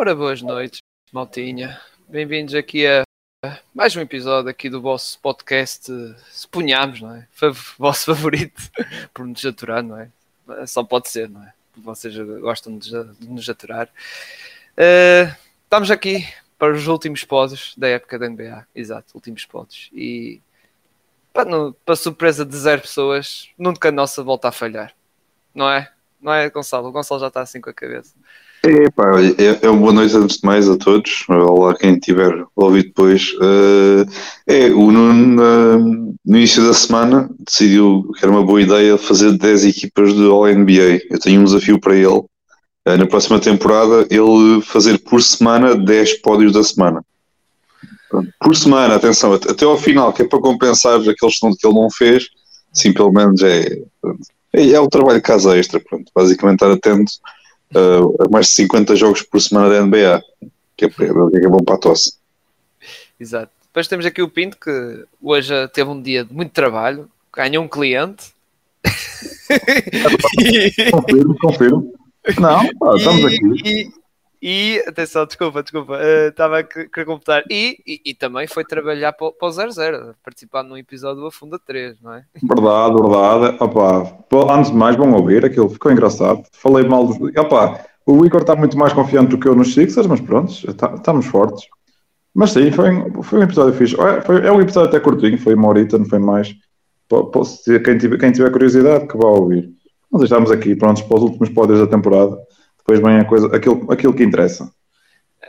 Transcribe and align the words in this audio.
Ora, 0.00 0.14
boas 0.14 0.40
noites, 0.40 0.78
maltinha. 1.12 1.80
Bem-vindos 2.08 2.54
aqui 2.54 2.86
a 2.86 3.02
mais 3.74 3.96
um 3.96 4.00
episódio 4.00 4.48
aqui 4.48 4.70
do 4.70 4.80
vosso 4.80 5.18
podcast, 5.18 5.92
se 6.30 6.46
punhamos, 6.46 7.00
não 7.00 7.16
é? 7.16 7.26
Vosso 7.76 8.04
favorito, 8.14 8.62
por 9.12 9.26
nos 9.26 9.44
aturar, 9.44 9.82
não 9.82 9.98
é? 9.98 10.08
Só 10.68 10.84
pode 10.84 11.08
ser, 11.08 11.28
não 11.28 11.42
é? 11.42 11.52
Vocês 11.76 12.16
gostam 12.40 12.78
de, 12.78 12.90
de 13.14 13.28
nos 13.28 13.48
aturar. 13.48 13.88
Uh, 14.76 15.34
estamos 15.64 15.90
aqui 15.90 16.24
para 16.56 16.74
os 16.74 16.86
últimos 16.86 17.24
pods 17.24 17.74
da 17.76 17.88
época 17.88 18.20
da 18.20 18.28
NBA, 18.28 18.68
exato, 18.76 19.16
últimos 19.16 19.46
pods. 19.46 19.90
E 19.92 20.40
para, 21.32 21.44
no, 21.44 21.72
para 21.72 21.96
surpresa 21.96 22.46
de 22.46 22.56
zero 22.56 22.82
pessoas, 22.82 23.50
nunca 23.58 23.88
a 23.88 23.92
nossa 23.92 24.22
volta 24.22 24.46
a 24.46 24.52
falhar, 24.52 24.94
não 25.52 25.68
é? 25.68 25.92
Não 26.20 26.32
é, 26.32 26.48
Gonçalo? 26.48 26.86
O 26.86 26.92
Gonçalo 26.92 27.20
já 27.20 27.26
está 27.26 27.40
assim 27.40 27.60
com 27.60 27.70
a 27.70 27.74
cabeça. 27.74 28.14
É, 28.62 28.90
pá, 28.90 29.04
é, 29.20 29.66
é 29.66 29.70
uma 29.70 29.80
boa 29.80 29.92
noite 29.92 30.16
antes 30.16 30.38
de 30.38 30.46
mais 30.46 30.68
a 30.68 30.76
todos. 30.76 31.24
Olá, 31.28 31.76
quem 31.76 31.98
tiver 31.98 32.44
ouvido 32.56 32.88
depois. 32.88 33.32
Uh, 33.34 34.04
é, 34.46 34.66
o 34.70 34.90
Nuno, 34.90 36.16
no 36.24 36.36
início 36.36 36.66
da 36.66 36.74
semana, 36.74 37.30
decidiu 37.46 38.10
que 38.18 38.24
era 38.24 38.32
uma 38.32 38.44
boa 38.44 38.60
ideia 38.60 38.98
fazer 38.98 39.36
10 39.38 39.64
equipas 39.64 40.12
do 40.12 40.32
All-NBA. 40.32 41.02
Eu 41.08 41.20
tenho 41.20 41.40
um 41.40 41.44
desafio 41.44 41.78
para 41.78 41.94
ele. 41.94 42.06
Uh, 42.08 42.96
na 42.98 43.06
próxima 43.06 43.38
temporada, 43.38 44.06
ele 44.10 44.60
fazer 44.62 44.98
por 44.98 45.22
semana 45.22 45.76
10 45.76 46.20
pódios 46.20 46.52
da 46.52 46.64
semana. 46.64 47.04
Pronto, 48.10 48.28
por 48.40 48.56
semana, 48.56 48.96
atenção, 48.96 49.34
até 49.34 49.64
ao 49.64 49.76
final, 49.76 50.12
que 50.12 50.22
é 50.22 50.26
para 50.26 50.40
compensar 50.40 50.98
aqueles 50.98 51.38
que 51.38 51.66
ele 51.66 51.74
não 51.74 51.90
fez. 51.90 52.26
Sim, 52.72 52.92
pelo 52.92 53.12
menos 53.12 53.40
é, 53.42 53.78
é, 54.52 54.70
é 54.70 54.80
o 54.80 54.88
trabalho 54.88 55.18
de 55.18 55.22
casa 55.22 55.56
extra. 55.56 55.78
Pronto, 55.78 56.10
basicamente 56.12 56.56
estar 56.56 56.72
atento 56.72 57.12
uh, 57.74 58.30
mais 58.30 58.46
de 58.46 58.52
50 58.54 58.96
jogos 58.96 59.22
por 59.22 59.40
semana 59.40 59.68
da 59.68 59.84
NBA, 59.84 60.22
que 60.76 60.84
é, 60.86 60.88
que 60.88 61.02
é 61.02 61.48
bom 61.48 61.64
para 61.64 61.74
a 61.74 61.78
tosse. 61.78 62.14
Exato. 63.18 63.50
Depois 63.66 63.88
temos 63.88 64.06
aqui 64.06 64.22
o 64.22 64.28
Pinto, 64.28 64.56
que 64.56 65.04
hoje 65.22 65.52
teve 65.68 65.90
um 65.90 66.00
dia 66.00 66.24
de 66.24 66.32
muito 66.32 66.52
trabalho, 66.52 67.08
ganhou 67.34 67.64
um 67.64 67.68
cliente. 67.68 68.32
confirmo, 70.90 71.36
confirmo. 71.38 71.94
Não, 72.38 72.74
pá, 72.76 72.96
estamos 72.96 73.24
aqui. 73.24 73.90
E, 74.40 74.82
atenção, 74.86 75.26
desculpa, 75.26 75.62
desculpa, 75.62 75.94
uh, 75.94 76.28
estava 76.28 76.60
a 76.60 76.62
querer 76.62 77.04
completar. 77.04 77.42
E, 77.50 77.78
e, 77.84 78.00
e, 78.06 78.14
também 78.14 78.46
foi 78.46 78.64
trabalhar 78.64 79.12
para, 79.12 79.32
para 79.32 79.48
o 79.48 79.50
00, 79.50 80.14
participar 80.24 80.62
num 80.62 80.76
episódio 80.76 81.22
do 81.22 81.26
Afunda 81.26 81.58
3, 81.58 82.00
não 82.00 82.14
é? 82.14 82.24
Verdade, 82.42 82.94
verdade. 82.94 83.56
Opa, 83.60 84.54
antes 84.54 84.70
de 84.70 84.76
mais, 84.76 84.96
vão 84.96 85.12
ouvir, 85.12 85.44
aquilo 85.44 85.68
ficou 85.68 85.90
engraçado. 85.90 86.42
Falei 86.52 86.88
mal 86.88 87.06
de. 87.08 87.38
Opa, 87.38 87.84
o 88.06 88.24
Igor 88.24 88.42
está 88.42 88.54
muito 88.54 88.78
mais 88.78 88.92
confiante 88.92 89.30
do 89.30 89.38
que 89.38 89.48
eu 89.48 89.56
nos 89.56 89.74
Sixers, 89.74 90.06
mas 90.06 90.20
pronto, 90.20 90.74
tá, 90.74 90.94
estamos 90.94 91.26
fortes. 91.26 91.66
Mas 92.32 92.52
sim, 92.52 92.70
foi, 92.70 92.90
foi 93.22 93.40
um 93.40 93.42
episódio 93.42 93.74
fixe. 93.74 94.00
É, 94.00 94.20
foi, 94.20 94.46
é 94.46 94.52
um 94.52 94.60
episódio 94.60 94.88
até 94.88 95.00
curtinho, 95.00 95.36
foi 95.36 95.54
uma 95.54 95.68
horita, 95.68 95.98
não 95.98 96.04
foi 96.04 96.20
mais. 96.20 96.54
Posso 97.08 97.58
dizer, 97.58 97.82
quem 97.82 97.98
tiver, 97.98 98.18
quem 98.18 98.30
tiver 98.30 98.52
curiosidade, 98.52 99.08
que 99.08 99.16
vá 99.16 99.26
ouvir. 99.26 99.68
Nós 100.12 100.22
estamos 100.22 100.50
aqui 100.50 100.76
prontos 100.76 101.02
para 101.02 101.16
os 101.16 101.22
últimos 101.24 101.48
pódios 101.48 101.80
da 101.80 101.86
temporada 101.86 102.38
depois 102.88 103.00
vem 103.00 103.20
a 103.20 103.24
coisa, 103.24 103.54
aquilo, 103.54 103.92
aquilo 103.92 104.14
que 104.14 104.24
interessa. 104.24 104.72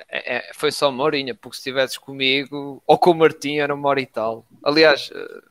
É, 0.09 0.37
é, 0.37 0.51
foi 0.53 0.71
só 0.73 0.89
uma 0.89 1.05
horinha, 1.05 1.33
porque 1.33 1.55
se 1.55 1.61
estivesses 1.61 1.97
comigo 1.97 2.83
ou 2.85 2.97
com 2.97 3.11
o 3.11 3.15
Martim 3.15 3.57
era 3.57 3.73
uma 3.73 3.87
hora 3.87 4.01
e 4.01 4.05
tal. 4.05 4.45
Aliás, 4.61 5.09
eh, 5.13 5.41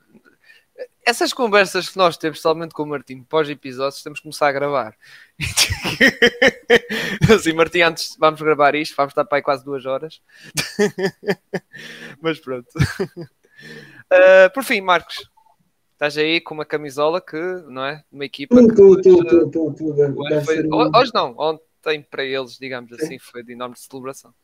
essas 1.07 1.33
conversas 1.33 1.89
que 1.89 1.97
nós 1.97 2.19
temos, 2.19 2.43
somente 2.43 2.75
com 2.75 2.83
o 2.83 2.87
Martim, 2.87 3.23
pós-episódios, 3.23 4.03
temos 4.03 4.19
que 4.19 4.25
começar 4.25 4.49
a 4.49 4.53
gravar. 4.53 4.95
assim, 7.35 7.55
Martim, 7.55 7.81
antes 7.81 8.15
vamos 8.19 8.43
gravar 8.43 8.75
isto, 8.75 8.95
vamos 8.95 9.13
estar 9.13 9.25
para 9.25 9.39
aí 9.39 9.43
quase 9.43 9.65
duas 9.65 9.87
horas. 9.87 10.21
Mas 12.21 12.39
pronto. 12.39 12.69
Uh, 12.77 14.53
por 14.53 14.63
fim, 14.63 14.83
Marcos, 14.83 15.27
estás 15.95 16.19
aí 16.19 16.39
com 16.39 16.53
uma 16.53 16.67
camisola 16.67 17.19
que, 17.19 17.41
não 17.67 17.85
é? 17.87 18.05
Uma 18.13 18.27
equipa 18.27 18.57
que. 18.57 18.83
Hoje 20.95 21.13
não, 21.15 21.35
ontem 21.39 21.68
tem 21.83 22.03
para 22.03 22.25
eles, 22.25 22.59
digamos 22.59 22.93
assim, 22.93 23.19
foi 23.19 23.43
de 23.43 23.53
enorme 23.53 23.77
celebração. 23.77 24.35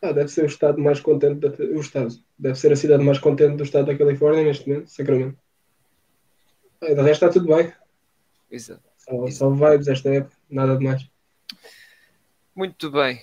Ah, 0.00 0.12
deve 0.12 0.28
ser 0.28 0.44
o 0.44 0.46
estado 0.46 0.80
mais 0.80 1.00
contente, 1.00 1.40
da, 1.40 1.48
o 1.48 1.80
estado, 1.80 2.14
deve 2.38 2.58
ser 2.58 2.72
a 2.72 2.76
cidade 2.76 3.02
mais 3.02 3.18
contente 3.18 3.56
do 3.56 3.64
estado 3.64 3.86
da 3.86 3.98
Califórnia 3.98 4.44
neste 4.44 4.68
momento, 4.68 4.90
Sacramento. 4.90 5.38
Ah, 6.80 6.94
de 6.94 7.02
resto 7.02 7.24
está 7.24 7.28
tudo 7.30 7.54
bem. 7.54 7.72
Exato. 8.50 8.82
Só, 8.96 9.26
só 9.28 9.50
vibes 9.50 9.88
esta 9.88 10.08
época, 10.10 10.36
nada 10.48 10.76
de 10.76 10.84
mais. 10.84 11.08
Muito 12.54 12.90
bem. 12.90 13.20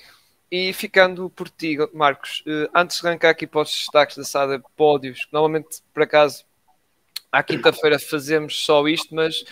E 0.52 0.72
ficando 0.74 1.30
por 1.30 1.50
ti, 1.50 1.78
Marcos, 1.94 2.44
eh, 2.48 2.70
antes 2.74 3.02
de 3.02 3.08
arrancar 3.08 3.30
aqui 3.30 3.48
para 3.48 3.62
os 3.62 3.72
destaques 3.72 4.16
da 4.16 4.24
sala 4.24 4.62
pódios, 4.76 5.28
normalmente, 5.32 5.82
por 5.94 6.04
acaso, 6.04 6.46
à 7.32 7.44
quinta-feira 7.44 8.00
fazemos 8.00 8.64
só 8.66 8.88
isto, 8.88 9.14
mas 9.14 9.44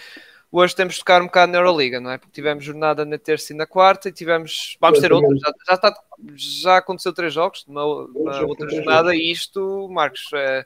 Hoje 0.56 0.76
temos 0.76 0.94
de 0.94 1.00
tocar 1.00 1.20
um 1.20 1.26
bocado 1.26 1.52
na 1.52 1.58
Euroliga, 1.58 2.00
não 2.00 2.12
é? 2.12 2.20
Porque 2.20 2.32
tivemos 2.32 2.64
jornada 2.64 3.04
na 3.04 3.18
terça 3.18 3.52
e 3.52 3.56
na 3.56 3.66
quarta 3.66 4.10
e 4.10 4.12
tivemos. 4.12 4.78
Vamos 4.80 5.00
ter 5.00 5.12
outra. 5.12 5.36
Já, 5.36 5.52
já, 5.68 5.74
está, 5.74 6.04
já 6.36 6.78
aconteceu 6.78 7.12
três 7.12 7.34
jogos 7.34 7.66
numa, 7.68 7.84
outra 7.84 8.70
jornada 8.70 9.16
e 9.16 9.32
isto, 9.32 9.90
Marcos, 9.90 10.30
é, 10.32 10.64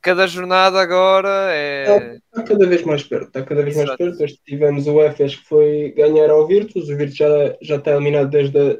cada 0.00 0.26
jornada 0.26 0.80
agora 0.80 1.50
é. 1.52 2.16
Está 2.16 2.42
cada 2.42 2.66
vez 2.66 2.82
mais 2.82 3.04
perto, 3.04 3.28
está 3.28 3.42
cada 3.44 3.62
vez 3.62 3.76
Exato. 3.76 3.90
mais 3.90 3.98
perto. 4.16 4.24
Hoje 4.24 4.40
tivemos 4.44 4.88
o 4.88 5.00
EFES 5.00 5.36
que 5.36 5.44
foi 5.44 5.94
ganhar 5.96 6.28
ao 6.28 6.44
Virtus, 6.44 6.88
o 6.88 6.96
Virtus 6.96 7.16
já, 7.16 7.28
já 7.62 7.76
está 7.76 7.92
eliminado 7.92 8.28
desde 8.28 8.58
a 8.58 8.78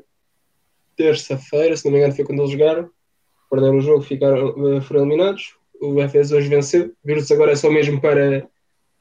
terça-feira, 0.96 1.76
se 1.76 1.84
não 1.84 1.92
me 1.92 1.98
engano, 1.98 2.16
foi 2.16 2.24
quando 2.24 2.40
eles 2.40 2.50
jogaram. 2.50 2.90
Perderam 3.48 3.76
o 3.76 3.80
jogo, 3.80 4.02
ficaram, 4.02 4.76
eh, 4.76 4.80
foram 4.80 5.02
eliminados. 5.02 5.54
O 5.80 6.02
EFES 6.02 6.32
hoje 6.32 6.48
venceu. 6.48 6.86
O 6.86 7.06
Virtus 7.06 7.30
agora 7.30 7.52
é 7.52 7.56
só 7.56 7.70
mesmo 7.70 8.00
para 8.00 8.50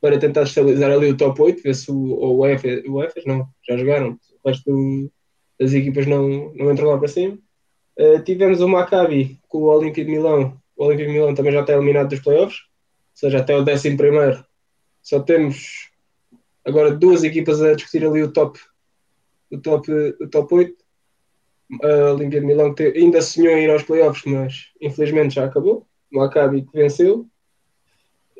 para 0.01 0.17
tentar 0.17 0.43
estabilizar 0.43 0.91
ali 0.91 1.11
o 1.11 1.17
top 1.17 1.41
8, 1.41 1.61
ver 1.61 1.75
se 1.75 1.91
o, 1.91 2.37
o 2.37 2.47
EFES, 2.47 2.83
o 2.87 3.27
não, 3.27 3.47
já 3.67 3.77
jogaram, 3.77 4.19
o 4.43 4.49
resto 4.49 5.11
das 5.59 5.73
equipas 5.73 6.07
não, 6.07 6.51
não 6.55 6.71
entram 6.71 6.89
lá 6.89 6.97
para 6.97 7.07
cima. 7.07 7.37
Uh, 7.97 8.21
tivemos 8.23 8.61
o 8.61 8.67
Maccabi 8.67 9.39
com 9.47 9.59
o 9.59 9.65
Olímpia 9.65 10.03
de 10.03 10.09
Milão, 10.09 10.59
o 10.75 10.85
Olímpia 10.85 11.05
de 11.05 11.13
Milão 11.13 11.35
também 11.35 11.53
já 11.53 11.61
está 11.61 11.73
eliminado 11.73 12.09
dos 12.09 12.19
playoffs, 12.19 12.61
ou 12.61 13.15
seja, 13.15 13.37
até 13.37 13.55
o 13.55 13.61
11 13.61 13.95
primeiro 13.95 14.43
só 15.03 15.19
temos 15.19 15.91
agora 16.65 16.91
duas 16.91 17.23
equipas 17.23 17.61
a 17.61 17.73
discutir 17.73 18.05
ali 18.05 18.23
o 18.23 18.31
top, 18.31 18.59
o 19.51 19.57
top, 19.59 19.91
o 19.91 20.27
top 20.29 20.55
8. 20.55 20.81
A 21.83 22.11
Olímpia 22.11 22.41
de 22.41 22.45
Milão 22.45 22.73
que 22.73 22.83
ainda 22.83 23.21
sonhou 23.21 23.55
em 23.55 23.63
ir 23.63 23.69
aos 23.69 23.83
playoffs, 23.83 24.23
mas 24.25 24.71
infelizmente 24.81 25.35
já 25.35 25.45
acabou. 25.45 25.87
O 26.11 26.17
Maccabi 26.17 26.63
que 26.63 26.73
venceu 26.73 27.29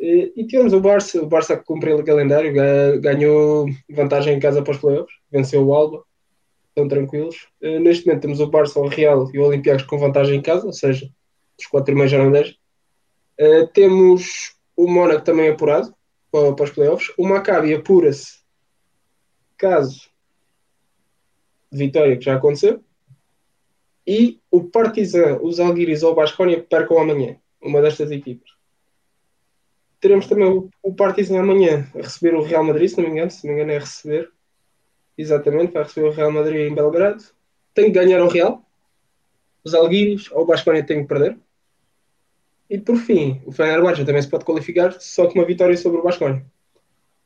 e, 0.02 0.34
e 0.36 0.48
tivemos 0.48 0.74
o 0.74 0.82
Barça, 0.82 1.22
o 1.22 1.28
Barça 1.28 1.56
cumpriu 1.56 1.96
o 1.96 2.04
calendário, 2.04 2.52
ganhou 3.00 3.68
vantagem 3.88 4.36
em 4.36 4.40
casa 4.40 4.64
para 4.64 4.72
os 4.72 4.80
playoffs, 4.80 5.16
venceu 5.32 5.64
o 5.64 5.76
Alba, 5.76 6.04
estão 6.70 6.88
tranquilos. 6.88 7.48
Uh, 7.62 7.80
neste 7.80 8.08
momento 8.08 8.24
temos 8.24 8.40
o 8.40 8.48
Barça, 8.48 8.80
o 8.80 8.88
Real 8.88 9.30
e 9.32 9.38
o 9.38 9.46
Olympiacos 9.46 9.84
com 9.84 10.00
vantagem 10.00 10.40
em 10.40 10.42
casa, 10.42 10.66
ou 10.66 10.74
seja, 10.74 11.08
os 11.58 11.68
quatro 11.68 11.94
não 11.96 12.32
10. 12.32 12.50
Uh, 12.50 13.68
temos 13.76 14.56
o 14.76 14.88
Mónaco 14.88 15.24
também 15.24 15.50
apurado 15.50 15.94
para 16.32 16.64
os 16.64 16.72
playoffs. 16.72 17.14
O 17.16 17.28
Maccabi 17.28 17.76
apura-se 17.76 18.40
caso 19.56 20.10
de 21.72 21.78
vitória, 21.78 22.18
que 22.18 22.26
já 22.26 22.38
aconteceu. 22.38 22.84
E 24.08 24.40
o 24.50 24.64
Partizan, 24.64 25.38
os 25.44 25.60
Alguiris 25.60 26.02
ou 26.02 26.14
o 26.14 26.16
Basconia 26.16 26.60
percam 26.60 26.98
amanhã, 26.98 27.38
uma 27.62 27.84
destas 27.84 28.10
equipas 28.10 28.61
teremos 30.02 30.26
também 30.26 30.70
o, 30.82 30.94
Partizan 30.94 31.40
amanhã 31.40 31.88
a 31.94 32.00
receber 32.00 32.36
o 32.36 32.42
Real 32.42 32.64
Madrid, 32.64 32.90
se 32.90 32.98
não 32.98 33.06
me 33.06 33.12
engano, 33.12 33.32
se 33.32 33.46
não 33.46 33.54
me 33.54 33.62
engano 33.62 33.72
é 33.72 33.80
receber. 33.80 34.30
Exatamente, 35.18 35.72
vai 35.72 35.84
receber 35.84 36.08
o 36.08 36.12
Real 36.12 36.32
Madrid 36.32 36.70
em 36.70 36.74
Belgrado. 36.74 37.24
Tem 37.74 37.86
que 37.86 37.92
ganhar 37.92 38.22
o 38.22 38.28
Real. 38.28 38.66
Os 39.64 39.76
Alguiris 39.76 40.30
ou 40.32 40.42
o 40.42 40.46
Basconia 40.46 40.84
tem 40.84 41.04
que 41.04 41.08
perder. 41.08 41.38
E 42.68 42.80
por 42.80 42.98
fim, 42.98 43.42
o 43.46 43.52
Fenerbahçe 43.52 44.04
também 44.04 44.22
se 44.22 44.30
pode 44.30 44.44
qualificar 44.44 44.92
só 45.00 45.28
com 45.28 45.36
uma 45.36 45.46
vitória 45.46 45.78
sobre 45.78 46.00
o 46.00 46.04
Basconia, 46.04 46.44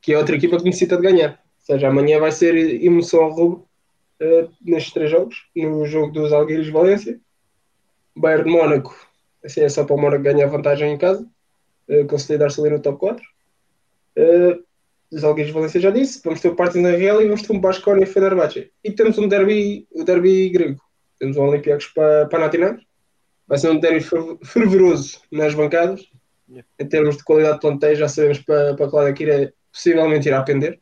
que 0.01 0.11
é 0.11 0.17
outra 0.17 0.35
equipa 0.35 0.57
que 0.57 0.65
necessita 0.65 0.97
de 0.97 1.03
ganhar. 1.03 1.31
Ou 1.31 1.65
seja, 1.65 1.87
amanhã 1.87 2.19
vai 2.19 2.31
ser 2.31 2.55
emoção 2.83 3.23
ao 3.23 3.31
rubro 3.31 3.67
uh, 4.21 4.51
nestes 4.61 4.91
três 4.91 5.09
jogos. 5.09 5.47
No 5.55 5.85
jogo 5.85 6.11
dos 6.11 6.33
Alguiris 6.33 6.67
Valência, 6.67 7.19
Bayern 8.15 8.43
de 8.43 8.49
Mónaco, 8.49 8.93
assim 9.43 9.61
é 9.61 9.69
só 9.69 9.85
para 9.85 9.95
o 9.95 10.01
Mónaco 10.01 10.23
ganhar 10.23 10.47
vantagem 10.47 10.91
em 10.91 10.97
casa 10.97 11.25
uh, 11.89 12.05
consolidar-se 12.07 12.59
ali 12.59 12.69
no 12.69 12.79
top 12.79 12.99
4. 12.99 13.23
Uh, 14.17 14.65
os 15.11 15.21
de 15.21 15.51
Valência 15.51 15.79
já 15.79 15.91
disse, 15.91 16.19
vamos 16.23 16.41
ter 16.41 16.49
o 16.49 16.55
Partizan 16.55 16.97
Real 16.97 17.21
e 17.21 17.25
vamos 17.25 17.41
ter 17.41 17.53
um 17.53 17.59
Basconia 17.59 18.03
e 18.03 18.07
Fenerbahçe. 18.07 18.71
E 18.83 18.91
temos 18.91 19.17
um 19.17 19.27
derby, 19.27 19.87
o 19.91 20.03
derby 20.03 20.49
grego. 20.49 20.81
Temos 21.19 21.37
um 21.37 21.43
Olympiacos 21.43 21.87
para 21.87 22.25
Panathinaikos. 22.25 22.83
Vai 23.47 23.57
ser 23.57 23.69
um 23.69 23.79
derby 23.79 24.03
fervoroso 24.43 25.21
nas 25.31 25.53
bancadas. 25.53 26.09
Yeah. 26.49 26.67
Em 26.79 26.85
termos 26.87 27.17
de 27.17 27.23
qualidade 27.23 27.55
de 27.55 27.61
planteio, 27.61 27.95
já 27.95 28.07
sabemos 28.07 28.39
para, 28.39 28.75
para 28.75 29.13
que 29.13 29.23
irá, 29.23 29.51
possivelmente 29.71 30.27
irá 30.27 30.39
aprender. 30.39 30.79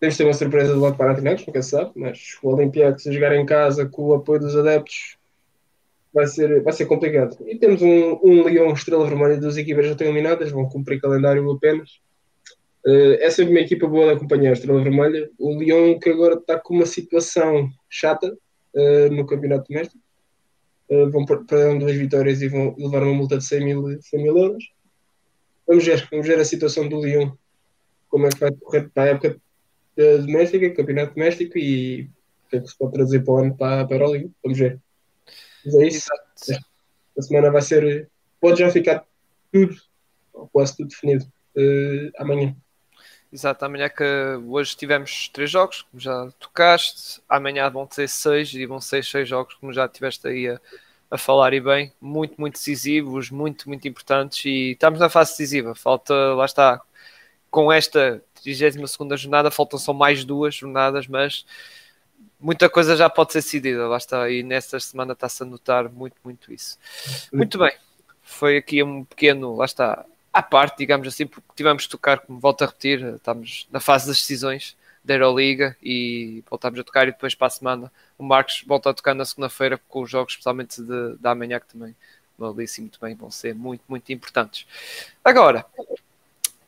Temos 0.00 0.16
ter 0.16 0.24
uma 0.24 0.32
surpresa 0.32 0.72
do 0.72 0.80
lado 0.80 0.96
para 0.96 1.06
Panathinaikos, 1.06 1.46
nunca 1.46 1.62
se 1.62 1.70
sabe, 1.70 1.90
mas 1.94 2.38
o 2.42 2.48
Olympiacos 2.48 3.06
a 3.06 3.12
jogar 3.12 3.34
em 3.34 3.44
casa 3.44 3.86
com 3.86 4.02
o 4.02 4.14
apoio 4.14 4.40
dos 4.40 4.56
adeptos 4.56 5.16
vai 6.14 6.28
ser, 6.28 6.62
vai 6.62 6.72
ser 6.72 6.86
complicado. 6.86 7.36
E 7.44 7.58
temos 7.58 7.82
um, 7.82 8.20
um 8.22 8.44
Leão 8.44 8.72
Estrela 8.72 9.06
Vermelha, 9.06 9.36
duas 9.36 9.56
equipas 9.56 9.84
já 9.84 9.92
estão 9.92 10.06
eliminadas, 10.06 10.52
vão 10.52 10.68
cumprir 10.68 11.00
calendário 11.00 11.50
apenas. 11.50 12.00
Uh, 12.86 13.18
é 13.18 13.28
sempre 13.30 13.52
uma 13.52 13.60
equipa 13.60 13.88
boa 13.88 14.06
de 14.06 14.12
acompanhar 14.12 14.52
Estrela 14.52 14.82
Vermelha. 14.82 15.28
O 15.38 15.58
Leão 15.58 15.98
que 15.98 16.08
agora 16.08 16.34
está 16.34 16.58
com 16.58 16.74
uma 16.74 16.86
situação 16.86 17.68
chata 17.90 18.32
uh, 18.74 19.12
no 19.12 19.26
campeonato 19.26 19.66
doméstico. 19.68 20.00
Uh, 20.88 21.10
vão 21.10 21.24
perder 21.24 21.78
duas 21.78 21.96
vitórias 21.96 22.40
e 22.42 22.48
vão 22.48 22.76
levar 22.78 23.02
uma 23.02 23.14
multa 23.14 23.38
de 23.38 23.44
100 23.44 23.64
mil, 23.64 24.00
100 24.00 24.22
mil 24.22 24.38
euros. 24.38 24.64
Vamos 25.66 25.84
ver, 25.84 26.06
vamos 26.10 26.26
ver 26.26 26.38
a 26.38 26.44
situação 26.44 26.88
do 26.88 27.00
Leão, 27.00 27.36
como 28.08 28.26
é 28.26 28.28
que 28.28 28.38
vai 28.38 28.52
correr 28.52 28.88
para 28.90 29.02
a 29.02 29.06
época 29.06 29.40
doméstica, 29.96 30.74
campeonato 30.74 31.14
doméstico 31.14 31.56
e 31.56 32.02
o 32.46 32.50
que 32.50 32.56
é 32.56 32.60
que 32.60 32.68
se 32.68 32.76
pode 32.76 32.92
trazer 32.92 33.24
para 33.24 33.32
o 33.32 33.38
ano 33.38 33.56
para, 33.56 33.86
para 33.86 34.04
a 34.04 34.10
Liga. 34.10 34.28
Vamos 34.42 34.58
ver. 34.58 34.83
Mas 35.64 35.74
é 35.74 35.86
isso. 35.86 36.08
Exato. 36.48 36.66
A 37.16 37.22
semana 37.22 37.50
vai 37.50 37.62
ser. 37.62 38.08
Pode 38.40 38.58
já 38.58 38.70
ficar 38.70 39.04
tudo, 39.52 39.76
ou 40.32 40.48
quase 40.48 40.76
tudo 40.76 40.88
definido 40.88 41.24
uh, 41.56 42.12
amanhã. 42.18 42.54
Exato, 43.32 43.64
amanhã 43.64 43.88
que 43.88 44.04
hoje 44.46 44.76
tivemos 44.76 45.28
três 45.28 45.50
jogos, 45.50 45.82
como 45.82 46.00
já 46.00 46.30
tocaste, 46.38 47.20
amanhã 47.28 47.68
vão 47.68 47.88
ser 47.90 48.08
seis 48.08 48.54
e 48.54 48.64
vão 48.64 48.80
ser 48.80 49.02
seis 49.04 49.28
jogos, 49.28 49.54
como 49.54 49.72
já 49.72 49.88
tiveste 49.88 50.28
aí 50.28 50.48
a, 50.48 50.60
a 51.10 51.18
falar 51.18 51.52
e 51.52 51.60
bem, 51.60 51.92
muito, 52.00 52.40
muito 52.40 52.54
decisivos, 52.54 53.30
muito, 53.30 53.68
muito 53.68 53.88
importantes 53.88 54.44
e 54.44 54.72
estamos 54.72 55.00
na 55.00 55.08
fase 55.08 55.32
decisiva, 55.32 55.74
falta, 55.74 56.14
lá 56.34 56.44
está, 56.44 56.80
com 57.50 57.72
esta 57.72 58.22
32 58.40 59.20
jornada, 59.20 59.50
faltam 59.50 59.80
só 59.80 59.92
mais 59.92 60.24
duas 60.24 60.54
jornadas, 60.54 61.08
mas 61.08 61.44
muita 62.44 62.68
coisa 62.68 62.94
já 62.94 63.08
pode 63.08 63.32
ser 63.32 63.38
decidida, 63.38 63.88
lá 63.88 63.96
está, 63.96 64.30
e 64.30 64.42
nesta 64.42 64.78
semana 64.78 65.14
está-se 65.14 65.42
a 65.42 65.46
notar 65.46 65.88
muito, 65.88 66.16
muito 66.22 66.52
isso. 66.52 66.78
Muito 67.32 67.58
bem, 67.58 67.72
foi 68.22 68.58
aqui 68.58 68.82
um 68.82 69.02
pequeno, 69.02 69.56
lá 69.56 69.64
está, 69.64 70.04
à 70.30 70.42
parte, 70.42 70.76
digamos 70.76 71.08
assim, 71.08 71.26
porque 71.26 71.48
tivemos 71.56 71.84
que 71.84 71.88
tocar, 71.88 72.18
como 72.18 72.38
volto 72.38 72.62
a 72.62 72.66
repetir, 72.66 73.02
estamos 73.14 73.66
na 73.72 73.80
fase 73.80 74.06
das 74.06 74.18
decisões 74.18 74.76
da 75.02 75.14
Euroliga 75.14 75.74
e 75.82 76.44
voltamos 76.48 76.78
a 76.78 76.84
tocar 76.84 77.08
e 77.08 77.12
depois 77.12 77.34
para 77.34 77.46
a 77.46 77.50
semana 77.50 77.92
o 78.18 78.22
Marcos 78.22 78.62
volta 78.66 78.90
a 78.90 78.94
tocar 78.94 79.14
na 79.14 79.24
segunda-feira 79.24 79.80
com 79.88 80.02
os 80.02 80.10
jogos, 80.10 80.34
especialmente 80.34 80.82
de, 80.82 81.16
da 81.18 81.34
manhã, 81.34 81.58
que 81.58 81.66
também 81.66 81.96
muito 82.36 82.98
bem, 83.00 83.14
vão 83.14 83.30
ser 83.30 83.54
muito, 83.54 83.82
muito 83.88 84.12
importantes. 84.12 84.66
Agora, 85.24 85.64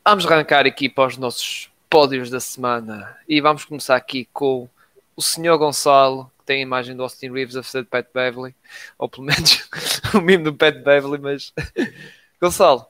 vamos 0.04 0.24
arrancar 0.24 0.64
aqui 0.64 0.88
para 0.88 1.08
os 1.08 1.18
nossos 1.18 1.70
pódios 1.90 2.30
da 2.30 2.40
semana 2.40 3.16
e 3.28 3.40
vamos 3.40 3.64
começar 3.64 3.96
aqui 3.96 4.28
com 4.32 4.68
o 5.16 5.22
senhor 5.22 5.56
Gonçalo, 5.56 6.30
que 6.38 6.44
tem 6.44 6.58
a 6.58 6.62
imagem 6.62 6.94
do 6.94 7.02
Austin 7.02 7.32
Reeves 7.32 7.56
a 7.56 7.62
fazer 7.62 7.82
de 7.82 7.88
Pat 7.88 8.06
Beverly, 8.14 8.54
ou 8.98 9.08
pelo 9.08 9.24
menos 9.24 9.68
o 10.14 10.20
mimo 10.20 10.44
do 10.44 10.54
Pat 10.54 10.76
Beverly, 10.76 11.18
mas 11.18 11.52
Gonçalo, 12.40 12.86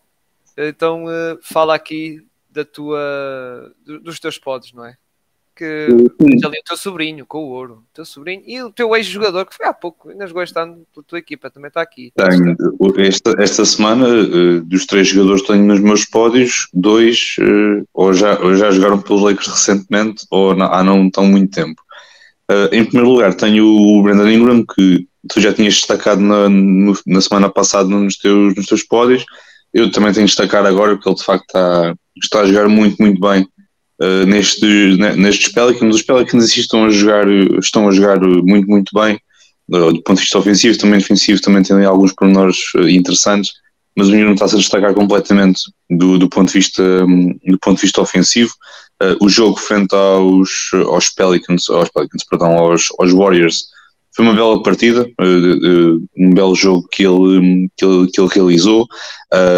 então 0.56 1.05
uh, 1.05 1.38
fala 1.40 1.75
aqui 1.75 2.26
da 2.50 2.64
tua, 2.64 3.73
dos 3.84 4.19
teus 4.19 4.38
pods, 4.38 4.73
não 4.73 4.87
é? 4.87 4.96
Que 5.55 5.87
tens 6.19 6.44
ali 6.44 6.58
o 6.58 6.64
teu 6.64 6.76
sobrinho 6.76 7.25
com 7.25 7.38
o 7.38 7.49
ouro, 7.49 7.75
o 7.90 7.94
teu 7.94 8.05
sobrinho 8.05 8.43
e 8.46 8.62
o 8.62 8.70
teu 8.70 8.94
ex-jogador 8.94 9.46
que 9.46 9.55
foi 9.55 9.67
há 9.67 9.73
pouco, 9.73 10.11
ainda 10.11 10.26
jogou 10.26 10.43
este 10.43 10.58
ano 10.58 10.87
pela 10.93 11.05
tua 11.05 11.19
equipa, 11.19 11.50
também 11.50 11.69
está 11.69 11.81
aqui. 11.81 12.12
Tenho, 12.14 12.55
esta, 12.99 13.34
esta 13.38 13.64
semana, 13.64 14.06
uh, 14.06 14.61
dos 14.61 14.84
três 14.84 15.08
jogadores 15.08 15.43
que 15.43 15.49
tenho 15.49 15.64
nos 15.64 15.81
meus 15.81 16.05
pódios, 16.05 16.69
dois 16.75 17.37
uh, 17.40 17.87
ou, 17.94 18.12
já, 18.12 18.38
ou 18.40 18.55
já 18.55 18.70
jogaram 18.70 19.00
pelos 19.00 19.23
Lakers 19.23 19.49
recentemente 19.49 20.26
ou 20.31 20.55
não, 20.55 20.67
há 20.67 20.84
não 20.84 21.08
tão 21.11 21.25
muito 21.25 21.55
tempo. 21.55 21.86
Uh, 22.50 22.72
em 22.72 22.84
primeiro 22.84 23.10
lugar, 23.10 23.34
tenho 23.34 23.66
o 23.66 24.02
Brandon 24.02 24.28
Ingram, 24.28 24.64
que 24.64 25.06
tu 25.28 25.40
já 25.40 25.52
tinhas 25.52 25.75
destacado 25.75 26.20
na, 26.20 26.48
no, 26.48 26.96
na 27.06 27.20
semana 27.20 27.50
passada 27.50 27.88
nos 27.88 28.16
teus, 28.16 28.54
nos 28.54 28.66
teus 28.66 28.82
pódios. 28.84 29.25
Eu 29.75 29.90
também 29.90 30.12
tenho 30.12 30.26
de 30.26 30.32
destacar 30.32 30.64
agora, 30.64 30.94
porque 30.94 31.08
ele 31.08 31.16
de 31.16 31.25
facto 31.25 31.44
está, 31.46 31.94
está 32.22 32.40
a 32.40 32.46
jogar 32.46 32.69
muito, 32.69 32.96
muito 33.00 33.20
bem 33.20 33.46
uh, 34.00 34.26
neste, 34.26 34.96
nestes 35.16 35.52
Pelicans. 35.52 35.96
Os 35.96 36.02
Pelicans 36.02 36.56
estão 36.56 36.84
a 36.84 36.90
jogar, 36.90 37.28
estão 37.58 37.88
a 37.88 37.90
jogar 37.90 38.20
muito, 38.20 38.69
muito 38.69 38.90
bem. 38.94 39.19
Uh, 39.69 39.92
do 39.92 40.02
ponto 40.02 40.19
de 40.19 40.22
vista 40.22 40.38
ofensivo, 40.38 40.78
também 40.78 41.00
defensivo, 41.00 41.42
também 41.42 41.62
tem 41.64 41.84
alguns 41.84 42.12
pormenores 42.12 42.58
interessantes, 42.88 43.50
mas 43.96 44.06
o 44.06 44.12
menino 44.12 44.34
está-se 44.34 44.54
a 44.54 44.58
destacar 44.58 44.94
completamente 44.94 45.62
do, 45.90 46.16
do, 46.16 46.28
ponto 46.28 46.46
de 46.46 46.58
vista, 46.58 46.82
um, 47.04 47.37
do 47.44 47.58
ponto 47.58 47.76
de 47.76 47.82
vista 47.82 48.00
ofensivo 48.00 48.52
uh, 49.02 49.16
o 49.25 49.28
jogo 49.28 49.58
frente 49.58 49.94
aos, 49.94 50.70
aos 50.87 51.10
Pelicans, 51.10 51.69
aos 51.69 51.88
Pelicans, 51.90 52.25
perdão, 52.25 52.56
aos, 52.58 52.88
aos 52.98 53.12
Warriors, 53.12 53.66
foi 54.14 54.25
uma 54.25 54.34
bela 54.34 54.62
partida, 54.62 55.06
uh, 55.20 55.96
uh, 55.96 56.06
um 56.16 56.32
belo 56.32 56.54
jogo 56.54 56.88
que 56.90 57.06
ele, 57.06 57.69
que 57.76 57.84
ele, 57.84 58.10
que 58.10 58.20
ele 58.20 58.31
realizou. 58.32 58.87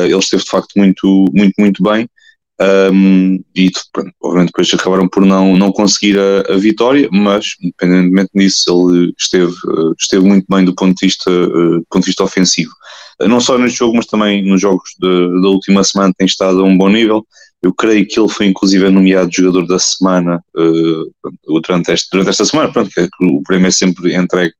ele 0.04 0.18
esteve 0.18 0.42
de 0.42 0.50
facto 0.50 0.72
muito, 0.76 1.26
muito, 1.32 1.54
muito 1.58 1.82
bem. 1.82 2.08
Um, 2.60 3.38
e 3.54 3.70
pronto, 3.92 4.12
obviamente 4.20 4.48
depois 4.48 4.74
acabaram 4.74 5.08
por 5.08 5.24
não, 5.24 5.56
não 5.56 5.70
conseguir 5.70 6.18
a, 6.18 6.52
a, 6.52 6.56
vitória, 6.56 7.08
mas 7.12 7.54
independentemente 7.62 8.30
disso, 8.34 8.90
ele 8.90 9.14
esteve, 9.16 9.54
esteve 9.96 10.26
muito 10.26 10.44
bem 10.50 10.64
do 10.64 10.74
ponto 10.74 10.98
de 10.98 11.06
vista, 11.06 11.30
do 11.30 11.86
ponto 11.88 12.02
de 12.02 12.08
vista 12.08 12.24
ofensivo. 12.24 12.72
não 13.20 13.38
só 13.38 13.56
neste 13.56 13.78
jogo, 13.78 13.96
mas 13.96 14.06
também 14.06 14.44
nos 14.44 14.60
jogos 14.60 14.90
da 14.98 15.48
última 15.48 15.84
semana 15.84 16.12
tem 16.18 16.26
estado 16.26 16.60
a 16.60 16.64
um 16.64 16.76
bom 16.76 16.88
nível. 16.88 17.24
Eu 17.62 17.74
creio 17.74 18.06
que 18.06 18.18
ele 18.18 18.28
foi 18.28 18.46
inclusive 18.46 18.88
nomeado 18.90 19.30
jogador 19.32 19.66
da 19.66 19.78
semana 19.78 20.42
uh, 20.56 21.60
durante, 21.60 21.92
este, 21.92 22.08
durante 22.12 22.30
esta 22.30 22.44
semana, 22.44 22.72
pronto, 22.72 22.90
que 22.90 23.08
o 23.22 23.42
prémio 23.42 23.66
é 23.66 23.70
sempre 23.70 24.14
entregue 24.14 24.54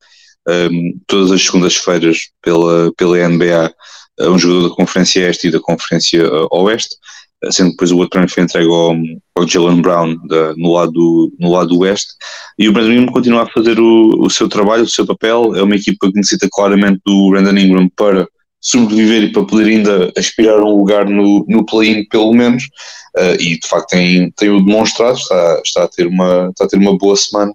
um, 0.49 0.53
ehm, 0.53 0.93
todas 1.07 1.31
as 1.31 1.43
segundas-feiras 1.43 2.31
pela, 2.43 2.93
pela 2.97 3.29
NBA 3.29 3.73
a 4.21 4.29
um 4.31 4.39
jogador 4.39 4.69
da 4.69 4.75
Conferência 4.75 5.29
Este 5.29 5.49
e 5.49 5.51
da 5.51 5.61
Conferência 5.61 6.29
uh, 6.29 6.49
Oeste, 6.51 6.97
eh, 7.43 7.53
sendo 7.53 7.69
que 7.69 7.77
depois 7.77 7.93
o 7.93 7.97
outro 7.99 8.11
prémio 8.11 8.29
foi 8.29 8.43
entregue 8.43 8.69
ao, 8.69 8.97
ao 9.37 9.47
Jalen 9.47 9.81
Brown 9.81 10.17
da, 10.27 10.55
no, 10.57 10.73
lado, 10.73 11.33
no 11.39 11.53
lado 11.53 11.79
oeste, 11.79 12.13
e 12.59 12.69
o 12.69 12.73
Brandon 12.73 12.93
Ingram 12.93 13.13
continua 13.13 13.43
a 13.43 13.49
fazer 13.49 13.79
o, 13.79 14.25
o 14.25 14.29
seu 14.29 14.49
trabalho, 14.49 14.83
o 14.83 14.89
seu 14.89 15.07
papel, 15.07 15.55
é 15.55 15.63
uma 15.63 15.77
equipa 15.77 16.09
que 16.09 16.17
necessita 16.17 16.49
claramente 16.51 17.01
do 17.07 17.31
Brandon 17.31 17.57
Ingram 17.57 17.89
para 17.97 18.29
sobreviver 18.61 19.25
e 19.25 19.33
para 19.33 19.45
poder 19.45 19.69
ainda 19.69 20.13
aspirar 20.17 20.59
a 20.59 20.65
um 20.65 20.77
lugar 20.77 21.09
no, 21.09 21.45
no 21.49 21.65
play-in, 21.65 22.05
pelo 22.09 22.33
menos, 22.33 22.65
uh, 23.17 23.41
e 23.41 23.59
de 23.59 23.67
facto 23.67 23.91
tem, 23.91 24.31
tem 24.33 24.51
o 24.51 24.61
demonstrado, 24.61 25.17
está, 25.17 25.61
está, 25.65 25.85
a 25.85 25.89
ter 25.89 26.07
uma, 26.07 26.49
está 26.51 26.65
a 26.65 26.69
ter 26.69 26.77
uma 26.77 26.97
boa 26.97 27.17
semana 27.17 27.53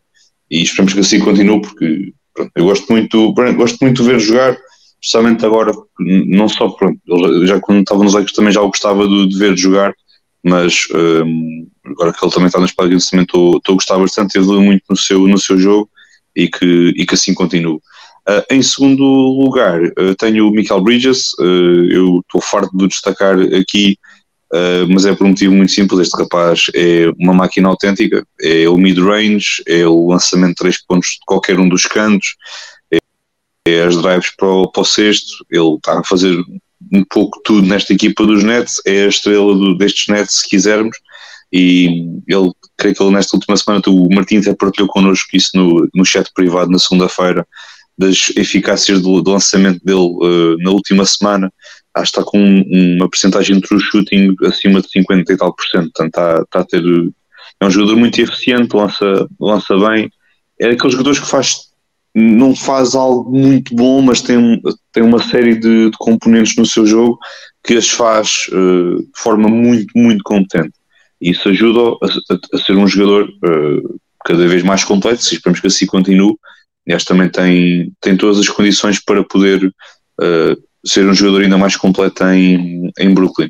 e 0.49 0.61
esperamos 0.61 0.93
que 0.93 0.99
assim 0.99 1.19
continue, 1.19 1.61
porque 1.61 2.13
pronto, 2.33 2.51
eu 2.55 2.65
gosto 2.65 2.91
muito, 2.91 3.33
gosto 3.33 3.77
muito 3.81 4.01
de 4.01 4.09
ver 4.09 4.19
jogar, 4.19 4.57
especialmente 5.01 5.45
agora, 5.45 5.73
não 5.99 6.47
só, 6.47 6.69
pronto, 6.69 6.99
já 7.45 7.59
quando 7.59 7.81
estava 7.81 8.03
nos 8.03 8.13
Lakers 8.13 8.33
também 8.33 8.53
já 8.53 8.61
o 8.61 8.67
gostava 8.67 9.07
de, 9.07 9.27
de 9.27 9.37
ver 9.37 9.57
jogar, 9.57 9.93
mas 10.43 10.87
um, 10.93 11.67
agora 11.85 12.13
que 12.13 12.23
ele 12.23 12.33
também 12.33 12.47
está 12.47 12.59
nas 12.59 12.71
páginas 12.71 13.09
também 13.09 13.23
estou, 13.23 13.61
a 13.65 13.71
gostar 13.71 13.97
bastante, 13.97 14.37
evolui 14.37 14.65
muito 14.65 14.83
no 14.89 14.97
seu, 14.97 15.27
no 15.27 15.37
seu 15.37 15.57
jogo 15.57 15.89
e 16.35 16.47
que, 16.49 16.93
e 16.97 17.05
que 17.05 17.13
assim 17.13 17.33
continue. 17.33 17.79
Uh, 18.27 18.41
em 18.49 18.61
segundo 18.61 19.03
lugar, 19.03 19.83
uh, 19.83 20.15
tenho 20.17 20.47
o 20.47 20.51
Michael 20.51 20.81
Bridges. 20.81 21.33
Uh, 21.33 21.91
eu 21.91 22.19
estou 22.19 22.41
farto 22.41 22.75
de 22.75 22.87
destacar 22.87 23.37
aqui, 23.59 23.97
mas 24.87 25.03
é 25.07 25.15
por 25.15 25.25
um 25.25 25.29
motivo 25.29 25.55
muito 25.55 25.71
simples. 25.71 26.01
Este 26.01 26.15
rapaz 26.15 26.67
é 26.75 27.11
uma 27.17 27.33
máquina 27.33 27.69
autêntica. 27.69 28.23
É 28.39 28.69
o 28.69 28.77
mid-range, 28.77 29.63
é 29.67 29.85
o 29.87 30.07
lançamento 30.07 30.49
de 30.49 30.55
três 30.55 30.85
pontos 30.85 31.09
de 31.09 31.25
qualquer 31.25 31.59
um 31.59 31.67
dos 31.67 31.87
cantos, 31.87 32.35
é, 32.93 32.99
é 33.67 33.83
as 33.83 33.99
drives 33.99 34.29
para 34.37 34.47
o, 34.47 34.71
para 34.71 34.81
o 34.81 34.85
sexto. 34.85 35.43
Ele 35.49 35.75
está 35.75 35.99
a 35.99 36.03
fazer 36.03 36.37
um 36.93 37.03
pouco 37.09 37.41
tudo 37.43 37.67
nesta 37.67 37.93
equipa 37.93 38.27
dos 38.27 38.43
Nets. 38.43 38.79
É 38.85 39.05
a 39.05 39.07
estrela 39.07 39.55
do, 39.55 39.75
destes 39.75 40.07
Nets, 40.07 40.41
se 40.41 40.47
quisermos. 40.47 40.97
E 41.51 42.05
ele, 42.27 42.51
creio 42.77 42.95
que 42.95 43.01
ele 43.01 43.11
nesta 43.11 43.35
última 43.35 43.57
semana, 43.57 43.81
o 43.87 44.07
Martim 44.13 44.37
até 44.37 44.53
partilhou 44.53 44.87
connosco 44.87 45.35
isso 45.35 45.49
no, 45.55 45.89
no 45.95 46.05
chat 46.05 46.31
privado 46.31 46.69
na 46.69 46.77
segunda-feira 46.77 47.43
das 47.97 48.31
eficácias 48.35 49.01
do, 49.01 49.21
do 49.21 49.31
lançamento 49.31 49.83
dele 49.83 49.99
uh, 49.99 50.57
na 50.59 50.71
última 50.71 51.05
semana, 51.05 51.51
acho 51.93 52.11
que 52.11 52.19
está 52.19 52.29
com 52.29 52.39
um, 52.39 52.95
uma 52.97 53.09
percentagem 53.09 53.55
de 53.55 53.61
true 53.61 53.79
shooting 53.79 54.35
acima 54.45 54.81
de 54.81 54.89
50 54.89 55.31
e 55.31 55.37
tal 55.37 55.53
por 55.53 55.65
cento, 55.65 55.91
portanto 55.91 56.07
está, 56.07 56.41
está 56.41 56.59
a 56.59 56.65
ter, 56.65 56.83
é 57.59 57.65
um 57.65 57.71
jogador 57.71 57.95
muito 57.95 58.19
eficiente, 58.19 58.75
lança, 58.75 59.27
lança 59.39 59.77
bem, 59.77 60.11
é 60.59 60.69
aqueles 60.69 60.93
jogadores 60.93 61.19
que 61.19 61.27
faz, 61.27 61.69
não 62.15 62.55
faz 62.55 62.95
algo 62.95 63.31
muito 63.31 63.75
bom, 63.75 64.01
mas 64.01 64.21
tem, 64.21 64.61
tem 64.91 65.03
uma 65.03 65.21
série 65.21 65.55
de, 65.55 65.89
de 65.91 65.97
componentes 65.97 66.55
no 66.55 66.65
seu 66.65 66.85
jogo 66.85 67.17
que 67.63 67.75
as 67.75 67.89
faz 67.89 68.47
uh, 68.49 68.97
de 68.97 69.11
forma 69.15 69.47
muito, 69.49 69.91
muito 69.95 70.23
competente. 70.23 70.73
Isso 71.21 71.47
ajuda 71.47 71.79
a, 71.79 72.33
a, 72.33 72.39
a 72.53 72.57
ser 72.57 72.75
um 72.75 72.87
jogador 72.87 73.29
uh, 73.29 73.99
cada 74.25 74.47
vez 74.47 74.63
mais 74.63 74.83
completo, 74.83 75.23
se 75.23 75.35
esperamos 75.35 75.59
que 75.59 75.67
assim 75.67 75.85
continue, 75.85 76.35
Aliás, 76.85 77.03
também 77.03 77.29
tem, 77.29 77.91
tem 78.01 78.17
todas 78.17 78.39
as 78.39 78.49
condições 78.49 78.99
para 78.99 79.23
poder 79.23 79.65
uh, 79.65 80.63
ser 80.85 81.07
um 81.07 81.13
jogador 81.13 81.43
ainda 81.43 81.57
mais 81.57 81.75
completo 81.75 82.23
em, 82.25 82.91
em 82.99 83.13
Brooklyn. 83.13 83.49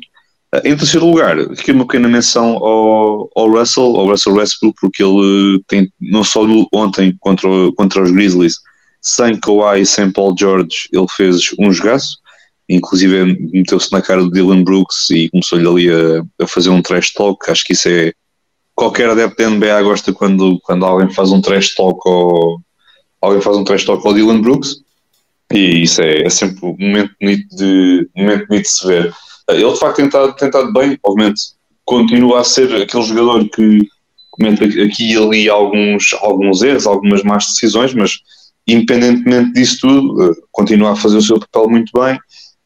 Em 0.62 0.76
terceiro 0.76 1.06
lugar, 1.06 1.36
aqui 1.38 1.72
uma 1.72 1.84
pequena 1.84 2.08
menção 2.08 2.56
ao, 2.58 3.28
ao 3.34 3.50
Russell, 3.50 3.96
ao 3.96 4.06
Russell 4.06 4.34
Westbrook, 4.34 4.76
porque 4.80 5.02
ele 5.02 5.60
tem, 5.66 5.90
não 6.00 6.22
só 6.22 6.46
ontem 6.72 7.16
contra, 7.18 7.48
contra 7.76 8.02
os 8.02 8.12
Grizzlies, 8.12 8.58
sem 9.02 9.38
Kawhi 9.40 9.80
e 9.80 9.86
sem 9.86 10.12
Paul 10.12 10.34
George, 10.38 10.88
ele 10.92 11.06
fez 11.16 11.52
um 11.58 11.72
jogaço, 11.72 12.18
inclusive 12.68 13.36
meteu-se 13.52 13.90
na 13.90 14.00
cara 14.00 14.22
do 14.22 14.30
Dylan 14.30 14.62
Brooks 14.62 15.10
e 15.10 15.28
começou-lhe 15.30 15.66
ali 15.66 15.90
a, 15.90 16.44
a, 16.44 16.46
fazer 16.46 16.70
um 16.70 16.80
trash 16.80 17.12
talk, 17.12 17.50
acho 17.50 17.64
que 17.64 17.72
isso 17.72 17.88
é, 17.88 18.12
qualquer 18.76 19.10
adepto 19.10 19.36
da 19.36 19.50
NBA 19.50 19.82
gosta 19.82 20.12
quando, 20.12 20.60
quando 20.62 20.84
alguém 20.84 21.10
faz 21.10 21.32
um 21.32 21.40
trash 21.40 21.74
talk 21.74 21.98
ou 22.04 22.60
alguém 23.24 23.40
faz 23.40 23.56
um 23.56 23.64
trash 23.64 23.84
talk 23.84 24.06
ao 24.06 24.14
Dylan 24.14 24.40
Brooks, 24.40 24.76
e 25.52 25.82
isso 25.82 26.02
é, 26.02 26.22
é 26.22 26.30
sempre 26.30 26.64
um 26.64 26.76
momento 26.78 27.12
bonito 27.20 27.56
de, 27.56 28.08
um 28.16 28.22
momento 28.22 28.46
bonito 28.48 28.64
de 28.64 28.70
se 28.70 28.86
ver. 28.86 29.14
Ele 29.48 29.72
de 29.72 29.78
facto 29.78 29.96
tem 29.96 30.06
estado, 30.06 30.36
tem 30.36 30.48
estado 30.48 30.72
bem, 30.72 30.98
obviamente 31.02 31.54
continua 31.84 32.40
a 32.40 32.44
ser 32.44 32.74
aquele 32.74 33.02
jogador 33.02 33.48
que 33.48 33.80
comenta 34.30 34.64
aqui 34.64 35.12
e 35.12 35.16
ali 35.16 35.48
alguns, 35.48 36.12
alguns 36.14 36.62
erros, 36.62 36.86
algumas 36.86 37.22
más 37.22 37.46
decisões, 37.46 37.94
mas 37.94 38.18
independentemente 38.66 39.52
disso 39.52 39.78
tudo, 39.82 40.24
eh, 40.24 40.34
continua 40.50 40.92
a 40.92 40.96
fazer 40.96 41.18
o 41.18 41.22
seu 41.22 41.38
papel 41.38 41.68
muito 41.68 41.92
bem, 41.92 42.18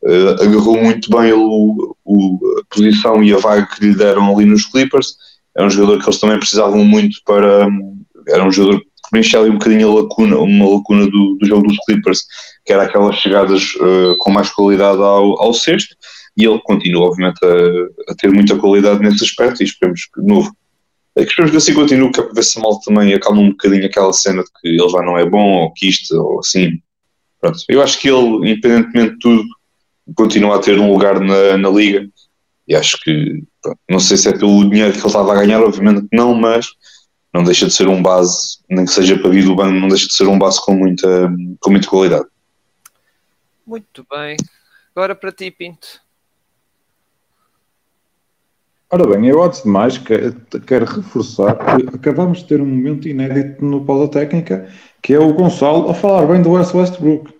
uh, 0.04 0.42
agarrou 0.42 0.80
muito 0.80 1.10
bem 1.10 1.32
o, 1.32 1.96
o, 2.04 2.38
a 2.60 2.74
posição 2.74 3.22
e 3.22 3.34
a 3.34 3.38
vaga 3.38 3.66
que 3.66 3.84
lhe 3.84 3.94
deram 3.94 4.32
ali 4.32 4.46
nos 4.46 4.64
Clippers. 4.64 5.16
É 5.56 5.64
um 5.64 5.68
jogador 5.68 5.98
que 5.98 6.08
eles 6.08 6.20
também 6.20 6.38
precisavam 6.38 6.84
muito 6.84 7.20
para. 7.26 7.66
Era 8.28 8.46
um 8.46 8.52
jogador 8.52 8.80
preenchia 9.10 9.40
ali 9.40 9.50
um 9.50 9.54
bocadinho 9.54 9.90
a 9.90 10.02
lacuna, 10.02 10.38
uma 10.38 10.68
lacuna 10.68 11.06
do, 11.06 11.36
do 11.40 11.46
jogo 11.46 11.66
dos 11.66 11.76
Clippers, 11.86 12.24
que 12.64 12.72
era 12.72 12.84
aquelas 12.84 13.16
chegadas 13.16 13.74
uh, 13.76 14.16
com 14.18 14.30
mais 14.30 14.50
qualidade 14.50 15.00
ao, 15.00 15.40
ao 15.42 15.54
sexto 15.54 15.94
e 16.36 16.44
ele 16.44 16.60
continua, 16.60 17.08
obviamente, 17.08 17.38
a, 17.44 18.12
a, 18.12 18.14
ter 18.14 18.30
muita 18.30 18.56
qualidade 18.56 19.00
nesse 19.00 19.24
aspecto 19.24 19.60
e 19.60 19.66
esperemos 19.66 20.04
que, 20.04 20.20
de 20.20 20.26
novo, 20.26 20.54
é 21.16 21.24
que 21.24 21.30
esperemos 21.30 21.50
que 21.50 21.56
assim 21.56 21.74
continue, 21.74 22.12
que 22.12 22.20
a 22.20 22.42
se 22.42 22.60
mal 22.60 22.78
também 22.80 23.12
acalma 23.12 23.40
um 23.40 23.50
bocadinho 23.50 23.86
aquela 23.86 24.12
cena 24.12 24.44
de 24.44 24.50
que 24.60 24.68
ele 24.68 24.88
já 24.88 25.02
não 25.02 25.18
é 25.18 25.28
bom, 25.28 25.62
ou 25.62 25.72
que 25.72 25.88
isto, 25.88 26.14
ou 26.14 26.38
assim. 26.38 26.78
Pronto. 27.40 27.58
Eu 27.68 27.82
acho 27.82 27.98
que 27.98 28.08
ele, 28.08 28.52
independentemente 28.52 29.14
de 29.14 29.18
tudo, 29.18 29.44
continua 30.14 30.56
a 30.56 30.60
ter 30.60 30.78
um 30.78 30.92
lugar 30.92 31.20
na, 31.20 31.58
na 31.58 31.68
liga 31.68 32.08
e 32.68 32.74
acho 32.76 32.98
que, 33.02 33.42
pronto, 33.62 33.78
não 33.90 33.98
sei 33.98 34.16
se 34.16 34.28
é 34.28 34.32
pelo 34.32 34.68
dinheiro 34.68 34.92
que 34.92 34.98
ele 34.98 35.06
estava 35.06 35.32
a 35.32 35.40
ganhar, 35.40 35.60
obviamente 35.60 36.02
que 36.02 36.16
não, 36.16 36.34
mas 36.34 36.68
não 37.32 37.44
deixa 37.44 37.66
de 37.66 37.72
ser 37.72 37.88
um 37.88 38.02
base, 38.02 38.58
nem 38.68 38.84
que 38.84 38.92
seja 38.92 39.18
para 39.18 39.30
vir 39.30 39.44
do 39.44 39.54
banco, 39.54 39.78
não 39.78 39.88
deixa 39.88 40.06
de 40.06 40.14
ser 40.14 40.26
um 40.26 40.38
base 40.38 40.60
com 40.64 40.74
muita, 40.74 41.32
com 41.60 41.70
muita 41.70 41.88
qualidade. 41.88 42.26
Muito 43.66 44.06
bem. 44.10 44.36
Agora 44.94 45.14
para 45.14 45.30
ti, 45.30 45.50
Pinto. 45.50 46.00
Ora 48.90 49.06
bem, 49.06 49.28
eu 49.28 49.42
antes 49.42 49.62
de 49.62 49.68
mais 49.68 49.98
quero 49.98 50.86
reforçar 50.86 51.54
que 51.56 51.94
acabamos 51.94 52.38
de 52.38 52.46
ter 52.46 52.60
um 52.60 52.66
momento 52.66 53.06
inédito 53.06 53.62
no 53.62 53.84
Polo 53.84 54.08
Técnica, 54.08 54.66
que 55.02 55.12
é 55.12 55.18
o 55.18 55.34
Gonçalo 55.34 55.90
a 55.90 55.94
falar 55.94 56.26
bem 56.26 56.40
do 56.40 56.52
West 56.52 56.74
Westbrook. 56.74 57.34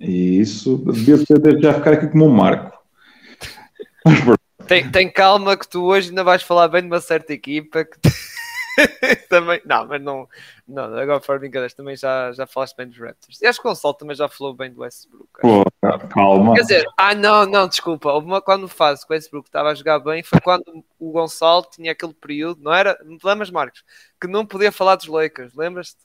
E 0.00 0.40
isso 0.40 0.78
devia 0.78 1.18
ser 1.18 1.60
já 1.60 1.74
ficar 1.74 1.92
aqui 1.92 2.08
como 2.08 2.26
um 2.26 2.32
marco. 2.32 2.78
Tem, 4.66 4.90
tem 4.90 5.10
calma 5.10 5.58
que 5.58 5.68
tu 5.68 5.84
hoje 5.84 6.08
ainda 6.08 6.24
vais 6.24 6.42
falar 6.42 6.68
bem 6.68 6.80
de 6.80 6.86
uma 6.86 7.00
certa 7.00 7.34
equipa 7.34 7.84
que 7.84 7.98
também, 9.28 9.60
não, 9.64 9.86
mas 9.86 10.02
não, 10.02 10.28
não 10.66 10.84
agora 10.96 11.20
fora 11.20 11.38
brincadeiras, 11.38 11.74
também 11.74 11.96
já, 11.96 12.32
já 12.32 12.46
falaste 12.46 12.76
bem 12.76 12.88
dos 12.88 12.98
Raptors. 12.98 13.40
E 13.40 13.46
acho 13.46 13.60
que 13.60 13.66
o 13.66 13.70
Gonçalo 13.70 13.94
também 13.94 14.16
já 14.16 14.28
falou 14.28 14.54
bem 14.54 14.72
do 14.72 14.80
Westbrook. 14.80 15.28
Pô, 15.40 15.64
calma. 16.10 16.54
Quer 16.54 16.60
dizer, 16.62 16.86
ah, 16.96 17.14
não, 17.14 17.46
não, 17.46 17.68
desculpa. 17.68 18.12
Uma 18.14 18.40
quando 18.40 18.68
fase 18.68 19.06
que 19.06 19.12
o 19.12 19.14
Westbrook 19.14 19.48
estava 19.48 19.70
a 19.70 19.74
jogar 19.74 19.98
bem, 19.98 20.22
foi 20.22 20.40
quando 20.40 20.84
o 20.98 21.12
Gonçalo 21.12 21.66
tinha 21.70 21.92
aquele 21.92 22.14
período, 22.14 22.62
não 22.62 22.72
era? 22.72 22.98
Não 23.04 23.18
te 23.18 23.26
lembras, 23.26 23.50
Marcos? 23.50 23.84
Que 24.20 24.26
não 24.26 24.46
podia 24.46 24.72
falar 24.72 24.96
dos 24.96 25.06
Lakers, 25.06 25.54
lembras-te? 25.54 25.98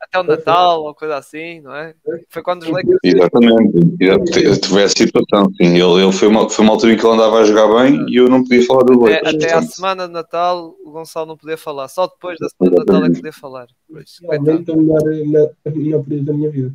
Até 0.00 0.18
o 0.18 0.22
Natal 0.22 0.82
ou 0.82 0.94
coisa 0.94 1.16
assim, 1.16 1.60
não 1.60 1.74
é? 1.74 1.94
Foi 2.28 2.42
quando 2.42 2.62
os 2.62 2.68
Lakers. 2.68 2.98
Exatamente, 3.04 4.60
tive 4.60 4.82
essa 4.82 4.96
situação. 4.96 5.50
Sim. 5.56 5.74
Ele, 5.74 6.02
ele 6.02 6.12
foi, 6.12 6.28
uma, 6.28 6.48
foi 6.48 6.64
uma 6.64 6.74
altura 6.74 6.92
em 6.92 6.96
que 6.96 7.04
ele 7.04 7.14
andava 7.14 7.38
a 7.38 7.44
jogar 7.44 7.82
bem 7.82 8.06
e 8.08 8.16
eu 8.16 8.28
não 8.28 8.42
podia 8.42 8.64
falar 8.66 8.84
do 8.84 9.00
Lakers. 9.00 9.34
Até, 9.34 9.46
até 9.46 9.54
à 9.54 9.62
semana 9.62 10.06
de 10.06 10.12
Natal 10.12 10.76
o 10.84 10.90
Gonçalo 10.90 11.26
não 11.26 11.36
podia 11.36 11.56
falar, 11.56 11.88
só 11.88 12.06
depois 12.06 12.38
da 12.38 12.48
semana 12.48 12.76
de 12.76 12.86
Natal 12.86 13.04
é 13.04 13.08
que 13.08 13.16
podia 13.16 13.32
falar. 13.32 13.66
Realmente 14.22 14.70
a 14.70 14.76
melhor, 14.76 15.02
melhor, 15.04 15.50
melhor 15.66 16.04
período 16.04 16.26
da 16.26 16.32
minha 16.32 16.50
vida. 16.50 16.72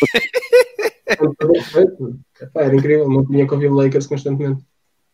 era 2.54 2.74
incrível, 2.74 3.08
não 3.08 3.24
tinha 3.24 3.46
que 3.46 3.54
ouvir 3.54 3.70
Lakers 3.70 4.06
constantemente. 4.06 4.64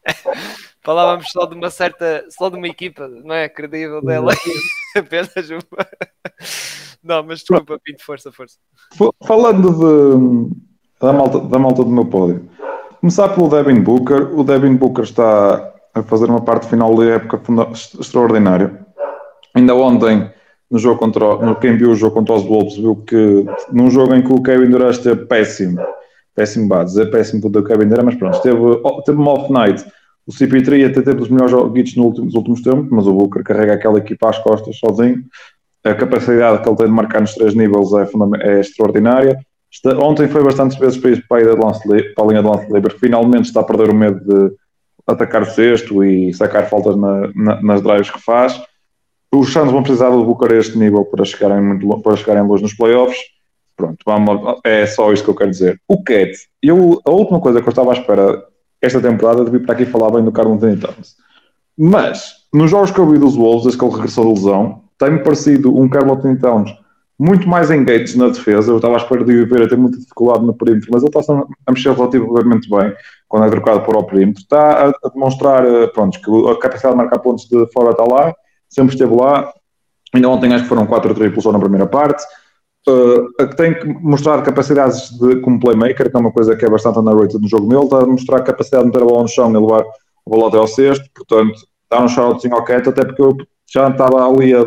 Falávamos 0.83 1.31
só 1.31 1.45
de 1.45 1.55
uma 1.55 1.69
certa, 1.69 2.25
só 2.31 2.49
de 2.49 2.57
uma 2.57 2.67
equipa, 2.67 3.07
não 3.07 3.35
é? 3.35 3.49
Credível 3.49 4.03
dela. 4.03 4.33
Apenas 4.97 5.51
uma. 5.51 5.87
Não, 7.03 7.23
mas 7.23 7.41
desculpa, 7.41 7.79
Pinto, 7.83 8.05
força, 8.05 8.33
força. 8.33 8.57
Falando 9.25 9.71
de, 9.73 10.55
da, 11.01 11.13
malta, 11.13 11.41
da 11.41 11.59
malta 11.59 11.85
do 11.85 11.91
meu 11.91 12.07
pódio, 12.07 12.49
começar 13.01 13.29
pelo 13.31 13.49
Devin 13.49 13.81
Booker. 13.81 14.39
O 14.39 14.43
Devin 14.43 14.75
Booker 14.77 15.05
está 15.05 15.73
a 15.95 16.03
fazer 16.03 16.27
uma 16.27 16.43
parte 16.43 16.67
final 16.67 16.95
da 16.95 17.05
época 17.05 17.41
extraordinária. 17.73 18.87
Ainda 19.55 19.75
ontem, 19.75 20.31
no 20.71 20.79
jogo 20.79 20.99
contra, 20.99 21.37
no, 21.37 21.57
quem 21.57 21.77
viu 21.77 21.91
o 21.91 21.97
jogo 21.97 22.15
contra 22.15 22.35
os 22.35 22.45
Wolves, 22.45 22.77
viu 22.77 22.97
que 22.97 23.45
num 23.73 23.91
jogo 23.91 24.15
em 24.15 24.23
que 24.23 24.33
o 24.33 24.43
Kevin 24.43 24.71
Durant 24.71 24.93
esteve 24.93 25.27
péssimo, 25.27 25.81
péssimo 26.35 26.69
base, 26.69 27.03
é 27.03 27.07
péssimo 27.07 27.51
do 27.51 27.65
Kevin 27.65 27.89
Durant, 27.89 28.05
mas 28.05 28.15
pronto, 28.15 28.41
teve, 28.41 28.59
teve 29.05 29.19
uma 29.19 29.33
off 29.33 29.53
night 29.53 29.85
o 30.27 30.33
CP3 30.33 30.91
até 30.91 31.03
teve 31.03 31.23
os 31.23 31.29
melhores 31.29 31.51
joguitos 31.51 31.97
nos 31.97 32.07
últimos, 32.07 32.35
últimos 32.35 32.63
tempos, 32.63 32.89
mas 32.91 33.07
o 33.07 33.15
Booker 33.15 33.43
carrega 33.43 33.75
aquela 33.75 33.99
equipa 33.99 34.31
às 34.31 34.39
costas 34.39 34.77
sozinho. 34.79 35.25
A 35.83 35.95
capacidade 35.95 36.63
que 36.63 36.69
ele 36.69 36.77
tem 36.77 36.87
de 36.87 36.93
marcar 36.93 37.21
nos 37.21 37.35
três 37.35 37.55
níveis 37.55 37.89
é, 37.93 38.49
é 38.49 38.61
extraordinária. 38.61 39.39
Está, 39.71 39.97
ontem 39.99 40.29
foi 40.29 40.43
bastantes 40.43 40.77
vezes 40.79 40.99
para, 40.99 41.11
ir 41.11 41.27
para, 41.27 41.53
a, 41.53 41.67
lance, 41.67 41.81
para 42.15 42.25
a 42.25 42.27
linha 42.27 42.43
de 42.43 42.49
lance 42.49 42.73
livre. 42.73 42.95
Finalmente 42.99 43.47
está 43.47 43.61
a 43.61 43.65
perder 43.65 43.91
o 43.91 43.95
medo 43.95 44.21
de 44.21 44.55
atacar 45.07 45.43
o 45.43 45.47
sexto 45.47 46.05
e 46.05 46.33
sacar 46.35 46.69
faltas 46.69 46.97
na, 46.97 47.31
na, 47.35 47.63
nas 47.63 47.83
drives 47.83 48.11
que 48.11 48.21
faz. 48.21 48.61
Os 49.33 49.53
Santos 49.53 49.73
vão 49.73 49.83
precisar 49.83 50.11
do 50.11 50.25
Booker 50.25 50.53
a 50.53 50.59
este 50.59 50.77
nível 50.77 51.05
para 51.05 51.25
chegarem, 51.25 51.63
muito, 51.63 52.01
para 52.01 52.17
chegarem 52.17 52.43
longe 52.43 52.63
nos 52.63 52.75
playoffs. 52.75 53.19
Pronto, 53.77 53.97
vamos, 54.05 54.61
é 54.65 54.85
só 54.87 55.13
isto 55.13 55.25
que 55.25 55.31
eu 55.31 55.37
quero 55.37 55.51
dizer. 55.51 55.81
O 55.89 56.03
Cat, 56.03 56.33
eu, 56.63 57.01
a 57.05 57.11
última 57.11 57.41
coisa 57.41 57.63
que 57.63 57.69
eu 57.69 57.71
estava 57.71 57.93
à 57.93 57.95
espera 57.95 58.45
esta 58.81 59.01
temporada 59.01 59.45
de 59.45 59.51
vir 59.51 59.65
para 59.65 59.75
aqui 59.75 59.85
falar 59.85 60.11
bem 60.11 60.25
do 60.25 60.33
Carl 60.33 60.53
Anthony 60.53 60.77
Towns. 60.77 61.17
Mas, 61.79 62.35
nos 62.53 62.71
jogos 62.71 62.91
que 62.91 62.99
eu 62.99 63.09
vi 63.09 63.19
dos 63.19 63.37
Wolves, 63.37 63.63
desde 63.63 63.79
que 63.79 63.85
ele 63.85 63.95
regressou 63.95 64.25
da 64.25 64.31
lesão, 64.33 64.83
tem-me 64.99 65.19
parecido 65.21 65.77
um 65.77 65.89
Carl 65.89 66.13
Anthony 66.13 66.39
Towns 66.39 66.75
muito 67.21 67.47
mais 67.47 67.71
engaged 67.71 68.17
na 68.17 68.29
defesa. 68.29 68.73
Eu 68.73 68.77
estava 68.77 68.95
à 68.95 68.97
espera 68.97 69.23
de 69.23 69.45
ver 69.45 69.63
a 69.63 69.69
ter 69.69 69.77
muita 69.77 69.99
dificuldade 69.99 70.43
no 70.43 70.55
perímetro, 70.55 70.89
mas 70.91 71.03
ele 71.03 71.13
está 71.15 71.47
a 71.67 71.73
mexer 71.73 71.93
relativamente 71.93 72.69
bem 72.71 72.95
quando 73.29 73.45
é 73.45 73.51
trocado 73.51 73.83
para 73.83 73.99
o 73.99 74.05
perímetro. 74.05 74.41
Está 74.41 74.89
a, 74.89 75.09
demonstrar 75.11 75.67
eh, 75.67 75.87
pronto, 75.89 76.19
que 76.19 76.51
a 76.51 76.59
capacidade 76.59 76.95
de 76.95 76.97
marcar 76.97 77.19
pontos 77.19 77.47
de 77.47 77.67
fora 77.73 77.91
está 77.91 78.05
lá, 78.05 78.35
sempre 78.71 78.95
esteve 78.95 79.15
lá. 79.15 79.53
Ainda 80.15 80.31
ontem 80.31 80.53
acho 80.55 80.63
que 80.63 80.69
foram 80.71 80.87
4 80.87 81.15
triplos 81.15 81.45
só 81.45 81.53
na 81.53 81.59
primeira 81.59 81.87
parte. 81.87 82.23
Uh, 82.89 83.47
tem 83.57 83.75
que 83.75 83.87
mostrar 83.87 84.43
capacidades 84.43 85.11
de, 85.19 85.37
como 85.41 85.61
playmaker, 85.61 86.11
que 86.11 86.17
é 86.17 86.21
uma 86.21 86.33
coisa 86.33 86.57
que 86.57 86.65
é 86.65 86.71
bastante 86.71 86.99
underrated 86.99 87.41
no 87.41 87.49
jogo 87.49 87.69
dele, 87.69 87.85
está 87.85 87.99
a 87.99 88.07
mostrar 88.07 88.43
capacidade 88.43 88.85
de 88.85 88.89
meter 88.89 89.03
a 89.03 89.07
bola 89.07 89.23
no 89.23 89.29
chão 89.29 89.51
e 89.51 89.59
levar 89.59 89.85
o 90.25 90.31
bola 90.31 90.49
até 90.49 90.57
ao 90.57 90.67
sexto, 90.67 91.09
portanto, 91.15 91.61
dá 91.91 92.03
um 92.03 92.09
shoutozinho 92.09 92.55
ao 92.55 92.65
Cat, 92.65 92.89
até 92.89 93.05
porque 93.05 93.23
eu 93.23 93.37
já 93.71 93.89
estava 93.89 94.27
ali 94.27 94.55
a 94.55 94.67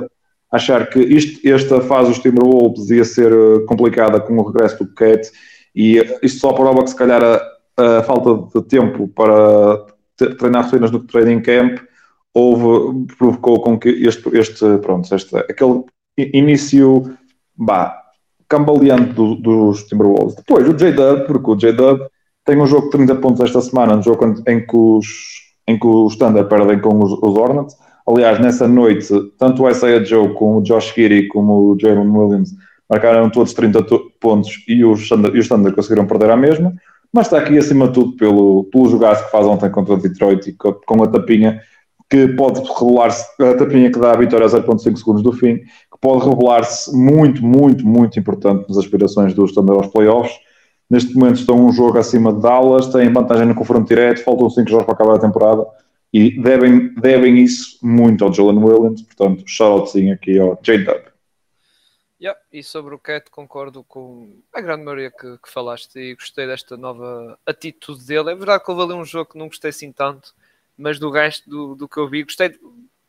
achar 0.52 0.88
que 0.90 1.00
isto, 1.00 1.48
esta 1.48 1.82
fase 1.82 2.10
dos 2.10 2.20
Timberwolves 2.20 2.90
ia 2.92 3.04
ser 3.04 3.34
uh, 3.34 3.66
complicada 3.66 4.20
com 4.20 4.38
o 4.38 4.48
regresso 4.48 4.84
do 4.84 4.94
Cat, 4.94 5.32
e 5.76 5.98
isto 6.22 6.40
só 6.40 6.54
prova 6.54 6.84
que 6.84 6.92
se 6.92 6.96
calhar 6.96 7.22
a, 7.24 7.98
a 8.00 8.04
falta 8.04 8.60
de 8.60 8.66
tempo 8.68 9.08
para 9.08 9.86
treinar 10.38 10.66
rotinas 10.66 10.92
no 10.92 11.00
training 11.00 11.42
camp 11.42 11.80
houve, 12.34 13.06
provocou 13.18 13.62
com 13.62 13.78
que 13.78 13.90
este, 13.90 14.30
este 14.38 14.78
pronto, 14.80 15.14
este, 15.14 15.36
aquele 15.38 15.84
início, 16.18 17.18
bah, 17.56 18.03
cambaleante 18.54 19.14
do, 19.14 19.36
dos 19.36 19.84
Timberwolves. 19.84 20.36
Depois 20.36 20.70
o 20.70 20.74
J-Dub, 20.74 21.26
porque 21.26 21.52
o 21.52 21.56
J-Dub 21.56 22.02
tem 22.46 22.62
um 22.62 22.68
jogo 22.68 22.86
de 22.86 22.92
30 22.92 23.16
pontos 23.16 23.42
esta 23.42 23.62
semana, 23.62 23.96
um 23.96 24.04
jogo 24.04 24.36
em 24.48 24.64
que 24.64 24.78
os, 24.78 25.08
em 25.68 25.80
que 25.80 25.88
os 25.88 26.16
Thunder 26.16 26.46
perdem 26.46 26.80
com 26.80 27.04
os, 27.04 27.12
os 27.14 27.36
Hornets. 27.36 27.76
Aliás, 28.08 28.40
nessa 28.40 28.68
noite, 28.68 29.08
tanto 29.40 29.64
o 29.64 29.70
Isaiah 29.70 30.04
Joe 30.04 30.34
como 30.36 30.60
o 30.60 30.62
Josh 30.62 30.94
Giri 30.94 31.28
como 31.30 31.72
o 31.72 31.80
Jalen 31.80 32.10
Williams 32.10 32.52
marcaram 32.88 33.30
todos 33.30 33.54
30 33.54 33.86
pontos 34.20 34.64
e 34.68 34.86
os, 34.86 35.10
Thunder, 35.10 35.36
e 35.36 35.40
os 35.40 35.48
Thunder 35.48 35.74
conseguiram 35.74 36.06
perder 36.06 36.30
a 36.30 36.38
mesma. 36.38 36.74
Mas 37.12 37.28
está 37.28 37.40
aqui 37.40 37.58
acima 37.58 37.88
de 37.88 37.94
tudo 37.94 38.16
pelo, 38.18 38.66
pelo 38.66 38.90
jogaço 38.90 39.26
que 39.26 39.32
faz 39.32 39.46
ontem 39.46 39.72
contra 39.72 39.94
o 39.94 39.98
Detroit 39.98 40.48
e 40.48 40.54
com 40.54 41.04
a 41.04 41.08
tapinha 41.08 41.60
que 42.10 42.28
pode 42.30 42.62
revelar-se, 42.62 43.26
a 43.42 43.58
tapinha 43.58 43.92
que 43.92 44.00
dá 44.00 44.12
a 44.12 44.18
vitória 44.18 44.46
a 44.46 44.50
0.5 44.50 44.98
segundos 44.98 45.24
do 45.24 45.32
fim, 45.32 45.58
que 45.58 46.00
pode 46.00 46.28
revelar-se 46.28 46.96
muito, 46.96 47.44
muito, 47.44 47.86
muito 47.86 48.20
importante 48.20 48.68
nas 48.68 48.78
aspirações 48.78 49.34
do 49.34 49.46
Standard 49.46 49.84
aos 49.84 49.92
playoffs. 49.92 50.36
Neste 50.90 51.16
momento 51.16 51.40
estão 51.40 51.66
um 51.66 51.72
jogo 51.72 51.98
acima 51.98 52.34
de 52.34 52.42
Dallas, 52.42 52.88
têm 52.88 53.12
vantagem 53.12 53.48
no 53.48 53.56
confronto 53.56 53.88
direto, 53.88 54.24
faltam 54.24 54.50
5 54.50 54.70
jogos 54.70 54.86
para 54.86 54.94
acabar 54.94 55.16
a 55.16 55.20
temporada 55.20 55.66
e 56.14 56.40
devem, 56.40 56.94
devem 56.94 57.40
isso 57.40 57.80
muito 57.82 58.24
ao 58.24 58.32
Jalen 58.32 58.60
Williams, 58.60 59.02
portanto, 59.02 59.44
shout 59.48 60.12
aqui 60.12 60.38
ao 60.38 60.60
J-Dub. 60.62 61.14
Yeah, 62.22 62.40
e 62.54 62.64
sobre 62.64 62.96
o 62.96 63.00
Cat 63.00 63.30
concordo 63.30 63.84
com 63.84 64.38
a 64.54 64.62
grande 64.62 64.84
maioria 64.84 65.12
que, 65.12 65.38
que, 65.40 65.52
falaste 65.52 66.00
e 66.00 66.16
gostei 66.16 66.48
desta 66.48 66.78
nova 66.78 67.38
atitude 67.46 68.06
dele. 68.06 68.32
É 68.32 68.36
verdade 68.36 68.64
que 68.64 68.72
houve 68.72 68.84
ali 68.84 68.94
um 68.94 69.04
jogo 69.04 69.32
que 69.32 69.38
não 69.38 69.48
gostei 69.48 69.72
assim 69.72 69.92
tanto, 69.92 70.34
mas 70.78 71.00
do 71.00 71.10
resto 71.10 71.50
do, 71.50 71.76
do 71.76 71.88
que 71.88 71.98
eu 71.98 72.10
vi, 72.10 72.24
gostei 72.24 72.54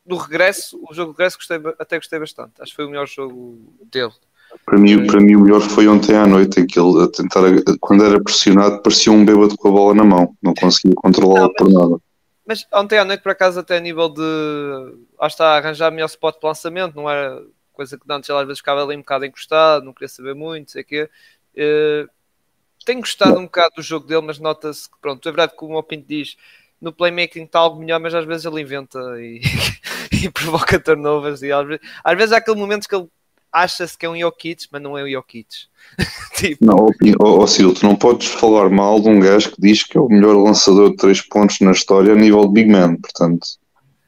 do 0.04 0.16
regresso, 0.16 0.78
o 0.88 0.94
jogo 0.94 1.12
de 1.12 1.18
regresso 1.18 1.38
gostei, 1.38 1.58
até 1.78 1.96
gostei 1.96 2.18
bastante. 2.18 2.52
Acho 2.60 2.72
que 2.72 2.76
foi 2.76 2.84
o 2.84 2.90
melhor 2.90 3.08
jogo 3.08 3.58
dele. 3.90 4.12
Para 4.64 4.78
mim, 4.78 5.06
para 5.06 5.20
mim 5.20 5.34
o 5.34 5.40
melhor 5.40 5.60
foi 5.60 5.88
ontem 5.88 6.14
à 6.14 6.26
noite, 6.26 6.60
em 6.60 6.66
que 6.66 6.78
ele 6.78 7.02
a 7.02 7.08
tentar, 7.08 7.40
quando 7.80 8.04
era 8.04 8.22
pressionado, 8.22 8.82
parecia 8.82 9.10
um 9.10 9.24
bêbado 9.24 9.56
com 9.56 9.68
a 9.68 9.72
bola 9.72 9.94
na 9.94 10.04
mão, 10.04 10.36
não 10.42 10.54
conseguia 10.54 10.94
controlá-la 10.94 11.50
por 11.56 11.72
nada. 11.72 11.98
Mas 12.46 12.66
ontem 12.72 12.98
à 12.98 13.04
noite, 13.04 13.22
por 13.22 13.32
acaso, 13.32 13.58
até 13.58 13.78
a 13.78 13.80
nível 13.80 14.08
de. 14.10 14.20
Lá 15.18 15.26
está, 15.26 15.56
arranjar 15.56 15.90
melhor 15.90 16.06
spot 16.06 16.38
de 16.38 16.46
lançamento, 16.46 16.94
não 16.94 17.08
era 17.08 17.42
coisa 17.72 17.98
que 17.98 18.04
antes 18.10 18.28
ele 18.28 18.38
às 18.38 18.46
vezes 18.46 18.58
ficava 18.60 18.84
ali 18.84 18.94
um 18.94 19.00
bocado 19.00 19.24
encostado, 19.24 19.84
não 19.84 19.92
queria 19.92 20.08
saber 20.08 20.34
muito, 20.34 20.70
sei 20.70 20.82
o 20.82 20.84
quê. 20.84 21.10
Uh, 21.56 22.08
tenho 22.84 23.00
gostado 23.00 23.38
um 23.38 23.44
bocado 23.44 23.76
do 23.76 23.82
jogo 23.82 24.06
dele, 24.06 24.20
mas 24.20 24.38
nota-se 24.38 24.88
que, 24.88 24.96
pronto, 25.00 25.26
é 25.26 25.32
verdade 25.32 25.56
que 25.56 25.64
o 25.64 25.82
Pinto 25.82 26.06
diz, 26.06 26.36
no 26.84 26.92
playmaking 26.92 27.44
está 27.44 27.58
algo 27.60 27.80
melhor, 27.80 27.98
mas 27.98 28.14
às 28.14 28.26
vezes 28.26 28.44
ele 28.44 28.60
inventa 28.60 28.98
e, 29.18 29.40
e 30.12 30.30
provoca 30.30 30.78
turnovers. 30.78 31.42
E 31.42 31.50
às, 31.50 31.66
vezes, 31.66 31.82
às 32.04 32.16
vezes 32.16 32.32
há 32.32 32.36
aquele 32.36 32.58
momento 32.58 32.86
que 32.86 32.94
ele 32.94 33.08
acha-se 33.50 33.96
que 33.96 34.04
é 34.04 34.10
um 34.10 34.18
Jokic, 34.18 34.66
mas 34.70 34.82
não 34.82 34.98
é 34.98 35.02
o 35.02 35.10
Jokic. 35.10 35.48
tipo... 36.36 36.64
Não, 36.64 36.88
oh, 37.20 37.42
oh, 37.42 37.46
Sil, 37.48 37.72
tu 37.72 37.86
não 37.86 37.96
podes 37.96 38.28
falar 38.28 38.68
mal 38.68 39.00
de 39.00 39.08
um 39.08 39.18
gajo 39.18 39.52
que 39.52 39.60
diz 39.60 39.82
que 39.82 39.96
é 39.96 40.00
o 40.00 40.08
melhor 40.08 40.36
lançador 40.36 40.90
de 40.90 40.96
3 40.96 41.22
pontos 41.22 41.60
na 41.60 41.70
história 41.70 42.12
a 42.12 42.16
nível 42.16 42.42
de 42.42 42.52
Big 42.52 42.70
Man, 42.70 42.96
portanto, 42.96 43.46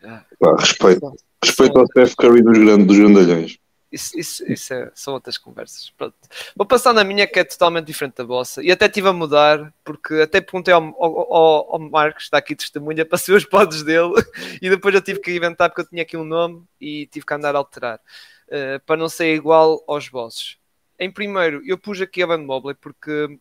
ah, 0.04 0.23
pá, 0.38 0.54
respeito. 0.59 1.16
Respeito 1.42 1.78
ao 1.78 1.87
Steph 1.87 2.14
Curry 2.16 2.42
dos, 2.42 2.59
grandes, 2.59 2.87
dos 2.87 2.99
grandalhões. 2.99 3.59
Isso, 3.90 4.19
isso, 4.19 4.52
isso 4.52 4.75
é, 4.75 4.90
são 4.95 5.14
outras 5.14 5.38
conversas. 5.38 5.90
Pronto. 5.90 6.14
Vou 6.57 6.66
passar 6.66 6.93
na 6.93 7.05
minha 7.05 7.26
que 7.26 7.38
é 7.38 7.45
totalmente 7.45 7.87
diferente 7.87 8.16
da 8.16 8.25
vossa. 8.25 8.62
E 8.62 8.71
até 8.71 8.87
estive 8.87 9.09
a 9.09 9.12
mudar, 9.12 9.73
porque 9.85 10.14
até 10.14 10.40
perguntei 10.40 10.75
ao, 10.75 10.83
ao, 11.02 11.75
ao 11.75 11.78
Marcos, 11.78 12.25
está 12.25 12.38
aqui 12.38 12.57
testemunha, 12.57 13.05
para 13.05 13.19
saber 13.19 13.38
os 13.38 13.45
podes 13.45 13.83
dele. 13.83 14.12
E 14.61 14.71
depois 14.71 14.95
eu 14.95 15.02
tive 15.02 15.21
que 15.21 15.35
inventar, 15.35 15.69
porque 15.69 15.83
eu 15.83 15.88
tinha 15.88 16.02
aqui 16.02 16.16
um 16.16 16.25
nome 16.25 16.64
e 16.81 17.07
tive 17.07 17.25
que 17.25 17.35
andar 17.35 17.55
a 17.55 17.59
alterar. 17.59 18.00
Uh, 18.49 18.81
para 18.85 18.97
não 18.97 19.09
ser 19.09 19.35
igual 19.35 19.83
aos 19.87 20.09
vossos. 20.09 20.59
Em 20.99 21.11
primeiro, 21.11 21.62
eu 21.64 21.76
pus 21.76 22.00
aqui 22.00 22.23
a 22.23 22.26
Van 22.26 22.38
Mobley, 22.38 22.75
porque 22.75 23.38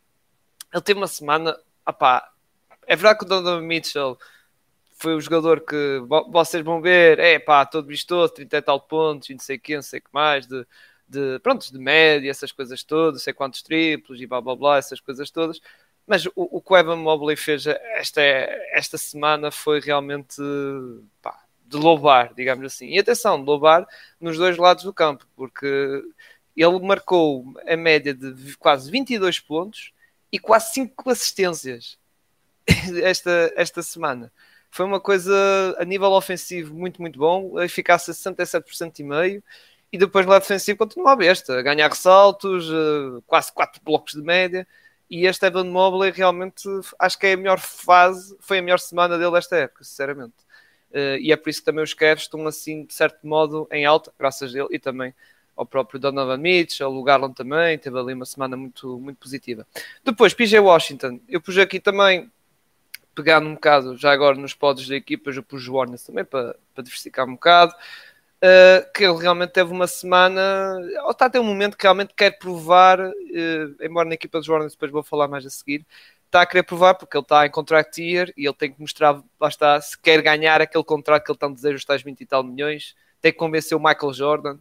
ele 0.74 0.84
teve 0.84 1.00
uma 1.00 1.08
semana. 1.08 1.58
Opá, 1.88 2.30
é 2.86 2.96
verdade 2.96 3.20
que 3.20 3.25
o 3.25 3.28
Donovan 3.28 3.62
Mitchell 3.62 4.18
foi 4.96 5.14
o 5.14 5.22
jogador 5.22 5.62
que 5.62 6.02
vocês 6.32 6.64
vão 6.64 6.82
ver, 6.82 7.20
é 7.20 7.38
pá, 7.38 7.66
todo 7.66 7.88
vistoso, 7.88 8.34
30 8.34 8.58
e 8.58 8.62
tal 8.62 8.80
pontos, 8.80 9.30
não 9.30 9.40
sei 9.40 9.58
o 9.58 9.60
que, 9.60 9.75
não 9.75 9.82
sei 9.82 10.00
que 10.00 10.10
mais, 10.12 10.48
de, 10.48 10.66
de, 11.08 11.40
pronto, 11.40 11.72
de 11.72 11.78
média, 11.78 12.30
essas 12.32 12.52
coisas 12.52 12.82
todas, 12.84 13.22
sei 13.22 13.34
quantos 13.34 13.62
triplos 13.62 14.22
e 14.22 14.25
blá 14.25 14.42
blá 14.42 14.56
blá, 14.56 14.78
essas 14.78 15.00
coisas 15.02 15.30
todas. 15.30 15.60
Mas 16.08 16.25
o, 16.28 16.32
o 16.36 16.62
que 16.62 16.74
o 16.74 16.78
Evan 16.78 16.98
Mobley 16.98 17.36
fez 17.36 17.68
esta, 17.68 18.22
esta 18.22 18.98
semana 18.98 19.52
foi 19.52 19.80
realmente 19.82 20.42
pá, 21.22 21.44
de 21.66 21.78
louvar, 21.78 22.34
digamos 22.34 22.66
assim. 22.66 22.88
E 22.88 23.00
atenção, 23.00 23.40
de 23.40 23.46
louvar 23.46 23.86
nos 24.20 24.38
dois 24.38 24.58
lados 24.58 24.84
do 24.84 24.94
campo, 24.94 25.28
porque 25.36 26.04
ele 26.56 26.80
marcou 26.80 27.54
a 27.68 27.75
média 27.75 28.14
de 28.14 28.56
quase 28.58 28.90
22 28.90 29.40
pontos 29.40 29.92
e 30.32 30.40
quase 30.40 30.74
5 30.74 31.10
assistências 31.10 31.98
esta, 33.04 33.54
esta 33.58 33.84
semana 33.84 34.32
foi 34.75 34.86
uma 34.86 35.00
coisa 35.00 35.34
a 35.79 35.86
nível 35.86 36.12
ofensivo 36.12 36.75
muito, 36.75 37.01
muito 37.01 37.17
bom, 37.17 37.62
eficácia 37.62 38.13
67% 38.13 39.00
e 39.00 39.03
meio, 39.03 39.44
e 39.89 39.98
depois 39.98 40.25
lado 40.25 40.41
defensivo 40.41 40.77
continua 40.77 41.13
a 41.13 41.15
besta, 41.15 41.58
a 41.58 41.62
ganhar 41.62 41.88
ressaltos, 41.88 42.70
eh, 42.70 43.22
quase 43.25 43.53
4 43.53 43.82
blocos 43.82 44.15
de 44.15 44.22
média, 44.22 44.67
e 45.10 45.25
este 45.27 45.46
Evan 45.46 45.63
Mobley 45.63 46.12
realmente 46.12 46.67
acho 47.00 47.17
que 47.17 47.25
é 47.25 47.33
a 47.33 47.38
melhor 47.38 47.57
fase, 47.57 48.35
foi 48.42 48.57
a 48.57 48.61
melhor 48.61 48.79
semana 48.79 49.18
dele 49.18 49.31
desta 49.31 49.55
época, 49.55 49.85
sinceramente. 49.85 50.35
Eh, 50.92 51.20
e 51.22 51.31
é 51.31 51.38
por 51.38 51.50
isso 51.50 51.61
que 51.61 51.66
também 51.66 51.83
os 51.83 51.94
Cavs 51.94 52.24
estão 52.24 52.46
assim, 52.46 52.83
de 52.83 52.94
certo 52.94 53.25
modo, 53.25 53.70
em 53.72 53.85
alta, 53.85 54.11
graças 54.20 54.53
a 54.53 54.59
ele, 54.59 54.68
e 54.72 54.77
também 54.77 55.14
ao 55.55 55.66
próprio 55.66 56.01
Donovan 56.01 56.38
Mitchell, 56.38 56.94
o 56.94 57.01
Garland 57.01 57.33
também, 57.33 57.77
teve 57.77 57.98
ali 57.98 58.14
uma 58.14 58.25
semana 58.25 58.57
muito, 58.57 59.00
muito 59.00 59.18
positiva. 59.20 59.66
Depois, 60.03 60.33
PJ 60.33 60.59
Washington, 60.59 61.22
eu 61.29 61.40
pus 61.40 61.57
aqui 61.57 61.79
também 61.79 62.29
pegando 63.16 63.48
um 63.48 63.54
bocado, 63.56 63.98
já 63.98 64.12
agora 64.12 64.36
nos 64.36 64.54
pods 64.54 64.88
da 64.88 64.96
equipa, 64.96 65.32
eu 65.32 65.44
pus 65.44 65.68
Warners 65.68 66.04
também 66.04 66.25
para, 66.25 66.56
para 66.74 66.84
diversificar 66.84 67.25
um 67.28 67.34
bocado. 67.34 67.74
Uh, 68.36 68.92
que 68.94 69.04
ele 69.04 69.18
realmente 69.18 69.51
teve 69.51 69.72
uma 69.72 69.88
semana, 69.88 70.78
ou 71.06 71.12
está 71.12 71.25
a 71.25 71.30
ter 71.30 71.40
um 71.40 71.44
momento 71.44 71.78
que 71.78 71.84
realmente 71.84 72.14
quer 72.14 72.38
provar, 72.38 73.00
uh, 73.00 73.14
embora 73.82 74.08
na 74.08 74.14
equipa 74.14 74.38
dos 74.38 74.48
Warners 74.48 74.74
depois 74.74 74.92
vou 74.92 75.01
falar 75.01 75.28
mais 75.28 75.46
a 75.46 75.50
seguir, 75.50 75.86
está 76.25 76.42
a 76.42 76.46
querer 76.46 76.64
provar 76.64 76.96
porque 76.96 77.18
ele 77.18 77.24
está 77.24 77.46
em 77.46 77.50
contract 77.50 78.00
year 78.00 78.32
e 78.38 78.46
ele 78.46 78.54
tem 78.54 78.72
que 78.72 78.80
mostrar, 78.80 79.20
lá 79.40 79.48
está, 79.48 79.80
se 79.80 79.98
quer 79.98 80.22
ganhar 80.22 80.62
aquele 80.62 80.84
contrato 80.84 81.24
que 81.24 81.32
ele 81.32 81.40
tanto 81.40 81.56
deseja, 81.56 81.78
os 81.78 81.86
tais 81.86 82.04
20 82.04 82.22
e 82.22 82.25
tal 82.25 82.44
milhões, 82.44 82.94
tem 83.22 83.32
que 83.32 83.38
convencer 83.38 83.75
o 83.75 83.82
Michael 83.82 84.14
Jordan, 84.14 84.58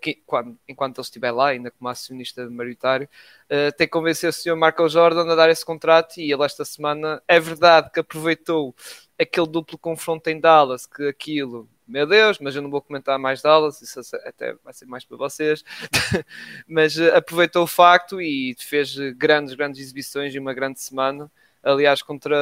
que, 0.00 0.14
quando, 0.26 0.58
enquanto 0.68 0.98
ele 0.98 1.04
estiver 1.04 1.30
lá, 1.32 1.48
ainda 1.48 1.70
como 1.70 1.88
acionista 1.88 2.48
maioritário, 2.48 3.08
uh, 3.46 3.76
tem 3.76 3.86
que 3.86 3.92
convencer 3.92 4.30
o 4.30 4.32
senhor 4.32 4.56
Michael 4.56 4.88
Jordan 4.88 5.32
a 5.32 5.34
dar 5.34 5.50
esse 5.50 5.64
contrato 5.64 6.18
e 6.18 6.32
ele 6.32 6.44
esta 6.44 6.64
semana 6.64 7.22
é 7.26 7.40
verdade 7.40 7.90
que 7.90 8.00
aproveitou 8.00 8.74
aquele 9.18 9.46
duplo 9.46 9.78
confronto 9.78 10.28
em 10.28 10.38
Dallas, 10.38 10.86
que 10.86 11.08
aquilo, 11.08 11.68
meu 11.86 12.06
Deus, 12.06 12.38
mas 12.38 12.54
eu 12.54 12.62
não 12.62 12.70
vou 12.70 12.80
comentar 12.80 13.18
mais 13.18 13.42
Dallas, 13.42 13.82
isso 13.82 14.00
até 14.24 14.54
vai 14.64 14.72
ser 14.72 14.86
mais 14.86 15.04
para 15.04 15.16
vocês, 15.16 15.64
mas 16.66 16.96
uh, 16.96 17.14
aproveitou 17.14 17.64
o 17.64 17.68
facto 17.68 18.20
e 18.20 18.54
fez 18.58 18.96
grandes, 19.16 19.54
grandes 19.54 19.80
exibições 19.80 20.34
e 20.34 20.38
uma 20.38 20.54
grande 20.54 20.80
semana 20.80 21.30
aliás, 21.64 22.02
contra 22.02 22.36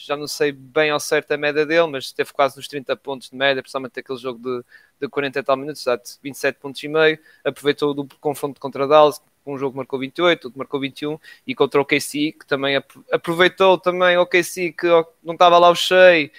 já 0.00 0.16
não 0.16 0.28
sei 0.28 0.52
bem 0.52 0.90
ao 0.90 1.00
certo 1.00 1.32
a 1.32 1.36
média 1.36 1.66
dele, 1.66 1.88
mas 1.88 2.12
teve 2.12 2.32
quase 2.32 2.56
nos 2.56 2.68
30 2.68 2.96
pontos 2.96 3.30
de 3.30 3.36
média, 3.36 3.62
principalmente 3.62 3.98
aquele 3.98 4.18
jogo 4.18 4.38
de, 4.38 4.64
de 5.00 5.08
40 5.08 5.38
e 5.38 5.42
tal 5.42 5.56
minutos, 5.56 5.84
27 6.22 6.58
pontos 6.60 6.82
e 6.82 6.88
meio, 6.88 7.18
aproveitou 7.44 7.90
o 7.90 7.94
duplo 7.94 8.18
confronto 8.20 8.60
contra 8.60 8.86
Dallas, 8.86 9.20
um 9.44 9.58
jogo 9.58 9.76
marcou 9.76 9.98
28, 9.98 10.44
outro 10.46 10.58
marcou 10.58 10.80
21, 10.80 11.18
e 11.46 11.54
contra 11.54 11.80
o 11.80 11.84
KC, 11.84 12.32
que 12.32 12.46
também 12.46 12.76
aproveitou 13.12 13.78
também 13.78 14.16
o 14.16 14.26
KC 14.26 14.72
que 14.72 14.86
não 15.22 15.34
estava 15.34 15.58
lá 15.58 15.70
o 15.70 15.74
cheio, 15.74 16.30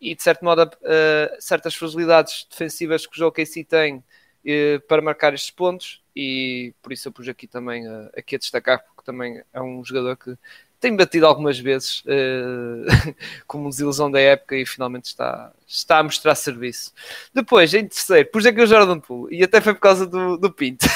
e 0.00 0.14
de 0.14 0.22
certo 0.22 0.44
modo 0.44 0.62
uh, 0.64 1.36
certas 1.40 1.74
fragilidades 1.74 2.46
defensivas 2.50 3.06
que 3.06 3.14
o 3.14 3.18
jogo 3.18 3.32
KC 3.32 3.64
tem 3.64 3.96
uh, 3.96 4.80
para 4.86 5.02
marcar 5.02 5.34
estes 5.34 5.50
pontos, 5.50 6.02
e 6.14 6.74
por 6.82 6.92
isso 6.92 7.08
eu 7.08 7.12
pus 7.12 7.28
aqui 7.28 7.46
também 7.46 7.88
uh, 7.88 8.10
aqui 8.16 8.36
a 8.36 8.38
destacar, 8.38 8.84
porque 8.84 9.02
também 9.04 9.42
é 9.52 9.60
um 9.60 9.84
jogador 9.84 10.16
que 10.16 10.36
tem 10.84 10.94
batido 10.94 11.24
algumas 11.24 11.58
vezes 11.58 12.00
uh, 12.00 13.14
como 13.48 13.70
desilusão 13.70 14.10
da 14.10 14.20
época 14.20 14.54
e 14.54 14.66
finalmente 14.66 15.06
está, 15.06 15.50
está 15.66 15.98
a 16.00 16.02
mostrar 16.02 16.34
serviço. 16.34 16.92
Depois, 17.32 17.72
em 17.72 17.88
terceiro, 17.88 18.28
pus 18.30 18.44
aqui 18.44 18.60
o 18.60 18.66
Jordan 18.66 19.00
Poole 19.00 19.34
e 19.34 19.42
até 19.42 19.62
foi 19.62 19.72
por 19.72 19.80
causa 19.80 20.06
do, 20.06 20.36
do 20.36 20.52
Pinto. 20.52 20.86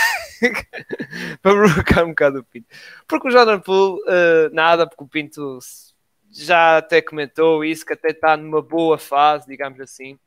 para 1.40 1.54
provocar 1.54 2.04
um 2.04 2.10
bocado 2.10 2.40
o 2.40 2.44
Pinto. 2.44 2.66
Porque 3.06 3.28
o 3.28 3.30
Jordan 3.30 3.60
Poole, 3.60 4.02
uh, 4.02 4.52
nada, 4.52 4.86
porque 4.86 5.04
o 5.04 5.08
Pinto 5.08 5.58
já 6.30 6.76
até 6.76 7.00
comentou 7.00 7.64
isso, 7.64 7.86
que 7.86 7.94
até 7.94 8.08
está 8.08 8.36
numa 8.36 8.60
boa 8.60 8.98
fase, 8.98 9.46
digamos 9.46 9.80
assim 9.80 10.18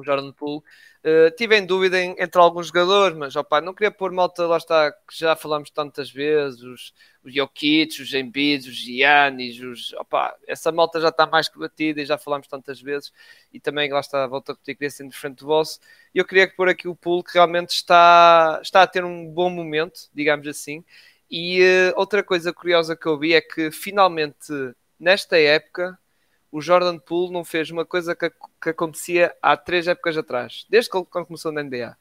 o 0.00 0.04
Jordan 0.04 0.32
Poole. 0.32 0.62
Uh, 1.04 1.30
tive 1.36 1.56
em 1.56 1.64
dúvida 1.64 2.00
em, 2.00 2.16
entre 2.18 2.40
alguns 2.40 2.68
jogadores, 2.68 3.16
mas 3.16 3.36
opa, 3.36 3.60
não 3.60 3.72
queria 3.72 3.90
pôr 3.90 4.12
malta, 4.12 4.46
lá 4.46 4.56
está, 4.56 4.90
que 4.90 5.16
já 5.18 5.36
falamos 5.36 5.70
tantas 5.70 6.10
vezes, 6.10 6.62
os, 6.62 6.92
Jokic, 7.24 8.00
os 8.02 8.12
Embiid, 8.12 8.68
os 8.68 8.76
Giannis, 8.76 9.60
os, 9.60 9.92
opa, 9.94 10.36
essa 10.46 10.70
malta 10.72 11.00
já 11.00 11.08
está 11.08 11.26
mais 11.26 11.48
que 11.48 11.58
batida 11.58 12.00
e 12.00 12.06
já 12.06 12.18
falamos 12.18 12.46
tantas 12.46 12.80
vezes, 12.80 13.12
e 13.52 13.60
também 13.60 13.90
lá 13.90 14.00
está, 14.00 14.26
volta 14.26 14.52
a 14.52 14.54
repetir, 14.54 14.74
queria 14.74 14.90
ser 14.90 15.06
diferente 15.08 15.38
do 15.38 15.46
vosso, 15.46 15.80
e 16.14 16.18
eu 16.18 16.24
queria 16.24 16.48
pôr 16.48 16.68
aqui 16.68 16.88
o 16.88 16.94
Poole 16.94 17.22
que 17.22 17.34
realmente 17.34 17.70
está, 17.70 18.60
está 18.62 18.82
a 18.82 18.86
ter 18.86 19.04
um 19.04 19.26
bom 19.26 19.48
momento, 19.50 20.08
digamos 20.12 20.46
assim, 20.48 20.84
e 21.30 21.60
uh, 21.62 21.92
outra 21.96 22.22
coisa 22.22 22.52
curiosa 22.52 22.96
que 22.96 23.06
eu 23.06 23.18
vi 23.18 23.34
é 23.34 23.40
que 23.40 23.70
finalmente, 23.70 24.52
nesta 24.98 25.38
época, 25.38 25.98
o 26.56 26.60
Jordan 26.62 26.98
Poole 26.98 27.34
não 27.34 27.44
fez 27.44 27.70
uma 27.70 27.84
coisa 27.84 28.16
que, 28.16 28.30
que 28.30 28.70
acontecia 28.70 29.36
há 29.42 29.58
três 29.58 29.86
épocas 29.86 30.16
atrás, 30.16 30.64
desde 30.70 30.90
que 30.90 30.96
ele 30.96 31.04
começou 31.04 31.52
na 31.52 31.62
NBA. 31.62 31.94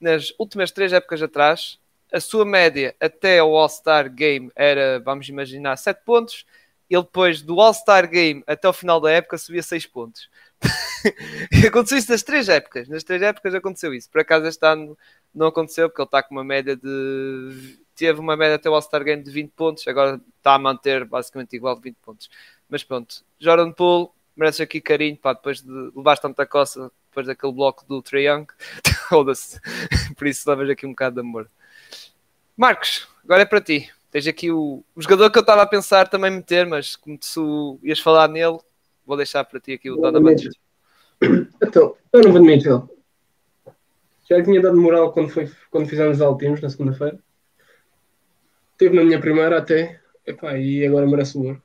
Nas 0.00 0.34
últimas 0.36 0.72
três 0.72 0.92
épocas 0.92 1.22
atrás, 1.22 1.78
a 2.12 2.18
sua 2.18 2.44
média 2.44 2.92
até 2.98 3.38
ao 3.38 3.56
All-Star 3.56 4.12
Game 4.12 4.50
era, 4.56 4.98
vamos 4.98 5.28
imaginar, 5.28 5.76
7 5.76 6.02
pontos. 6.04 6.44
Ele 6.90 7.02
depois 7.02 7.40
do 7.40 7.60
All-Star 7.60 8.10
Game 8.10 8.42
até 8.48 8.68
o 8.68 8.72
final 8.72 9.00
da 9.00 9.12
época 9.12 9.38
subia 9.38 9.62
6 9.62 9.86
pontos. 9.86 10.28
aconteceu 11.68 11.96
isso 11.96 12.10
nas 12.10 12.24
três 12.24 12.48
épocas. 12.48 12.88
Nas 12.88 13.04
três 13.04 13.22
épocas 13.22 13.54
aconteceu 13.54 13.94
isso. 13.94 14.10
Por 14.10 14.22
acaso 14.22 14.44
este 14.44 14.66
ano 14.66 14.98
não 15.32 15.46
aconteceu 15.46 15.88
porque 15.88 16.02
ele 16.02 16.08
está 16.08 16.20
com 16.20 16.34
uma 16.34 16.42
média 16.42 16.74
de 16.74 17.78
teve 17.94 18.18
uma 18.18 18.36
média 18.36 18.56
até 18.56 18.68
o 18.68 18.74
All-Star 18.74 19.04
Game 19.04 19.22
de 19.22 19.30
20 19.30 19.50
pontos, 19.50 19.86
agora 19.86 20.20
está 20.38 20.54
a 20.54 20.58
manter 20.58 21.04
basicamente 21.04 21.54
igual 21.54 21.76
de 21.76 21.82
20 21.82 21.96
pontos. 21.96 22.30
Mas 22.70 22.84
pronto, 22.84 23.24
Jordan 23.38 23.72
Poole 23.72 24.08
merece 24.36 24.62
aqui 24.62 24.80
carinho, 24.80 25.16
pá, 25.16 25.32
depois 25.32 25.60
de 25.60 25.70
levar 25.94 26.16
tanta 26.18 26.46
coça, 26.46 26.90
depois 27.10 27.26
daquele 27.26 27.52
bloco 27.52 27.84
do 27.86 28.00
Trae 28.00 28.26
Young, 28.26 28.46
por 30.16 30.26
isso 30.26 30.48
levas 30.48 30.70
aqui 30.70 30.86
um 30.86 30.90
bocado 30.90 31.16
de 31.16 31.20
amor. 31.20 31.50
Marcos, 32.56 33.08
agora 33.24 33.42
é 33.42 33.44
para 33.44 33.60
ti. 33.60 33.90
Tens 34.10 34.26
aqui 34.26 34.50
o, 34.50 34.84
o 34.94 35.02
jogador 35.02 35.30
que 35.30 35.38
eu 35.38 35.42
estava 35.42 35.62
a 35.62 35.66
pensar 35.66 36.08
também 36.08 36.30
meter, 36.30 36.66
mas 36.66 36.96
como 36.96 37.18
tu 37.18 37.78
ias 37.82 38.00
falar 38.00 38.28
nele, 38.28 38.58
vou 39.04 39.16
deixar 39.16 39.44
para 39.44 39.60
ti 39.60 39.72
aqui 39.72 39.90
o 39.90 39.96
Donovan 39.96 40.30
Mitchell. 40.30 40.52
Então, 41.62 41.96
Donovan 42.12 42.42
Mitchell. 42.42 42.88
Já 44.28 44.42
tinha 44.42 44.60
dado 44.60 44.76
moral 44.76 45.12
quando, 45.12 45.28
foi, 45.28 45.50
quando 45.70 45.88
fizemos 45.88 46.16
os 46.16 46.22
altimos 46.22 46.60
na 46.60 46.70
segunda-feira. 46.70 47.18
Teve 48.78 48.94
na 48.94 49.04
minha 49.04 49.20
primeira 49.20 49.58
até. 49.58 50.00
Epá, 50.26 50.56
e 50.56 50.86
agora 50.86 51.06
merece 51.06 51.36
o 51.36 51.42
ouro. 51.42 51.62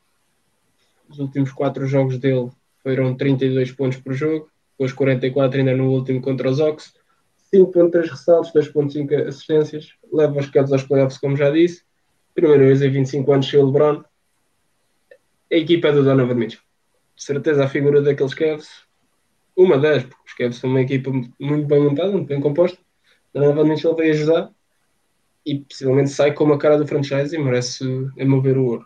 Os 1.10 1.20
últimos 1.20 1.52
quatro 1.52 1.86
jogos 1.86 2.18
dele 2.18 2.50
foram 2.82 3.15
32 3.15 3.72
pontos 3.72 4.00
por 4.00 4.13
jogo, 4.13 4.50
depois 4.72 4.94
44 4.94 5.60
ainda 5.60 5.76
no 5.76 5.89
último 5.91 6.22
contra 6.22 6.50
os 6.50 6.60
Ox, 6.60 6.94
5.3 7.54 8.10
ressaltos, 8.10 8.52
2.5 8.54 9.28
assistências, 9.28 9.94
leva 10.12 10.39
os 10.39 10.50
Cavs 10.50 10.72
aos 10.72 10.84
playoffs, 10.84 11.18
como 11.18 11.38
já 11.38 11.50
disse, 11.50 11.84
primeira 12.34 12.65
vez 12.65 12.82
em 12.82 12.89
25 12.89 13.32
anos 13.32 13.50
sem 13.50 13.60
o 13.60 13.65
LeBron. 13.65 14.04
A 15.52 15.56
equipa 15.56 15.88
é 15.88 15.91
do 15.94 16.04
Donovan 16.04 16.36
Mitchell. 16.36 16.62
De 17.15 17.24
certeza 17.24 17.63
a 17.63 17.68
figura 17.70 18.02
daqueles 18.02 18.34
Cavs, 18.34 18.68
uma 19.56 19.78
das, 19.78 20.04
porque 20.04 20.24
os 20.26 20.34
Cavs 20.34 20.58
são 20.58 20.70
uma 20.70 20.82
equipa 20.82 21.12
muito 21.12 21.68
bem 21.68 21.82
montada, 21.82 22.12
muito 22.12 22.28
bem 22.28 22.41
composta. 22.41 22.78
Donovan 23.34 23.65
Mitchell 23.65 23.96
veio 23.96 24.13
ajudar 24.13 24.52
e 25.46 25.60
possivelmente 25.60 26.10
sai 26.10 26.34
com 26.34 26.44
uma 26.44 26.58
cara 26.58 26.78
do 26.78 26.88
franchise 26.88 27.36
e 27.36 27.39
merece, 27.39 27.86
a 28.20 28.26
meu 28.26 28.41
ver, 28.41 28.58
o 28.58 28.65
ouro. 28.65 28.86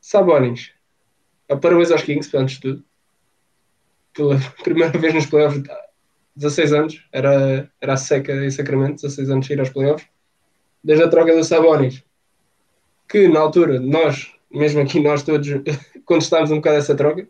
Sabonis. 0.00 0.72
Parabéns 1.48 1.90
aos 1.90 2.02
Kings, 2.02 2.34
antes 2.36 2.56
de 2.56 2.60
tudo. 2.60 2.84
Pela 4.14 4.38
primeira 4.62 4.98
vez 4.98 5.14
nos 5.14 5.26
playoffs, 5.26 5.62
16 6.36 6.72
anos, 6.72 7.04
era, 7.12 7.70
era 7.80 7.92
a 7.92 7.96
seca 7.96 8.32
em 8.32 8.50
Sacramento, 8.50 9.02
16 9.02 9.30
anos 9.30 9.46
de 9.46 9.52
ir 9.52 9.60
aos 9.60 9.70
playoffs. 9.70 10.08
Desde 10.82 11.04
a 11.04 11.08
troca 11.08 11.34
do 11.34 11.44
Sabonis, 11.44 12.02
que 13.08 13.28
na 13.28 13.40
altura 13.40 13.78
nós, 13.78 14.32
mesmo 14.50 14.80
aqui 14.80 14.98
nós 14.98 15.22
todos, 15.22 15.48
contestámos 16.04 16.50
um 16.50 16.56
bocado 16.56 16.78
essa 16.78 16.94
troca, 16.94 17.28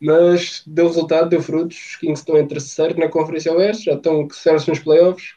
mas 0.00 0.62
deu 0.66 0.88
resultado, 0.88 1.28
deu 1.28 1.42
frutos. 1.42 1.76
Os 1.76 1.96
Kings 1.96 2.22
estão 2.22 2.36
em 2.36 2.46
terceiro 2.46 2.98
na 2.98 3.08
Conferência 3.08 3.52
Oeste, 3.52 3.84
já 3.84 3.94
estão 3.94 4.28
certos 4.30 4.66
nos 4.66 4.78
playoffs. 4.80 5.34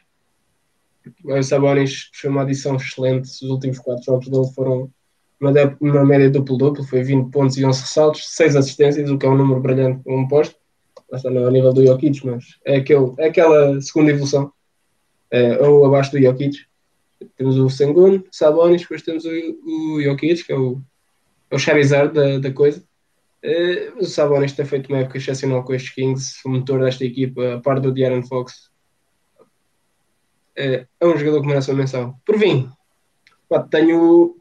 O 1.24 1.42
Sabonis 1.42 2.10
foi 2.12 2.30
uma 2.30 2.42
adição 2.42 2.74
excelente. 2.74 3.26
Os 3.26 3.42
últimos 3.42 3.78
quatro 3.78 4.04
jogos 4.04 4.28
dele 4.28 4.52
foram 4.54 4.90
uma, 5.40 6.04
média 6.04 6.30
duplo-duplo, 6.30 6.84
foi 6.84 7.02
20 7.02 7.30
pontos 7.30 7.56
e 7.56 7.64
11 7.64 7.80
ressaltos, 7.80 8.34
6 8.34 8.56
assistências, 8.56 9.10
o 9.10 9.18
que 9.18 9.26
é 9.26 9.28
um 9.28 9.36
número 9.36 9.60
brilhante 9.60 10.02
para 10.02 10.14
um 10.14 10.26
posto. 10.26 10.56
Está 11.12 11.30
no 11.30 11.50
nível 11.50 11.72
do 11.72 11.86
Jokic, 11.86 12.26
mas 12.26 12.44
é, 12.64 12.76
aquele, 12.76 13.12
é 13.18 13.26
aquela 13.26 13.80
segunda 13.80 14.10
evolução, 14.10 14.52
é, 15.30 15.62
ou 15.62 15.84
abaixo 15.84 16.10
do 16.12 16.20
Jokic. 16.20 16.58
Temos 17.36 17.56
o 17.58 17.68
Sengun, 17.68 18.22
Sabonis, 18.30 18.82
depois 18.82 19.02
temos 19.02 19.24
o, 19.24 19.30
o 19.30 20.02
Jokic, 20.02 20.44
que 20.44 20.52
é 20.52 20.56
o, 20.56 20.80
é 21.50 21.54
o 21.54 21.58
Charizard 21.58 22.12
da, 22.12 22.38
da 22.38 22.52
coisa. 22.52 22.82
É, 23.42 23.92
o 23.96 24.04
Sabonis 24.04 24.52
tem 24.52 24.64
feito 24.64 24.88
uma 24.88 24.98
época 24.98 25.18
excepcional 25.18 25.62
com 25.62 25.74
estes 25.74 25.94
Kings, 25.94 26.40
o 26.44 26.48
motor 26.48 26.80
desta 26.80 27.04
equipa, 27.04 27.54
a 27.54 27.60
par 27.60 27.78
do 27.78 27.92
De'Aaron 27.92 28.22
Fox. 28.22 28.70
É, 30.56 30.86
é 30.98 31.06
um 31.06 31.16
jogador 31.16 31.42
que 31.42 31.46
merece 31.46 31.70
uma 31.70 31.78
menção. 31.78 32.16
Por 32.24 32.38
fim, 32.38 32.68
tenho 33.70 34.36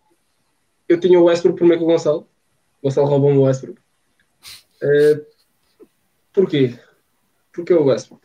eu 0.87 0.99
tinha 0.99 1.19
o 1.19 1.25
Westbrook 1.25 1.57
primeiro 1.57 1.81
que 1.81 1.89
o 1.89 1.91
Gonçalo. 1.91 2.27
O 2.81 2.87
Gonçalo 2.87 3.07
roubou-me 3.07 3.37
o 3.37 3.43
Westbrook. 3.43 3.79
Uh, 4.81 5.25
porquê? 6.33 6.77
Porque 7.51 7.73
é 7.73 7.75
o 7.75 7.85
Westbrook. 7.85 8.23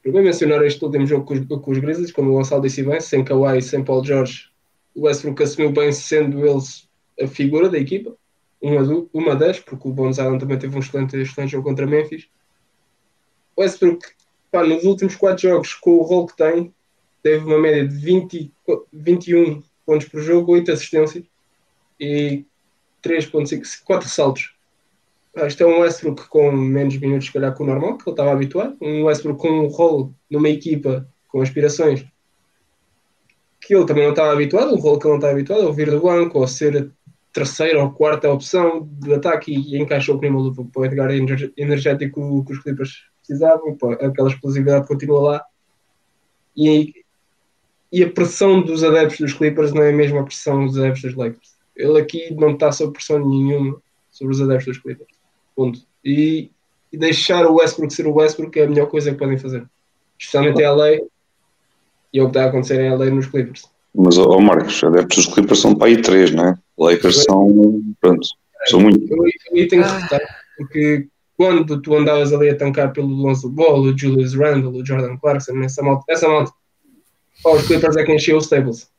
Primeiro 0.00 0.26
mencionar 0.26 0.64
este 0.64 0.84
último 0.84 1.06
jogo 1.06 1.24
com 1.24 1.34
os, 1.34 1.46
com 1.46 1.70
os 1.70 1.78
Grizzlies, 1.78 2.12
como 2.12 2.30
o 2.30 2.34
Gonçalo 2.34 2.62
disse 2.62 2.82
bem, 2.82 3.00
sem 3.00 3.24
Kawhi 3.24 3.58
e 3.58 3.62
sem 3.62 3.84
Paul 3.84 4.04
George, 4.04 4.50
o 4.94 5.02
Westbrook 5.02 5.42
assumiu 5.42 5.70
bem 5.70 5.92
sendo 5.92 6.44
eles 6.46 6.88
a 7.20 7.26
figura 7.26 7.68
da 7.68 7.78
equipa, 7.78 8.16
uma, 8.60 9.06
uma 9.12 9.36
das, 9.36 9.60
porque 9.60 9.88
o 9.88 9.92
Bones 9.92 10.18
Island 10.18 10.40
também 10.40 10.58
teve 10.58 10.74
um 10.76 10.80
excelente, 10.80 11.16
excelente 11.16 11.50
jogo 11.50 11.68
contra 11.68 11.86
Memphis. 11.86 12.28
O 13.54 13.60
Westbrook, 13.60 14.06
pá, 14.50 14.64
nos 14.64 14.84
últimos 14.84 15.16
quatro 15.16 15.48
jogos, 15.48 15.74
com 15.74 15.98
o 15.98 16.02
rol 16.02 16.26
que 16.26 16.36
tem, 16.36 16.74
teve 17.22 17.44
uma 17.44 17.58
média 17.58 17.86
de 17.86 17.94
20, 17.94 18.52
21 18.92 19.62
pontos 19.84 20.08
por 20.08 20.20
jogo, 20.20 20.52
8 20.52 20.72
assistências 20.72 21.24
e 22.02 22.44
3.5, 23.00 23.84
4 23.84 24.08
saltos. 24.08 24.54
Este 25.36 25.62
é 25.62 25.66
um 25.66 25.80
Westbrook 25.80 26.28
com 26.28 26.50
menos 26.50 26.98
minutos, 26.98 27.26
se 27.26 27.32
calhar, 27.32 27.54
que 27.54 27.62
o 27.62 27.66
normal, 27.66 27.96
que 27.96 28.04
ele 28.04 28.12
estava 28.12 28.32
habituado. 28.32 28.76
Um 28.82 29.04
Westbrook 29.04 29.40
com 29.40 29.48
um 29.48 29.68
rol 29.68 30.12
numa 30.28 30.48
equipa 30.48 31.08
com 31.28 31.40
aspirações 31.40 32.04
que 33.60 33.74
ele 33.74 33.86
também 33.86 34.02
não 34.02 34.10
estava 34.10 34.32
habituado, 34.32 34.74
um 34.74 34.78
rol 34.78 34.98
que 34.98 35.06
ele 35.06 35.12
não 35.12 35.18
estava 35.18 35.32
habituado, 35.32 35.64
ou 35.64 35.72
vir 35.72 35.88
do 35.88 36.00
banco, 36.00 36.40
ou 36.40 36.48
ser 36.48 36.76
a 36.76 36.86
terceira 37.32 37.80
ou 37.80 37.92
quarta 37.92 38.30
opção 38.30 38.88
de 39.00 39.14
ataque 39.14 39.52
e, 39.52 39.80
encaixou 39.80 40.18
com 40.18 40.26
o 40.26 40.66
para 40.66 40.82
o 40.82 40.84
Edgar 40.84 41.10
energético 41.56 42.44
que 42.44 42.52
os 42.52 42.58
Clippers 42.58 43.04
precisavam, 43.18 43.78
aquela 44.00 44.28
explosividade 44.28 44.88
continua 44.88 45.20
lá. 45.20 45.44
E, 46.56 46.92
e 47.92 48.02
a 48.02 48.10
pressão 48.10 48.60
dos 48.60 48.82
adeptos 48.82 49.20
dos 49.20 49.32
Clippers 49.32 49.72
não 49.72 49.82
é 49.82 49.90
a 49.90 49.96
mesma 49.96 50.24
pressão 50.24 50.66
dos 50.66 50.76
adeptos 50.76 51.02
dos 51.02 51.14
Lakers 51.14 51.51
ele 51.76 52.00
aqui 52.00 52.34
não 52.34 52.52
está 52.52 52.70
sob 52.72 52.92
pressão 52.92 53.18
nenhuma 53.18 53.80
sobre 54.10 54.34
os 54.34 54.40
adeptos 54.40 54.66
dos 54.66 54.78
Clippers. 54.78 55.10
Ponto. 55.56 55.80
E, 56.04 56.50
e, 56.92 56.98
deixar 56.98 57.46
o 57.46 57.56
Westbrook 57.56 57.92
ser 57.92 58.06
o 58.06 58.14
Westbrook 58.14 58.58
é 58.58 58.64
a 58.64 58.68
melhor 58.68 58.86
coisa 58.86 59.12
que 59.12 59.18
podem 59.18 59.38
fazer. 59.38 59.66
Especialmente 60.18 60.60
em 60.60 60.68
LA 60.68 60.92
e 62.12 62.18
é 62.18 62.22
o 62.22 62.26
que 62.26 62.30
está 62.30 62.44
a 62.44 62.48
acontecer 62.48 62.80
em 62.80 62.90
LA 62.94 63.06
nos 63.06 63.26
Clippers. 63.26 63.64
Mas, 63.94 64.18
ó 64.18 64.24
oh 64.24 64.40
Marcos, 64.40 64.82
adeptos 64.84 65.26
dos 65.26 65.34
Clippers 65.34 65.60
são 65.60 65.74
para 65.74 65.88
aí 65.88 66.00
três, 66.00 66.30
não 66.30 66.48
é? 66.48 66.58
Lakers 66.78 67.24
são, 67.24 67.82
pronto, 68.00 68.26
são 68.66 68.80
muito. 68.80 69.00
Eu, 69.12 69.24
eu 69.54 69.68
tenho 69.68 69.82
que 69.82 69.90
retar, 69.90 70.20
porque 70.56 71.08
quando 71.36 71.80
tu 71.80 71.94
andavas 71.94 72.32
ali 72.32 72.50
a 72.50 72.56
tancar 72.56 72.92
pelo 72.92 73.08
Lonzo 73.08 73.50
Ball, 73.50 73.80
o 73.80 73.96
Julius 73.96 74.34
Randle, 74.34 74.74
o 74.74 74.84
Jordan 74.84 75.16
Clarkson, 75.18 75.60
essa 75.62 75.82
malta, 75.82 76.04
essa 76.08 76.28
malta, 76.28 76.52
os 77.44 77.66
Clippers 77.66 77.96
é 77.96 78.04
quem 78.04 78.16
encheu 78.16 78.38
os 78.38 78.48
tables. 78.48 78.90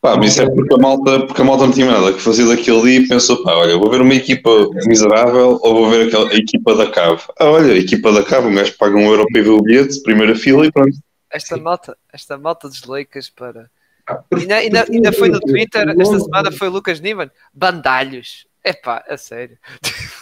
Pá, 0.00 0.16
mas 0.16 0.32
isso 0.32 0.42
é 0.42 0.50
porque 0.50 0.74
a 0.74 0.78
malta, 0.78 1.26
porque 1.26 1.42
a 1.42 1.44
malta 1.44 1.66
não 1.66 1.72
tinha 1.72 1.90
nada 1.90 2.12
que 2.12 2.20
fazer 2.20 2.46
daquele 2.46 2.80
dia 2.82 3.00
e 3.00 3.08
pensou, 3.08 3.42
pá, 3.42 3.52
olha, 3.54 3.76
vou 3.76 3.90
ver 3.90 4.00
uma 4.00 4.14
equipa 4.14 4.50
miserável 4.86 5.58
ou 5.62 5.74
vou 5.74 5.90
ver 5.90 6.06
aquela, 6.06 6.30
a 6.30 6.34
equipa 6.34 6.74
da 6.74 6.90
Cave. 6.90 7.22
Ah, 7.38 7.50
olha, 7.50 7.74
a 7.74 7.76
equipa 7.76 8.12
da 8.12 8.22
Cave, 8.22 8.46
um 8.46 8.54
gajo 8.54 8.76
paga 8.78 8.96
um 8.96 9.10
euro 9.10 9.26
para 9.30 9.42
ver 9.42 9.50
o 9.50 9.62
bilhete, 9.62 10.02
primeira 10.02 10.34
fila 10.34 10.64
e 10.64 10.72
pronto. 10.72 10.96
Esta 11.30 11.56
malta, 11.58 11.96
esta 12.12 12.38
malta 12.38 12.68
dos 12.68 12.84
Lakers 12.84 13.28
para... 13.28 13.70
Ah, 14.08 14.22
ainda, 14.34 14.56
ainda, 14.56 14.86
ainda 14.90 15.12
foi 15.12 15.28
no 15.28 15.40
Twitter, 15.40 15.86
esta 15.88 16.18
semana 16.18 16.50
foi 16.50 16.68
o 16.68 16.72
Lucas 16.72 17.00
Niman, 17.00 17.30
bandalhos. 17.52 18.46
Epá, 18.64 19.04
a 19.08 19.16
sério. 19.16 19.56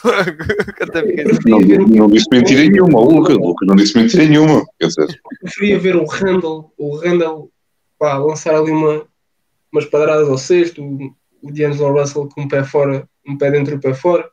não, 1.47 1.59
não 1.87 2.11
disse 2.11 2.27
mentira 2.31 2.63
nenhuma, 2.63 3.01
o 3.01 3.11
Lucas, 3.11 3.37
Lucas 3.37 3.69
não 3.69 3.77
disse 3.77 3.97
mentira 3.97 4.25
nenhuma. 4.25 4.65
Quer 4.79 4.89
dizer, 4.89 5.21
preferia 5.41 5.79
ver 5.79 5.97
o 5.97 6.05
Randall, 6.05 6.73
o 6.77 6.97
Randall 6.97 7.51
pá, 7.99 8.19
lançar 8.19 8.55
ali 8.55 8.71
uma, 8.71 9.07
umas 9.77 9.87
padradas 9.87 10.29
ao 10.29 10.39
sexto, 10.39 10.83
o, 10.83 11.15
o 11.43 11.53
D'Angelo 11.53 11.93
Russell 11.93 12.29
com 12.29 12.43
um 12.43 12.49
pé 12.49 12.65
fora, 12.65 13.09
um 13.27 13.37
pé 13.37 13.51
dentro 13.51 13.75
e 13.75 13.77
um 13.77 13.81
pé 13.81 13.95
fora. 13.95 14.29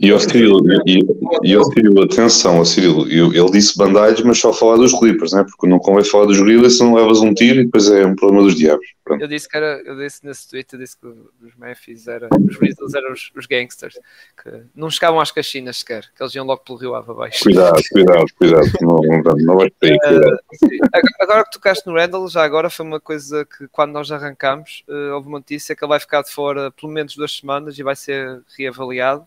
E 0.00 0.10
o 0.14 0.18
Cirilo, 0.18 0.62
e, 0.86 1.04
e 1.44 1.56
o 1.58 1.64
Cirilo, 1.64 2.04
atenção, 2.04 2.60
o 2.60 2.64
Cirilo, 2.64 3.06
ele 3.06 3.50
disse 3.50 3.76
bandalhos, 3.76 4.22
mas 4.22 4.38
só 4.38 4.50
falar 4.50 4.76
dos 4.76 4.98
Clippers, 4.98 5.32
né? 5.34 5.44
porque 5.44 5.66
não 5.66 5.78
convém 5.78 6.02
falar 6.02 6.24
dos 6.24 6.40
Grizzlies 6.40 6.78
se 6.78 6.82
não 6.82 6.94
levas 6.94 7.20
um 7.20 7.34
tiro 7.34 7.60
e 7.60 7.64
depois 7.66 7.90
é 7.90 8.06
um 8.06 8.16
problema 8.16 8.44
dos 8.44 8.54
diabos. 8.54 8.86
Pronto. 9.04 9.20
Eu 9.20 9.28
disse 9.28 9.46
que 9.46 9.56
era, 9.58 9.82
eu 9.84 9.98
disse 9.98 10.24
nesse 10.24 10.48
tweet, 10.48 10.72
eu 10.72 10.78
disse 10.78 10.96
que 10.96 11.06
os 11.06 11.54
Memphis 11.58 12.08
eram, 12.08 12.28
os 12.48 12.56
Grizzlies 12.56 12.94
eram 12.94 13.12
os, 13.12 13.30
os, 13.36 13.44
gangsters, 13.44 13.98
que 14.42 14.62
não 14.74 14.88
chegavam 14.88 15.20
às 15.20 15.30
caixinhas 15.30 15.78
sequer, 15.78 16.04
que 16.16 16.22
eles 16.22 16.34
iam 16.34 16.46
logo 16.46 16.62
pelo 16.62 16.78
rio 16.78 16.94
Ava 16.94 17.12
abaixo. 17.12 17.42
Cuidado, 17.42 17.82
cuidado, 17.92 18.24
cuidado, 18.38 18.70
não, 18.80 19.00
não, 19.00 19.34
não 19.36 19.56
vais 19.56 19.70
ter 19.80 19.98
cuidado. 19.98 20.24
Uh, 20.24 21.02
agora 21.20 21.44
que 21.44 21.50
tocaste 21.50 21.86
no 21.86 21.94
Randall, 21.94 22.26
já 22.28 22.42
agora 22.42 22.70
foi 22.70 22.86
uma 22.86 23.00
coisa 23.00 23.44
que 23.44 23.68
quando 23.68 23.92
nós 23.92 24.10
arrancámos, 24.10 24.82
uh, 24.88 25.14
houve 25.14 25.28
uma 25.28 25.40
notícia 25.40 25.76
que 25.76 25.84
ele 25.84 25.90
vai 25.90 26.00
ficar 26.00 26.22
de 26.22 26.30
fora 26.30 26.70
pelo 26.70 26.90
menos 26.90 27.14
duas 27.14 27.32
semanas 27.32 27.78
e 27.78 27.82
vai 27.82 27.96
ser 27.96 28.40
reavaliado 28.56 29.26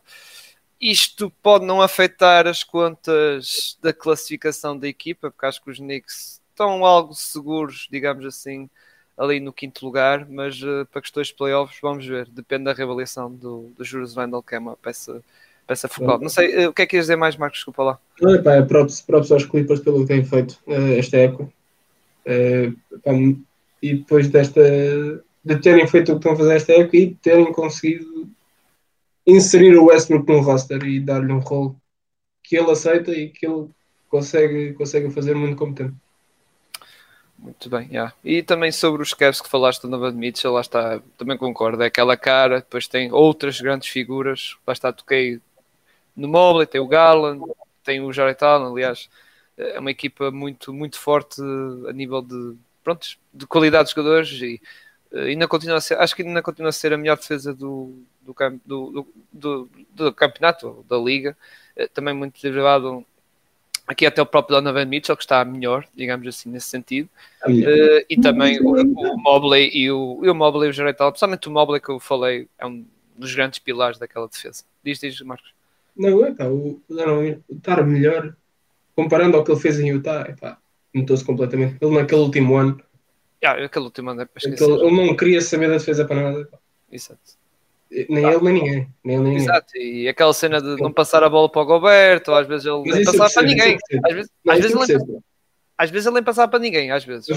isto 0.91 1.31
pode 1.41 1.65
não 1.65 1.81
afetar 1.81 2.45
as 2.45 2.61
contas 2.61 3.77
da 3.81 3.93
classificação 3.93 4.77
da 4.77 4.87
equipa, 4.87 5.31
porque 5.31 5.45
acho 5.45 5.63
que 5.63 5.71
os 5.71 5.77
Knicks 5.77 6.41
estão 6.49 6.83
algo 6.85 7.13
seguros, 7.13 7.87
digamos 7.89 8.25
assim, 8.25 8.69
ali 9.17 9.39
no 9.39 9.53
quinto 9.53 9.85
lugar, 9.85 10.27
mas 10.29 10.61
uh, 10.61 10.85
para 10.91 11.01
questões 11.01 11.27
de 11.27 11.35
playoffs, 11.35 11.79
vamos 11.81 12.05
ver, 12.05 12.27
depende 12.29 12.65
da 12.65 12.73
reavaliação 12.73 13.31
do, 13.31 13.71
do 13.77 13.83
Juros 13.83 14.13
Vandal, 14.13 14.43
que 14.43 14.55
é 14.55 14.59
uma 14.59 14.75
peça, 14.75 15.23
peça 15.65 15.87
focal. 15.87 16.19
Não 16.19 16.27
sei, 16.27 16.65
uh, 16.65 16.69
o 16.69 16.73
que 16.73 16.81
é 16.81 16.85
que 16.85 16.97
ias 16.97 17.05
dizer 17.05 17.15
mais, 17.15 17.37
Marcos? 17.37 17.59
Desculpa 17.59 17.83
lá. 17.83 17.99
Não, 18.19 18.33
é 18.33 18.61
próprios, 18.61 19.01
próprios 19.01 19.31
aos 19.31 19.45
Clippers 19.45 19.79
pelo 19.79 20.01
que 20.01 20.07
têm 20.07 20.25
feito 20.25 20.59
uh, 20.67 20.97
esta 20.97 21.17
época. 21.17 21.49
Pá, 23.03 23.11
e 23.81 23.95
depois 23.95 24.29
desta, 24.29 24.61
de 25.43 25.55
terem 25.61 25.87
feito 25.87 26.11
o 26.11 26.15
que 26.15 26.19
estão 26.19 26.33
a 26.33 26.37
fazer 26.37 26.55
esta 26.55 26.73
época 26.73 26.97
e 26.97 27.15
terem 27.15 27.51
conseguido 27.51 28.29
inserir 29.25 29.77
o 29.77 29.85
Westbrook 29.85 30.31
no 30.31 30.41
roster 30.41 30.83
e 30.85 30.99
dar-lhe 30.99 31.31
um 31.31 31.39
rol 31.39 31.75
que 32.43 32.57
ele 32.57 32.71
aceita 32.71 33.11
e 33.11 33.29
que 33.29 33.45
ele 33.45 33.69
consegue, 34.09 34.73
consegue 34.73 35.09
fazer 35.09 35.33
muito 35.35 35.55
competente. 35.55 35.95
Muito 37.37 37.69
bem, 37.69 37.87
yeah. 37.89 38.13
e 38.23 38.41
também 38.41 38.71
sobre 38.71 39.01
os 39.01 39.13
Cavs 39.13 39.41
que 39.41 39.49
falaste 39.49 39.81
do 39.81 39.89
Nova 39.89 40.11
Mitchell, 40.11 40.53
lá 40.53 40.61
está, 40.61 41.01
também 41.17 41.37
concordo, 41.37 41.83
é 41.83 41.87
aquela 41.87 42.15
cara, 42.15 42.59
depois 42.59 42.87
tem 42.87 43.11
outras 43.11 43.59
grandes 43.59 43.89
figuras, 43.89 44.55
lá 44.65 44.71
está, 44.71 44.93
toquei 44.93 45.41
no 46.15 46.27
Mobley, 46.29 46.65
tem 46.65 46.79
o 46.79 46.87
Garland, 46.87 47.43
tem 47.83 47.99
o 47.99 48.13
Jared 48.13 48.41
Allen, 48.41 48.71
aliás, 48.71 49.09
é 49.57 49.79
uma 49.79 49.91
equipa 49.91 50.31
muito, 50.31 50.73
muito 50.73 50.97
forte 50.97 51.41
a 51.89 51.91
nível 51.91 52.21
de, 52.21 52.55
pronto, 52.83 53.07
de 53.33 53.45
qualidade 53.45 53.89
de 53.89 53.95
jogadores 53.95 54.29
e 54.41 54.61
eh, 55.11 55.25
ainda 55.25 55.47
continua 55.47 55.77
a 55.77 55.81
ser, 55.81 55.99
acho 55.99 56.15
que 56.15 56.21
ainda 56.21 56.41
continua 56.41 56.69
a 56.69 56.73
ser 56.73 56.93
a 56.93 56.97
melhor 56.97 57.17
defesa 57.17 57.53
do, 57.53 57.93
do, 58.23 58.35
do, 58.65 59.07
do, 59.31 59.69
do 59.93 60.13
campeonato, 60.13 60.85
da 60.87 60.97
liga, 60.97 61.37
eh, 61.75 61.87
também 61.87 62.13
muito 62.13 62.41
derivado 62.41 63.05
aqui 63.87 64.05
até 64.05 64.21
o 64.21 64.25
próprio 64.25 64.57
Donovan 64.57 64.85
Mitchell, 64.85 65.15
que 65.15 65.23
está 65.23 65.43
melhor, 65.43 65.85
digamos 65.93 66.27
assim, 66.27 66.49
nesse 66.49 66.67
sentido. 66.67 67.09
Uh, 67.45 68.03
e 68.09 68.19
também 68.21 68.59
o, 68.61 68.71
o 68.71 69.17
Mobley 69.17 69.69
e 69.73 69.91
o, 69.91 70.21
e 70.23 70.29
o 70.29 70.35
Mobley 70.35 70.67
e 70.67 70.69
o 70.69 70.73
Jared 70.73 70.97
Allen, 70.99 71.11
principalmente 71.11 71.47
o 71.47 71.51
Mobley 71.51 71.81
que 71.81 71.89
eu 71.89 71.99
falei, 71.99 72.47
é 72.57 72.65
um 72.65 72.85
dos 73.15 73.35
grandes 73.35 73.59
pilares 73.59 73.97
daquela 73.97 74.27
defesa. 74.27 74.63
Diz, 74.83 74.99
diz, 74.99 75.19
Marcos. 75.21 75.53
Não, 75.95 76.25
é 76.25 76.33
pá, 76.33 76.45
o, 76.45 76.81
o 76.89 77.55
estar 77.55 77.85
melhor, 77.85 78.35
comparando 78.95 79.37
ao 79.37 79.43
que 79.43 79.51
ele 79.51 79.59
fez 79.59 79.79
em 79.79 79.89
Utah, 79.89 80.25
é 80.27 80.33
pá, 80.33 80.57
notou-se 80.93 81.23
completamente. 81.23 81.77
Ele 81.79 81.95
naquele 81.95 82.21
último 82.21 82.55
ano. 82.55 82.81
Yeah, 83.43 83.65
aquele 83.65 83.85
último 83.85 84.09
ano 84.09 84.21
é 84.21 84.25
para 84.25 84.39
esquecer. 84.39 84.63
Ele, 84.63 84.85
ele 84.85 85.07
não 85.07 85.15
queria 85.15 85.41
saber 85.41 85.67
da 85.67 85.77
defesa 85.77 86.05
para 86.05 86.31
nada. 86.31 86.49
Exato. 86.91 87.42
Nem 88.09 88.25
ele, 88.25 88.41
nem 88.41 88.53
ninguém. 88.53 88.87
Nem 89.03 89.15
ele, 89.17 89.23
nem 89.25 89.35
Exato, 89.35 89.67
ninguém. 89.75 90.01
e 90.01 90.07
aquela 90.07 90.33
cena 90.33 90.61
de 90.61 90.81
não 90.81 90.91
passar 90.91 91.23
a 91.23 91.29
bola 91.29 91.49
para 91.49 91.61
o 91.61 91.65
Goberto, 91.65 92.33
às 92.33 92.47
vezes 92.47 92.65
ele 92.65 92.81
nem 92.83 93.03
passava 93.03 93.29
para 93.33 93.43
ninguém. 93.43 93.77
Às 94.05 94.13
vezes, 94.13 94.31
às 94.47 94.59
vezes 94.59 94.89
ele 94.89 95.23
às 95.77 95.89
vezes 95.89 96.05
ele 96.05 96.15
nem 96.15 96.23
passava 96.23 96.49
para 96.49 96.59
ninguém, 96.59 96.91
às 96.91 97.03
vezes. 97.03 97.27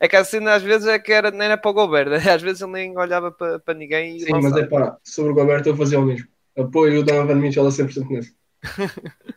É 0.00 0.08
que 0.08 0.16
a 0.16 0.24
cena 0.24 0.54
às 0.54 0.62
vezes 0.62 0.86
é 0.88 0.98
que 0.98 1.12
era, 1.12 1.30
nem 1.30 1.46
era 1.46 1.56
para 1.56 1.70
o 1.70 1.74
Goberto, 1.74 2.12
às 2.28 2.42
vezes 2.42 2.60
ele 2.62 2.72
nem 2.72 2.98
olhava 2.98 3.30
para, 3.30 3.58
para 3.58 3.74
ninguém. 3.74 4.18
Sim, 4.18 4.32
mas 4.32 4.56
é 4.56 4.66
pá, 4.66 4.98
sobre 5.02 5.32
o 5.32 5.34
Goberto 5.34 5.68
eu 5.68 5.76
fazia 5.76 5.98
o 5.98 6.02
mesmo. 6.02 6.26
Apoio 6.56 7.00
o 7.00 7.04
Donovan 7.04 7.36
Mitchell 7.36 7.66
a 7.66 7.70
100% 7.70 8.08
nesse. 8.10 8.36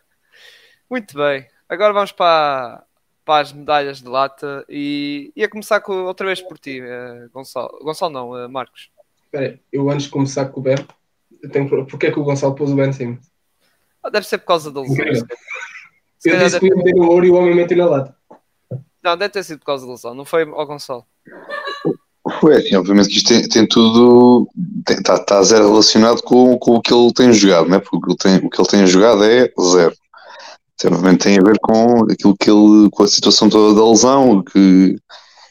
Muito 0.90 1.16
bem, 1.16 1.46
agora 1.68 1.92
vamos 1.92 2.12
para, 2.12 2.84
para 3.24 3.42
as 3.42 3.52
medalhas 3.52 4.02
de 4.02 4.08
lata 4.08 4.64
e 4.68 5.32
ia 5.34 5.48
começar 5.48 5.80
com, 5.80 6.04
outra 6.04 6.26
vez 6.26 6.42
por 6.42 6.58
ti, 6.58 6.80
uh, 6.80 7.30
Gonçalo. 7.32 7.78
Gonçalo 7.82 8.12
não, 8.12 8.30
uh, 8.30 8.48
Marcos. 8.48 8.90
Espera 9.26 9.60
eu 9.72 9.90
antes 9.90 10.04
de 10.04 10.10
começar 10.10 10.46
com 10.46 10.60
o 10.60 10.62
Ben, 10.62 10.76
eu 11.42 11.50
tenho... 11.50 11.86
porque 11.86 12.06
é 12.06 12.10
que 12.10 12.18
o 12.18 12.24
Gonçalo 12.24 12.54
pôs 12.54 12.70
o 12.70 12.74
Ben 12.74 12.92
sim? 12.92 13.18
Ah, 14.02 14.08
deve 14.08 14.26
ser 14.26 14.38
por 14.38 14.46
causa 14.46 14.70
da 14.70 14.80
lesão. 14.80 15.04
Eu 16.24 16.38
disse 16.38 16.58
que 16.58 16.66
ia 16.66 16.76
meter 16.76 16.94
no 16.94 17.10
ouro 17.10 17.26
e 17.26 17.30
o 17.30 17.34
homem 17.34 17.54
meteu 17.54 17.76
na 17.76 17.86
lata. 17.86 18.16
Não, 19.02 19.16
deve 19.16 19.30
ter 19.30 19.44
sido 19.44 19.58
por 19.58 19.66
causa 19.66 19.84
da 19.84 19.92
lesão, 19.92 20.14
não 20.14 20.24
foi 20.24 20.42
ao 20.42 20.66
Gonçalo. 20.66 21.04
Ué, 22.42 22.76
obviamente 22.76 23.08
que 23.08 23.18
isto 23.18 23.28
tem, 23.28 23.48
tem 23.48 23.66
tudo, 23.68 24.48
está 24.88 25.18
tá 25.18 25.42
zero 25.42 25.68
relacionado 25.68 26.22
com, 26.22 26.58
com 26.58 26.72
o 26.72 26.82
que 26.82 26.92
ele 26.92 27.12
tem 27.12 27.32
jogado, 27.32 27.68
né? 27.68 27.78
porque 27.78 27.96
o 27.96 28.00
que, 28.00 28.08
ele 28.10 28.16
tem, 28.16 28.46
o 28.46 28.50
que 28.50 28.60
ele 28.60 28.68
tem 28.68 28.86
jogado 28.86 29.24
é 29.24 29.52
zero. 29.60 29.94
Então, 30.74 30.92
obviamente 30.92 31.22
tem 31.22 31.38
a 31.38 31.42
ver 31.42 31.58
com 31.60 32.04
aquilo 32.10 32.36
que 32.36 32.50
ele, 32.50 32.90
com 32.90 33.02
a 33.04 33.08
situação 33.08 33.48
toda 33.48 33.80
da 33.80 33.88
lesão, 33.88 34.42
que 34.42 34.96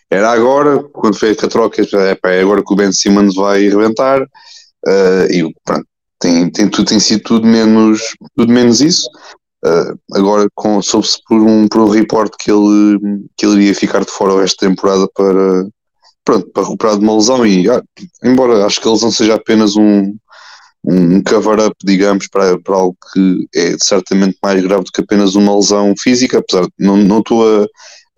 era 0.10 0.32
agora, 0.32 0.84
quando 0.94 1.18
foi 1.18 1.32
a 1.32 1.36
troca, 1.36 1.82
é, 1.82 2.16
pá, 2.16 2.30
é 2.32 2.42
agora 2.42 2.64
que 2.64 2.74
o 2.74 2.76
Ben 2.76 2.92
Simmons 2.92 3.36
vai 3.36 3.68
arrebentar, 3.68 4.22
uh, 4.22 5.32
e 5.32 5.54
pronto, 5.64 5.86
tem, 6.20 6.50
tem, 6.50 6.70
tudo, 6.70 6.88
tem 6.88 7.00
sido 7.00 7.24
tudo 7.24 7.48
menos, 7.48 8.02
tudo 8.36 8.52
menos 8.52 8.82
isso. 8.82 9.08
Uh, 9.66 9.98
agora 10.14 10.48
soube-se 10.84 11.18
por 11.28 11.42
um, 11.42 11.68
por 11.68 11.82
um 11.82 11.90
report 11.90 12.32
que 12.40 12.52
ele, 12.52 13.00
que 13.36 13.46
ele 13.46 13.64
iria 13.64 13.76
ficar 13.76 14.06
de 14.06 14.12
fora 14.12 14.34
o 14.34 14.40
resto 14.40 14.62
da 14.62 14.70
temporada 14.70 15.10
para, 15.16 15.68
pronto, 16.24 16.52
para 16.52 16.64
recuperar 16.64 16.98
de 16.98 17.04
uma 17.04 17.16
lesão 17.16 17.46
e 17.46 17.68
ah, 17.70 17.82
embora 18.24 18.64
acho 18.66 18.80
que 18.80 18.88
a 18.88 18.92
lesão 18.92 19.10
seja 19.10 19.34
apenas 19.34 19.76
um, 19.76 20.16
um 20.84 21.24
cover-up, 21.24 21.76
digamos, 21.84 22.28
para, 22.28 22.60
para 22.60 22.76
algo 22.76 22.96
que 23.12 23.48
é 23.56 23.76
certamente 23.80 24.38
mais 24.44 24.62
grave 24.62 24.84
do 24.84 24.92
que 24.92 25.02
apenas 25.02 25.34
uma 25.34 25.56
lesão 25.56 25.96
física, 26.00 26.38
apesar 26.38 26.66
de 26.66 26.72
não, 26.78 26.98
não 26.98 27.20
estou 27.20 27.64
a, 27.64 27.68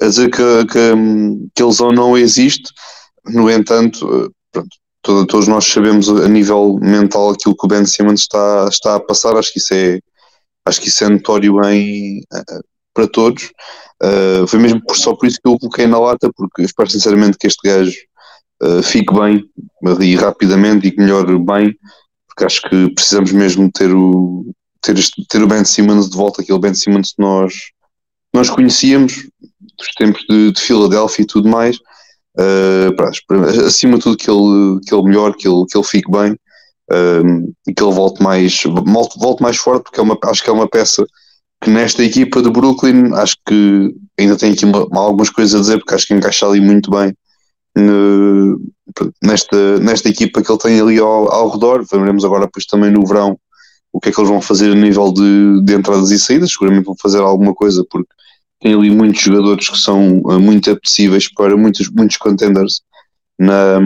a 0.01 0.05
dizer 0.05 0.29
que, 0.29 0.65
que, 0.65 0.93
que 1.55 1.63
a 1.63 1.65
lesão 1.65 1.91
não 1.91 2.17
existe, 2.17 2.71
no 3.25 3.49
entanto, 3.49 4.05
uh, 4.05 4.31
pronto, 4.51 5.25
todos 5.25 5.47
nós 5.47 5.65
sabemos 5.65 6.09
a 6.09 6.27
nível 6.27 6.77
mental 6.81 7.31
aquilo 7.31 7.55
que 7.55 7.65
o 7.65 7.69
Ben 7.69 7.85
Simmons 7.85 8.21
está, 8.21 8.67
está 8.69 8.95
a 8.95 8.99
passar, 8.99 9.35
acho 9.37 9.53
que 9.53 9.59
isso 9.59 9.73
é 9.73 9.99
acho 10.65 10.81
que 10.81 10.89
isso 10.89 11.03
é 11.03 11.09
notório 11.09 11.63
em, 11.63 12.19
uh, 12.19 12.63
para 12.93 13.07
todos. 13.07 13.51
Uh, 14.03 14.45
foi 14.47 14.59
mesmo 14.59 14.81
por, 14.83 14.97
só 14.97 15.15
por 15.15 15.27
isso 15.27 15.39
que 15.41 15.47
eu 15.47 15.53
o 15.53 15.59
coloquei 15.59 15.87
na 15.87 15.99
lata, 15.99 16.29
porque 16.35 16.63
espero 16.63 16.89
sinceramente 16.89 17.37
que 17.37 17.47
este 17.47 17.67
gajo 17.67 17.97
uh, 18.63 18.83
fique 18.83 19.13
bem 19.13 19.43
e 20.01 20.15
rapidamente 20.15 20.87
e 20.87 20.91
que 20.91 21.01
melhore 21.01 21.37
bem, 21.39 21.75
porque 22.27 22.43
acho 22.43 22.61
que 22.63 22.89
precisamos 22.93 23.31
mesmo 23.31 23.71
ter 23.71 23.93
o, 23.93 24.51
ter, 24.81 24.97
este, 24.97 25.25
ter 25.27 25.41
o 25.41 25.47
Ben 25.47 25.63
Simmons 25.63 26.09
de 26.09 26.17
volta, 26.17 26.41
aquele 26.41 26.59
Ben 26.59 26.73
Simmons 26.73 27.13
que 27.13 27.21
nós, 27.21 27.53
nós 28.33 28.49
conhecíamos 28.49 29.27
dos 29.77 29.87
tempos 29.95 30.23
de, 30.29 30.51
de 30.51 30.61
Filadélfia 30.61 31.23
e 31.23 31.27
tudo 31.27 31.49
mais. 31.49 31.77
Uh, 32.37 32.93
acima 33.65 33.97
de 33.97 34.03
tudo 34.03 34.17
que 34.17 34.29
ele, 34.29 34.79
que 34.85 34.93
ele 34.93 35.03
melhore, 35.03 35.35
que 35.35 35.47
ele, 35.47 35.65
que 35.65 35.75
ele 35.77 35.85
fique 35.85 36.11
bem 36.11 36.33
uh, 36.33 37.53
e 37.67 37.73
que 37.73 37.83
ele 37.83 37.93
volte 37.93 38.21
mais, 38.21 38.61
volte, 38.63 39.41
mais 39.41 39.57
forte, 39.57 39.83
porque 39.83 39.99
é 39.99 40.03
uma, 40.03 40.17
acho 40.25 40.43
que 40.43 40.49
é 40.49 40.53
uma 40.53 40.67
peça 40.67 41.05
que 41.63 41.69
nesta 41.71 42.03
equipa 42.03 42.41
do 42.41 42.51
Brooklyn 42.51 43.13
acho 43.15 43.35
que 43.47 43.95
ainda 44.19 44.35
tem 44.35 44.53
aqui 44.53 44.65
uma, 44.65 44.87
algumas 44.93 45.31
coisas 45.31 45.55
a 45.55 45.59
dizer, 45.59 45.77
porque 45.79 45.95
acho 45.95 46.07
que 46.07 46.13
encaixa 46.13 46.45
ali 46.45 46.61
muito 46.61 46.91
bem 46.91 47.11
no, 47.75 48.59
nesta, 49.23 49.79
nesta 49.79 50.09
equipa 50.09 50.41
que 50.41 50.51
ele 50.51 50.59
tem 50.59 50.79
ali 50.79 50.99
ao, 50.99 51.31
ao 51.31 51.49
redor. 51.49 51.85
Veremos 51.89 52.25
agora 52.25 52.45
depois 52.45 52.65
também 52.65 52.91
no 52.91 53.05
verão 53.05 53.37
o 53.91 53.99
que 53.99 54.09
é 54.09 54.11
que 54.11 54.19
eles 54.19 54.29
vão 54.29 54.41
fazer 54.41 54.71
a 54.71 54.75
nível 54.75 55.11
de, 55.11 55.63
de 55.63 55.73
entradas 55.73 56.11
e 56.11 56.19
saídas. 56.19 56.51
Seguramente 56.51 56.85
vão 56.85 56.95
fazer 57.01 57.19
alguma 57.19 57.53
coisa, 57.53 57.85
porque 57.89 58.09
tem 58.59 58.73
ali 58.73 58.89
muitos 58.89 59.21
jogadores 59.21 59.69
que 59.69 59.77
são 59.77 60.19
uh, 60.19 60.39
muito 60.39 60.71
apetecíveis 60.71 61.31
para 61.31 61.55
muitos, 61.55 61.89
muitos 61.89 62.17
contenders 62.17 62.81
na, 63.37 63.79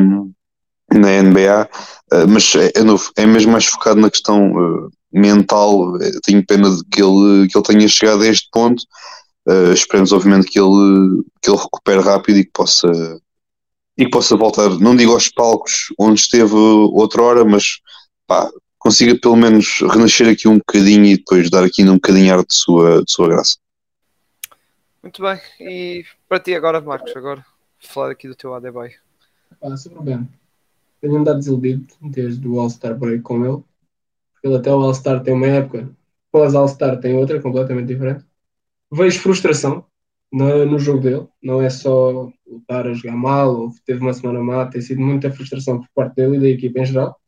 na 0.94 1.22
NBA, 1.22 1.70
uh, 2.14 2.28
mas 2.28 2.54
é, 2.56 2.72
é, 2.76 2.84
novo, 2.84 3.12
é 3.18 3.26
mesmo 3.26 3.52
mais 3.52 3.66
focado 3.66 4.00
na 4.00 4.10
questão 4.10 4.52
uh, 4.52 4.90
mental. 5.12 5.98
Tenho 6.24 6.46
pena 6.46 6.70
de 6.70 6.84
que 6.86 7.02
ele, 7.02 7.48
que 7.48 7.58
ele 7.58 7.66
tenha 7.66 7.88
chegado 7.88 8.24
a 8.24 8.28
este 8.28 8.48
ponto. 8.52 8.84
Uh, 9.48 9.74
esperemos, 9.74 10.12
obviamente, 10.12 10.48
que 10.48 10.60
ele, 10.60 11.24
que 11.42 11.50
ele 11.50 11.60
recupere 11.60 12.00
rápido 12.00 12.38
e 12.38 12.46
que 12.46 12.52
possa 12.54 12.88
e 13.98 14.06
que 14.06 14.12
possa 14.12 14.36
voltar, 14.36 14.70
não 14.80 14.96
digo 14.96 15.12
aos 15.12 15.30
palcos 15.30 15.88
onde 16.00 16.20
esteve 16.20 16.56
outra 16.56 17.22
hora, 17.22 17.46
mas 17.46 17.80
pá, 18.26 18.50
consiga 18.80 19.16
pelo 19.20 19.36
menos 19.36 19.80
renascer 19.82 20.28
aqui 20.28 20.48
um 20.48 20.58
bocadinho 20.58 21.06
e 21.06 21.18
depois 21.18 21.50
dar 21.50 21.64
aqui 21.64 21.84
um 21.84 21.96
bocadinho 21.96 22.34
ar 22.34 22.40
de 22.40 22.54
sua, 22.54 23.04
de 23.04 23.12
sua 23.12 23.28
graça. 23.28 23.58
Muito 25.04 25.20
bem, 25.20 25.40
e 25.60 26.06
para 26.30 26.40
ti 26.40 26.54
agora, 26.54 26.80
Marcos, 26.80 27.16
agora 27.16 27.44
falar 27.80 28.12
aqui 28.12 28.28
do 28.28 28.36
teu 28.36 28.54
Adebayo. 28.54 28.94
Ah, 29.60 29.76
sem 29.76 29.92
problema. 29.92 30.30
Tenho 31.02 31.18
andado 31.18 31.40
desiludido 31.40 31.88
desde 32.00 32.48
o 32.48 32.60
All-Star 32.60 32.96
Break 32.96 33.24
com 33.24 33.44
ele. 33.44 33.64
Porque 34.34 34.48
ele 34.48 34.58
até 34.58 34.72
o 34.72 34.80
All-Star 34.80 35.24
tem 35.24 35.34
uma 35.34 35.48
época, 35.48 35.90
pós 36.32 36.54
All-Star 36.54 37.00
tem 37.00 37.18
outra, 37.18 37.42
completamente 37.42 37.88
diferente. 37.88 38.24
Vejo 38.92 39.20
frustração 39.22 39.84
no, 40.32 40.68
no 40.68 40.78
jogo 40.78 41.02
dele. 41.02 41.28
Não 41.42 41.60
é 41.60 41.72
só 41.72 42.32
lutar 42.46 42.86
a 42.86 42.94
jogar 42.94 43.16
mal, 43.16 43.56
ou 43.56 43.72
teve 43.84 44.02
uma 44.02 44.14
semana 44.14 44.40
má, 44.40 44.68
tem 44.68 44.82
sido 44.82 45.02
muita 45.02 45.32
frustração 45.32 45.80
por 45.80 45.90
parte 45.96 46.16
dele 46.18 46.38
e 46.38 46.40
da 46.42 46.48
equipa 46.50 46.80
em 46.80 46.86
geral. 46.86 47.20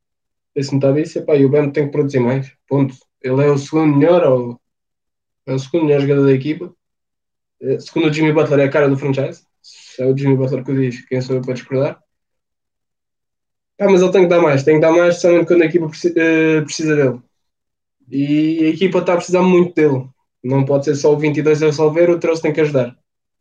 Tem-se 0.53 0.75
notado 0.75 0.99
isso, 0.99 1.17
epá, 1.17 1.35
e 1.35 1.43
o 1.43 1.49
Ben 1.49 1.71
tem 1.71 1.87
que 1.87 1.91
produzir 1.91 2.19
mais. 2.19 2.55
Ponto. 2.67 2.93
Ele 3.19 3.43
é 3.43 3.49
o 3.49 3.57
segundo 3.57 3.97
melhor, 3.97 4.23
ou 4.27 4.61
é 5.47 5.55
o 5.55 5.59
segundo 5.59 5.85
melhor 5.85 6.01
jogador 6.01 6.25
da 6.25 6.33
equipa 6.33 6.71
segundo 7.79 8.09
o 8.09 8.13
Jimmy 8.13 8.33
Butler, 8.33 8.59
é 8.59 8.63
a 8.65 8.69
cara 8.69 8.89
do 8.89 8.97
franchise. 8.97 9.45
Se 9.61 10.01
é 10.01 10.05
o 10.05 10.17
Jimmy 10.17 10.35
Butler 10.35 10.63
que 10.63 10.71
o 10.71 10.75
diz, 10.75 11.05
quem 11.05 11.21
sou 11.21 11.35
eu 11.35 11.41
para 11.41 11.53
discordar? 11.53 12.03
Ah, 13.79 13.89
mas 13.89 14.01
ele 14.01 14.11
tem 14.11 14.23
que 14.23 14.27
dar 14.29 14.41
mais, 14.41 14.63
tem 14.63 14.75
que 14.75 14.81
dar 14.81 14.91
mais, 14.91 15.15
especialmente 15.15 15.47
quando 15.47 15.61
a 15.63 15.65
equipa 15.65 15.89
eh, 16.17 16.61
precisa 16.61 16.95
dele. 16.95 17.21
E 18.09 18.65
a 18.65 18.69
equipa 18.69 18.99
está 18.99 19.13
a 19.13 19.15
precisar 19.17 19.41
muito 19.41 19.73
dele. 19.73 20.07
Não 20.43 20.65
pode 20.65 20.85
ser 20.85 20.95
só 20.95 21.13
o 21.13 21.17
22 21.17 21.63
a 21.63 21.65
resolver, 21.67 22.09
o 22.09 22.19
13 22.19 22.41
tem 22.41 22.53
que 22.53 22.61
ajudar. 22.61 22.97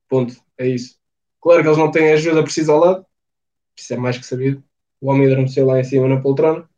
Ponto. 0.08 0.34
É 0.58 0.66
isso. 0.66 0.96
Claro 1.40 1.62
que 1.62 1.68
eles 1.68 1.78
não 1.78 1.90
têm 1.90 2.12
ajuda 2.12 2.42
precisa 2.42 2.72
ao 2.72 2.78
lado. 2.80 3.06
Isso 3.76 3.92
é 3.94 3.96
mais 3.96 4.18
que 4.18 4.26
sabido. 4.26 4.62
O 5.00 5.10
homem 5.10 5.26
adormeceu 5.26 5.66
lá 5.66 5.80
em 5.80 5.84
cima 5.84 6.08
na 6.08 6.20
poltrona. 6.20 6.68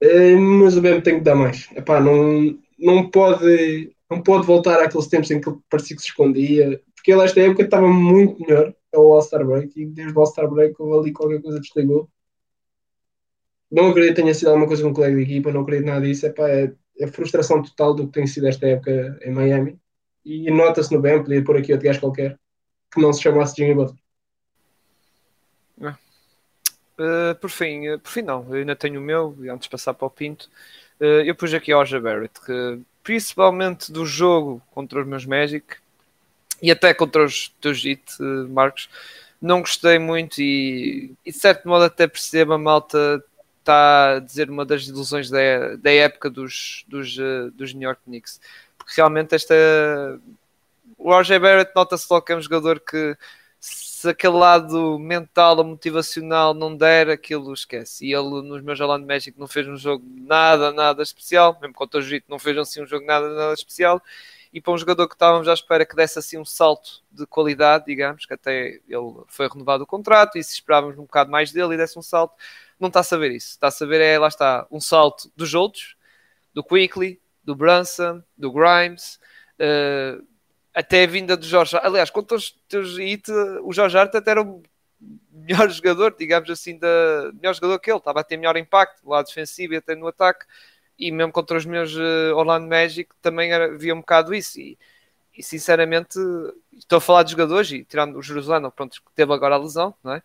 Eh, 0.00 0.36
mas 0.36 0.76
o 0.76 0.80
BM 0.80 1.02
tem 1.02 1.18
que 1.18 1.24
dar 1.24 1.34
mais. 1.34 1.68
Epá, 1.76 2.00
não, 2.00 2.58
não 2.78 3.10
pode 3.10 3.94
não 4.10 4.22
pode 4.22 4.46
voltar 4.46 4.80
àqueles 4.82 5.06
tempos 5.06 5.30
em 5.30 5.40
que 5.40 5.48
ele 5.48 5.58
parecia 5.68 5.96
que 5.96 6.02
se 6.02 6.08
escondia, 6.08 6.80
porque 6.94 7.12
ele 7.12 7.22
esta 7.22 7.40
época 7.40 7.62
estava 7.62 7.86
muito 7.86 8.40
melhor 8.40 8.74
ao 8.94 9.12
All-Star 9.12 9.44
Break 9.44 9.80
e 9.80 9.86
desde 9.86 10.16
o 10.16 10.20
All-Star 10.20 10.48
Break 10.48 10.74
houve 10.78 10.98
ali 10.98 11.12
qualquer 11.12 11.42
coisa 11.42 11.60
desligou. 11.60 12.08
Não 13.70 13.90
acredito 13.90 14.16
que 14.16 14.22
tenha 14.22 14.34
sido 14.34 14.48
alguma 14.48 14.66
coisa 14.66 14.82
com 14.82 14.88
um 14.88 14.94
colega 14.94 15.16
de 15.16 15.22
equipa, 15.22 15.52
não 15.52 15.60
acredito 15.60 15.86
nada 15.86 16.06
disso. 16.06 16.26
Epá, 16.26 16.48
é, 16.48 16.72
é 16.98 17.06
frustração 17.06 17.62
total 17.62 17.94
do 17.94 18.06
que 18.06 18.12
tem 18.12 18.26
sido 18.26 18.46
esta 18.46 18.66
época 18.66 19.18
em 19.22 19.30
Miami. 19.30 19.78
E 20.24 20.50
nota-se 20.50 20.92
no 20.94 21.00
bem, 21.00 21.22
podia 21.22 21.44
pôr 21.44 21.58
aqui 21.58 21.72
outro 21.72 21.86
gajo 21.86 22.00
qualquer 22.00 22.38
que 22.90 23.00
não 23.00 23.12
se 23.12 23.22
chamasse 23.22 23.56
Jimmy 23.56 23.74
Butler. 23.74 23.98
Uh, 26.98 27.32
por 27.40 27.48
fim, 27.48 27.88
uh, 27.88 27.98
por 28.00 28.10
fim 28.10 28.22
não, 28.22 28.44
eu 28.48 28.54
ainda 28.54 28.74
tenho 28.74 29.00
o 29.00 29.02
meu, 29.02 29.36
antes 29.52 29.66
de 29.66 29.70
passar 29.70 29.94
para 29.94 30.06
o 30.06 30.10
Pinto, 30.10 30.50
uh, 31.00 31.22
eu 31.24 31.32
pus 31.32 31.54
aqui 31.54 31.72
a 31.72 31.76
Roger 31.76 32.02
Barrett, 32.02 32.40
que 32.44 32.80
principalmente 33.08 33.90
do 33.90 34.04
jogo 34.04 34.60
contra 34.70 35.00
os 35.00 35.06
meus 35.06 35.24
Magic 35.24 35.64
e 36.60 36.70
até 36.70 36.92
contra 36.92 37.24
os 37.24 37.48
teus 37.58 37.82
Heat, 37.82 38.04
Marcos, 38.50 38.90
não 39.40 39.60
gostei 39.60 39.98
muito 39.98 40.42
e, 40.42 41.14
e 41.24 41.32
de 41.32 41.38
certo 41.38 41.66
modo 41.66 41.86
até 41.86 42.06
percebo 42.06 42.52
a 42.52 42.58
malta 42.58 43.24
está 43.60 44.16
a 44.16 44.18
dizer 44.18 44.50
uma 44.50 44.62
das 44.62 44.86
ilusões 44.86 45.30
da, 45.30 45.76
da 45.76 45.90
época 45.90 46.28
dos, 46.28 46.84
dos, 46.86 47.16
dos 47.54 47.72
New 47.72 47.88
York 47.88 48.02
Knicks, 48.04 48.42
porque 48.76 48.92
realmente 48.94 49.34
esta 49.34 49.54
o 50.98 51.10
Roger 51.10 51.40
Barrett 51.40 51.72
nota-se 51.74 52.06
logo 52.10 52.26
que 52.26 52.32
é 52.32 52.36
um 52.36 52.42
jogador 52.42 52.78
que 52.78 53.16
se 53.98 54.08
aquele 54.08 54.34
lado 54.34 54.96
mental 54.96 55.64
motivacional 55.64 56.54
não 56.54 56.76
der, 56.76 57.10
aquilo 57.10 57.52
esquece. 57.52 58.06
E 58.06 58.14
ele 58.14 58.42
nos 58.42 58.62
meus 58.62 58.78
Orlando 58.78 59.04
Magic 59.04 59.36
não 59.36 59.48
fez 59.48 59.66
um 59.66 59.76
jogo 59.76 60.04
nada, 60.08 60.70
nada 60.72 61.02
especial, 61.02 61.58
mesmo 61.60 61.74
contra 61.74 61.98
o 61.98 62.02
Jiu 62.02 62.22
não 62.28 62.38
fez 62.38 62.56
assim 62.56 62.80
um 62.80 62.86
jogo 62.86 63.04
nada, 63.04 63.28
nada 63.28 63.52
especial. 63.52 64.00
E 64.52 64.60
para 64.60 64.72
um 64.72 64.78
jogador 64.78 65.08
que 65.08 65.16
estávamos 65.16 65.48
à 65.48 65.52
espera 65.52 65.84
que 65.84 65.96
desse 65.96 66.16
assim 66.16 66.38
um 66.38 66.44
salto 66.44 67.02
de 67.10 67.26
qualidade, 67.26 67.86
digamos, 67.86 68.24
que 68.24 68.32
até 68.32 68.80
ele 68.88 69.14
foi 69.26 69.48
renovado 69.48 69.82
o 69.82 69.86
contrato 69.86 70.38
e 70.38 70.44
se 70.44 70.52
esperávamos 70.54 70.96
um 70.96 71.02
bocado 71.02 71.32
mais 71.32 71.50
dele 71.50 71.74
e 71.74 71.76
desse 71.76 71.98
um 71.98 72.02
salto, 72.02 72.34
não 72.78 72.86
está 72.86 73.00
a 73.00 73.02
saber 73.02 73.32
isso. 73.32 73.48
Está 73.48 73.66
a 73.66 73.72
saber 73.72 74.00
é, 74.00 74.16
lá 74.16 74.28
está, 74.28 74.64
um 74.70 74.80
salto 74.80 75.28
dos 75.34 75.54
outros, 75.54 75.96
do 76.54 76.62
Quickly, 76.62 77.20
do 77.42 77.56
Brunson, 77.56 78.22
do 78.36 78.52
Grimes, 78.52 79.18
uh, 79.58 80.24
até 80.78 81.02
a 81.02 81.06
vinda 81.08 81.36
do 81.36 81.44
Jorge. 81.44 81.76
Aliás, 81.82 82.08
contra 82.08 82.36
os 82.36 82.52
teus 82.68 82.96
hit, 82.98 83.28
o 83.64 83.72
Jorge 83.72 83.98
Hart 83.98 84.14
até 84.14 84.30
era 84.30 84.42
o 84.42 84.62
melhor 85.32 85.68
jogador, 85.70 86.14
digamos 86.16 86.48
assim, 86.48 86.78
da, 86.78 87.32
melhor 87.34 87.52
jogador 87.52 87.80
que 87.80 87.90
ele, 87.90 87.98
estava 87.98 88.20
a 88.20 88.24
ter 88.24 88.36
melhor 88.36 88.56
impacto 88.56 89.08
lado 89.08 89.26
defensivo 89.26 89.74
e 89.74 89.78
até 89.78 89.96
no 89.96 90.06
ataque. 90.06 90.46
E 90.96 91.10
mesmo 91.10 91.32
contra 91.32 91.56
os 91.56 91.66
meus 91.66 91.92
uh, 91.96 92.32
Orlando 92.36 92.68
Magic 92.68 93.10
também 93.20 93.50
era, 93.50 93.74
havia 93.74 93.92
um 93.92 93.98
bocado 93.98 94.32
isso. 94.32 94.60
E, 94.60 94.78
e, 95.36 95.42
sinceramente, 95.42 96.16
estou 96.76 96.98
a 96.98 97.00
falar 97.00 97.24
de 97.24 97.32
jogadores, 97.32 97.72
e 97.72 97.82
tirando 97.82 98.16
o 98.16 98.22
Jerusalém, 98.22 98.70
pronto, 98.70 99.02
que 99.02 99.12
teve 99.16 99.32
agora 99.32 99.56
a 99.56 99.58
lesão, 99.58 99.92
não 100.02 100.12
é? 100.12 100.22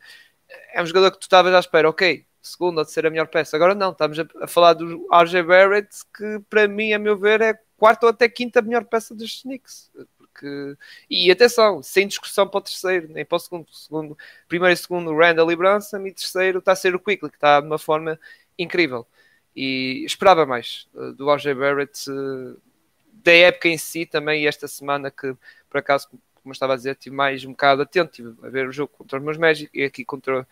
É 0.72 0.84
um 0.84 0.86
jogador 0.86 1.10
que 1.12 1.18
tu 1.18 1.24
estavas 1.24 1.54
à 1.54 1.60
espera, 1.60 1.90
ok, 1.90 2.26
segunda 2.44 2.82
ou 2.82 2.86
terceira 2.86 3.10
melhor 3.10 3.28
peça. 3.28 3.56
Agora 3.56 3.74
não, 3.74 3.92
estamos 3.92 4.20
a, 4.20 4.26
a 4.42 4.48
falar 4.48 4.74
do 4.74 5.08
RJ 5.12 5.42
Barrett, 5.42 5.90
que 6.16 6.40
para 6.48 6.68
mim, 6.68 6.94
a 6.94 7.00
meu 7.00 7.18
ver, 7.18 7.42
é 7.42 7.60
quarta 7.76 8.06
ou 8.06 8.12
até 8.12 8.30
quinta 8.30 8.62
melhor 8.62 8.86
peça 8.86 9.16
dos 9.16 9.42
Knicks 9.42 9.92
que. 10.34 10.76
E 11.10 11.32
atenção, 11.32 11.82
sem 11.84 12.08
discussão 12.08 12.48
para 12.48 12.60
o 12.60 12.62
terceiro, 12.62 13.08
nem 13.10 13.26
para 13.26 13.36
o 13.36 13.40
segundo. 13.40 13.68
segundo 13.72 14.18
primeiro 14.48 14.74
e 14.74 14.78
segundo, 14.78 15.16
Randall 15.16 15.52
e 15.52 15.56
Brunson, 15.56 16.06
e 16.08 16.12
terceiro 16.12 16.60
está 16.60 16.72
a 16.74 16.76
ser 16.76 16.96
o 16.96 17.00
Quickly, 17.00 17.30
que 17.30 17.38
está 17.38 17.60
de 17.60 17.68
uma 17.68 17.80
forma 17.80 18.20
incrível. 18.58 19.06
E 19.56 20.04
esperava 20.06 20.46
mais 20.46 20.88
uh, 20.94 21.14
do 21.14 21.32
RJ 21.32 21.54
Barrett, 21.54 22.10
uh, 22.10 22.60
da 23.24 23.32
época 23.34 23.70
em 23.70 23.78
si 23.78 24.06
também, 24.06 24.48
esta 24.48 24.68
semana 24.68 25.12
que, 25.12 25.36
por 25.70 25.78
acaso, 25.78 26.10
como 26.42 26.52
estava 26.52 26.74
a 26.74 26.76
dizer, 26.76 26.92
estive 26.92 27.16
mais 27.16 27.46
um 27.46 27.52
bocado 27.52 27.84
atento, 27.84 28.12
estive 28.12 28.36
a 28.46 28.50
ver 28.50 28.68
o 28.68 28.72
jogo 28.72 28.92
contra 28.98 29.18
os 29.18 29.24
meus 29.24 29.38
Magic 29.38 29.70
e 29.74 29.84
aqui 29.84 30.04
contra 30.04 30.46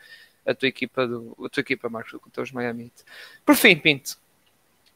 a 0.46 0.54
tua 0.54 0.68
equipa, 0.68 1.06
do, 1.06 1.36
a 1.44 1.50
tua 1.50 1.62
equipa 1.62 1.90
Marcos, 1.90 2.20
contra 2.20 2.42
os 2.42 2.52
Miami. 2.52 2.92
Por 3.46 3.56
fim, 3.56 3.76
Pinto, 3.76 4.18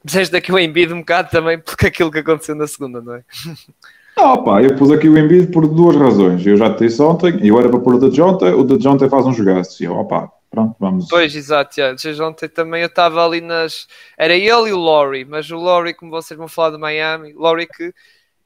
disseste 0.04 0.32
daqui 0.32 0.52
o 0.52 0.60
Embiid 0.60 0.94
um 0.94 1.00
bocado 1.00 1.30
também 1.30 1.58
porque 1.60 1.88
aquilo 1.88 2.12
que 2.12 2.20
aconteceu 2.20 2.56
na 2.56 2.68
segunda, 2.68 3.02
não 3.02 3.16
é? 3.16 3.24
Não, 4.18 4.44
pá, 4.44 4.62
eu 4.62 4.76
pus 4.76 4.92
aqui 4.92 5.10
o 5.10 5.18
Embiid 5.18 5.52
por 5.52 5.68
duas 5.68 5.96
razões. 5.96 6.46
Eu 6.46 6.56
já 6.56 6.74
te 6.74 6.86
disse 6.86 7.02
ontem, 7.02 7.38
eu 7.46 7.60
era 7.60 7.70
para 7.70 7.80
pôr 7.80 7.96
o 7.96 8.00
da 8.00 8.10
Jonta, 8.10 8.56
o 8.56 8.64
da 8.64 8.78
Jonta 8.78 9.10
faz 9.10 9.26
um 9.26 9.34
jogaço. 9.34 9.84
E 9.84 9.86
eu, 9.86 9.94
opá, 9.94 10.32
pronto, 10.50 10.76
vamos. 10.80 11.08
Pois, 11.10 11.36
exato, 11.36 11.76
já. 11.76 11.94
ontem 12.26 12.48
também 12.48 12.82
eu 12.82 12.88
estava 12.88 13.26
ali 13.26 13.42
nas. 13.42 13.88
Era 14.18 14.34
ele 14.34 14.70
e 14.70 14.74
o 14.74 14.80
Laurie, 14.80 15.26
mas 15.26 15.50
o 15.52 15.58
Laurie, 15.58 15.94
como 15.94 16.12
vocês 16.12 16.38
vão 16.38 16.48
falar 16.48 16.72
de 16.72 16.78
Miami, 16.78 17.34
Laurie 17.34 17.68
que. 17.68 17.94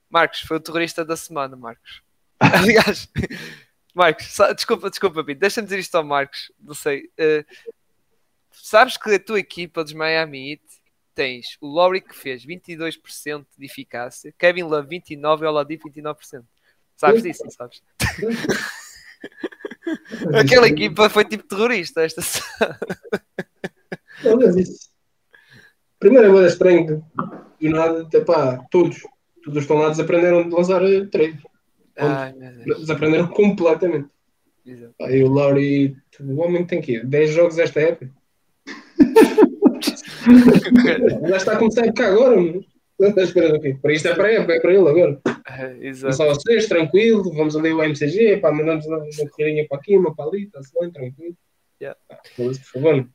Marcos, 0.09 0.39
foi 0.41 0.57
o 0.57 0.59
terrorista 0.59 1.05
da 1.05 1.15
semana, 1.15 1.55
Marcos. 1.55 2.01
Aliás, 2.39 3.07
Marcos, 3.93 4.35
desculpa, 4.55 4.89
desculpa, 4.89 5.23
Pito, 5.23 5.39
deixa-me 5.39 5.65
dizer 5.65 5.77
isto 5.77 5.93
ao 5.95 6.03
Marcos, 6.03 6.51
não 6.59 6.73
sei. 6.73 7.11
Uh, 7.19 7.45
sabes 8.51 8.97
que 8.97 9.13
a 9.13 9.19
tua 9.19 9.39
equipa 9.39 9.83
dos 9.83 9.93
Miami 9.93 10.51
Heat 10.51 10.61
tens 11.19 11.57
o 11.59 11.67
Lowry 11.67 11.99
que 11.99 12.15
fez 12.15 12.45
22% 12.45 13.45
de 13.57 13.65
eficácia, 13.65 14.33
Kevin 14.37 14.63
Love 14.63 14.87
29% 14.87 15.41
e 15.41 15.45
o 15.45 15.49
Oladipo 15.49 15.89
29%. 15.89 16.45
Sabes 16.95 17.23
disso, 17.23 17.43
não 17.43 17.51
sabes? 17.51 17.83
Aquela 20.33 20.69
equipa 20.69 21.09
foi 21.09 21.25
tipo 21.25 21.43
terrorista 21.43 22.03
esta 22.03 22.21
Primeiro 25.99 26.41
é 26.41 26.47
estranho 26.47 27.05
do 27.59 27.69
nada, 27.69 28.07
pá, 28.23 28.65
todos, 28.71 29.01
todos 29.43 29.63
estão 29.63 29.75
lá 29.75 29.89
desaprenderam 29.89 30.47
de 30.47 30.55
lançar 30.55 30.79
três. 31.11 31.35
Desaprenderam 32.79 33.27
completamente. 33.27 34.07
Aí 35.01 35.21
o 35.21 35.27
Lowry, 35.27 35.97
o 36.21 36.39
homem 36.39 36.65
tem 36.65 36.79
que 36.79 36.93
ir 36.93 37.05
10 37.05 37.31
jogos 37.31 37.57
esta 37.57 37.81
época. 37.81 38.09
Já 41.27 41.37
está 41.37 41.53
a 41.53 41.57
começar 41.57 41.83
a 41.83 41.85
época 41.85 42.07
agora, 42.07 42.35
mano. 42.35 42.65
Para 43.81 43.93
isto 43.93 44.09
é 44.09 44.15
para 44.15 44.31
época, 44.33 44.53
é 44.53 44.59
para 44.59 44.73
ele 44.73 44.89
agora. 44.89 45.21
É, 45.47 45.87
exato. 45.87 46.15
Só 46.15 46.25
vocês, 46.27 46.67
tranquilo, 46.67 47.33
vamos 47.33 47.55
ali 47.55 47.71
o 47.71 47.81
MCG, 47.81 48.37
pá, 48.37 48.51
mandamos 48.51 48.85
uma 48.85 48.99
correirinha 49.31 49.65
para 49.69 49.77
aqui, 49.77 49.97
uma 49.97 50.13
para 50.13 50.25
ali, 50.25 50.43
está-se 50.43 50.77
bem, 50.77 50.91
tranquilo. 50.91 51.35
Yeah. 51.81 51.97
por 52.35 52.53
favor. 52.55 53.07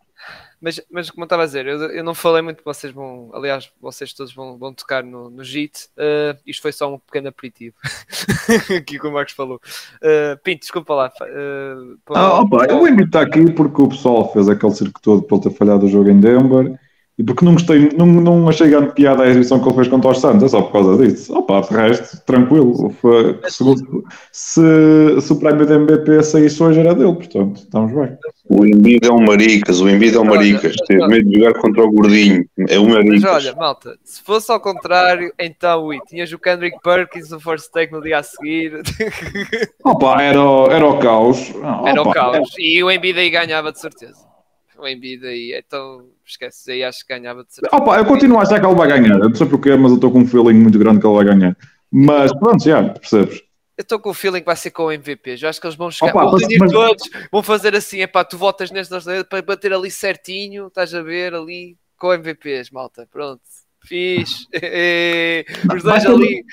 Mas, 0.59 0.81
mas 0.91 1.11
como 1.11 1.25
eu 1.25 1.27
estava 1.27 1.43
a 1.43 1.47
dizer, 1.47 1.67
eu, 1.67 1.79
eu 1.91 2.03
não 2.03 2.15
falei 2.15 2.41
muito, 2.41 2.65
vocês 2.65 2.91
vão, 2.91 3.31
aliás, 3.35 3.71
vocês 3.79 4.15
todos 4.15 4.33
vão, 4.33 4.57
vão 4.57 4.73
tocar 4.73 5.05
no, 5.05 5.29
no 5.29 5.45
JIT. 5.45 5.89
Uh, 5.99 6.41
isto 6.47 6.63
foi 6.63 6.73
só 6.73 6.95
um 6.95 6.99
pequeno 6.99 7.29
aperitivo, 7.29 7.77
aqui 8.75 8.99
como 8.99 9.11
o 9.11 9.15
Marcos 9.17 9.35
falou. 9.35 9.61
Uh, 9.97 10.41
Pinto, 10.43 10.61
desculpa 10.61 10.95
lá. 10.95 11.13
Uh, 11.21 11.99
ah, 12.15 12.41
opa, 12.41 12.73
o 12.73 12.89
Embiid 12.89 13.09
está 13.09 13.21
aqui 13.21 13.53
porque 13.53 13.83
o 13.83 13.89
pessoal 13.89 14.33
fez 14.33 14.49
aquele 14.49 14.73
circo 14.73 14.99
todo 15.03 15.23
por 15.25 15.41
ter 15.41 15.51
falhado 15.51 15.85
o 15.85 15.91
jogo 15.91 16.09
em 16.09 16.19
Denver 16.19 16.81
e 17.17 17.23
porque 17.23 17.45
não 17.45 17.53
gostei, 17.53 17.91
não, 17.97 18.07
não 18.07 18.49
achei 18.49 18.69
grande 18.69 18.93
piada 18.93 19.23
a 19.23 19.29
exibição 19.29 19.61
que 19.61 19.69
ele 19.69 19.75
fez 19.77 19.89
contra 19.89 20.11
os 20.11 20.21
Santos, 20.21 20.43
é 20.43 20.49
só 20.49 20.63
por 20.63 20.73
causa 20.73 21.07
disso. 21.07 21.33
Opa, 21.33 21.61
de 21.61 21.73
resto, 21.73 22.21
tranquilo. 22.27 22.91
Foi, 23.01 23.39
segundo, 23.49 24.05
se, 24.33 25.21
se 25.21 25.33
o 25.33 25.37
prémio 25.37 25.65
de 25.65 25.75
MVP 25.75 26.23
saísse 26.25 26.61
hoje 26.61 26.81
era 26.81 26.93
dele, 26.93 27.15
portanto, 27.15 27.59
estamos 27.59 27.93
bem. 27.93 28.19
O 28.49 28.67
Embiid 28.67 29.07
é 29.07 29.13
um 29.13 29.25
maricas, 29.25 29.81
o 29.81 29.89
Embiid 29.89 30.17
é 30.17 30.21
um 30.21 30.25
maricas. 30.25 30.75
Teve 30.89 31.07
medo 31.07 31.31
de 31.31 31.39
jogar 31.39 31.61
contra 31.61 31.85
o 31.85 31.93
gordinho. 31.93 32.45
É 32.69 32.81
um 32.81 32.89
maricas. 32.89 33.23
Mas 33.23 33.47
olha, 33.47 33.55
malta, 33.55 33.97
se 34.03 34.21
fosse 34.23 34.51
ao 34.51 34.61
contrário, 34.61 35.33
então, 35.39 35.87
ui, 35.87 36.01
tinhas 36.09 36.33
o 36.33 36.39
Kendrick 36.39 36.79
Perkins 36.83 37.31
no 37.31 37.39
first 37.39 37.71
take 37.71 37.93
no 37.93 38.03
dia 38.03 38.19
a 38.19 38.23
seguir. 38.25 38.83
Opa, 39.85 40.21
era, 40.21 40.41
era 40.71 40.87
o 40.87 40.99
caos. 40.99 41.53
Era 41.87 42.03
o 42.03 42.11
caos. 42.11 42.51
E 42.59 42.83
o 42.83 42.91
Embiid 42.91 43.19
aí 43.19 43.31
ganhava 43.31 43.71
de 43.71 43.81
certeza 43.81 44.35
o 44.77 44.89
Embiid 44.89 45.25
aí, 45.27 45.55
então 45.57 46.05
esquece, 46.31 46.73
aí 46.73 46.85
acho 46.85 47.07
que 47.07 47.15
ganhava 47.15 47.45
de 47.45 47.55
certeza. 47.55 47.77
Opa, 47.77 47.97
eu 47.99 48.05
continuo 48.05 48.39
a 48.39 48.43
achar 48.43 48.61
que 48.61 48.67
ele 48.67 48.75
vai 48.75 48.89
ganhar, 48.89 49.19
eu 49.19 49.29
não 49.29 49.35
sei 49.35 49.47
porquê, 49.47 49.77
mas 49.77 49.91
eu 49.91 49.97
estou 49.97 50.11
com 50.11 50.21
um 50.21 50.27
feeling 50.27 50.55
muito 50.55 50.79
grande 50.79 51.01
que 51.01 51.07
ele 51.07 51.15
vai 51.15 51.25
ganhar. 51.25 51.57
Mas 51.91 52.33
pronto, 52.39 52.63
já, 52.65 52.83
percebes? 52.83 53.43
Eu 53.77 53.83
estou 53.83 53.99
com 53.99 54.11
o 54.11 54.15
feeling 54.15 54.41
que 54.41 54.47
vai 54.47 54.57
ser 54.57 54.71
com 54.71 54.85
o 54.85 54.93
MVP. 54.93 55.37
Já 55.37 55.49
acho 55.49 55.61
que 55.61 55.67
eles 55.67 55.77
vão 55.77 55.91
chegar, 55.91 56.15
Opa, 56.15 56.25
vão 56.25 56.35
unir 56.35 56.59
mas... 56.59 56.73
todos, 56.73 57.11
vão 57.31 57.43
fazer 57.43 57.75
assim, 57.75 58.01
é 58.01 58.07
pá, 58.07 58.25
tu 58.25 58.39
votas 58.39 58.71
nestes 58.71 59.05
para 59.29 59.43
bater 59.43 59.73
ali 59.73 59.91
certinho, 59.91 60.69
estás 60.69 60.95
a 60.95 61.03
ver 61.03 61.35
ali 61.35 61.77
com 61.99 62.13
MVPs, 62.13 62.71
malta. 62.71 63.09
Pronto, 63.11 63.43
fiz. 63.85 64.47
Os 65.75 65.83
dois 65.83 66.07
ali. 66.07 66.45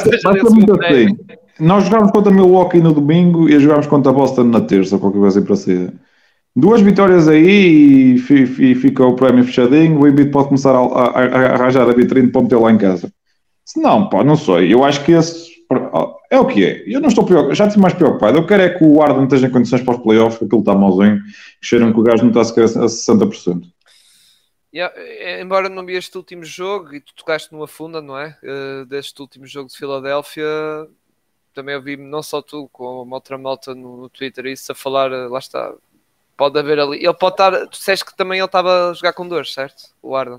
Ser, 0.00 0.20
vai 0.22 0.40
ser 0.40 0.50
muito 0.50 0.84
assim. 0.84 1.16
Nós 1.58 1.84
jogámos 1.84 2.10
contra 2.12 2.32
Milwaukee 2.32 2.80
no 2.80 2.92
domingo 2.92 3.48
e 3.48 3.58
jogámos 3.58 3.86
contra 3.86 4.12
Boston 4.12 4.44
na 4.44 4.60
terça, 4.60 4.98
qualquer 4.98 5.18
coisa 5.18 5.38
assim 5.38 5.46
para 5.46 5.56
ser. 5.56 5.92
Duas 6.60 6.82
vitórias 6.82 7.26
aí 7.26 8.14
e, 8.14 8.74
fica 8.74 9.04
o 9.04 9.16
prémio 9.16 9.44
fechadinho. 9.44 9.98
O 9.98 10.06
Embiid 10.06 10.30
pode 10.30 10.48
começar 10.48 10.74
a, 10.74 10.78
a, 10.78 11.08
a, 11.08 11.54
arranjar 11.54 11.88
a 11.88 11.92
vitrine 11.92 12.28
para 12.28 12.42
meter 12.42 12.56
lá 12.56 12.70
em 12.70 12.76
casa. 12.76 13.10
Se 13.64 13.80
não, 13.80 14.08
pá, 14.10 14.22
não 14.22 14.36
sei. 14.36 14.72
Eu 14.72 14.84
acho 14.84 15.02
que 15.04 15.12
esse 15.12 15.50
é 16.30 16.38
o 16.38 16.46
que 16.46 16.64
é. 16.64 16.84
Eu 16.86 17.00
não 17.00 17.08
estou 17.08 17.24
preocupado, 17.24 17.54
já 17.54 17.66
estou 17.66 17.80
mais 17.80 17.94
preocupado. 17.94 18.36
Eu 18.36 18.46
quero 18.46 18.62
é 18.62 18.68
que 18.68 18.84
o 18.84 19.00
Arden 19.00 19.24
esteja 19.24 19.46
em 19.46 19.50
condições 19.50 19.82
para 19.82 19.96
os 19.96 20.02
playoffs, 20.02 20.38
que 20.38 20.44
aquilo 20.44 20.60
está 20.60 20.74
malzinho. 20.74 21.22
Cheiram 21.62 21.92
que 21.92 22.00
o 22.00 22.02
gajo 22.02 22.22
não 22.22 22.28
está 22.28 22.44
sequer 22.44 22.64
a 22.64 22.86
60%. 22.86 23.62
Yeah, 24.72 24.94
é, 24.96 25.40
embora 25.40 25.68
não 25.68 25.84
vi 25.84 25.96
este 25.96 26.16
último 26.16 26.44
jogo 26.44 26.94
e 26.94 27.00
tu 27.00 27.14
tocaste 27.14 27.52
numa 27.52 27.66
funda, 27.66 28.02
não 28.02 28.18
é? 28.18 28.36
Uh, 28.42 28.84
deste 28.86 29.20
último 29.20 29.46
jogo 29.46 29.68
de 29.68 29.76
Filadélfia, 29.76 30.46
também 31.52 31.74
ouvi 31.74 31.96
não 31.96 32.22
só 32.22 32.40
tu, 32.40 32.68
como 32.72 33.12
outra 33.14 33.36
malta 33.36 33.74
no, 33.74 33.96
no 33.96 34.08
Twitter, 34.08 34.46
isso 34.46 34.70
a 34.70 34.74
falar, 34.74 35.10
lá 35.28 35.38
está, 35.40 35.74
pode 36.40 36.58
haver 36.58 36.80
ali. 36.80 36.96
Ele 36.96 37.12
pode 37.12 37.34
estar, 37.34 37.52
tu 37.66 37.72
disseste 37.72 38.02
que 38.02 38.16
também 38.16 38.38
ele 38.38 38.46
estava 38.46 38.88
a 38.88 38.94
jogar 38.94 39.12
com 39.12 39.28
dores, 39.28 39.52
certo? 39.52 39.82
O 40.02 40.16
Arden. 40.16 40.38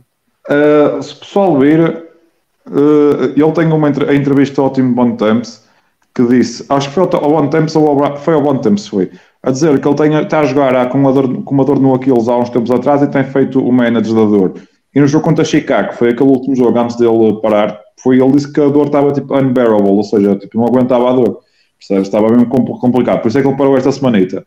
Uh, 0.50 1.02
se 1.04 1.14
o 1.14 1.18
pessoal 1.18 1.60
vir, 1.60 1.80
uh, 1.80 3.24
ele 3.36 3.52
tem 3.52 3.72
uma 3.72 3.88
a 3.88 4.16
entrevista 4.16 4.60
ao 4.60 4.74
time 4.74 4.92
Bon 4.96 5.16
Temps 5.16 5.70
que 6.16 6.26
disse, 6.26 6.66
acho 6.68 6.90
que 6.90 6.96
foi 6.96 7.04
ao 7.04 7.30
Bon 7.30 7.48
Temps 7.48 7.76
ou 7.76 7.88
ao, 7.88 8.18
foi 8.18 8.34
ao 8.34 8.42
Bon 8.42 8.58
Temps, 8.58 8.88
foi, 8.88 9.12
a 9.44 9.52
dizer 9.52 9.80
que 9.80 9.88
ele 9.88 9.96
tem, 9.96 10.14
está 10.16 10.40
a 10.40 10.46
jogar 10.46 10.90
com 10.90 10.98
uma, 10.98 11.14
dor, 11.14 11.44
com 11.44 11.54
uma 11.54 11.64
dor 11.64 11.80
no 11.80 11.94
Aquiles 11.94 12.28
há 12.28 12.36
uns 12.36 12.50
tempos 12.50 12.72
atrás 12.72 13.02
e 13.04 13.08
tem 13.08 13.24
feito 13.24 13.64
o 13.64 13.72
manager 13.72 14.16
da 14.16 14.26
dor. 14.26 14.54
E 14.94 15.00
no 15.00 15.08
jogo 15.08 15.24
contra 15.24 15.46
Chicago, 15.46 15.94
foi 15.94 16.10
aquele 16.10 16.30
último 16.30 16.56
jogo 16.56 16.78
antes 16.78 16.98
dele 16.98 17.40
parar, 17.42 17.80
foi 18.04 18.20
ele 18.20 18.32
disse 18.32 18.52
que 18.52 18.60
a 18.60 18.68
dor 18.68 18.88
estava 18.88 19.14
tipo 19.14 19.34
unbearable, 19.38 19.92
ou 19.92 20.04
seja, 20.04 20.36
tipo, 20.36 20.58
não 20.58 20.66
aguentava 20.66 21.10
a 21.10 21.14
dor. 21.14 21.40
Percebes? 21.78 22.08
Estava 22.08 22.28
mesmo 22.30 22.48
complicado. 22.48 23.22
Por 23.22 23.30
isso 23.30 23.40
é 23.40 23.42
que 23.42 23.48
ele 23.48 23.58
parou 23.58 23.78
esta 23.78 23.92
semanita. 23.92 24.46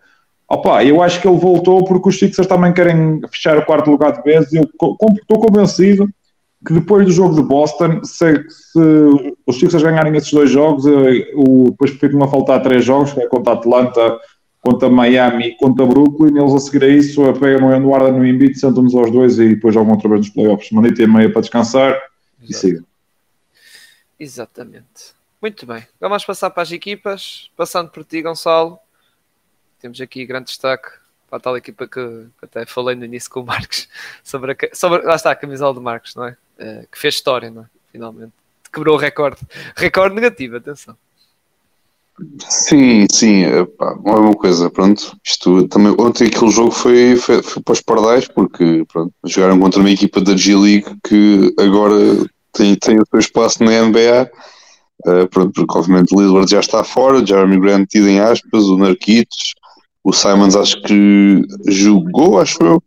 Opa, 0.49 0.85
eu 0.85 1.03
acho 1.03 1.21
que 1.21 1.27
ele 1.27 1.39
voltou 1.39 1.85
porque 1.85 2.09
os 2.09 2.19
Sixers 2.19 2.47
também 2.47 2.73
querem 2.73 3.21
fechar 3.31 3.57
o 3.57 3.65
quarto 3.65 3.91
lugar 3.91 4.13
de 4.13 4.23
vez 4.23 4.53
eu 4.53 4.63
estou 4.63 5.41
convencido 5.41 6.09
que 6.67 6.73
depois 6.73 7.05
do 7.05 7.13
jogo 7.13 7.35
de 7.35 7.43
Boston, 7.43 8.03
se, 8.05 8.43
se 8.49 8.81
os 9.47 9.59
Sixers 9.59 9.83
ganharem 9.83 10.17
esses 10.17 10.33
dois 10.33 10.51
jogos, 10.51 10.87
eh, 10.87 11.31
o, 11.35 11.71
depois 11.71 11.91
ficam 11.91 12.23
a 12.23 12.29
faltar 12.29 12.63
três 12.63 12.85
jogos, 12.85 13.13
que 13.13 13.21
é 13.21 13.27
contra 13.27 13.53
Atlanta, 13.53 14.19
contra 14.63 14.89
Miami 14.89 15.49
e 15.49 15.57
contra 15.57 15.85
Brooklyn, 15.85 16.39
eles 16.39 16.55
a 16.55 16.59
seguir 16.59 16.85
a 16.85 16.89
isso 16.89 17.21
pegam 17.35 17.79
no 17.79 17.89
guarda 17.89 18.11
no 18.11 18.27
Embiid, 18.27 18.59
sentam-nos 18.59 18.95
aos 18.95 19.11
dois 19.11 19.39
e 19.39 19.51
depois 19.51 19.75
jogam 19.75 19.93
outra 19.93 20.09
vez 20.09 20.23
nos 20.23 20.31
playoffs. 20.31 20.71
Manita 20.73 21.03
e 21.03 21.07
meia 21.07 21.31
para 21.31 21.43
descansar 21.43 21.91
Exato. 21.91 22.07
e 22.49 22.55
sigam. 22.55 22.85
Exatamente. 24.19 25.13
Muito 25.43 25.67
bem. 25.67 25.87
Vamos 26.01 26.25
passar 26.25 26.49
para 26.49 26.63
as 26.63 26.73
equipas. 26.73 27.51
Passando 27.55 27.91
por 27.91 28.05
ti, 28.05 28.23
Gonçalo. 28.23 28.79
Temos 29.85 30.01
aqui 30.01 30.25
grande 30.25 30.47
destaque 30.47 30.89
para 31.29 31.37
a 31.37 31.41
tal 31.41 31.59
equipa 31.59 31.87
que, 31.87 32.27
até 32.41 32.65
falei 32.65 32.97
no 32.97 33.05
início 33.05 33.31
com 33.31 33.41
o 33.41 33.45
Marcos 33.45 33.87
sobre, 34.25 34.53
a, 34.53 34.57
sobre 34.75 35.03
lá 35.03 35.15
está 35.15 35.31
a 35.31 35.37
camisola 35.37 35.75
do 35.75 35.83
Marcos, 35.83 36.15
não 36.15 36.25
é? 36.25 36.37
Uh, 36.59 36.89
que 36.91 36.99
fez 36.99 37.17
história, 37.17 37.51
não 37.51 37.65
é? 37.65 37.67
Finalmente. 37.93 38.33
Quebrou 38.73 38.95
o 38.95 38.99
recorde. 38.99 39.43
Recorde 39.77 40.15
negativo, 40.15 40.57
atenção. 40.57 40.97
Sim, 42.49 43.07
sim, 43.13 43.45
pá, 43.77 43.93
uma 43.93 44.33
coisa, 44.33 44.71
pronto. 44.71 45.15
Isto 45.23 45.69
também, 45.69 45.95
ontem 46.01 46.29
aquele 46.29 46.51
jogo 46.51 46.71
foi, 46.71 47.17
foi, 47.17 47.43
foi 47.43 47.63
para 47.63 47.73
os 47.73 47.83
pardais, 47.83 48.27
porque 48.27 48.87
pronto, 48.91 49.13
jogaram 49.27 49.61
contra 49.61 49.81
uma 49.81 49.91
equipa 49.91 50.19
da 50.23 50.35
G-League 50.35 50.97
que 51.07 51.55
agora 51.61 52.27
tem, 52.55 52.75
tem 52.77 52.99
o 52.99 53.07
seu 53.07 53.21
espaço 53.21 53.63
na 53.63 53.83
NBA. 53.83 54.31
Uh, 55.05 55.11
eh, 55.11 55.27
pronto, 55.27 55.53
porque 55.53 55.79
obviamente 55.79 56.15
o 56.15 56.21
Lillard 56.23 56.51
já 56.51 56.61
está 56.61 56.83
fora, 56.83 57.27
Jeremy 57.27 57.61
Grant 57.61 57.87
tido 57.91 58.09
em 58.09 58.19
aspas, 58.19 58.65
o 58.65 58.79
Narquitos, 58.79 59.55
o 60.05 60.13
Simons 60.13 60.55
acho 60.55 60.83
que 60.83 61.43
jogou, 61.67 62.39
acho 62.39 62.63
eu. 62.63 62.83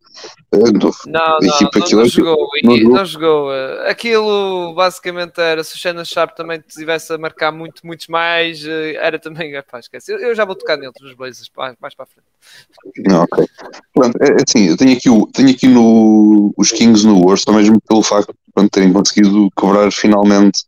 Uh, 0.54 0.72
não, 0.72 1.38
não, 1.40 1.54
equipa 1.54 1.80
não, 1.80 1.98
não, 1.98 2.06
jogou, 2.06 2.48
não, 2.62 2.76
jogou. 2.76 2.94
não 2.94 3.04
jogou. 3.04 3.52
Eh, 3.52 3.90
aquilo 3.90 4.72
basicamente 4.74 5.40
era 5.40 5.62
se 5.64 5.74
o 5.74 5.78
Shannon 5.78 6.04
Sharp 6.04 6.36
também 6.36 6.62
estivesse 6.66 7.12
a 7.12 7.18
marcar 7.18 7.50
muito, 7.50 7.84
muitos 7.84 8.06
mais, 8.06 8.64
era 8.64 9.18
também, 9.18 9.52
pá, 9.68 9.80
esquece. 9.80 10.12
Eu, 10.12 10.18
eu 10.18 10.34
já 10.34 10.44
vou 10.44 10.54
tocar 10.54 10.76
neles 10.76 10.94
nos 11.02 11.14
Blazers 11.14 11.50
mais, 11.56 11.74
mais 11.80 11.94
para 11.94 12.04
a 12.04 12.06
frente. 12.06 13.08
Não, 13.08 13.22
ok. 13.24 13.46
Pronto, 13.92 14.16
é, 14.22 14.28
é, 14.28 14.36
assim, 14.48 14.68
eu 14.68 14.76
tenho 14.76 14.96
aqui, 14.96 15.10
o, 15.10 15.26
tenho 15.26 15.50
aqui 15.50 15.66
no, 15.66 16.54
os 16.56 16.70
Kings 16.70 17.04
no 17.04 17.20
Worst, 17.24 17.48
mesmo 17.48 17.80
pelo 17.80 18.02
facto 18.02 18.32
de 18.56 18.68
terem 18.70 18.92
conseguido 18.92 19.50
cobrar 19.56 19.90
finalmente 19.90 20.62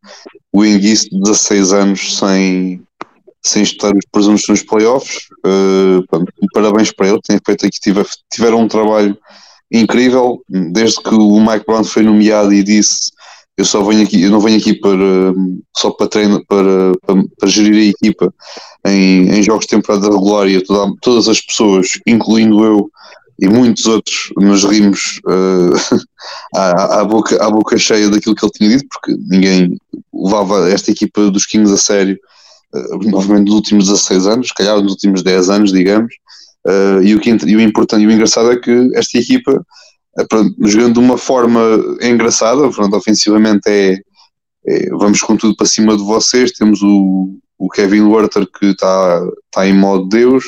o 0.53 0.65
Enguice 0.65 1.09
de 1.11 1.21
16 1.21 1.73
anos 1.73 2.19
sem 2.19 2.83
sem 3.43 3.63
estar 3.63 3.95
os 3.95 4.05
presuntos 4.11 4.47
nos 4.49 4.63
playoffs. 4.63 5.29
Uh, 5.45 6.05
pronto, 6.09 6.33
parabéns 6.53 6.93
para 6.93 7.09
ele, 7.09 7.21
têm 7.27 7.39
feito 7.45 7.67
aqui, 7.67 7.81
tiver, 7.81 8.07
tiveram 8.33 8.61
um 8.61 8.69
trabalho 8.69 9.17
incrível, 9.73 10.43
desde 10.49 11.03
que 11.03 11.15
o 11.15 11.41
Mike 11.41 11.65
Brown 11.67 11.85
foi 11.85 12.03
nomeado 12.03 12.53
e 12.53 12.63
disse 12.63 13.11
eu 13.61 13.65
só 13.65 13.83
venho 13.83 14.03
aqui, 14.03 14.23
eu 14.23 14.31
não 14.31 14.41
venho 14.41 14.57
aqui 14.57 14.73
para 14.73 14.99
só 15.77 15.91
para 15.91 16.09
treinar, 16.09 16.41
para, 16.49 16.93
para, 17.07 17.23
para, 17.39 17.49
gerir 17.49 17.75
a 17.75 17.91
equipa 17.91 18.35
em, 18.87 19.29
em 19.29 19.43
jogos 19.43 19.67
de 19.67 19.77
temporada 19.77 20.09
regular 20.09 20.49
e 20.49 20.63
toda, 20.63 20.93
todas 21.03 21.29
as 21.29 21.41
pessoas, 21.43 21.89
incluindo 22.07 22.65
eu 22.65 22.91
e 23.39 23.49
muitos 23.49 23.85
outros, 23.85 24.33
nos 24.39 24.65
rimos 24.65 25.21
uh, 25.29 26.01
à, 26.55 27.01
à, 27.01 27.05
boca, 27.05 27.43
à 27.45 27.51
boca 27.51 27.77
cheia 27.77 28.09
daquilo 28.09 28.35
que 28.35 28.45
ele 28.45 28.53
tinha 28.53 28.71
dito, 28.71 28.87
porque 28.91 29.15
ninguém 29.29 29.77
levava 30.13 30.71
esta 30.71 30.91
equipa 30.91 31.31
dos 31.31 31.45
Kings 31.45 31.73
a 31.73 31.77
sério 31.77 32.19
novamente 33.07 33.47
nos 33.47 33.55
últimos 33.55 33.87
16 33.87 34.27
anos, 34.27 34.49
se 34.49 34.55
calhar 34.55 34.81
nos 34.81 34.93
últimos 34.93 35.23
10 35.23 35.51
anos, 35.51 35.73
digamos. 35.73 36.13
Uh, 36.67 37.03
e, 37.03 37.15
o 37.15 37.21
que, 37.21 37.31
e 37.31 37.57
o 37.57 37.61
importante 37.61 38.03
e 38.03 38.07
o 38.07 38.11
engraçado 38.11 38.51
é 38.53 38.57
que 38.57 38.91
esta 38.95 39.19
equipa, 39.19 39.53
uh, 39.53 40.29
pronto, 40.29 40.55
jogando 40.69 40.95
de 40.95 40.99
uma 40.99 41.17
forma 41.17 41.61
engraçada, 42.03 42.69
pronto, 42.71 42.97
ofensivamente 42.97 43.69
é, 43.69 43.99
é, 44.67 44.91
vamos 44.91 45.21
com 45.23 45.37
tudo 45.37 45.57
para 45.57 45.67
cima 45.67 45.97
de 45.97 46.03
vocês. 46.03 46.53
Temos 46.53 46.83
o, 46.83 47.39
o 47.59 47.69
Kevin 47.69 48.03
Werther 48.03 48.47
que 48.47 48.67
está 48.67 49.23
tá 49.51 49.67
em 49.67 49.73
modo 49.73 50.07
Deus 50.09 50.45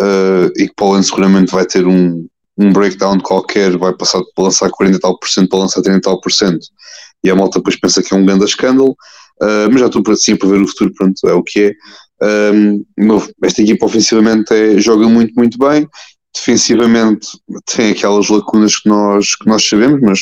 uh, 0.00 0.52
e 0.56 0.68
que 0.68 0.74
Poland 0.76 1.06
seguramente 1.06 1.50
vai 1.50 1.64
ter 1.64 1.86
um, 1.86 2.26
um 2.58 2.72
breakdown 2.72 3.18
qualquer, 3.20 3.76
vai 3.78 3.94
passar 3.94 4.20
para 4.34 4.44
lançar 4.44 4.70
40 4.70 5.00
tal 5.00 5.18
por 5.18 5.28
cento 5.28 5.48
para 5.48 5.60
lançar 5.60 5.80
30 5.80 6.00
tal 6.02 6.20
por 6.20 6.30
cento 6.30 6.66
e 7.22 7.30
a 7.30 7.34
malta 7.34 7.58
depois 7.58 7.78
pensa 7.78 8.02
que 8.02 8.14
é 8.14 8.16
um 8.16 8.24
grande 8.24 8.44
escândalo. 8.44 8.96
Uh, 9.40 9.70
mas 9.70 9.80
já 9.80 9.86
estou 9.86 10.02
assim 10.12 10.36
para 10.36 10.48
ver 10.48 10.60
o 10.60 10.66
futuro, 10.66 10.92
pronto, 10.94 11.28
é 11.28 11.32
o 11.32 11.42
que 11.42 11.60
é. 11.60 11.74
Um, 12.52 12.84
esta 13.44 13.62
equipa 13.62 13.86
ofensivamente 13.86 14.52
é, 14.52 14.80
joga 14.80 15.08
muito, 15.08 15.32
muito 15.36 15.56
bem, 15.56 15.86
defensivamente 16.34 17.28
tem 17.64 17.92
aquelas 17.92 18.28
lacunas 18.28 18.76
que 18.76 18.88
nós, 18.88 19.36
que 19.36 19.46
nós 19.46 19.66
sabemos, 19.66 20.00
mas 20.00 20.20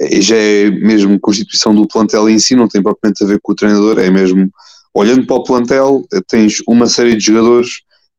é, 0.00 0.20
já 0.20 0.36
é 0.36 0.70
mesmo 0.70 1.18
constituição 1.20 1.74
do 1.74 1.86
plantel 1.86 2.28
em 2.28 2.38
si, 2.38 2.54
não 2.54 2.68
tem 2.68 2.82
propriamente 2.82 3.22
a 3.22 3.26
ver 3.26 3.38
com 3.40 3.52
o 3.52 3.54
treinador, 3.54 3.98
é 3.98 4.10
mesmo 4.10 4.50
olhando 4.94 5.26
para 5.26 5.36
o 5.36 5.44
plantel, 5.44 6.04
tens 6.26 6.60
uma 6.66 6.86
série 6.86 7.14
de 7.14 7.24
jogadores 7.24 7.68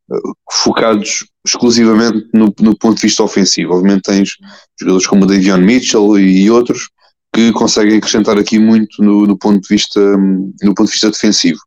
uh, 0.10 0.36
focados 0.52 1.26
exclusivamente 1.46 2.28
no, 2.34 2.54
no, 2.60 2.78
ponto 2.78 2.96
de 2.96 3.08
vista 3.08 3.24
ofensivo. 3.24 3.74
Obviamente 3.74 4.04
tens 4.04 4.32
jogadores 4.80 5.08
como 5.08 5.24
o 5.24 5.28
Davion 5.28 5.58
Mitchell 5.58 6.18
e 6.20 6.50
outros, 6.50 6.90
que 7.34 7.51
conseguem 7.51 7.97
acrescentar 7.97 8.38
aqui 8.38 8.57
muito 8.59 9.03
no, 9.03 9.27
no, 9.27 9.38
ponto, 9.38 9.61
de 9.61 9.67
vista, 9.67 9.99
no 10.17 10.73
ponto 10.75 10.86
de 10.86 10.91
vista 10.91 11.11
defensivo. 11.11 11.59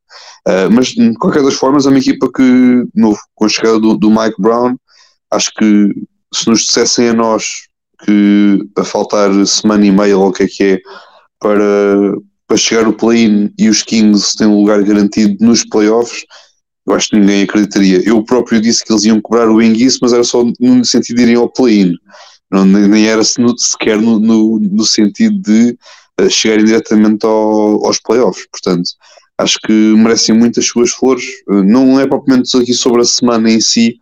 Uh, 0.46 0.70
mas, 0.72 0.88
de 0.88 1.14
qualquer 1.14 1.42
das 1.42 1.54
formas, 1.54 1.86
é 1.86 1.88
uma 1.88 1.98
equipa 1.98 2.30
que, 2.34 2.84
novo, 2.94 3.18
com 3.34 3.44
a 3.44 3.48
chegada 3.48 3.78
do, 3.78 3.96
do, 3.96 4.10
Mike 4.10 4.40
Brown, 4.40 4.76
acho 5.30 5.52
que 5.54 5.90
se 6.34 6.48
nos 6.48 6.62
dissessem 6.62 7.08
a 7.08 7.12
nós 7.12 7.44
que 8.04 8.58
a 8.76 8.84
faltar 8.84 9.30
semana 9.46 9.86
e 9.86 9.92
meia, 9.92 10.18
ou 10.18 10.28
o 10.28 10.32
que 10.32 10.42
é 10.42 10.48
que 10.48 10.64
é, 10.64 10.78
para, 11.38 12.12
para 12.48 12.56
chegar 12.56 12.88
o 12.88 12.92
play-in 12.92 13.52
e 13.56 13.68
os 13.68 13.82
Kings 13.82 14.36
têm 14.36 14.48
um 14.48 14.60
lugar 14.60 14.82
garantido 14.82 15.36
nos 15.44 15.64
playoffs, 15.64 16.24
eu 16.84 16.94
acho 16.94 17.10
que 17.10 17.18
ninguém 17.18 17.44
acreditaria. 17.44 18.02
Eu 18.04 18.24
próprio 18.24 18.60
disse 18.60 18.84
que 18.84 18.92
eles 18.92 19.04
iam 19.04 19.20
cobrar 19.20 19.48
o 19.48 19.62
Enguice, 19.62 19.98
mas 20.02 20.12
era 20.12 20.24
só 20.24 20.44
no 20.58 20.84
sentido 20.84 21.18
de 21.18 21.22
irem 21.22 21.36
ao 21.36 21.48
play-in 21.48 21.94
não, 22.52 22.66
nem 22.66 23.06
era 23.06 23.22
sequer 23.24 23.98
no, 23.98 24.18
no, 24.20 24.58
no 24.58 24.84
sentido 24.84 25.38
de 25.38 25.76
uh, 26.20 26.28
chegarem 26.28 26.66
diretamente 26.66 27.24
ao, 27.24 27.86
aos 27.86 27.98
playoffs. 27.98 28.46
Portanto, 28.50 28.90
acho 29.38 29.58
que 29.64 29.72
merecem 29.72 30.36
muitas 30.36 30.66
suas 30.66 30.90
flores. 30.90 31.24
Uh, 31.48 31.62
não 31.62 31.98
é 31.98 32.06
propriamente 32.06 32.54
aqui 32.56 32.74
sobre 32.74 33.00
a 33.00 33.06
semana 33.06 33.50
em 33.50 33.60
si, 33.60 33.96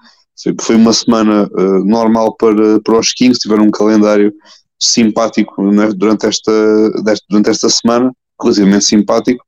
foi 0.60 0.74
uma 0.74 0.92
semana 0.92 1.48
uh, 1.52 1.84
normal 1.84 2.34
para, 2.36 2.80
para 2.80 2.98
os 2.98 3.12
Kings, 3.12 3.38
tiveram 3.38 3.64
um 3.64 3.70
calendário 3.70 4.32
simpático 4.78 5.62
né, 5.70 5.92
durante, 5.94 6.26
esta, 6.26 6.52
durante 7.28 7.50
esta 7.50 7.68
semana, 7.68 8.10
relativamente 8.42 8.86
simpático. 8.86 9.44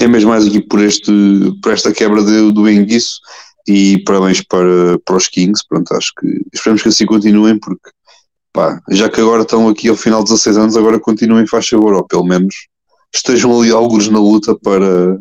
é 0.00 0.08
mesmo 0.08 0.30
mais 0.30 0.46
aqui 0.46 0.62
por, 0.62 0.82
este, 0.82 1.12
por 1.62 1.72
esta 1.72 1.92
quebra 1.92 2.24
de, 2.24 2.50
do 2.50 2.68
enguiço 2.68 3.20
e 3.68 4.02
parabéns 4.02 4.40
para, 4.40 4.98
para 5.04 5.16
os 5.16 5.28
Kings, 5.28 5.62
pronto, 5.68 5.92
acho 5.92 6.12
que 6.18 6.40
esperamos 6.54 6.82
que 6.82 6.88
assim 6.88 7.04
continuem, 7.04 7.58
porque 7.58 7.90
pá, 8.50 8.80
já 8.90 9.10
que 9.10 9.20
agora 9.20 9.42
estão 9.42 9.68
aqui 9.68 9.90
ao 9.90 9.96
final 9.96 10.20
de 10.24 10.30
16 10.30 10.56
anos, 10.56 10.76
agora 10.76 10.98
continuem 10.98 11.46
faz 11.46 11.68
favor, 11.68 11.92
ou 11.92 12.06
pelo 12.06 12.24
menos 12.24 12.54
estejam 13.14 13.60
ali 13.60 13.70
alguns 13.70 14.08
na 14.08 14.18
luta 14.18 14.56
para, 14.58 15.18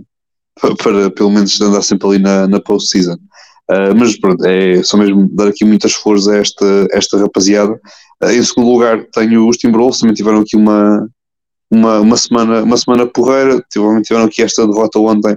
para, 0.61 0.75
para 0.81 1.11
pelo 1.11 1.29
menos 1.29 1.59
andar 1.59 1.81
sempre 1.81 2.07
ali 2.07 2.19
na, 2.19 2.47
na 2.47 2.61
post-season. 2.61 3.17
Uh, 3.69 3.93
mas 3.97 4.17
pronto, 4.17 4.45
é 4.45 4.81
só 4.81 4.95
mesmo 4.95 5.27
dar 5.33 5.49
aqui 5.49 5.65
muitas 5.65 5.93
flores 5.93 6.25
a 6.29 6.37
esta, 6.37 6.87
esta 6.91 7.17
rapaziada. 7.17 7.73
Uh, 8.23 8.31
em 8.31 8.41
segundo 8.41 8.71
lugar, 8.71 9.05
tenho 9.11 9.45
os 9.45 9.57
Timberwolves, 9.57 9.99
também 9.99 10.15
tiveram 10.15 10.39
aqui 10.39 10.55
uma, 10.55 11.05
uma, 11.69 11.99
uma, 11.99 12.15
semana, 12.15 12.63
uma 12.63 12.77
semana 12.77 13.05
porreira, 13.05 13.61
tiveram 13.69 14.23
aqui 14.23 14.41
esta 14.41 14.65
derrota 14.65 14.99
ontem 14.99 15.35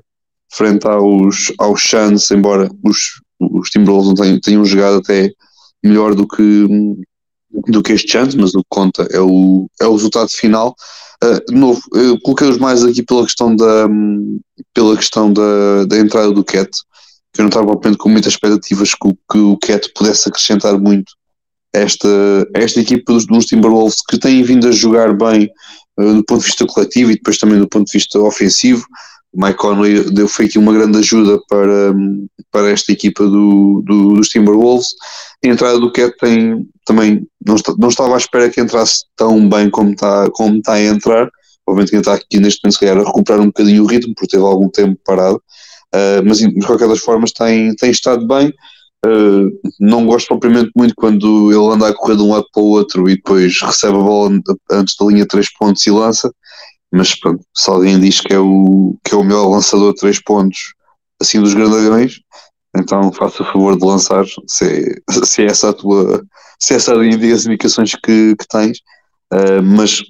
frente 0.53 0.87
aos, 0.87 1.53
aos 1.59 1.83
Suns, 1.83 2.31
embora 2.31 2.71
os, 2.85 3.21
os 3.41 3.71
Timberwolves 3.71 4.09
não 4.09 4.15
tenham, 4.15 4.41
tenham 4.41 4.65
jogado 4.65 4.99
até 4.99 5.31
melhor 5.83 6.15
do 6.15 6.27
que, 6.27 6.67
do 7.69 7.83
que 7.83 7.93
estes 7.93 8.15
anos, 8.15 8.35
mas 8.35 8.55
o 8.55 8.59
que 8.59 8.69
conta 8.69 9.09
é 9.11 9.21
o, 9.21 9.69
é 9.81 9.87
o 9.87 9.93
resultado 9.93 10.29
final. 10.31 10.75
Uh, 11.23 11.53
novo, 11.53 11.83
coloquei-os 12.23 12.59
mais 12.59 12.85
aqui 12.85 13.03
pela 13.03 13.25
questão 13.25 13.55
da, 13.55 13.89
pela 14.75 14.97
questão 14.97 15.33
da, 15.33 15.85
da 15.85 15.99
entrada 15.99 16.33
do 16.33 16.45
Cat, 16.45 16.71
que 17.33 17.41
eu 17.41 17.45
não 17.45 17.49
estava 17.49 17.77
com 17.97 18.09
muitas 18.09 18.33
expectativas 18.33 18.95
que, 18.95 19.13
que 19.31 19.39
o 19.39 19.57
Cat 19.59 19.91
pudesse 19.95 20.29
acrescentar 20.29 20.79
muito 20.79 21.13
esta, 21.73 22.09
esta 22.55 22.81
equipa 22.81 23.13
dos, 23.13 23.27
dos 23.27 23.47
Timberwolves, 23.47 24.03
que 24.09 24.19
têm 24.19 24.43
vindo 24.43 24.69
a 24.69 24.73
jogar 24.73 25.17
bem 25.17 25.51
uh, 25.99 26.15
do 26.15 26.25
ponto 26.25 26.41
de 26.41 26.47
vista 26.47 26.67
coletivo 26.67 27.11
e 27.11 27.15
depois 27.15 27.39
também 27.39 27.59
do 27.59 27.69
ponto 27.69 27.87
de 27.87 27.99
vista 27.99 28.19
ofensivo. 28.19 28.85
O 29.33 29.45
Mike 29.45 29.59
Conley 29.59 30.11
deu, 30.12 30.26
foi 30.26 30.47
aqui 30.47 30.59
uma 30.59 30.72
grande 30.72 30.99
ajuda 30.99 31.41
para, 31.49 31.95
para 32.51 32.70
esta 32.70 32.93
equipa 32.93 33.24
do, 33.24 33.83
do, 33.87 34.14
dos 34.14 34.28
Timberwolves. 34.28 34.89
A 35.45 35.49
entrada 35.49 35.78
do 35.78 35.93
Cat 35.93 36.16
tem, 36.18 36.66
também 36.85 37.26
não, 37.47 37.55
está, 37.55 37.72
não 37.78 37.89
estava 37.89 38.14
à 38.14 38.18
espera 38.18 38.51
que 38.51 38.61
entrasse 38.61 39.05
tão 39.16 39.49
bem 39.49 39.70
como 39.70 39.93
está, 39.93 40.28
como 40.33 40.59
está 40.59 40.74
a 40.74 40.83
entrar. 40.83 41.31
Obviamente 41.66 41.91
que 41.91 41.97
está 41.97 42.14
aqui 42.14 42.41
neste 42.41 42.61
momento 42.64 42.74
se 42.74 42.81
calhar 42.81 42.99
a 42.99 43.07
recuperar 43.07 43.41
um 43.41 43.47
bocadinho 43.47 43.85
o 43.85 43.87
ritmo, 43.87 44.14
porque 44.14 44.37
teve 44.37 44.43
algum 44.43 44.68
tempo 44.68 44.99
parado. 45.05 45.41
Uh, 45.95 46.22
mas 46.24 46.39
de 46.39 46.66
qualquer 46.66 46.89
das 46.89 47.01
formas 47.01 47.31
tem, 47.31 47.74
tem 47.76 47.91
estado 47.91 48.26
bem. 48.26 48.53
Uh, 49.07 49.49
não 49.78 50.05
gosto 50.05 50.26
propriamente 50.26 50.70
muito 50.76 50.95
quando 50.95 51.51
ele 51.51 51.74
anda 51.74 51.89
a 51.89 51.95
correr 51.95 52.16
de 52.16 52.22
um 52.22 52.33
lado 52.33 52.47
para 52.53 52.62
o 52.62 52.70
outro 52.70 53.09
e 53.09 53.14
depois 53.14 53.59
recebe 53.62 53.97
a 53.97 54.01
bola 54.01 54.39
antes 54.72 54.95
da 54.99 55.07
linha 55.07 55.26
3 55.26 55.55
pontos 55.55 55.87
e 55.87 55.91
lança 55.91 56.31
mas 56.93 57.14
pronto, 57.14 57.45
se 57.55 57.70
alguém 57.70 58.01
diz 58.01 58.20
que 58.20 58.34
é 58.34 58.38
o, 58.38 58.97
que 59.05 59.14
é 59.14 59.16
o 59.16 59.24
melhor 59.24 59.49
lançador 59.49 59.93
de 59.95 60.01
3 60.01 60.22
pontos 60.22 60.74
assim 61.20 61.41
dos 61.41 61.55
grandalhões, 61.55 62.20
então 62.76 63.12
faça 63.12 63.43
o 63.43 63.47
favor 63.47 63.76
de 63.78 63.84
lançar 63.84 64.24
se 64.47 64.64
é, 64.64 65.12
se 65.24 65.43
é 65.43 65.47
essa 65.47 65.70
a 65.70 65.72
tua 65.72 66.22
se 66.59 66.74
é 66.74 66.76
essa 66.76 66.93
as 66.95 67.47
indicações 67.47 67.95
que, 67.95 68.36
que 68.36 68.49
tens, 68.49 68.78
uh, 69.32 69.62
mas 69.62 70.03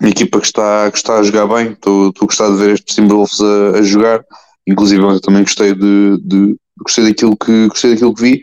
uma 0.00 0.10
equipa 0.10 0.40
que 0.40 0.46
está, 0.46 0.90
que 0.90 0.96
está 0.96 1.18
a 1.18 1.22
jogar 1.22 1.46
bem, 1.46 1.72
estou 1.72 2.08
a 2.08 2.24
gostar 2.24 2.50
de 2.50 2.56
ver 2.56 2.74
estes 2.74 2.94
Timberwolves 2.94 3.40
a, 3.40 3.78
a 3.78 3.82
jogar, 3.82 4.24
inclusive 4.66 5.02
eu 5.02 5.20
também 5.20 5.42
gostei 5.42 5.74
de, 5.74 6.18
de, 6.22 6.56
gostei 6.82 7.04
daquilo 7.04 7.36
que 7.36 7.68
gostei 7.68 7.90
daquilo 7.92 8.14
que 8.14 8.22
vi. 8.22 8.42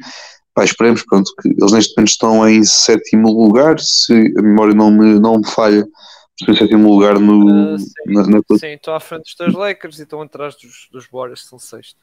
Pá, 0.54 0.64
esperemos 0.64 1.04
pronto, 1.04 1.30
que 1.42 1.50
eles 1.50 1.72
neste 1.72 1.96
momento 1.98 2.10
estão 2.10 2.48
em 2.48 2.64
sétimo 2.64 3.30
lugar, 3.30 3.80
se 3.80 4.14
a 4.38 4.42
memória 4.42 4.74
não 4.74 4.92
me, 4.92 5.20
não 5.20 5.38
me 5.38 5.48
falha, 5.48 5.86
em 6.48 6.56
sétimo 6.56 6.94
lugar 6.94 7.20
no. 7.20 7.76
Uh, 7.76 7.80
sim, 7.80 7.88
na, 8.08 8.28
na... 8.28 8.40
sim, 8.60 8.68
estão 8.68 8.94
à 8.94 9.00
frente 9.00 9.24
dos 9.24 9.36
dois 9.36 9.54
Lakers 9.54 10.00
e 10.00 10.04
estão 10.04 10.22
atrás 10.22 10.56
dos, 10.56 10.90
dos 10.92 11.08
Warriors, 11.12 11.44
que 11.44 11.50
são 11.50 11.60
sexto. 11.60 12.00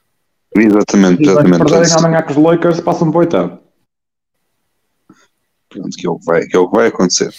Exatamente, 0.55 1.23
exatamente. 1.23 1.57
Se 1.57 1.63
perderem 1.63 1.93
amanhã 1.97 2.21
com 2.21 2.31
os 2.31 2.37
Lakers, 2.37 2.81
passam 2.81 3.09
para 3.11 3.17
o 3.17 3.19
oitavo. 3.21 3.59
Pronto, 5.69 5.89
que 5.97 6.07
é 6.07 6.09
o 6.09 6.19
que 6.19 6.25
vai, 6.25 6.45
que 6.45 6.55
é 6.55 6.59
o 6.59 6.69
que 6.69 6.75
vai 6.75 6.87
acontecer. 6.87 7.33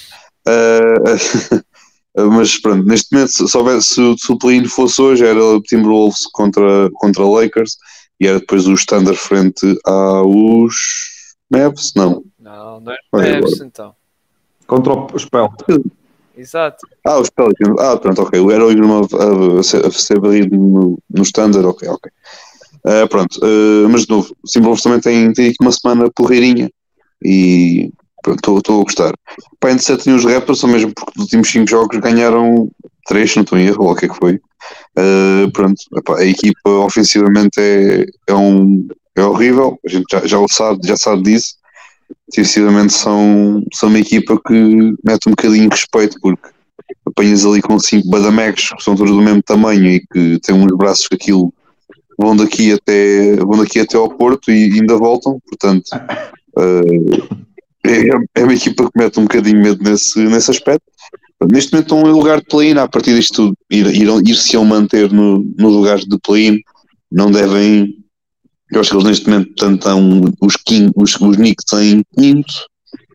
Uh, 0.47 2.31
mas 2.31 2.59
pronto, 2.59 2.87
neste 2.87 3.13
momento, 3.13 3.49
se, 3.49 3.57
houvesse, 3.57 3.95
se, 3.95 4.17
se 4.19 4.33
o 4.33 4.39
play-in 4.39 4.67
fosse 4.67 5.01
hoje, 5.01 5.25
era 5.25 5.43
o 5.43 5.61
Timberwolves 5.63 6.27
contra, 6.33 6.91
contra 6.95 7.25
Lakers 7.25 7.77
e 8.21 8.27
era 8.27 8.39
depois 8.39 8.67
o 8.67 8.75
Standard 8.75 9.19
frente 9.19 9.79
aos 9.85 10.75
Mavs? 11.51 11.93
Não. 11.95 12.25
Não, 12.39 12.81
não 12.81 12.93
é 12.93 13.41
Mavs 13.41 13.61
então. 13.61 13.95
Contra 14.67 14.93
o 14.93 15.19
Spell. 15.19 15.51
Exato. 16.37 16.87
Ah, 17.07 17.19
os 17.19 17.31
Pelicans. 17.31 17.79
Ah, 17.79 17.97
pronto, 17.97 18.23
ok. 18.23 18.41
O 18.41 18.51
Hero 18.51 18.71
Ingram 18.71 19.03
a, 19.03 19.61
a, 19.61 19.91
ser 19.91 20.21
barrido 20.21 20.57
no, 20.57 20.99
no 21.09 21.23
standard, 21.23 21.67
ok, 21.67 21.89
ok. 21.89 22.11
Uh, 22.85 23.09
pronto, 23.09 23.39
uh, 23.43 23.89
mas 23.89 24.03
de 24.03 24.11
novo, 24.11 24.37
o 24.43 24.47
Timberwolves 24.47 24.83
também 24.83 25.01
tem, 25.01 25.33
tem 25.33 25.49
aqui 25.49 25.57
uma 25.61 25.73
semana 25.73 26.11
porreirinha 26.15 26.71
e 27.25 27.91
estou 28.29 28.59
a 28.59 28.85
gostar. 28.85 29.15
Pá, 29.59 29.71
entre 29.71 29.85
7 29.85 30.11
os 30.11 30.25
Raptors, 30.25 30.59
só 30.59 30.67
mesmo 30.67 30.93
porque 30.95 31.13
dos 31.15 31.25
últimos 31.25 31.51
5 31.51 31.67
jogos 31.67 31.99
ganharam 31.99 32.69
3, 33.07 33.31
se 33.31 33.37
não 33.37 33.43
estou 33.45 33.59
em 33.59 33.67
erro, 33.67 33.85
ou 33.85 33.93
o 33.93 33.95
que 33.95 34.07
é 34.07 34.09
que 34.09 34.17
foi. 34.17 34.35
Uh, 34.99 35.51
pronto, 35.53 35.81
epá, 35.97 36.19
a 36.19 36.25
equipa 36.25 36.71
ofensivamente 36.71 37.59
é, 37.59 38.05
é, 38.27 38.35
um, 38.35 38.87
é 39.17 39.23
horrível, 39.23 39.79
a 39.85 39.89
gente 39.89 40.05
já, 40.11 40.27
já 40.27 40.39
o 40.39 40.49
sabe, 40.49 40.87
já 40.87 40.97
sabe 40.97 41.23
disso 41.23 41.55
defensivamente 42.29 42.93
são, 42.93 43.65
são 43.73 43.89
uma 43.89 43.99
equipa 43.99 44.41
que 44.47 44.95
mete 45.05 45.29
um 45.29 45.31
bocadinho 45.31 45.69
de 45.69 45.77
respeito 45.77 46.19
porque 46.21 46.49
apanhas 47.07 47.45
ali 47.45 47.63
com 47.63 47.79
cinco 47.79 48.09
badamecos 48.09 48.73
que 48.77 48.83
são 48.83 48.97
todos 48.97 49.13
do 49.13 49.23
mesmo 49.23 49.43
tamanho 49.43 49.87
e 49.87 50.01
que 50.01 50.39
têm 50.41 50.55
uns 50.55 50.77
braços 50.77 51.09
que 51.09 51.15
aquilo 51.15 51.53
vão 52.19 52.37
daqui 52.37 52.73
até, 52.73 53.37
vão 53.37 53.59
daqui 53.59 53.81
até 53.81 53.97
ao 53.97 54.09
Porto 54.09 54.51
e 54.51 54.73
ainda 54.73 54.97
voltam, 54.97 55.39
portanto 55.49 55.89
uh, 56.57 57.39
é, 57.87 58.09
é, 58.37 58.45
uma 58.45 58.55
equipa 58.55 58.85
que 58.85 58.99
mete 58.99 59.21
um 59.21 59.25
bocadinho 59.25 59.63
medo 59.63 59.83
nesse, 59.83 60.19
nesse 60.19 60.51
aspecto. 60.51 60.85
Neste 61.53 61.73
momento 61.73 61.95
estão 61.95 62.11
em 62.11 62.15
lugar 62.15 62.39
de 62.39 62.47
play-in, 62.47 62.79
a 62.79 62.89
partir 62.89 63.15
disto 63.15 63.53
ir, 63.71 63.87
ir, 63.87 64.09
ir 64.09 64.35
se 64.35 64.57
manter 64.57 65.13
no, 65.13 65.45
no 65.59 65.69
lugar 65.69 65.99
de 65.99 66.19
play-in, 66.21 66.61
não 67.13 67.31
devem 67.31 68.04
eu 68.77 68.81
acho 68.81 68.91
que 68.91 68.97
eles 68.97 69.07
neste 69.07 69.29
momento 69.29 69.51
estão 69.51 70.23
os, 70.41 70.57
King, 70.57 70.93
os, 70.97 71.15
os 71.21 71.37
Knicks 71.37 71.73
em 71.75 72.03
quinto, 72.17 72.55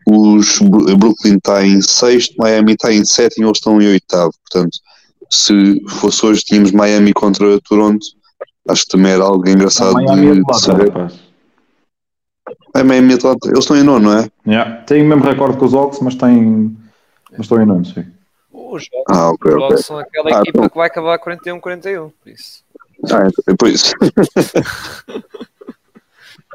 os 0.06 0.58
Brooklyn 0.58 1.36
está 1.36 1.64
em 1.64 1.80
sexto, 1.80 2.34
Miami 2.38 2.72
está 2.72 2.92
em 2.92 3.04
sétimo, 3.04 3.46
eles 3.46 3.58
estão 3.58 3.80
em 3.80 3.88
oitavo. 3.88 4.32
Portanto, 4.42 4.78
se 5.30 5.80
fosse 5.88 6.26
hoje 6.26 6.42
tínhamos 6.42 6.72
Miami 6.72 7.12
contra 7.12 7.60
Toronto, 7.60 8.04
acho 8.68 8.84
que 8.84 8.90
também 8.90 9.12
era 9.12 9.24
algo 9.24 9.48
engraçado 9.48 9.94
Miami 9.94 10.36
de, 10.36 10.44
de 10.44 10.60
saber. 10.60 10.92
É 12.74 12.82
Miami 12.82 13.14
Atlanta, 13.14 13.48
eles 13.48 13.60
estão 13.60 13.76
em 13.76 13.82
nono, 13.82 14.10
não 14.10 14.18
é? 14.18 14.30
Yeah. 14.46 14.82
Tem 14.82 15.02
o 15.02 15.06
mesmo 15.06 15.24
recorde 15.24 15.58
que 15.58 15.64
os 15.64 15.74
Hawks, 15.74 16.00
mas, 16.00 16.14
tem, 16.14 16.76
mas 17.32 17.40
estão 17.40 17.60
em 17.60 17.66
nono, 17.66 17.84
sim. 17.84 18.06
Os 18.52 18.88
Hawks, 18.92 19.18
ah, 19.18 19.30
okay, 19.30 19.52
okay. 19.52 19.76
são 19.78 19.98
aquela 19.98 20.28
ah, 20.28 20.40
equipa 20.40 20.58
então. 20.58 20.68
que 20.68 20.76
vai 20.76 20.86
acabar 20.86 21.18
41-41, 21.18 22.12
por 22.22 22.30
isso. 22.30 22.64
Ah, 23.10 23.28
é 23.48 23.54
por 23.56 23.68
isso. 23.68 23.92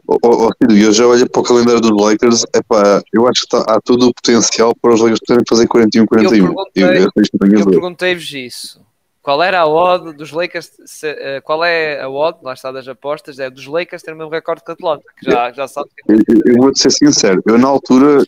Oh, 0.08 0.20
oh, 0.24 0.52
eu 0.72 0.94
já 0.94 1.08
olho 1.08 1.28
para 1.28 1.42
o 1.42 1.44
calendário 1.44 1.82
dos 1.82 1.90
Lakers, 1.90 2.44
epá, 2.56 3.02
eu 3.12 3.28
acho 3.28 3.42
que 3.42 3.48
tá, 3.48 3.66
há 3.68 3.82
todo 3.82 4.08
o 4.08 4.14
potencial 4.14 4.72
para 4.80 4.94
os 4.94 5.02
Lakers 5.02 5.20
poderem 5.26 5.44
fazer 5.50 5.68
41-41. 5.68 6.54
Eu 6.76 7.12
perguntei-vos 7.12 7.66
perguntei 7.66 8.14
isso. 8.46 8.80
Qual 9.24 9.42
era 9.42 9.62
a 9.62 9.68
odd 9.68 10.14
dos 10.14 10.32
Lakers? 10.32 10.74
Se, 10.86 11.12
uh, 11.12 11.42
qual 11.44 11.66
é 11.66 12.00
a 12.00 12.08
odd, 12.08 12.38
lá 12.44 12.54
está 12.54 12.72
das 12.72 12.88
apostas, 12.88 13.40
é 13.40 13.50
dos 13.50 13.66
Lakers 13.66 14.04
ter 14.04 14.14
o 14.14 14.16
mesmo 14.16 14.30
recorde 14.30 14.64
que 14.64 14.70
a 14.70 14.74
Atlanta, 14.76 15.04
que 15.20 15.32
já, 15.32 15.52
já 15.52 15.68
sabe. 15.68 15.90
Que... 15.98 16.14
Eu, 16.14 16.20
eu 16.46 16.56
vou-te 16.58 16.80
ser 16.80 16.92
sincero, 16.92 17.42
eu 17.48 17.58
na 17.58 17.68
altura 17.68 18.24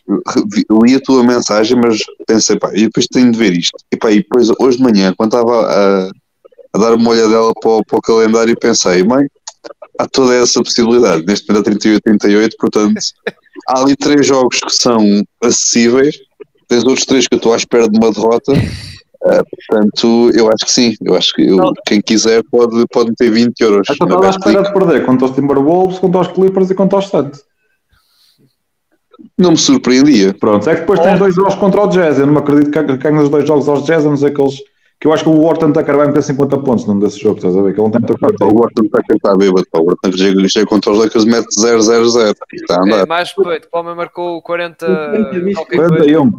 li 0.82 0.96
a 0.96 1.00
tua 1.00 1.22
mensagem, 1.22 1.78
mas 1.80 2.00
pensei, 2.26 2.58
pá, 2.58 2.72
e 2.74 2.86
depois 2.86 3.06
tenho 3.06 3.30
de 3.30 3.38
ver 3.38 3.52
isto. 3.52 3.78
E, 3.92 3.96
pá, 3.96 4.10
e 4.10 4.16
depois, 4.16 4.50
hoje 4.58 4.78
de 4.78 4.82
manhã, 4.82 5.14
quando 5.16 5.36
estava 5.36 5.66
a, 5.70 6.10
a 6.78 6.80
dar 6.80 6.94
uma 6.94 7.10
olhadela 7.10 7.52
para, 7.54 7.82
para 7.84 7.98
o 7.98 8.02
calendário, 8.02 8.56
pensei, 8.58 9.02
mãe, 9.02 9.26
há 9.98 10.06
toda 10.06 10.34
essa 10.34 10.62
possibilidade. 10.62 11.26
Neste 11.26 11.48
momento 11.48 11.68
é 11.68 11.70
38 11.72 12.02
38, 12.02 12.56
portanto, 12.58 13.00
há 13.68 13.80
ali 13.80 13.96
três 13.96 14.26
jogos 14.26 14.60
que 14.60 14.72
são 14.72 15.22
acessíveis, 15.42 16.16
tens 16.68 16.84
outros 16.84 17.06
três 17.06 17.26
que 17.26 17.34
eu 17.34 17.38
estou 17.38 17.52
à 17.52 17.56
espera 17.56 17.88
de 17.88 17.98
uma 17.98 18.12
derrota. 18.12 18.52
Uh, 18.52 19.42
portanto, 19.50 20.30
eu 20.32 20.48
acho 20.48 20.64
que 20.64 20.70
sim. 20.70 20.94
Eu 21.04 21.16
acho 21.16 21.34
que 21.34 21.42
eu, 21.42 21.58
quem 21.84 22.00
quiser 22.00 22.40
pode, 22.50 22.86
pode 22.92 23.12
ter 23.16 23.30
20 23.30 23.60
euros. 23.60 23.88
Então 23.90 24.06
estava 24.06 24.26
à 24.26 24.30
espera 24.30 24.62
de 24.62 24.72
perder 24.72 25.04
contra 25.04 25.26
os 25.26 25.32
Timberwolves, 25.32 25.98
contra 25.98 26.20
os 26.20 26.28
Clippers 26.28 26.70
e 26.70 26.74
contra 26.74 26.98
os 26.98 27.06
Suns. 27.06 27.42
Não 29.36 29.50
me 29.52 29.56
surpreendia. 29.56 30.32
Pronto, 30.34 30.70
é 30.70 30.74
que 30.74 30.80
depois 30.82 31.00
tens 31.00 31.18
dois 31.18 31.34
jogos 31.34 31.56
contra 31.56 31.82
o 31.82 31.88
Jazz. 31.88 32.18
Eu 32.18 32.26
não 32.26 32.34
me 32.34 32.38
acredito 32.38 32.70
que 32.70 32.96
ganhes 32.96 33.24
os 33.24 33.28
dois 33.28 33.46
jogos 33.46 33.68
aos 33.68 33.84
Jazz, 33.84 34.06
a 34.06 34.08
não 34.08 34.16
ser 34.16 34.32
que 34.32 34.40
eles 34.40 34.60
que 35.00 35.06
eu 35.06 35.12
acho 35.12 35.22
que 35.22 35.30
o 35.30 35.40
Wharton 35.40 35.72
Tucker 35.72 35.96
vai 35.96 36.08
meter 36.08 36.22
50 36.22 36.58
pontos 36.58 36.86
num 36.86 36.98
desses 36.98 37.18
jogos, 37.18 37.38
estás 37.38 37.56
a 37.56 37.62
ver? 37.62 37.72
Que 37.72 37.80
ele 37.80 37.88
não 37.88 37.90
tem 37.90 38.18
muita 38.18 38.44
O 38.44 38.60
Wharton 38.60 38.82
Tucker 38.82 39.16
está 39.16 39.36
bêbado, 39.36 39.66
o 39.74 39.84
Wharton 39.84 40.10
Tucker 40.10 40.48
chega 40.48 40.66
contra 40.66 40.90
os 40.90 40.98
Lakers 40.98 41.24
mete 41.24 41.46
0-0-0 41.56 42.34
está 42.52 42.76
a 42.76 42.82
andar. 42.82 43.02
É, 43.02 43.06
mais 43.06 43.32
peito, 43.32 43.68
Palmer 43.70 43.94
marcou 43.94 44.42
40... 44.42 44.86
41. 45.74 46.32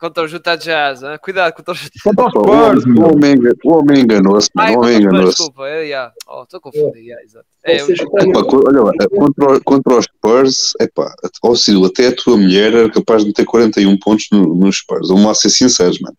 Contra 0.00 0.24
o 0.24 0.26
Utah 0.26 0.56
Jazz, 0.56 1.02
hein? 1.02 1.18
cuidado 1.22 1.52
contra 1.52 1.74
os 1.74 1.90
Contra 2.02 2.24
os 2.24 2.32
Spurs, 2.32 2.84
o 2.86 3.02
homem, 3.02 3.36
o 3.62 3.74
homem 3.74 4.00
enganou-se, 4.00 4.48
o 4.56 4.78
homem 4.78 4.96
enganou-se. 4.96 5.36
Desculpa, 5.36 5.68
é, 5.68 5.84
yeah. 5.84 6.12
oh, 6.26 6.44
estou 6.44 6.60
confundido, 6.62 6.96
yeah, 6.96 7.22
exato. 7.22 7.44
É, 7.64 7.76
epá, 7.76 8.40
olha 8.66 8.82
lá, 8.84 8.92
contra, 9.10 9.60
contra 9.60 9.98
os 9.98 10.04
Spurs, 10.06 10.72
epá, 10.80 11.14
ó 11.42 11.54
Ciro, 11.54 11.84
até 11.84 12.06
a 12.06 12.16
tua 12.16 12.38
mulher 12.38 12.72
era 12.72 12.90
capaz 12.90 13.22
de 13.22 13.28
meter 13.28 13.44
41 13.44 13.98
pontos 13.98 14.28
nos 14.32 14.58
no 14.58 14.72
Spurs, 14.72 15.08
vamos 15.08 15.26
lá 15.26 15.34
ser 15.34 15.50
sinceros, 15.50 16.00
mano. 16.00 16.16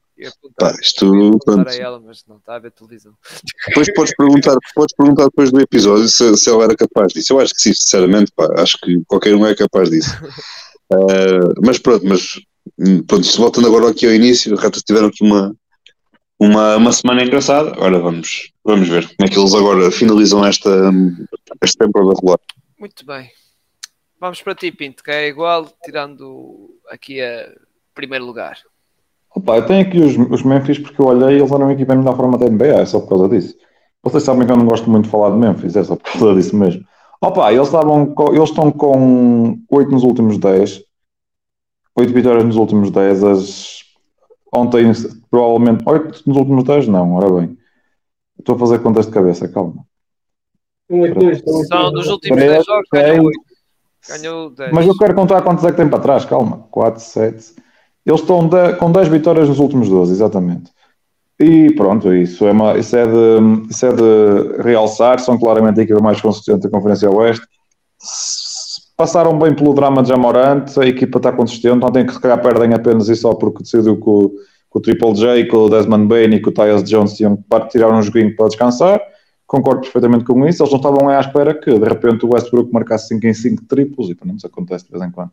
Pá, 0.57 0.76
isto, 0.80 1.39
a 1.67 1.76
ela, 1.76 1.99
mas 1.99 2.24
não 2.28 2.38
está 2.38 2.55
a 2.55 2.59
ver 2.59 2.72
televisão. 2.72 3.13
Depois 3.67 3.91
podes 3.93 4.15
perguntar, 4.15 4.55
podes 4.76 4.95
perguntar 4.95 5.26
depois 5.26 5.51
do 5.51 5.59
episódio 5.59 6.07
se, 6.07 6.38
se 6.38 6.49
ela 6.49 6.65
era 6.65 6.76
capaz 6.76 7.13
disso. 7.13 7.34
Eu 7.34 7.39
acho 7.39 7.53
que 7.53 7.61
sim, 7.61 7.74
sinceramente, 7.74 8.32
pá, 8.36 8.47
acho 8.57 8.78
que 8.80 9.01
qualquer 9.07 9.36
um 9.36 9.45
é 9.45 9.55
capaz 9.55 9.89
disso. 9.89 10.11
Uh, 10.91 11.53
mas 11.65 11.80
pronto, 11.80 12.05
mas 12.05 12.39
pronto, 13.07 13.24
se 13.24 13.38
voltando 13.38 13.67
agora 13.67 13.89
aqui 13.89 14.05
ao 14.05 14.13
início, 14.13 14.53
os 14.53 14.61
Raptors 14.61 14.84
tiveram 14.84 15.07
aqui 15.07 15.24
uma, 15.24 15.55
uma, 16.39 16.76
uma 16.78 16.91
semana 16.91 17.24
engraçada. 17.24 17.72
Agora 17.72 17.99
vamos, 17.99 18.51
vamos 18.63 18.88
ver 18.88 19.07
como 19.07 19.28
é 19.28 19.28
que 19.28 19.39
eles 19.39 19.53
agora 19.53 19.91
finalizam 19.91 20.45
esta, 20.45 20.91
esta 21.61 21.86
temporada 21.86 22.13
regular. 22.15 22.39
Muito 22.80 23.05
bem. 23.05 23.32
Vamos 24.19 24.39
para 24.41 24.53
ti, 24.53 24.72
Pinto, 24.72 25.03
que 25.03 25.09
é 25.09 25.28
igual, 25.28 25.72
tirando 25.84 26.80
aqui 26.89 27.19
a 27.22 27.51
primeiro 27.95 28.26
lugar? 28.26 28.57
Opa, 29.36 29.57
eu 29.57 29.65
tenho 29.65 29.82
aqui 29.82 29.99
os, 29.99 30.17
os 30.29 30.43
Memphis 30.43 30.79
porque 30.79 31.01
eu 31.01 31.05
olhei 31.05 31.38
e 31.38 31.39
eles 31.39 31.51
eram 31.51 31.67
a 31.67 31.73
equipa 31.73 31.93
em 31.93 31.97
melhor 31.97 32.15
forma 32.15 32.38
da 32.38 32.49
NBA, 32.49 32.82
é 32.82 32.86
só 32.86 32.99
por 32.99 33.09
causa 33.09 33.29
disso. 33.29 33.55
Vocês 34.03 34.23
sabem 34.23 34.45
que 34.45 34.51
eu 34.51 34.57
não 34.57 34.65
gosto 34.65 34.89
muito 34.89 35.05
de 35.05 35.11
falar 35.11 35.32
de 35.32 35.38
Memphis, 35.38 35.75
é 35.75 35.84
só 35.84 35.95
por 35.95 36.11
causa 36.11 36.36
disso 36.36 36.55
mesmo. 36.55 36.84
Opa, 37.21 37.53
eles, 37.53 37.67
estavam 37.67 38.13
eles 38.34 38.49
estão 38.49 38.71
com 38.71 39.59
8 39.69 39.91
nos 39.91 40.03
últimos 40.03 40.38
10, 40.38 40.84
8 41.95 42.13
vitórias 42.13 42.43
nos 42.43 42.55
últimos 42.55 42.89
10, 42.89 43.23
as, 43.23 43.84
ontem 44.53 44.91
provavelmente 45.29 45.84
8 45.86 46.23
nos 46.25 46.38
últimos 46.38 46.63
10, 46.63 46.88
não, 46.88 47.13
ora 47.13 47.32
bem. 47.32 47.57
Estou 48.39 48.55
a 48.55 48.59
fazer 48.59 48.79
contas 48.79 49.05
de 49.05 49.11
cabeça, 49.11 49.47
calma. 49.47 49.86
São 51.69 51.91
dos 51.93 52.07
últimos 52.07 52.39
10 52.39 52.65
jogos, 52.65 52.88
ganhou 52.91 53.25
8. 53.27 53.39
Ganhou 54.09 54.49
10. 54.49 54.71
Mas 54.73 54.88
eu 54.88 54.97
quero 54.97 55.15
contar 55.15 55.41
quantos 55.43 55.63
é 55.63 55.71
que 55.71 55.77
tem 55.77 55.88
para 55.88 55.99
trás, 55.99 56.25
calma. 56.25 56.65
4, 56.71 57.01
7. 57.01 57.55
Eles 58.05 58.21
estão 58.21 58.47
de, 58.47 58.73
com 58.75 58.91
10 58.91 59.07
vitórias 59.09 59.47
nos 59.47 59.59
últimos 59.59 59.87
12, 59.89 60.11
exatamente. 60.11 60.71
E 61.39 61.73
pronto, 61.73 62.13
isso 62.13 62.45
é, 62.45 62.51
uma, 62.51 62.77
isso, 62.77 62.95
é 62.95 63.05
de, 63.05 63.67
isso 63.69 63.85
é 63.85 63.91
de 63.91 64.61
realçar. 64.61 65.19
São 65.19 65.39
claramente 65.39 65.79
a 65.79 65.83
equipa 65.83 65.99
mais 65.99 66.21
consistente 66.21 66.61
da 66.61 66.69
Conferência 66.69 67.09
Oeste. 67.09 67.45
Passaram 68.95 69.37
bem 69.39 69.55
pelo 69.55 69.73
drama 69.73 70.03
de 70.03 70.09
Jamorante, 70.09 70.79
a 70.79 70.85
equipa 70.85 71.17
está 71.17 71.31
consistente. 71.31 71.83
Ontem 71.83 72.05
que 72.05 72.13
se 72.13 72.19
calhar 72.19 72.39
perdem 72.41 72.73
apenas 72.73 73.09
e 73.09 73.15
só 73.15 73.33
porque 73.33 73.63
decidiu 73.63 73.99
que 73.99 74.09
o, 74.09 74.29
que 74.29 74.77
o 74.77 74.79
Triple 74.79 75.13
J, 75.15 75.47
com 75.47 75.57
o 75.57 75.69
Desmond 75.69 76.07
Bain 76.07 76.29
e 76.35 76.39
com 76.39 76.51
o 76.51 76.53
Tyus 76.53 76.83
Jones 76.83 77.13
tinham 77.13 77.35
que 77.35 77.67
tirar 77.69 77.91
um 77.91 78.01
joguinho 78.03 78.35
para 78.35 78.47
descansar. 78.47 79.01
Concordo 79.47 79.81
perfeitamente 79.81 80.23
com 80.25 80.47
isso. 80.47 80.61
Eles 80.61 80.71
não 80.71 80.77
estavam 80.77 81.09
à 81.09 81.19
espera 81.19 81.55
que 81.55 81.71
de 81.71 81.89
repente 81.89 82.23
o 82.23 82.29
Westbrook 82.31 82.71
marcasse 82.71 83.07
5 83.07 83.25
em 83.25 83.33
5 83.33 83.65
triplos 83.65 84.09
e 84.11 84.17
não 84.23 84.35
nos 84.35 84.45
acontece 84.45 84.85
de 84.85 84.91
vez 84.91 85.03
em 85.03 85.09
quando. 85.09 85.31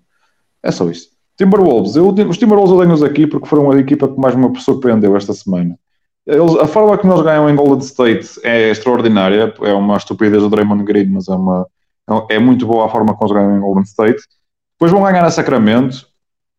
É 0.63 0.71
só 0.71 0.89
isso. 0.89 1.18
Timberwolves, 1.39 1.95
eu, 1.95 2.09
os 2.09 2.37
Timberwolves 2.37 2.73
eu 2.73 2.81
tenho-os 2.81 3.03
aqui 3.03 3.25
porque 3.25 3.47
foram 3.47 3.71
a 3.71 3.79
equipa 3.79 4.09
que 4.09 4.19
mais 4.19 4.35
me 4.35 4.59
surpreendeu 4.61 5.17
esta 5.17 5.33
semana. 5.33 5.79
Eles, 6.27 6.57
a 6.57 6.67
forma 6.67 6.99
como 6.99 7.13
eles 7.13 7.25
ganham 7.25 7.49
em 7.49 7.55
Golden 7.55 7.79
State 7.79 8.41
é 8.43 8.71
extraordinária. 8.71 9.55
É 9.63 9.73
uma 9.73 9.97
estupidez 9.97 10.43
do 10.43 10.51
Draymond 10.51 10.83
Green, 10.85 11.07
mas 11.07 11.29
é, 11.29 11.33
uma, 11.33 11.67
é 12.29 12.39
muito 12.41 12.67
boa 12.67 12.87
a 12.87 12.89
forma 12.89 13.15
como 13.15 13.31
eles 13.31 13.41
ganham 13.41 13.57
em 13.57 13.61
Golden 13.61 13.85
State. 13.85 14.21
Depois 14.73 14.91
vão 14.91 15.03
ganhar 15.05 15.25
a 15.25 15.31
Sacramento 15.31 16.09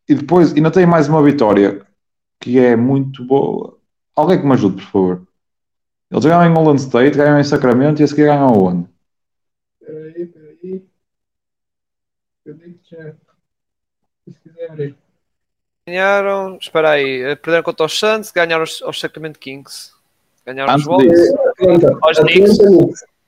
e 0.08 0.16
depois 0.16 0.54
ainda 0.54 0.72
tem 0.72 0.86
mais 0.86 1.10
uma 1.10 1.22
vitória 1.22 1.86
que 2.40 2.58
é 2.58 2.76
muito 2.76 3.24
boa. 3.26 3.78
Alguém 4.16 4.40
que 4.40 4.48
me 4.48 4.54
ajude, 4.54 4.78
por 4.78 4.92
favor. 4.92 5.28
Eles 6.10 6.26
ganham 6.26 6.46
em 6.46 6.54
Golden 6.54 6.76
State, 6.76 7.18
ganham 7.18 7.38
em 7.38 7.44
Sacramento 7.44 8.00
e 8.00 8.04
a 8.04 8.08
seguir 8.08 8.26
ganham 8.26 8.48
aonde? 8.48 8.88
Peraí, 9.80 10.26
peraí. 10.26 10.86
Eu 12.46 12.54
digo 12.56 12.80
já. 12.90 13.14
Ganharam, 15.88 16.58
espera 16.62 16.92
aí, 16.92 17.22
eh, 17.24 17.36
perderam 17.36 17.64
contra 17.64 17.86
os 17.86 17.98
Suns, 17.98 18.32
ganharam 18.32 18.62
aos, 18.62 18.82
aos 18.82 19.00
Sacramento 19.00 19.40
Kings. 19.40 19.92
Ganharam 20.46 20.74
Antes 20.74 20.86
os 20.86 20.92
Wolves, 20.92 21.34
Atlanta, 21.34 21.98
aos 22.02 22.20
Knicks. 22.20 22.58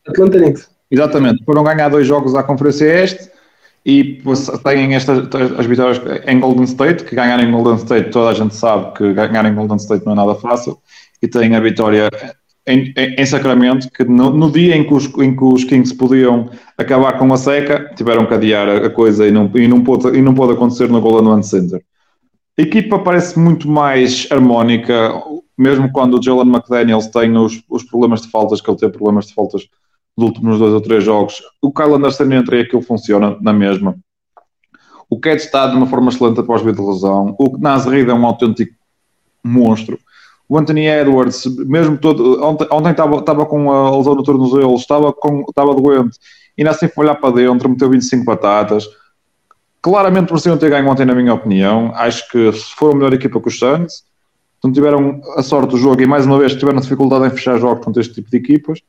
Atlanta 0.07 0.37
Knicks. 0.37 0.69
Exatamente, 0.89 1.43
foram 1.43 1.63
ganhar 1.63 1.89
dois 1.89 2.05
jogos 2.05 2.35
à 2.35 2.43
Conferência 2.43 2.85
Este 2.85 3.31
e 3.85 4.21
têm 4.63 4.93
estas 4.93 5.27
as 5.57 5.65
vitórias 5.65 6.01
em 6.27 6.39
Golden 6.39 6.65
State, 6.65 7.03
que 7.03 7.15
ganhar 7.15 7.39
em 7.39 7.51
Golden 7.51 7.75
State, 7.75 8.11
toda 8.11 8.29
a 8.29 8.33
gente 8.33 8.53
sabe 8.53 8.93
que 8.93 9.13
ganhar 9.13 9.45
em 9.45 9.55
Golden 9.55 9.77
State 9.77 10.05
não 10.05 10.13
é 10.13 10.15
nada 10.15 10.35
fácil, 10.35 10.79
e 11.21 11.27
têm 11.27 11.55
a 11.55 11.59
vitória 11.59 12.09
em, 12.67 12.93
em, 12.95 13.15
em 13.17 13.25
Sacramento, 13.25 13.89
que 13.91 14.03
no, 14.03 14.31
no 14.31 14.51
dia 14.51 14.75
em 14.75 14.83
que, 14.83 14.93
os, 14.93 15.05
em 15.17 15.35
que 15.35 15.43
os 15.43 15.63
Kings 15.63 15.95
podiam 15.95 16.49
acabar 16.77 17.17
com 17.17 17.31
a 17.33 17.37
seca, 17.37 17.91
tiveram 17.95 18.25
que 18.25 18.33
adiar 18.33 18.69
a, 18.69 18.89
coisa 18.89 19.27
e 19.27 19.31
não, 19.31 19.51
e, 19.55 19.67
não 19.67 19.83
pôde, 19.83 20.17
e 20.17 20.21
não 20.21 20.33
pôde 20.33 20.53
acontecer 20.53 20.89
no 20.89 21.01
Golden 21.01 21.31
One 21.31 21.43
Center. 21.43 21.83
A 22.57 22.61
equipa 22.61 22.99
parece 22.99 23.39
muito 23.39 23.67
mais 23.67 24.27
harmónica, 24.29 25.13
mesmo 25.57 25.91
quando 25.91 26.19
o 26.19 26.21
Jalen 26.21 26.49
McDaniels 26.49 27.07
tem 27.07 27.35
os, 27.37 27.63
os 27.69 27.83
problemas 27.83 28.21
de 28.21 28.29
faltas, 28.29 28.61
que 28.61 28.69
ele 28.69 28.77
teve 28.77 28.91
problemas 28.91 29.27
de 29.27 29.33
faltas 29.33 29.67
nos 30.17 30.29
últimos 30.29 30.59
dois 30.59 30.73
ou 30.73 30.81
três 30.81 31.03
jogos. 31.03 31.41
O 31.61 31.71
Kyle 31.71 31.93
Anderson 31.93 32.31
entra 32.31 32.57
e 32.57 32.61
aquilo 32.61 32.81
funciona 32.81 33.37
na 33.41 33.53
mesma. 33.53 33.95
O 35.09 35.19
Cat 35.19 35.37
está 35.37 35.67
de 35.67 35.75
uma 35.75 35.87
forma 35.87 36.09
excelente 36.09 36.39
após 36.39 36.61
vir 36.61 36.73
de 36.73 36.81
lesão. 36.81 37.35
O 37.39 37.57
Nas 37.57 37.85
Reed 37.85 38.07
é 38.07 38.13
um 38.13 38.25
autêntico 38.25 38.73
monstro. 39.43 39.99
O 40.51 40.59
Anthony 40.59 40.85
Edwards, 40.85 41.45
mesmo 41.65 41.97
todo. 41.97 42.43
Ontem, 42.43 42.91
estava 42.91 43.45
com 43.45 43.71
a 43.71 43.95
lesão 43.95 44.15
no 44.15 44.21
tornozelo, 44.21 44.75
estava, 44.75 45.13
com, 45.13 45.45
estava 45.47 45.73
doente, 45.73 46.17
e 46.57 46.61
ainda 46.61 46.71
assim 46.71 46.89
foi 46.89 47.05
olhar 47.05 47.15
para 47.15 47.35
dentro, 47.35 47.69
meteu 47.69 47.89
25 47.89 48.25
batatas. 48.25 48.85
Claramente 49.81 50.29
mereciam 50.29 50.57
ter 50.57 50.69
ganho 50.69 50.89
ontem, 50.89 51.05
na 51.05 51.15
minha 51.15 51.33
opinião. 51.33 51.93
Acho 51.95 52.29
que 52.29 52.51
foram 52.77 52.91
a 52.91 52.95
melhor 52.97 53.13
equipa 53.13 53.39
que 53.39 53.47
os 53.47 53.57
Suns. 53.57 54.03
Não 54.61 54.73
tiveram 54.73 55.21
a 55.37 55.41
sorte 55.41 55.69
do 55.69 55.77
jogo 55.77 56.01
e 56.01 56.05
mais 56.05 56.25
uma 56.25 56.37
vez 56.37 56.53
tiveram 56.53 56.81
dificuldade 56.81 57.27
em 57.27 57.29
fechar 57.29 57.57
jogos 57.57 57.85
contra 57.85 58.01
este 58.01 58.15
tipo 58.15 58.29
de 58.29 58.35
equipas. 58.35 58.81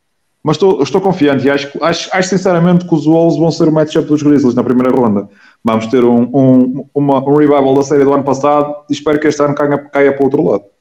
Mas 0.43 0.57
estou, 0.57 0.83
estou 0.83 1.01
confiante 1.01 1.47
e 1.47 1.51
acho, 1.51 1.79
acho, 1.81 2.11
acho 2.13 2.29
sinceramente 2.29 2.89
que 2.89 2.93
os 2.93 3.07
Wolves 3.07 3.39
vão 3.39 3.53
ser 3.53 3.69
o 3.69 3.73
matchup 3.73 4.09
dos 4.09 4.21
Grizzlies 4.21 4.57
na 4.57 4.65
primeira 4.65 4.91
ronda. 4.91 5.29
Vamos 5.63 5.87
ter 5.87 6.03
um, 6.03 6.23
um, 6.35 6.89
uma, 6.93 7.21
um 7.21 7.37
revival 7.37 7.77
da 7.77 7.83
série 7.85 8.03
do 8.03 8.13
ano 8.13 8.25
passado 8.25 8.75
e 8.91 8.93
espero 8.93 9.21
que 9.21 9.29
este 9.29 9.41
ano 9.41 9.55
caia, 9.55 9.79
caia 9.79 10.13
para 10.13 10.23
o 10.23 10.25
outro 10.25 10.43
lado. 10.43 10.73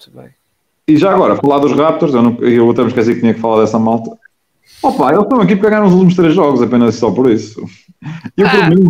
Muito 0.00 0.18
bem. 0.18 0.30
E 0.88 0.96
já 0.96 1.12
agora, 1.12 1.36
falar 1.36 1.58
dos 1.58 1.72
Raptors, 1.72 2.14
eu, 2.14 2.22
não, 2.22 2.38
eu 2.40 2.70
até 2.70 2.82
me 2.82 2.88
esqueci 2.88 3.14
que 3.14 3.20
tinha 3.20 3.34
que 3.34 3.40
falar 3.40 3.60
dessa 3.60 3.78
malta. 3.78 4.10
Opa, 4.82 5.10
eles 5.10 5.22
estão 5.22 5.40
aqui 5.40 5.54
porque 5.54 5.68
ganharam 5.68 5.88
os 5.88 5.92
últimos 5.92 6.16
três 6.16 6.34
jogos, 6.34 6.62
apenas 6.62 6.94
só 6.94 7.10
por 7.10 7.30
isso. 7.30 7.62
Eu 8.36 8.48
por 8.48 8.60
Ah. 8.62 8.70
mim. 8.70 8.84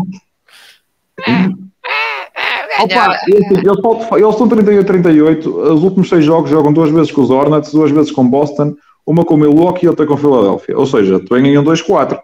Opa, 2.83 3.19
eles, 3.27 3.51
eles, 3.51 4.29
estão 4.31 4.49
38-38. 4.49 5.47
Os 5.47 5.83
últimos 5.83 6.09
seis 6.09 6.25
jogos 6.25 6.49
jogam 6.49 6.73
duas 6.73 6.91
vezes 6.91 7.11
com 7.11 7.23
os 7.23 7.31
Hornets, 7.31 7.73
duas 7.73 7.91
vezes 7.91 8.13
com 8.13 8.27
Boston, 8.27 8.75
uma 9.05 9.25
com 9.25 9.37
Milwaukee 9.37 9.85
e 9.87 9.89
outra 9.89 10.07
com 10.07 10.17
Filadélfia. 10.17 10.79
Ou 10.79 10.87
seja, 10.87 11.17
um 11.17 11.65
2-4. 11.65 12.19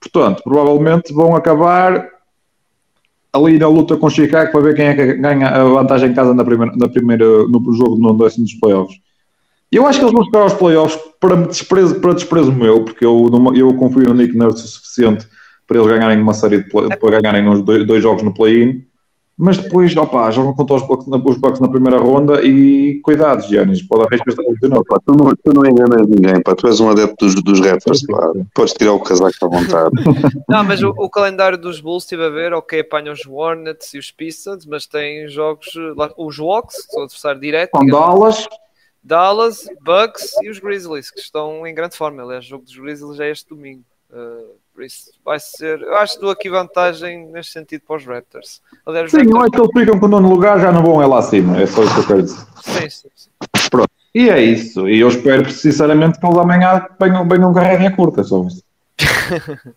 Portanto, 0.00 0.42
provavelmente 0.42 1.14
vão 1.14 1.34
acabar 1.36 2.13
ali 3.34 3.58
na 3.58 3.68
luta 3.68 3.96
com 3.96 4.08
Chicago 4.08 4.52
para 4.52 4.60
ver 4.60 4.74
quem 4.74 4.86
é 4.86 4.94
que 4.94 5.14
ganha 5.14 5.48
a 5.48 5.64
vantagem 5.64 6.10
em 6.10 6.14
casa 6.14 6.32
na 6.32 6.44
primeira, 6.44 6.76
na 6.76 6.88
primeira, 6.88 7.24
no 7.48 7.72
jogo 7.72 7.96
no 7.96 8.16
décimo 8.16 8.44
dos 8.44 8.54
playoffs. 8.54 8.96
Eu 9.72 9.86
acho 9.86 9.98
que 9.98 10.04
eles 10.04 10.14
vão 10.14 10.24
chegar 10.24 10.42
aos 10.42 10.54
playoffs 10.54 11.00
para 11.18 11.34
desprezo, 11.34 12.00
para 12.00 12.14
desprezo 12.14 12.52
meu, 12.52 12.84
porque 12.84 13.04
eu, 13.04 13.28
eu 13.56 13.74
confio 13.74 14.04
no 14.04 14.14
Nick 14.14 14.36
Nurse 14.36 14.64
o 14.64 14.68
suficiente 14.68 15.26
para 15.66 15.78
eles 15.78 15.90
ganharem 15.90 16.22
uma 16.22 16.34
série 16.34 16.58
de 16.58 16.70
play, 16.70 16.88
para 16.96 17.20
ganharem 17.20 17.48
uns 17.48 17.62
dois, 17.62 17.84
dois 17.84 18.02
jogos 18.02 18.22
no 18.22 18.32
play-in. 18.32 18.84
Mas 19.36 19.58
depois, 19.58 19.96
opá, 19.96 20.30
jogam 20.30 20.54
contra 20.54 20.76
os 20.76 20.86
Bucks, 20.86 21.08
na, 21.08 21.16
os 21.16 21.36
Bucks 21.38 21.60
na 21.60 21.68
primeira 21.68 21.98
ronda 21.98 22.40
e 22.44 23.00
cuidado, 23.02 23.42
Giannis, 23.42 23.82
pode 23.82 24.04
arriscar 24.04 24.34
de 24.62 24.68
novo. 24.68 24.84
Pá, 24.84 25.00
tu, 25.04 25.12
não, 25.12 25.34
tu 25.34 25.52
não 25.52 25.66
enganas 25.66 26.06
ninguém, 26.06 26.40
pá. 26.40 26.54
tu 26.54 26.68
és 26.68 26.78
um 26.78 26.90
adepto 26.90 27.16
dos, 27.26 27.42
dos 27.42 27.60
Raptors, 27.60 28.06
pá. 28.06 28.32
podes 28.54 28.74
tirar 28.74 28.92
o 28.92 29.00
casaco 29.00 29.34
à 29.42 29.48
vontade. 29.48 29.90
Não, 30.48 30.62
mas 30.62 30.82
o, 30.82 30.90
o 30.90 31.10
calendário 31.10 31.58
dos 31.58 31.80
Bulls 31.80 32.04
estive 32.04 32.24
a 32.24 32.28
ver, 32.30 32.52
ok, 32.52 32.80
apanham 32.80 33.12
os 33.12 33.26
Hornets 33.26 33.92
e 33.94 33.98
os 33.98 34.10
Pistons, 34.12 34.64
mas 34.66 34.86
tem 34.86 35.26
jogos, 35.28 35.66
lá- 35.96 36.12
os 36.16 36.38
Hawks, 36.38 36.86
que 36.86 36.92
são 36.92 37.00
o 37.00 37.04
adversário 37.04 37.40
direto, 37.40 37.70
Com 37.72 37.86
Dallas, 37.86 38.46
Dallas, 39.02 39.66
Bucks 39.82 40.30
e 40.42 40.48
os 40.48 40.58
Grizzlies, 40.58 41.10
que 41.10 41.18
estão 41.20 41.66
em 41.66 41.74
grande 41.74 41.96
forma. 41.96 42.22
Aliás, 42.22 42.44
o 42.44 42.48
jogo 42.48 42.64
dos 42.64 42.76
Grizzlies 42.76 43.20
é 43.20 43.30
este 43.30 43.48
domingo. 43.48 43.82
Uh, 44.10 44.63
por 44.74 44.82
isso 44.82 45.12
vai 45.24 45.38
ser. 45.38 45.80
Eu 45.80 45.96
acho 45.96 46.14
que 46.14 46.20
dou 46.20 46.30
aqui 46.30 46.50
vantagem 46.50 47.26
neste 47.28 47.52
sentido 47.52 47.82
para 47.86 47.96
os 47.96 48.04
Raptors. 48.04 48.60
Aliás, 48.84 49.10
sim, 49.10 49.18
Raptors. 49.18 49.40
acho 49.42 49.50
que 49.50 49.60
eles 49.60 49.86
ficam 49.86 50.00
com 50.00 50.06
o 50.06 50.08
nono 50.08 50.28
lugar, 50.28 50.60
já 50.60 50.72
não 50.72 50.82
vão 50.82 51.00
é 51.00 51.06
lá 51.06 51.20
acima, 51.20 51.60
é 51.60 51.66
só 51.66 51.84
isso 51.84 51.94
que 51.94 52.00
eu 52.00 52.06
quero 52.06 52.22
dizer. 52.22 52.46
Sim, 52.62 52.90
sim, 52.90 53.08
sim. 53.14 53.30
E 54.14 54.28
é 54.30 54.40
isso, 54.40 54.88
e 54.88 55.00
eu 55.00 55.08
espero 55.08 55.50
sinceramente 55.50 56.20
que 56.20 56.26
eles 56.26 56.38
amanhã 56.38 56.86
venham, 57.00 57.26
venham 57.26 57.50
a 57.50 57.90
curta, 57.96 58.20
é 58.20 58.24
só 58.24 58.44
isso. 58.44 58.62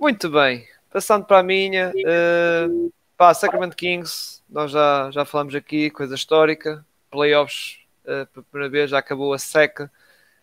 Muito 0.00 0.30
bem. 0.30 0.66
Passando 0.90 1.26
para 1.26 1.40
a 1.40 1.42
minha, 1.42 1.90
uh, 1.90 2.92
pá, 3.18 3.34
Sacramento 3.34 3.76
Kings, 3.76 4.40
nós 4.48 4.70
já, 4.70 5.10
já 5.10 5.24
falamos 5.26 5.54
aqui, 5.54 5.90
coisa 5.90 6.14
histórica. 6.14 6.84
Playoffs, 7.10 7.78
uh, 8.04 8.26
pela 8.32 8.46
primeira 8.50 8.70
vez, 8.70 8.90
já 8.90 8.98
acabou 8.98 9.34
a 9.34 9.38
seca. 9.38 9.90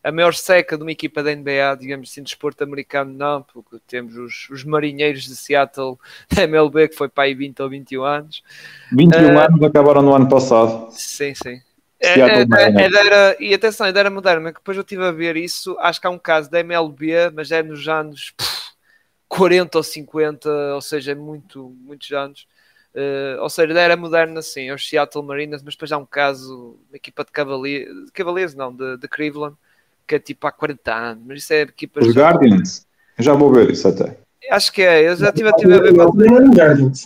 A 0.03 0.11
maior 0.11 0.33
seca 0.33 0.77
de 0.77 0.83
uma 0.83 0.91
equipa 0.91 1.21
da 1.21 1.31
NBA, 1.31 1.75
digamos 1.75 2.09
assim, 2.09 2.21
de 2.21 2.27
desporto 2.31 2.63
americano, 2.63 3.13
não, 3.13 3.43
porque 3.43 3.79
temos 3.87 4.15
os, 4.17 4.49
os 4.49 4.63
marinheiros 4.63 5.23
de 5.25 5.35
Seattle 5.35 5.97
da 6.33 6.43
MLB, 6.43 6.87
que 6.89 6.95
foi 6.95 7.07
para 7.09 7.25
aí 7.25 7.33
20 7.35 7.61
ou 7.61 7.69
21 7.69 8.03
anos. 8.03 8.43
21 8.91 9.37
Eh, 9.37 9.37
anos 9.39 9.61
acabaram 9.63 10.01
no 10.01 10.13
ano 10.15 10.27
passado. 10.27 10.89
Sim, 10.89 11.33
sim. 11.35 11.61
É, 11.99 12.13
Seattle 12.13 12.19
é, 12.19 12.47
é, 12.51 12.73
Mariners. 12.73 12.85
é 12.85 12.89
da 12.89 12.99
era- 13.05 13.37
e 13.39 13.53
atenção, 13.53 13.85
é 13.87 13.91
da 13.91 13.99
era 13.99 14.09
moderna, 14.09 14.51
que 14.51 14.59
depois 14.59 14.75
eu 14.77 14.81
estive 14.81 15.03
a 15.05 15.11
ver 15.11 15.37
isso, 15.37 15.77
acho 15.79 16.01
que 16.01 16.07
há 16.07 16.09
um 16.09 16.17
caso 16.19 16.49
da 16.49 16.59
MLB, 16.59 17.29
mas 17.31 17.51
é 17.51 17.61
nos 17.61 17.87
anos 17.87 18.31
pff, 18.31 18.71
40 19.27 19.77
ou 19.77 19.83
50, 19.83 20.49
ou 20.75 20.81
seja, 20.81 21.11
é 21.11 21.15
muito, 21.15 21.69
muitos 21.81 22.11
anos. 22.11 22.47
Eh, 22.93 23.37
ou 23.39 23.49
seja, 23.49 23.73
da 23.73 23.81
era 23.81 23.95
moderna, 23.97 24.41
sim, 24.41 24.69
é 24.69 24.73
os 24.73 24.87
Seattle 24.87 25.23
Mariners, 25.25 25.63
mas 25.63 25.75
depois 25.75 25.91
há 25.91 25.97
um 25.97 26.05
caso, 26.05 26.77
uma 26.89 26.97
equipa 26.97 27.23
de 27.23 27.31
Cavaliers, 27.31 28.09
Cavaliers 28.13 28.55
não, 28.55 28.75
de, 28.75 28.97
de 28.97 29.07
Cleveland, 29.07 29.55
que 30.07 30.15
é 30.15 30.19
tipo 30.19 30.47
há 30.47 30.51
40 30.51 30.93
anos, 30.93 31.23
mas 31.27 31.43
isso 31.43 31.53
é 31.53 31.61
equipas... 31.61 32.07
Os 32.07 32.15
Guardians, 32.15 32.85
eu 33.17 33.23
já 33.23 33.33
vou 33.33 33.51
ver 33.51 33.69
isso 33.71 33.87
até. 33.87 34.17
Acho 34.49 34.71
que 34.73 34.81
é, 34.81 35.07
eu 35.07 35.15
já 35.15 35.29
estive 35.29 35.49
a 35.49 35.55
ver. 35.55 35.93
Na 35.93 36.03
altura, 36.03 36.41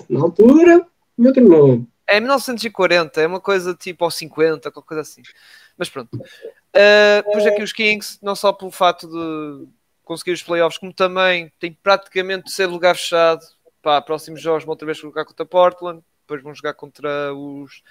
na 0.09 0.21
altura, 0.21 0.87
meu 1.17 1.27
outro 1.27 1.47
nome. 1.47 1.87
É 2.07 2.19
1940, 2.19 3.21
é 3.21 3.27
uma 3.27 3.39
coisa 3.39 3.73
tipo 3.73 4.03
aos 4.03 4.15
50, 4.15 4.71
qualquer 4.71 4.87
coisa 4.87 5.01
assim. 5.01 5.21
Mas 5.77 5.89
pronto. 5.89 6.15
Uh, 6.15 7.31
pus 7.31 7.45
aqui 7.45 7.63
os 7.63 7.73
Kings, 7.73 8.19
não 8.21 8.35
só 8.35 8.53
pelo 8.53 8.71
fato 8.71 9.07
de 9.07 9.67
conseguir 10.03 10.31
os 10.31 10.43
playoffs, 10.43 10.77
como 10.77 10.93
também 10.93 11.51
tem 11.59 11.71
praticamente 11.71 12.45
de 12.45 12.51
ser 12.51 12.67
lugar 12.67 12.95
fechado. 12.95 13.41
Pá, 13.81 14.01
próximos 14.01 14.41
jogos 14.41 14.63
vão 14.63 14.71
outra 14.71 14.85
vez 14.85 14.97
jogar 14.97 15.25
contra 15.25 15.45
Portland, 15.45 16.01
depois 16.21 16.41
vão 16.41 16.53
jogar 16.53 16.73
contra 16.73 17.33
os, 17.33 17.83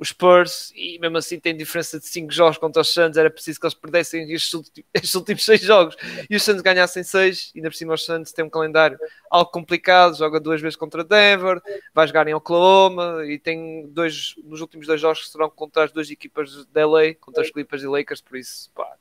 os 0.00 0.08
Spurs 0.08 0.72
e 0.74 0.98
mesmo 0.98 1.18
assim 1.18 1.38
tem 1.38 1.54
diferença 1.54 2.00
de 2.00 2.06
5 2.06 2.32
jogos 2.32 2.56
contra 2.56 2.80
os 2.80 2.88
Suns, 2.88 3.18
era 3.18 3.30
preciso 3.30 3.60
que 3.60 3.66
eles 3.66 3.74
perdessem 3.74 4.32
estes 4.32 4.54
últimos, 4.54 4.88
estes 4.94 5.14
últimos 5.14 5.44
6 5.44 5.60
jogos. 5.60 5.96
E 6.28 6.34
os 6.34 6.42
Suns 6.42 6.62
ganhassem 6.62 7.02
6, 7.02 7.52
e 7.54 7.58
ainda 7.58 7.68
por 7.68 7.76
cima 7.76 7.92
os 7.92 8.04
Suns 8.04 8.32
têm 8.32 8.46
um 8.46 8.50
calendário 8.50 8.98
algo 9.30 9.50
complicado, 9.50 10.16
joga 10.16 10.40
duas 10.40 10.60
vezes 10.60 10.76
contra 10.76 11.04
Denver, 11.04 11.60
vai 11.94 12.06
jogar 12.06 12.26
em 12.26 12.34
Oklahoma 12.34 13.26
e 13.26 13.38
tem 13.38 13.86
dois, 13.90 14.34
nos 14.42 14.62
últimos 14.62 14.86
dois 14.86 15.00
jogos 15.00 15.20
que 15.20 15.28
serão 15.28 15.50
contra 15.50 15.84
as 15.84 15.92
duas 15.92 16.10
equipas 16.10 16.64
de 16.64 16.80
LA, 16.82 17.14
contra 17.20 17.42
os 17.42 17.50
Clippers 17.50 17.82
e 17.82 17.86
Lakers, 17.86 18.22
por 18.22 18.38
isso, 18.38 18.70
pá, 18.74 18.96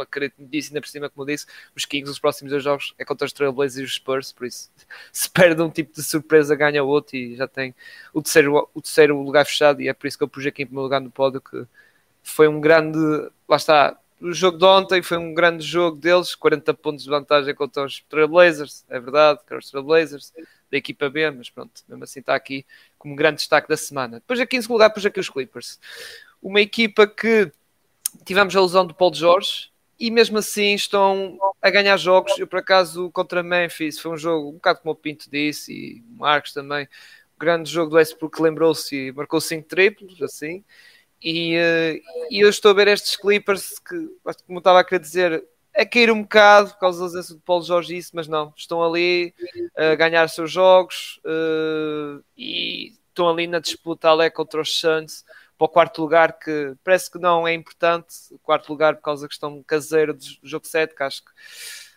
acredito 0.00 0.34
nisso, 0.38 0.70
ainda 0.70 0.80
por 0.80 0.88
cima, 0.88 1.10
como 1.10 1.26
disse, 1.26 1.46
os 1.76 1.84
Kings, 1.84 2.10
os 2.10 2.18
próximos 2.18 2.50
dois 2.50 2.62
jogos 2.62 2.94
é 2.98 3.04
contra 3.04 3.26
os 3.26 3.32
Trailblazers 3.32 3.80
e 3.80 3.84
os 3.84 3.94
Spurs, 3.94 4.32
por 4.32 4.46
isso, 4.46 4.70
se 5.12 5.28
perde 5.30 5.60
um 5.62 5.70
tipo 5.70 5.92
de 5.94 6.02
surpresa, 6.02 6.54
ganha 6.54 6.82
outro 6.82 7.16
e 7.16 7.36
já 7.36 7.48
tem 7.48 7.74
o 8.12 8.22
terceiro, 8.22 8.68
o 8.74 8.80
terceiro 8.80 9.20
lugar 9.22 9.44
fechado. 9.44 9.82
E 9.82 9.88
é 9.88 9.92
por 9.92 10.06
isso 10.06 10.16
que 10.16 10.24
eu 10.24 10.28
pus 10.28 10.46
aqui 10.46 10.62
em 10.62 10.66
primeiro 10.66 10.84
lugar 10.84 11.00
no 11.00 11.10
pódio. 11.10 11.40
Que 11.40 11.66
foi 12.22 12.48
um 12.48 12.60
grande, 12.60 12.98
lá 13.48 13.56
está, 13.56 13.98
o 14.20 14.32
jogo 14.32 14.56
de 14.56 14.64
ontem 14.64 15.02
foi 15.02 15.18
um 15.18 15.34
grande 15.34 15.64
jogo 15.64 15.96
deles, 15.96 16.34
40 16.34 16.72
pontos 16.74 17.02
de 17.02 17.10
vantagem 17.10 17.54
contra 17.54 17.84
os 17.84 18.00
Trailblazers, 18.08 18.84
é 18.88 19.00
verdade, 19.00 19.40
que 19.46 19.54
os 19.54 19.68
Trailblazers 19.68 20.32
da 20.70 20.78
equipa 20.78 21.10
B, 21.10 21.30
mas 21.32 21.50
pronto, 21.50 21.82
mesmo 21.88 22.04
assim 22.04 22.20
está 22.20 22.34
aqui 22.34 22.64
como 22.96 23.16
grande 23.16 23.38
destaque 23.38 23.68
da 23.68 23.76
semana. 23.76 24.20
Depois 24.20 24.38
aqui 24.38 24.56
em 24.56 24.62
segundo 24.62 24.76
lugar 24.76 24.90
pus 24.90 25.04
aqui 25.04 25.18
os 25.18 25.28
Clippers, 25.28 25.80
uma 26.40 26.60
equipa 26.60 27.06
que 27.06 27.50
tivemos 28.24 28.54
a 28.54 28.60
lesão 28.60 28.86
do 28.86 28.94
Paul 28.94 29.12
George, 29.12 29.71
e 30.02 30.10
mesmo 30.10 30.38
assim 30.38 30.74
estão 30.74 31.38
a 31.62 31.70
ganhar 31.70 31.96
jogos. 31.96 32.36
Eu, 32.36 32.48
por 32.48 32.58
acaso, 32.58 33.08
contra 33.12 33.40
Memphis, 33.40 34.00
foi 34.00 34.10
um 34.10 34.16
jogo 34.16 34.48
um 34.48 34.54
bocado 34.54 34.80
como 34.80 34.90
o 34.90 34.96
Pinto 34.96 35.30
disse, 35.30 35.72
e 35.72 36.04
o 36.12 36.18
Marcos 36.18 36.52
também. 36.52 36.88
O 37.36 37.38
grande 37.38 37.70
jogo 37.70 37.90
do 37.90 37.94
Westbrook 37.94 38.42
lembrou-se 38.42 38.96
e 38.96 39.12
marcou 39.12 39.40
5 39.40 39.68
triplos, 39.68 40.20
assim. 40.20 40.64
E, 41.22 41.56
uh, 41.56 42.02
e, 42.32 42.40
eu 42.40 42.50
estou 42.50 42.72
a 42.72 42.74
ver 42.74 42.88
estes 42.88 43.14
Clippers 43.16 43.78
que, 43.78 44.08
como 44.44 44.58
estava 44.58 44.80
a 44.80 44.84
querer 44.84 44.98
dizer, 44.98 45.44
a 45.72 45.86
cair 45.86 46.10
um 46.10 46.22
bocado 46.22 46.70
por 46.70 46.80
causa 46.80 46.98
da 46.98 47.04
ausência 47.04 47.36
do 47.36 47.40
Paulo 47.40 47.62
Jorge, 47.62 47.96
isso, 47.96 48.10
mas 48.12 48.26
não, 48.26 48.52
estão 48.56 48.82
ali 48.82 49.32
a 49.76 49.94
ganhar 49.94 50.28
seus 50.28 50.50
jogos 50.50 51.20
uh, 51.24 52.20
e 52.36 52.92
estão 53.08 53.30
ali 53.30 53.46
na 53.46 53.60
disputa 53.60 54.10
ali 54.10 54.28
contra 54.32 54.60
os 54.60 54.80
Suns 54.80 55.24
para 55.62 55.66
o 55.66 55.68
quarto 55.68 56.02
lugar, 56.02 56.38
que 56.38 56.74
parece 56.82 57.10
que 57.10 57.18
não 57.18 57.46
é 57.46 57.54
importante, 57.54 58.14
o 58.32 58.38
quarto 58.38 58.68
lugar 58.68 58.96
por 58.96 59.02
causa 59.02 59.22
da 59.22 59.28
questão 59.28 59.62
caseira 59.62 60.12
do 60.12 60.24
jogo 60.42 60.66
7, 60.66 60.94
que 60.94 61.02
acho 61.02 61.24
que 61.24 61.30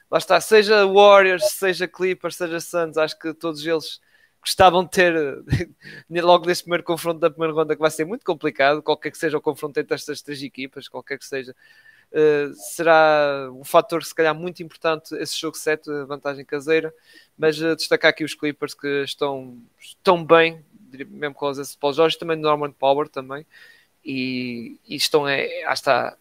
lá 0.10 0.20
está, 0.20 0.40
seja 0.40 0.86
Warriors, 0.86 1.46
seja 1.52 1.88
Clippers, 1.88 2.36
seja 2.36 2.60
Suns, 2.60 2.96
acho 2.96 3.18
que 3.18 3.34
todos 3.34 3.66
eles 3.66 4.00
gostavam 4.40 4.84
de 4.84 4.92
ter 4.92 5.16
logo 6.22 6.46
neste 6.46 6.66
primeiro 6.66 6.84
confronto 6.84 7.20
da 7.20 7.30
primeira 7.30 7.54
ronda, 7.56 7.76
que 7.76 7.82
vai 7.82 7.90
ser 7.90 8.06
muito 8.06 8.24
complicado, 8.24 8.84
qualquer 8.84 9.10
que 9.10 9.18
seja 9.18 9.38
o 9.38 9.42
confronto 9.42 9.80
entre 9.80 9.96
estas 9.96 10.22
três 10.22 10.44
equipas, 10.44 10.88
qualquer 10.88 11.18
que 11.18 11.26
seja. 11.26 11.56
Uh, 12.12 12.54
será 12.54 13.50
um 13.52 13.64
fator 13.64 14.04
se 14.04 14.14
calhar 14.14 14.36
muito 14.36 14.62
importante 14.62 15.16
esse 15.16 15.36
jogo 15.40 15.58
7, 15.58 15.90
a 15.90 16.06
vantagem 16.06 16.46
caseira, 16.46 16.94
mas 17.36 17.60
uh, 17.60 17.76
destacar 17.76 18.12
aqui 18.12 18.24
os 18.24 18.36
Clippers 18.36 18.76
que 18.76 19.04
estão, 19.04 19.58
estão 19.80 20.24
bem 20.24 20.64
mesmo 21.04 21.36
com 21.36 21.50
os 21.50 21.76
Paul 21.76 21.94
Jorge, 21.94 22.18
também 22.18 22.38
Norman 22.38 22.72
Power 22.72 23.10
também, 23.10 23.46
e, 24.04 24.78
e 24.88 24.96
estão, 24.96 25.28
é, 25.28 25.46
está, 25.74 26.16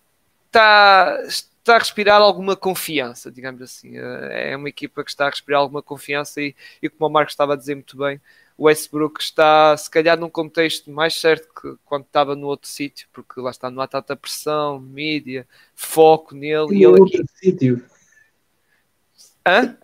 está, 0.47 1.23
está 1.27 1.77
a 1.77 1.79
respirar 1.79 2.21
alguma 2.21 2.57
confiança, 2.57 3.31
digamos 3.31 3.63
assim, 3.63 3.97
é, 3.97 4.53
é 4.53 4.57
uma 4.57 4.69
equipa 4.69 5.05
que 5.05 5.11
está 5.11 5.27
a 5.27 5.31
respirar 5.31 5.61
alguma 5.61 5.83
confiança 5.83 6.41
e, 6.41 6.57
e 6.83 6.89
como 6.89 7.09
o 7.09 7.13
Marcos 7.13 7.35
estava 7.35 7.53
a 7.53 7.57
dizer 7.57 7.75
muito 7.75 7.97
bem, 7.97 8.21
o 8.57 8.65
Westbrook 8.65 9.21
está 9.21 9.77
se 9.77 9.91
calhar 9.91 10.19
num 10.19 10.31
contexto 10.31 10.91
mais 10.91 11.15
certo 11.15 11.49
que 11.61 11.77
quando 11.85 12.05
estava 12.05 12.37
no 12.37 12.47
outro 12.47 12.69
sítio, 12.69 13.09
porque 13.13 13.41
lá 13.41 13.51
está, 13.51 13.71
não 13.71 13.83
há 13.83 13.89
tanta 13.89 14.15
pressão, 14.15 14.79
mídia, 14.79 15.47
foco 15.75 16.35
nele. 16.35 16.73
E, 16.73 16.79
e 16.79 16.85
ele 16.85 17.01
outro 17.01 17.23
aqui... 17.23 17.33
sítio. 17.37 17.85
Hã? 19.47 19.77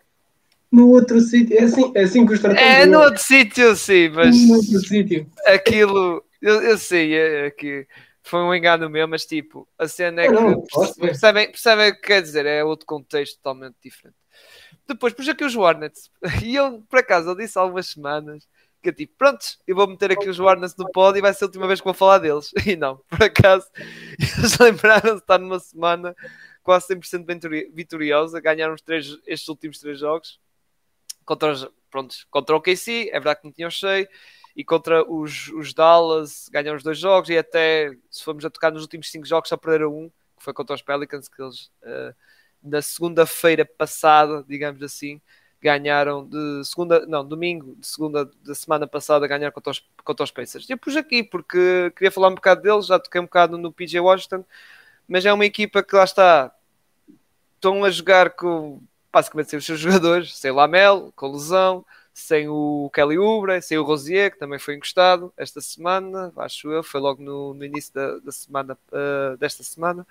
No 0.70 0.88
outro 0.90 1.20
sítio. 1.20 1.58
É 1.58 1.64
assim, 1.64 1.92
é 1.94 2.02
assim 2.02 2.26
que 2.26 2.32
os 2.32 2.40
tratamos. 2.40 2.62
É, 2.62 2.86
no 2.86 3.00
outro 3.00 3.22
sítio, 3.22 3.74
sim, 3.74 4.08
mas. 4.10 4.36
No 4.46 4.54
outro 4.54 4.78
sítio. 4.78 5.26
Aquilo, 5.46 6.24
eu, 6.40 6.62
eu 6.62 6.78
sei, 6.78 7.14
é, 7.14 7.46
é, 7.46 7.50
que 7.50 7.86
foi 8.22 8.40
um 8.40 8.54
engano 8.54 8.88
meu, 8.88 9.08
mas 9.08 9.26
tipo, 9.26 9.66
a 9.76 9.88
cena 9.88 10.22
é 10.22 10.28
que. 10.28 10.32
Não, 10.32 10.62
percebem, 11.00 11.50
percebem 11.50 11.90
o 11.90 11.94
que 11.94 12.02
quer 12.02 12.22
dizer? 12.22 12.46
É 12.46 12.62
outro 12.62 12.86
contexto 12.86 13.36
totalmente 13.36 13.76
diferente. 13.82 14.14
Depois 14.86 15.12
pus 15.12 15.28
aqui 15.28 15.44
os 15.44 15.56
Warnets, 15.56 16.10
e 16.44 16.54
eu, 16.54 16.82
por 16.88 17.00
acaso, 17.00 17.30
eu 17.30 17.34
disse 17.34 17.58
há 17.58 17.62
algumas 17.62 17.86
semanas 17.86 18.46
que 18.82 18.88
eu 18.88 18.94
tipo, 18.94 19.12
prontos, 19.18 19.58
eu 19.66 19.76
vou 19.76 19.86
meter 19.86 20.10
aqui 20.12 20.28
os 20.28 20.38
Warnets 20.38 20.74
no 20.76 20.90
pódio 20.90 21.18
e 21.18 21.20
vai 21.20 21.34
ser 21.34 21.44
a 21.44 21.48
última 21.48 21.66
vez 21.66 21.80
que 21.80 21.84
vou 21.84 21.92
falar 21.92 22.18
deles. 22.18 22.50
E 22.66 22.76
não, 22.76 22.96
por 23.08 23.22
acaso, 23.24 23.66
eles 24.38 24.56
lembraram-se 24.58 25.16
de 25.16 25.20
estar 25.20 25.38
numa 25.38 25.58
semana 25.58 26.14
quase 26.62 26.94
100% 26.94 27.72
vitoriosa, 27.74 28.40
ganharam 28.40 28.74
os 28.74 28.80
três, 28.80 29.18
estes 29.26 29.48
últimos 29.48 29.78
três 29.78 29.98
jogos 29.98 30.38
contra, 31.24 31.52
os, 31.52 31.68
contra 32.30 32.56
o 32.56 32.60
KC, 32.60 33.10
é 33.10 33.12
verdade 33.12 33.40
que 33.40 33.46
não 33.46 33.52
tinham 33.52 33.70
cheio, 33.70 34.08
e 34.56 34.64
contra 34.64 35.08
os, 35.08 35.48
os 35.48 35.72
Dallas 35.72 36.48
ganharam 36.50 36.76
os 36.76 36.82
dois 36.82 36.98
jogos, 36.98 37.30
e 37.30 37.38
até 37.38 37.96
se 38.10 38.22
formos 38.22 38.44
a 38.44 38.50
tocar 38.50 38.72
nos 38.72 38.82
últimos 38.82 39.10
cinco 39.10 39.26
jogos 39.26 39.48
só 39.48 39.56
perderam 39.56 39.94
um, 39.96 40.08
que 40.08 40.44
foi 40.44 40.52
contra 40.52 40.74
os 40.74 40.82
Pelicans, 40.82 41.28
que 41.28 41.40
eles 41.42 41.66
uh, 41.82 42.14
na 42.62 42.82
segunda-feira 42.82 43.64
passada, 43.64 44.44
digamos 44.46 44.82
assim, 44.82 45.20
ganharam 45.60 46.26
de 46.26 46.64
segunda, 46.64 47.04
não, 47.06 47.24
domingo, 47.24 47.76
de 47.76 47.86
segunda 47.86 48.24
da 48.42 48.54
semana 48.54 48.86
passada, 48.86 49.26
ganharam 49.26 49.52
contra 49.52 49.70
os, 49.70 49.84
contra 50.02 50.24
os 50.24 50.30
Pacers. 50.30 50.68
Eu 50.68 50.78
pus 50.78 50.96
aqui 50.96 51.22
porque 51.22 51.92
queria 51.94 52.10
falar 52.10 52.28
um 52.28 52.34
bocado 52.34 52.62
deles, 52.62 52.86
já 52.86 52.98
toquei 52.98 53.20
um 53.20 53.24
bocado 53.24 53.58
no 53.58 53.72
PJ 53.72 54.00
Washington, 54.00 54.44
mas 55.06 55.26
é 55.26 55.32
uma 55.32 55.44
equipa 55.44 55.82
que 55.82 55.94
lá 55.94 56.04
está, 56.04 56.54
estão 57.56 57.84
a 57.84 57.90
jogar 57.90 58.30
com 58.30 58.80
basicamente 59.12 59.50
sem 59.50 59.58
os 59.58 59.66
seus 59.66 59.78
jogadores, 59.80 60.36
sem 60.36 60.50
o 60.50 60.54
Lamel, 60.54 61.12
com 61.16 61.32
lesão, 61.32 61.84
sem 62.12 62.48
o 62.48 62.90
Kelly 62.94 63.18
Oubre, 63.18 63.60
sem 63.62 63.78
o 63.78 63.82
Rosier, 63.82 64.30
que 64.30 64.38
também 64.38 64.58
foi 64.58 64.74
encostado 64.74 65.32
esta 65.36 65.60
semana, 65.60 66.32
acho 66.36 66.70
eu, 66.70 66.82
foi 66.82 67.00
logo 67.00 67.22
no, 67.22 67.54
no 67.54 67.64
início 67.64 67.92
da, 67.94 68.18
da 68.18 68.32
semana, 68.32 68.78
uh, 68.92 69.36
desta 69.38 69.62
semana. 69.62 70.06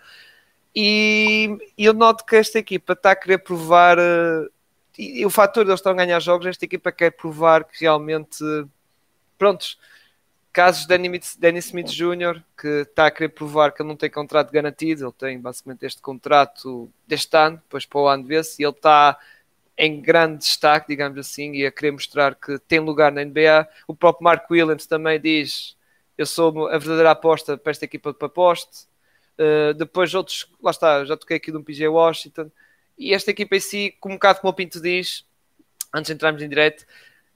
E, 0.76 1.58
e, 1.78 1.86
eu 1.86 1.94
noto 1.94 2.26
que 2.26 2.36
esta 2.36 2.60
equipa 2.60 2.94
está 2.94 3.12
a 3.12 3.16
querer 3.16 3.40
provar, 3.40 3.98
uh, 3.98 4.50
e, 4.98 5.22
e, 5.22 5.26
o 5.26 5.30
fator 5.30 5.64
de 5.64 5.72
eles 5.72 5.80
estão 5.80 5.92
a 5.92 5.96
ganhar 5.96 6.20
jogos, 6.20 6.48
esta 6.48 6.66
equipa 6.66 6.92
quer 6.92 7.12
provar 7.12 7.64
que 7.64 7.82
realmente, 7.82 8.44
prontos, 9.38 9.78
Casos 10.52 10.88
de 10.88 10.98
Danny 11.38 11.60
Smith 11.60 11.90
Jr., 11.90 12.42
que 12.60 12.68
está 12.82 13.06
a 13.06 13.12
querer 13.12 13.30
provar 13.30 13.72
que 13.72 13.82
ele 13.82 13.90
não 13.90 13.96
tem 13.96 14.10
contrato 14.10 14.52
garantido, 14.52 15.06
ele 15.06 15.14
tem 15.14 15.40
basicamente 15.40 15.86
este 15.86 16.02
contrato 16.02 16.90
deste 17.08 17.38
ano, 17.38 17.58
depois 17.58 17.86
para 17.86 18.00
o 18.00 18.08
ano 18.08 18.26
vê-se, 18.26 18.62
e 18.62 18.66
ele 18.66 18.74
está 18.74 19.18
em 19.78 20.02
grande 20.02 20.40
destaque, 20.40 20.90
digamos 20.90 21.18
assim, 21.18 21.54
e 21.54 21.66
a 21.66 21.72
querer 21.72 21.92
mostrar 21.92 22.36
que 22.36 22.60
tem 22.60 22.80
lugar 22.80 23.14
na 23.14 23.24
NBA. 23.24 23.66
O 23.88 23.96
próprio 23.96 24.26
Mark 24.26 24.50
Williams 24.52 24.86
também 24.86 25.20
diz: 25.22 25.78
Eu 26.18 26.26
sou 26.26 26.68
a 26.68 26.78
verdadeira 26.78 27.12
aposta 27.12 27.58
para 27.58 27.72
esta 27.72 27.86
equipa 27.86 28.12
de 28.12 28.30
poste. 28.30 28.90
Uh, 29.38 29.74
depois 29.76 30.14
outros, 30.14 30.52
lá 30.62 30.72
está, 30.72 31.06
já 31.06 31.16
toquei 31.16 31.38
aqui 31.38 31.50
de 31.50 31.58
um 31.58 31.64
PJ 31.64 31.88
Washington. 31.88 32.52
E 32.98 33.14
esta 33.14 33.32
equipa 33.32 33.56
em 33.56 33.62
si, 33.62 33.96
um 34.06 34.10
bocado 34.16 34.42
como 34.42 34.52
o 34.52 34.54
Pinto 34.54 34.82
diz, 34.82 35.26
antes 35.94 36.08
de 36.08 36.14
entrarmos 36.14 36.42
em 36.42 36.50
direto, 36.50 36.86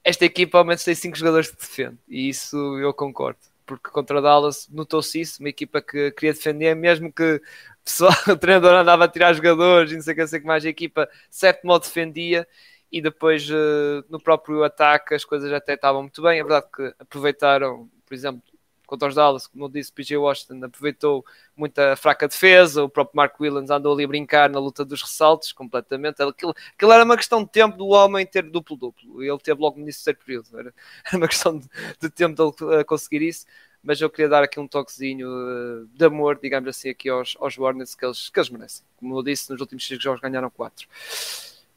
esta 0.04 0.24
equipa 0.24 0.58
ao 0.58 0.64
menos 0.64 0.84
tem 0.84 0.94
5 0.94 1.16
jogadores 1.16 1.50
que 1.50 1.56
defende, 1.56 1.96
e 2.08 2.28
isso 2.28 2.56
eu 2.78 2.92
concordo, 2.92 3.38
porque 3.66 3.90
contra 3.90 4.20
Dallas 4.20 4.68
notou-se 4.70 5.20
isso, 5.20 5.40
uma 5.40 5.48
equipa 5.48 5.80
que 5.80 6.10
queria 6.12 6.34
defender, 6.34 6.76
mesmo 6.76 7.10
que 7.10 7.40
pessoal, 7.82 8.12
o 8.28 8.36
treinador 8.36 8.74
andava 8.74 9.04
a 9.04 9.08
tirar 9.08 9.32
jogadores 9.32 9.92
e 9.92 9.94
não 9.94 10.02
sei 10.02 10.12
o 10.12 10.16
que, 10.16 10.26
sei 10.26 10.40
que 10.40 10.46
mais, 10.46 10.64
a 10.64 10.68
equipa 10.68 11.08
certo 11.30 11.66
modo 11.66 11.82
defendia, 11.82 12.46
e 12.92 13.00
depois 13.00 13.48
uh, 13.50 14.04
no 14.08 14.20
próprio 14.20 14.62
ataque 14.62 15.14
as 15.14 15.24
coisas 15.24 15.52
até 15.52 15.74
estavam 15.74 16.02
muito 16.02 16.22
bem, 16.22 16.38
é 16.38 16.42
verdade 16.42 16.66
que 16.74 16.94
aproveitaram, 16.98 17.88
por 18.06 18.14
exemplo, 18.14 18.42
contra 18.86 19.08
os 19.08 19.14
Dallas, 19.14 19.46
como 19.46 19.64
eu 19.64 19.68
disse, 19.68 19.92
PJ 19.92 20.16
Washington 20.16 20.64
aproveitou 20.64 21.24
muita 21.56 21.96
fraca 21.96 22.28
defesa, 22.28 22.84
o 22.84 22.88
próprio 22.88 23.16
Mark 23.16 23.38
Williams 23.40 23.70
andou 23.70 23.94
ali 23.94 24.04
a 24.04 24.08
brincar 24.08 24.50
na 24.50 24.58
luta 24.58 24.84
dos 24.84 25.02
ressaltos 25.02 25.52
completamente. 25.52 26.22
Aquilo, 26.22 26.54
aquilo 26.74 26.92
era 26.92 27.04
uma 27.04 27.16
questão 27.16 27.42
de 27.42 27.50
tempo 27.50 27.76
do 27.76 27.88
homem 27.88 28.26
ter 28.26 28.42
duplo-duplo. 28.42 29.22
Ele 29.22 29.38
teve 29.38 29.60
logo 29.60 29.76
no 29.76 29.82
início 29.82 30.02
do 30.02 30.04
terceiro 30.04 30.18
período. 30.24 30.58
Era, 30.58 30.74
era 31.06 31.16
uma 31.16 31.28
questão 31.28 31.58
de, 31.58 31.68
de 32.00 32.10
tempo 32.10 32.34
de 32.34 32.64
ele 32.74 32.84
conseguir 32.84 33.22
isso. 33.22 33.46
Mas 33.82 34.00
eu 34.00 34.08
queria 34.08 34.30
dar 34.30 34.42
aqui 34.42 34.58
um 34.58 34.66
toquezinho 34.66 35.28
uh, 35.28 35.86
de 35.86 36.04
amor, 36.06 36.38
digamos 36.40 36.68
assim, 36.70 36.88
aqui 36.88 37.10
aos, 37.10 37.36
aos 37.38 37.58
Warnets 37.58 37.94
que 37.94 38.04
eles, 38.04 38.30
que 38.30 38.40
eles 38.40 38.48
merecem. 38.48 38.86
Como 38.96 39.18
eu 39.18 39.22
disse, 39.22 39.50
nos 39.50 39.60
últimos 39.60 39.86
5 39.86 40.00
jogos 40.00 40.20
ganharam 40.20 40.48
4. 40.48 40.88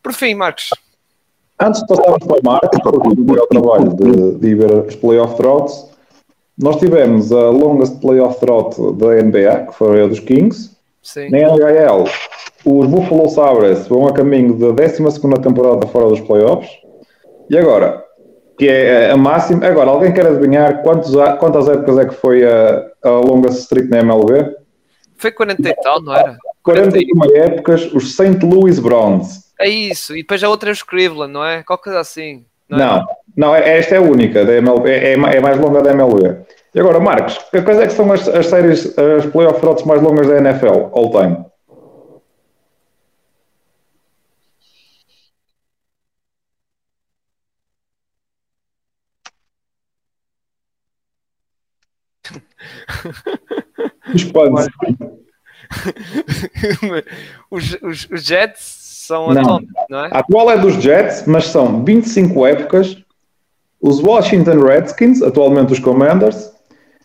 Por 0.02 0.14
fim, 0.14 0.34
Marcos, 0.34 0.70
Antes 1.60 1.82
de 1.82 1.88
passarmos 1.88 2.20
para 2.20 2.40
o 2.40 2.44
Marcos, 2.44 2.80
porque 2.84 3.22
o 3.22 3.48
trabalho 3.48 3.94
de, 3.96 4.38
de 4.38 4.48
ir 4.48 4.56
ver 4.56 4.72
os 4.72 4.96
playoff 4.96 5.36
droughts, 5.42 5.90
nós 6.58 6.78
tivemos 6.78 7.32
a 7.32 7.50
longest 7.50 8.00
playoff 8.02 8.40
drought 8.44 8.76
da 8.94 9.22
NBA, 9.22 9.68
que 9.68 9.76
foi 9.76 10.04
a 10.04 10.08
dos 10.08 10.20
Kings. 10.20 10.76
Sim. 11.04 11.30
Na 11.30 11.38
NHL, 11.38 12.04
os 12.66 12.88
Buffalo 12.88 13.30
Sabres 13.30 13.88
vão 13.88 14.08
a 14.08 14.14
caminho 14.14 14.54
da 14.58 14.72
12 14.72 15.04
temporada 15.42 15.88
fora 15.88 16.10
dos 16.10 16.20
playoffs. 16.22 16.70
E 17.50 17.58
agora, 17.58 18.04
que 18.58 18.68
é 18.68 19.12
a 19.12 19.18
máxima. 19.18 19.66
Agora, 19.66 19.92
alguém 19.92 20.14
quer 20.14 20.26
adivinhar 20.26 20.82
quantos, 20.82 21.14
quantas 21.40 21.70
épocas 21.70 21.98
é 22.00 22.06
que 22.06 22.16
foi 22.16 22.44
a, 22.44 22.86
a 23.04 23.10
longest 23.10 23.60
streak 23.60 23.90
na 23.90 24.00
MLB? 24.00 24.56
Foi 25.16 25.32
40 25.32 25.70
e 25.70 25.76
tal, 25.76 26.02
não 26.02 26.14
era? 26.14 26.38
41 26.64 27.36
épocas, 27.36 27.94
os 27.94 28.14
St. 28.14 28.40
Louis 28.44 28.80
Browns. 28.80 29.48
É 29.60 29.70
isso, 29.70 30.16
e 30.16 30.22
depois 30.22 30.44
a 30.44 30.50
outra 30.50 30.70
é 30.70 30.74
os 30.74 30.84
Cleveland, 30.84 31.32
não 31.32 31.46
é? 31.46 31.64
Qualquer 31.64 31.86
coisa 31.86 32.00
assim. 32.00 32.46
Não, 32.70 32.98
é? 32.98 33.06
Não, 33.38 33.56
é, 33.56 33.78
esta 33.78 33.94
é 33.94 33.98
a 34.00 34.02
única, 34.02 34.44
da 34.44 34.54
MLB, 34.54 34.90
é, 34.90 35.14
é 35.14 35.40
mais 35.40 35.60
longa 35.60 35.84
da 35.84 35.92
MLB. 35.92 36.38
E 36.74 36.80
agora, 36.80 37.00
Marcos, 37.00 37.38
que 37.52 37.62
coisa 37.62 37.84
é 37.84 37.88
que 37.88 37.94
são 37.94 38.12
as, 38.12 38.28
as 38.28 38.48
séries, 38.48 38.98
as 38.98 39.28
playoff 39.28 39.64
routes 39.64 39.86
mais 39.86 40.02
longas 40.02 40.28
da 40.28 40.38
NFL, 40.38 40.90
all 40.92 41.12
time? 41.12 41.46
Os 54.16 54.24
panos. 54.24 54.66
os, 57.52 57.78
os, 57.82 58.08
os 58.10 58.24
Jets 58.24 58.62
são 59.06 59.34
não. 59.34 59.42
atual, 59.42 59.62
não 59.90 60.06
é? 60.06 60.10
A 60.12 60.20
atual 60.20 60.52
é 60.52 60.58
dos 60.58 60.82
Jets, 60.82 61.26
mas 61.28 61.46
são 61.48 61.84
25 61.84 62.48
épocas. 62.48 62.98
Os 63.82 64.00
Washington 64.02 64.60
Redskins, 64.60 65.22
atualmente 65.22 65.74
os 65.74 65.80
Commanders, 65.80 66.52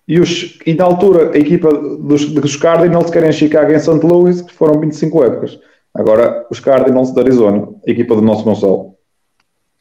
e, 0.06 0.18
os, 0.18 0.58
e 0.66 0.74
na 0.74 0.84
altura 0.84 1.32
a 1.32 1.38
equipa 1.38 1.72
dos, 1.72 2.26
dos 2.30 2.56
Cardinals 2.56 3.10
querem 3.10 3.32
Chicago 3.32 3.72
em 3.72 3.78
St. 3.78 4.04
Louis, 4.04 4.42
que 4.42 4.52
foram 4.52 4.80
25 4.80 5.24
épocas. 5.24 5.58
Agora 5.94 6.46
os 6.50 6.58
Cardinals 6.58 7.12
da 7.12 7.22
Arizona, 7.22 7.68
a 7.86 7.90
equipa 7.90 8.14
do 8.14 8.22
nosso 8.22 8.44
Gonçalo. 8.44 8.96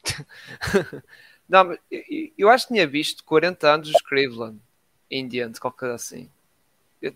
não, 1.48 1.76
eu 2.36 2.48
acho 2.48 2.66
que 2.68 2.74
tinha 2.74 2.86
visto 2.86 3.24
40 3.24 3.68
anos 3.68 3.88
os 3.88 4.02
Cleveland 4.02 4.58
Indians, 5.10 5.58
qualquer 5.58 5.90
assim. 5.92 6.28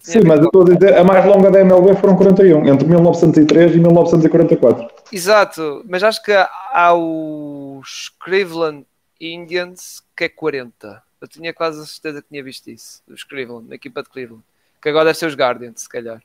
Sim, 0.00 0.22
mas 0.26 0.40
eu 0.40 0.46
estou 0.46 0.62
a 0.62 0.64
dizer, 0.64 0.98
a 0.98 1.04
mais 1.04 1.24
longa 1.24 1.48
da 1.48 1.60
MLB 1.60 1.94
foram 1.96 2.16
41, 2.16 2.66
entre 2.66 2.88
1903 2.88 3.76
e 3.76 3.78
1944. 3.78 4.88
Exato, 5.12 5.84
mas 5.88 6.02
acho 6.02 6.20
que 6.24 6.32
há 6.32 6.92
os 6.92 8.10
Cleveland 8.18 8.84
Indians 9.20 10.02
que 10.16 10.24
é 10.24 10.28
40. 10.28 11.02
Eu 11.20 11.28
tinha 11.28 11.52
quase 11.52 11.80
a 11.80 11.86
certeza 11.86 12.22
que 12.22 12.28
tinha 12.28 12.42
visto 12.42 12.68
isso, 12.68 13.02
os 13.08 13.24
Cleveland, 13.24 13.72
a 13.72 13.74
equipa 13.74 14.02
de 14.02 14.08
Cleveland, 14.08 14.44
que 14.80 14.88
agora 14.88 15.06
deve 15.06 15.18
ser 15.18 15.26
os 15.26 15.34
Guardians, 15.34 15.82
se 15.82 15.88
calhar. 15.88 16.22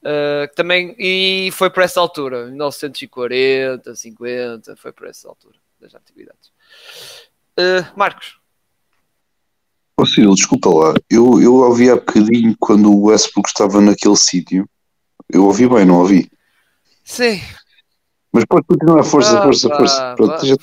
Uh, 0.00 0.52
também, 0.54 0.96
e 0.98 1.50
foi 1.52 1.68
para 1.68 1.84
essa 1.84 2.00
altura, 2.00 2.46
1940, 2.46 3.94
50, 3.94 4.76
foi 4.76 4.92
para 4.92 5.10
essa 5.10 5.28
altura 5.28 5.56
das 5.78 5.94
atividades. 5.94 6.50
Uh, 7.58 7.84
Marcos. 7.96 8.38
Oh, 9.98 10.06
Cyril, 10.06 10.34
desculpa 10.34 10.70
lá. 10.70 10.94
Eu, 11.10 11.42
eu 11.42 11.56
ouvi 11.56 11.90
há 11.90 11.96
bocadinho 11.96 12.56
quando 12.58 12.90
o 12.90 13.08
Westbrook 13.08 13.48
estava 13.48 13.82
naquele 13.82 14.16
sítio. 14.16 14.66
Eu 15.28 15.44
ouvi 15.44 15.68
bem, 15.68 15.84
não 15.84 15.98
ouvi? 15.98 16.30
Sim. 17.04 17.40
Mas 18.32 18.44
pode 18.44 18.64
continuar, 18.66 19.02
força, 19.02 19.38
ah, 19.38 19.42
força, 19.42 19.68
pá, 19.68 19.76
força. 19.76 20.14
Pronto, 20.16 20.46
já 20.46 20.56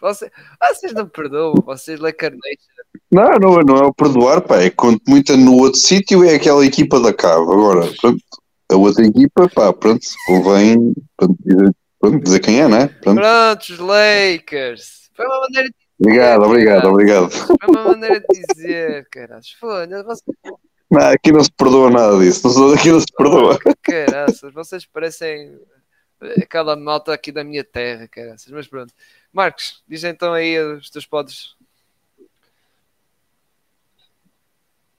Você, 0.00 0.30
vocês 0.60 0.92
não 0.92 1.08
perdoam, 1.08 1.54
vocês 1.64 1.98
Nation. 2.00 2.16
Não, 3.10 3.38
não, 3.38 3.56
não 3.60 3.76
é 3.76 3.86
o 3.86 3.94
perdoar, 3.94 4.42
pá. 4.42 4.60
É 4.60 4.68
quanto 4.68 5.00
muito 5.08 5.36
no 5.36 5.56
outro 5.56 5.80
sítio 5.80 6.22
é 6.22 6.34
aquela 6.34 6.64
equipa 6.66 7.00
da 7.00 7.14
cave. 7.14 7.40
Agora, 7.40 7.90
pronto, 8.00 8.22
a 8.70 8.76
outra 8.76 9.06
equipa, 9.06 9.48
pá, 9.54 9.72
pronto, 9.72 10.06
convém 10.26 10.92
pronto, 11.16 11.36
dizer, 11.44 11.74
pronto, 11.98 12.22
dizer 12.22 12.40
quem 12.40 12.60
é, 12.60 12.68
né? 12.68 12.88
Pronto. 12.88 13.20
pronto, 13.20 13.60
os 13.60 13.78
Lakers. 13.78 15.10
Foi 15.16 15.26
uma 15.26 15.40
maneira 15.40 15.68
de 15.68 15.86
Obrigado, 15.98 16.42
obrigado, 16.42 16.88
obrigado. 16.88 17.30
É 17.62 17.70
uma 17.70 17.84
maneira 17.84 18.20
de 18.20 18.54
dizer, 18.54 19.08
caralho. 19.10 19.42
Foda-se. 19.58 20.22
Não, 20.90 21.00
aqui 21.00 21.32
não 21.32 21.42
se 21.42 21.50
perdoa 21.50 21.90
nada 21.90 22.18
disso. 22.18 22.46
Aqui 22.74 22.92
não 22.92 23.00
se 23.00 23.06
perdoa. 23.16 23.58
Caraças, 23.82 24.52
vocês 24.52 24.84
parecem 24.84 25.58
aquela 26.20 26.76
malta 26.76 27.12
aqui 27.12 27.30
da 27.30 27.44
minha 27.44 27.64
terra, 27.64 28.08
caraças. 28.08 28.50
Mas 28.50 28.66
pronto. 28.66 28.92
Marcos, 29.32 29.82
diz 29.86 30.04
então 30.04 30.32
aí 30.32 30.58
os 30.58 30.90
teus 30.90 31.06
podes. 31.06 31.56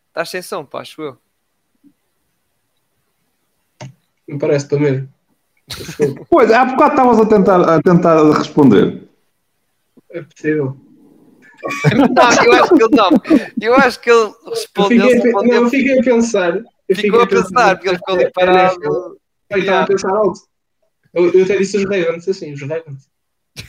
Estás 0.09 0.29
sem 0.29 0.41
som, 0.41 0.65
pá, 0.65 0.81
acho 0.81 1.01
eu. 1.01 1.17
Não 4.27 4.37
parece 4.37 4.67
também. 4.67 5.07
pois, 6.29 6.51
há 6.51 6.65
bocado 6.65 6.91
estavas 6.91 7.19
a 7.19 7.25
tentar, 7.25 7.61
a 7.61 7.81
tentar 7.81 8.37
responder. 8.37 9.07
É 10.09 10.21
possível. 10.21 10.77
Não, 11.93 12.45
eu 12.45 12.53
acho 12.53 12.75
que 12.75 12.83
ele 12.83 12.95
não. 12.95 13.09
Eu 13.61 13.75
acho 13.75 13.99
que 13.99 14.09
ele 14.09 14.33
respondeu. 14.47 14.97
Eu 14.97 15.09
fiquei, 15.09 15.21
respondeu. 15.21 15.53
Não, 15.53 15.63
eu 15.63 15.69
fiquei 15.69 15.99
a 15.99 16.03
pensar. 16.03 16.63
Eu 16.87 16.95
ficou 16.95 17.21
a 17.21 17.27
pensar, 17.27 17.47
pensar, 17.47 17.75
porque 17.75 17.89
ele 17.89 17.97
ficou 17.97 18.15
ali 18.15 18.31
parado. 18.31 19.19
Eu 19.49 19.57
estava 19.59 19.81
a 19.81 19.87
pensar 19.87 20.15
alto. 20.15 20.39
Eu, 21.17 21.31
eu 21.33 21.43
até 21.43 21.57
disse 21.57 21.77
os 21.77 21.83
Ravens, 21.83 22.27
assim, 22.27 22.53
os 22.53 22.61
Ravens. 22.61 23.09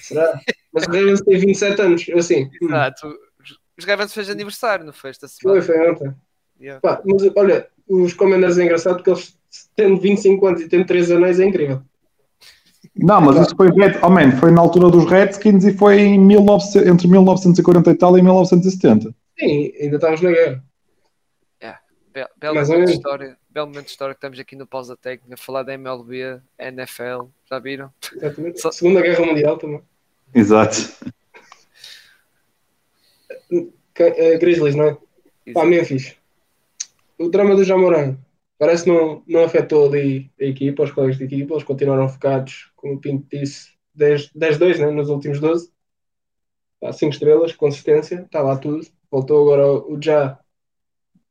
Será? 0.01 0.39
Mas 0.73 0.87
os 0.87 0.95
Ravens 0.95 1.21
têm 1.23 1.39
27 1.39 1.81
anos, 1.81 2.09
eu 2.09 2.19
assim. 2.19 2.45
Hum. 2.63 2.67
Exato. 2.67 3.19
Os 3.79 3.85
Ravens 3.85 4.13
fez 4.13 4.29
aniversário, 4.29 4.85
não 4.85 4.93
foi 4.93 5.11
esta 5.11 5.27
semana? 5.27 5.63
Foi, 5.63 5.75
foi 5.77 5.91
ontem. 5.91 6.15
Yeah. 6.61 6.81
Pá, 6.81 7.01
mas 7.05 7.23
olha, 7.37 7.69
os 7.89 8.13
Commanders 8.13 8.59
é 8.59 8.65
engraçado 8.65 8.97
porque 8.97 9.11
eles 9.11 9.39
tendo 9.75 9.99
25 9.99 10.47
anos 10.47 10.61
e 10.61 10.69
tendo 10.69 10.87
3 10.87 11.11
anéis 11.13 11.41
é 11.41 11.47
incrível. 11.47 11.81
Não, 12.95 13.21
mas 13.21 13.37
isso 13.37 13.57
foi, 13.57 13.69
oh 14.03 14.11
man, 14.11 14.33
foi 14.33 14.51
na 14.51 14.61
altura 14.61 14.91
dos 14.91 15.09
Redskins 15.09 15.65
e 15.65 15.73
foi 15.73 16.01
em 16.01 16.27
19, 16.27 16.89
entre 16.89 17.09
1940 17.09 17.91
e 17.91 17.95
tal 17.95 18.19
e 18.19 18.23
1970. 18.23 19.15
Sim, 19.39 19.73
ainda 19.81 19.97
estávamos 19.97 20.21
na 20.21 20.31
guerra. 20.33 20.65
É, 22.19 22.29
belo, 22.37 22.55
momento 22.67 22.87
de 22.87 22.93
história. 22.95 23.39
Belo 23.49 23.69
momento 23.69 23.85
de 23.85 23.91
história 23.93 24.15
que 24.15 24.19
estamos 24.19 24.39
aqui 24.41 24.57
no 24.57 24.67
Pausa 24.67 24.97
Técnica 24.97 25.35
a 25.35 25.37
falar 25.37 25.63
da 25.63 25.75
MLB, 25.75 26.41
NFL, 26.59 27.27
já 27.49 27.59
viram? 27.59 27.93
Exatamente. 28.13 28.61
Só... 28.61 28.73
Segunda 28.73 29.01
Guerra 29.01 29.25
Mundial 29.25 29.57
também. 29.57 29.83
Exato. 30.35 30.77
Uh, 33.51 33.73
Grizzlies, 34.41 34.75
não 34.75 34.87
é? 34.87 34.99
Pá, 35.53 35.65
Memphis. 35.65 36.17
O 37.17 37.29
drama 37.29 37.55
do 37.55 37.65
Jamoran 37.65 38.17
parece 38.59 38.85
que 38.85 38.91
não, 38.91 39.23
não 39.27 39.45
afetou 39.45 39.87
ali 39.87 40.31
a 40.41 40.45
equipa, 40.45 40.83
os 40.83 40.91
colegas 40.91 41.17
de 41.17 41.25
equipa, 41.25 41.55
eles 41.55 41.65
continuaram 41.65 42.09
focados, 42.09 42.71
como 42.75 42.95
o 42.95 43.01
Pinto 43.01 43.27
disse, 43.31 43.71
10-2 43.97 44.79
né, 44.79 44.91
nos 44.91 45.09
últimos 45.09 45.41
12. 45.41 45.71
5 46.93 47.13
estrelas, 47.13 47.53
consistência, 47.55 48.23
está 48.23 48.41
lá 48.41 48.57
tudo. 48.57 48.87
Voltou 49.11 49.43
agora 49.43 49.73
o 49.89 49.99
Já. 50.01 50.39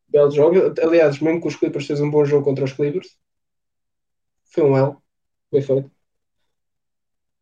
Belo 0.07 0.31
jogo. 0.31 0.73
Aliás, 0.81 1.19
mesmo 1.19 1.41
que 1.41 1.47
os 1.47 1.55
Clippers 1.55 1.85
fez 1.87 2.01
um 2.01 2.09
bom 2.09 2.25
jogo 2.25 2.43
contra 2.45 2.65
os 2.65 2.73
Clippers, 2.73 3.17
foi 4.45 4.63
um 4.63 4.77
L. 4.77 4.95
Foi 5.49 5.61
feito. 5.61 5.91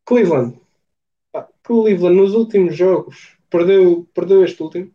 Cleveland. 0.04 0.60
Ah, 1.34 1.48
Cleveland 1.62 2.16
nos 2.16 2.34
últimos 2.34 2.76
jogos 2.76 3.36
perdeu, 3.50 4.08
perdeu 4.14 4.44
este 4.44 4.62
último. 4.62 4.94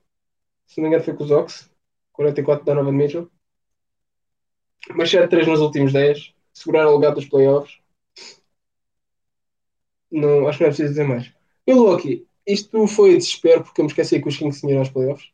Se 0.68 0.78
não 0.80 0.84
me 0.84 0.90
engano, 0.90 1.04
foi 1.04 1.16
com 1.16 1.24
os 1.24 1.32
Ox. 1.32 1.70
44 2.14 2.66
da 2.66 2.76
Nova 2.76 2.92
Mitchell 2.92 3.30
mas 4.96 5.10
7-3 5.10 5.48
nos 5.48 5.60
últimos 5.60 5.94
10, 5.94 6.34
segurar 6.54 6.88
o 6.88 6.92
lugar 6.92 7.14
dos 7.14 7.26
playoffs. 7.26 7.80
Não, 10.12 10.48
acho 10.48 10.58
que 10.58 10.64
não 10.64 10.70
é 10.70 10.74
preciso 10.74 10.90
dizer 10.90 11.08
mais. 11.08 11.34
Milwaukee, 11.66 12.26
isto 12.46 12.88
foi 12.88 13.18
desespero 13.18 13.64
porque 13.64 13.80
eu 13.80 13.86
me 13.86 13.92
esqueci 13.92 14.22
que 14.22 14.28
os 14.28 14.38
Kings 14.38 14.60
tinham 14.60 14.80
aos 14.80 14.90
playoffs. 14.90 15.32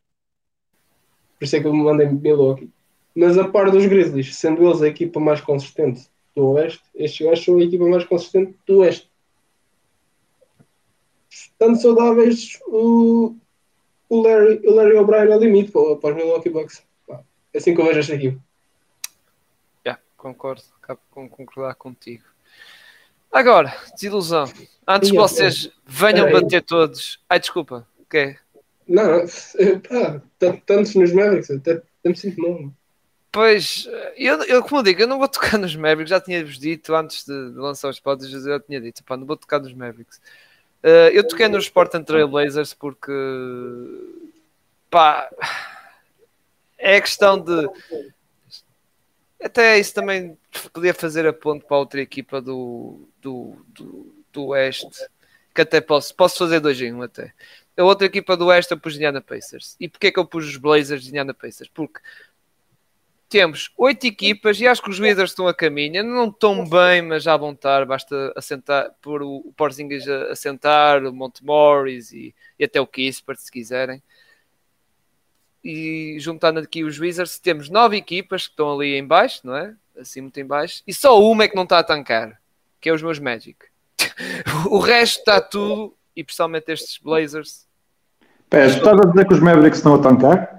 Por 1.37 1.45
isso 1.45 1.55
é 1.55 1.59
que 1.59 1.67
eu 1.67 1.73
me 1.73 1.83
mandei 1.83 2.07
Milwaukee. 2.07 2.69
Mas 3.15 3.37
a 3.37 3.47
par 3.47 3.71
dos 3.71 3.85
Grizzlies, 3.85 4.35
sendo 4.35 4.65
eles 4.65 4.81
a 4.81 4.87
equipa 4.87 5.19
mais 5.19 5.41
consistente 5.41 6.07
do 6.35 6.51
Oeste, 6.51 6.83
estes 6.95 7.25
gajos 7.25 7.45
são 7.45 7.57
a 7.57 7.63
equipa 7.63 7.85
mais 7.85 8.03
consistente 8.05 8.55
do 8.65 8.79
Oeste. 8.79 9.09
Tanto 11.57 11.81
saudáveis, 11.81 12.59
o, 12.67 13.35
o 14.09 14.21
Larry, 14.21 14.61
o 14.65 14.71
Larry 14.73 14.97
O'Brien 14.97 15.31
é 15.31 15.35
o 15.35 15.39
limite 15.39 15.71
para, 15.71 15.95
para 15.95 16.09
os 16.11 16.15
Milwaukee 16.15 16.49
Bucks. 16.49 16.83
É 17.53 17.57
assim 17.57 17.73
que 17.73 17.81
eu 17.81 17.85
vejo 17.85 17.99
esta 17.99 18.15
equipa 18.15 18.39
concordo, 20.17 20.63
acabo 20.81 20.99
com 21.09 21.29
concordar 21.29 21.75
contigo. 21.75 22.23
Agora, 23.31 23.73
desilusão. 23.93 24.45
Antes 24.85 25.11
que 25.11 25.17
vocês 25.17 25.69
venham 25.85 26.31
bater 26.31 26.61
todos. 26.63 27.19
Ai, 27.29 27.39
desculpa. 27.39 27.87
O 27.99 28.05
quê? 28.05 28.37
Não, 28.87 29.25
pá, 29.87 30.21
tantos 30.65 30.95
nos 30.95 31.11
Mavericks, 31.11 31.51
até, 31.51 31.71
até 31.73 32.09
me 32.09 32.15
sinto 32.15 32.41
mal. 32.41 32.71
Pois, 33.31 33.87
eu, 34.15 34.41
eu, 34.43 34.63
como 34.63 34.79
eu 34.79 34.83
digo, 34.83 35.01
eu 35.01 35.07
não 35.07 35.19
vou 35.19 35.27
tocar 35.27 35.57
nos 35.57 35.75
Mavericks, 35.75 36.09
já 36.09 36.19
tinha-vos 36.19 36.57
dito 36.57 36.95
antes 36.95 37.25
de, 37.25 37.33
lançar 37.55 37.89
os 37.89 37.99
pods, 37.99 38.31
eu 38.31 38.41
já 38.41 38.59
tinha 38.59 38.79
dito, 38.79 39.03
pá, 39.03 39.17
não 39.17 39.25
vou 39.25 39.37
tocar 39.37 39.59
nos 39.59 39.73
Mavericks. 39.73 40.17
Uh, 40.83 41.11
eu 41.11 41.27
toquei 41.27 41.47
nos 41.47 41.69
Portland 41.69 42.05
Trail 42.05 42.27
Blazers 42.27 42.73
porque 42.73 43.11
pá, 44.89 45.29
é 46.77 47.01
questão 47.01 47.39
de 47.39 47.67
até 49.41 49.77
isso 49.77 49.93
também 49.93 50.37
podia 50.73 50.93
fazer 50.93 51.27
a 51.27 51.33
ponte 51.33 51.65
para 51.65 51.77
outra 51.77 52.01
equipa 52.01 52.41
do, 52.41 53.07
do, 53.21 53.55
do, 53.67 54.13
do 54.31 54.45
Oeste 54.47 54.87
que 55.53 55.61
até 55.61 55.81
posso, 55.81 56.13
posso 56.15 56.37
fazer 56.37 56.59
dois 56.59 56.79
em 56.79 56.93
um 56.93 57.01
até. 57.01 57.33
A 57.77 57.83
outra 57.83 58.07
equipa 58.07 58.35
do 58.35 58.47
Oeste 58.47 58.73
eu 58.73 58.79
pus 58.79 58.95
Indiana 58.95 59.21
Pacers. 59.21 59.75
E 59.79 59.87
porquê 59.87 60.11
que 60.11 60.19
eu 60.19 60.25
pus 60.25 60.45
os 60.45 60.57
Blazers 60.57 61.03
de 61.03 61.09
Indiana 61.09 61.33
Pacers? 61.33 61.69
Porque 61.71 61.99
temos 63.29 63.71
oito 63.77 64.07
equipas 64.07 64.59
e 64.59 64.67
acho 64.67 64.81
que 64.81 64.89
os 64.89 64.99
Wizards 64.99 65.31
estão 65.31 65.47
a 65.47 65.53
caminho. 65.53 66.03
Não 66.03 66.29
estão 66.29 66.67
bem, 66.67 67.01
mas 67.01 67.23
já 67.23 67.37
vão 67.37 67.51
estar. 67.51 67.85
Basta 67.85 68.33
assentar, 68.35 68.91
pôr 69.01 69.21
o 69.21 69.53
Porzingis 69.55 70.07
a 70.07 70.31
assentar, 70.31 71.03
o 71.05 71.13
Montemorris 71.13 72.11
e, 72.11 72.33
e 72.57 72.63
até 72.63 72.81
o 72.81 72.87
Kispert, 72.87 73.37
se 73.39 73.51
quiserem. 73.51 74.01
E 75.63 76.17
juntando 76.19 76.59
aqui 76.59 76.83
os 76.83 76.97
Wizards, 76.97 77.37
temos 77.39 77.69
nove 77.69 77.97
equipas 77.97 78.47
que 78.47 78.53
estão 78.53 78.73
ali 78.73 78.95
em 78.95 79.05
baixo, 79.05 79.41
não 79.43 79.55
é? 79.55 79.75
Assim 79.97 80.21
muito 80.21 80.39
em 80.39 80.45
baixo. 80.45 80.81
E 80.87 80.93
só 80.93 81.21
uma 81.21 81.43
é 81.43 81.47
que 81.47 81.55
não 81.55 81.63
está 81.63 81.79
a 81.79 81.83
tancar, 81.83 82.41
que 82.79 82.89
é 82.89 82.93
os 82.93 83.01
meus 83.03 83.19
Magic. 83.19 83.57
o 84.71 84.79
resto 84.79 85.19
está 85.19 85.41
tudo, 85.41 85.97
e 86.15 86.23
principalmente 86.23 86.71
estes 86.71 86.97
Blazers. 86.97 87.66
Pés, 88.49 88.75
estás 88.75 88.97
a 88.97 89.05
dizer 89.05 89.27
que 89.27 89.33
os 89.33 89.39
Mavericks 89.41 89.79
estão 89.79 89.95
a 89.95 89.99
tancar? 89.99 90.57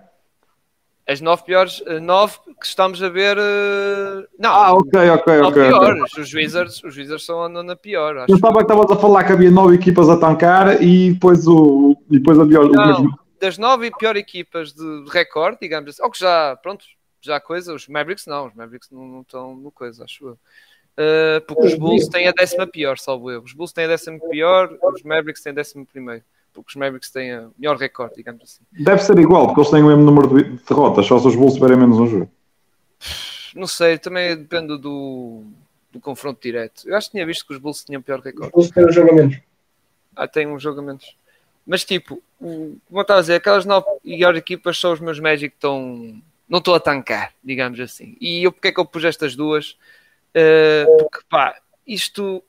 As 1.06 1.22
nove 1.22 1.42
piores, 1.44 1.82
eh, 1.86 1.98
nove 2.00 2.34
que 2.60 2.66
estamos 2.66 3.02
a 3.02 3.08
ver. 3.08 3.38
Eh, 3.38 4.26
não, 4.38 4.50
ah, 4.50 4.74
ok, 4.74 5.08
ok, 5.08 5.40
ok. 5.40 5.68
Piores. 5.68 6.12
Okay. 6.12 6.22
Os, 6.22 6.34
Wizards, 6.34 6.84
os 6.84 6.94
Wizards 6.94 7.22
estão 7.22 7.42
andando 7.42 7.68
na 7.68 7.76
pior. 7.76 8.26
Eu 8.28 8.34
estava 8.34 8.56
que 8.58 8.64
estavas 8.64 8.90
a 8.90 8.96
falar 8.96 9.24
que 9.24 9.32
havia 9.32 9.50
nove 9.50 9.76
equipas 9.76 10.06
a 10.10 10.20
tancar 10.20 10.82
e 10.82 11.14
depois, 11.14 11.46
o, 11.46 11.96
e 12.10 12.18
depois 12.18 12.38
havia 12.38 12.58
não, 12.58 13.08
Das 13.40 13.56
nove 13.56 13.90
piores 13.98 14.20
equipas 14.20 14.74
de 14.74 15.04
recorde, 15.10 15.56
digamos 15.62 15.88
assim, 15.88 16.02
ou 16.02 16.10
que 16.10 16.18
já, 16.18 16.54
pronto, 16.62 16.84
já 17.22 17.40
coisa, 17.40 17.72
os 17.72 17.88
Mavericks 17.88 18.26
não, 18.26 18.48
os 18.48 18.54
Mavericks 18.54 18.90
não, 18.90 19.08
não 19.08 19.20
estão 19.22 19.56
no 19.56 19.72
coisa, 19.72 20.04
acho 20.04 20.26
eu. 20.26 20.38
Uh, 20.98 21.40
porque 21.46 21.68
os 21.68 21.74
Bulls 21.74 22.08
têm 22.08 22.28
a 22.28 22.32
décima 22.32 22.66
pior, 22.66 22.98
salvo 22.98 23.30
eu. 23.30 23.40
Os 23.40 23.54
Bulls 23.54 23.72
têm 23.72 23.84
a 23.86 23.88
décima 23.88 24.18
pior, 24.28 24.76
os 24.94 25.02
Mavericks 25.02 25.42
têm 25.42 25.52
a 25.52 25.54
décima 25.54 25.86
primeiro 25.90 26.22
porque 26.62 26.70
os 26.70 26.76
Mavericks 26.76 27.10
têm 27.10 27.38
o 27.38 27.52
melhor 27.58 27.76
recorde, 27.76 28.16
digamos 28.16 28.42
assim. 28.42 28.62
Deve 28.72 29.02
ser 29.02 29.18
igual, 29.18 29.46
porque 29.46 29.60
eles 29.60 29.70
têm 29.70 29.82
o 29.82 29.86
mesmo 29.86 30.02
número 30.02 30.28
de 30.28 30.58
derrotas, 30.64 31.06
só 31.06 31.18
se 31.18 31.28
os 31.28 31.36
Bulls 31.36 31.54
tiverem 31.54 31.76
menos 31.76 31.98
um 31.98 32.06
jogo. 32.06 32.30
Não 33.54 33.66
sei, 33.66 33.98
também 33.98 34.36
depende 34.36 34.78
do, 34.78 35.42
do 35.92 36.00
confronto 36.00 36.40
direto. 36.40 36.88
Eu 36.88 36.96
acho 36.96 37.08
que 37.08 37.12
tinha 37.12 37.26
visto 37.26 37.46
que 37.46 37.52
os 37.52 37.58
Bulls 37.58 37.84
tinham 37.84 38.02
pior 38.02 38.20
recorde. 38.20 38.48
Os 38.48 38.52
Bulls 38.52 38.70
têm 38.70 38.86
um 38.86 38.92
jogo 38.92 39.10
a 39.10 39.14
menos. 39.14 39.40
Ah, 40.16 40.28
tem 40.28 40.46
um 40.46 40.58
jogo 40.58 40.80
a 40.80 40.82
menos. 40.82 41.16
Mas 41.66 41.84
tipo, 41.84 42.22
como 42.38 42.80
eu 42.90 43.02
estava 43.02 43.20
a 43.20 43.22
dizer, 43.22 43.34
aquelas 43.34 43.64
nove 43.64 43.86
melhores 44.04 44.38
equipas 44.38 44.78
são 44.78 44.92
os 44.92 45.00
meus 45.00 45.20
Magic 45.20 45.50
que 45.50 45.56
estão. 45.56 46.20
Não 46.48 46.58
estou 46.58 46.74
a 46.74 46.80
tancar, 46.80 47.34
digamos 47.44 47.78
assim. 47.78 48.16
E 48.20 48.42
eu 48.42 48.50
porque 48.50 48.68
é 48.68 48.72
que 48.72 48.80
eu 48.80 48.86
pus 48.86 49.04
estas 49.04 49.36
duas? 49.36 49.76
Uh, 50.30 50.96
porque 50.98 51.20
pá, 51.28 51.60
isto 51.86 52.42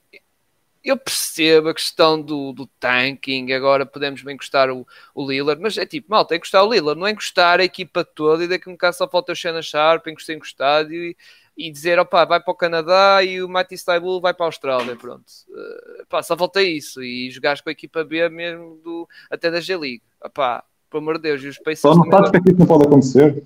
eu 0.84 0.97
percebo 0.97 1.69
a 1.69 1.73
questão 1.73 2.21
do, 2.21 2.53
do 2.53 2.67
tanking, 2.80 3.51
agora 3.51 3.86
podemos 3.86 4.21
bem 4.21 4.36
encostar 4.36 4.69
o, 4.69 4.88
o 5.13 5.30
Lillard, 5.30 5.61
mas 5.61 5.77
é 5.77 5.86
tipo, 5.86 6.09
malta, 6.09 6.36
encostar 6.36 6.63
o 6.63 6.73
Lillard, 6.73 6.99
não 6.99 7.07
é 7.07 7.11
encostar 7.11 7.59
a 7.59 7.63
equipa 7.63 8.03
toda 8.03 8.43
e 8.43 8.47
daqui 8.47 8.69
a 8.69 8.71
um 8.71 8.75
bocado 8.75 8.95
só 8.95 9.07
falta 9.07 9.34
o 9.34 9.36
Shannon 9.36 9.61
Sharp, 9.61 10.07
encostar 10.07 10.36
encostado 10.36 10.93
e, 10.93 11.15
e 11.57 11.69
dizer, 11.69 11.99
opá, 11.99 12.23
vai 12.23 12.39
para 12.39 12.51
o 12.51 12.55
Canadá 12.55 13.23
e 13.23 13.41
o 13.43 13.49
Matty 13.49 13.75
Stybul 13.75 14.21
vai 14.21 14.34
para 14.34 14.45
a 14.45 14.47
Austrália, 14.47 14.95
pronto. 14.95 15.25
Uh, 15.49 16.05
pá, 16.07 16.23
só 16.23 16.38
falta 16.38 16.61
isso 16.61 17.03
e 17.03 17.30
jogares 17.30 17.61
com 17.61 17.69
a 17.69 17.73
equipa 17.73 18.03
B 18.03 18.30
mesmo 18.30 18.80
do, 18.84 19.07
até 19.30 19.51
da 19.51 19.59
G-League. 19.59 20.01
Opá, 20.23 20.63
pelo 20.89 21.03
amor 21.03 21.15
de 21.17 21.23
Deus, 21.23 21.43
e 21.43 21.47
os 21.47 21.57
Pacers... 21.57 21.82
Só 21.82 21.95
não 21.95 22.09
sabes 22.09 22.32
que 22.32 22.38
aquilo 22.38 22.59
não 22.59 22.65
pode 22.65 22.88
acontecer? 22.88 23.43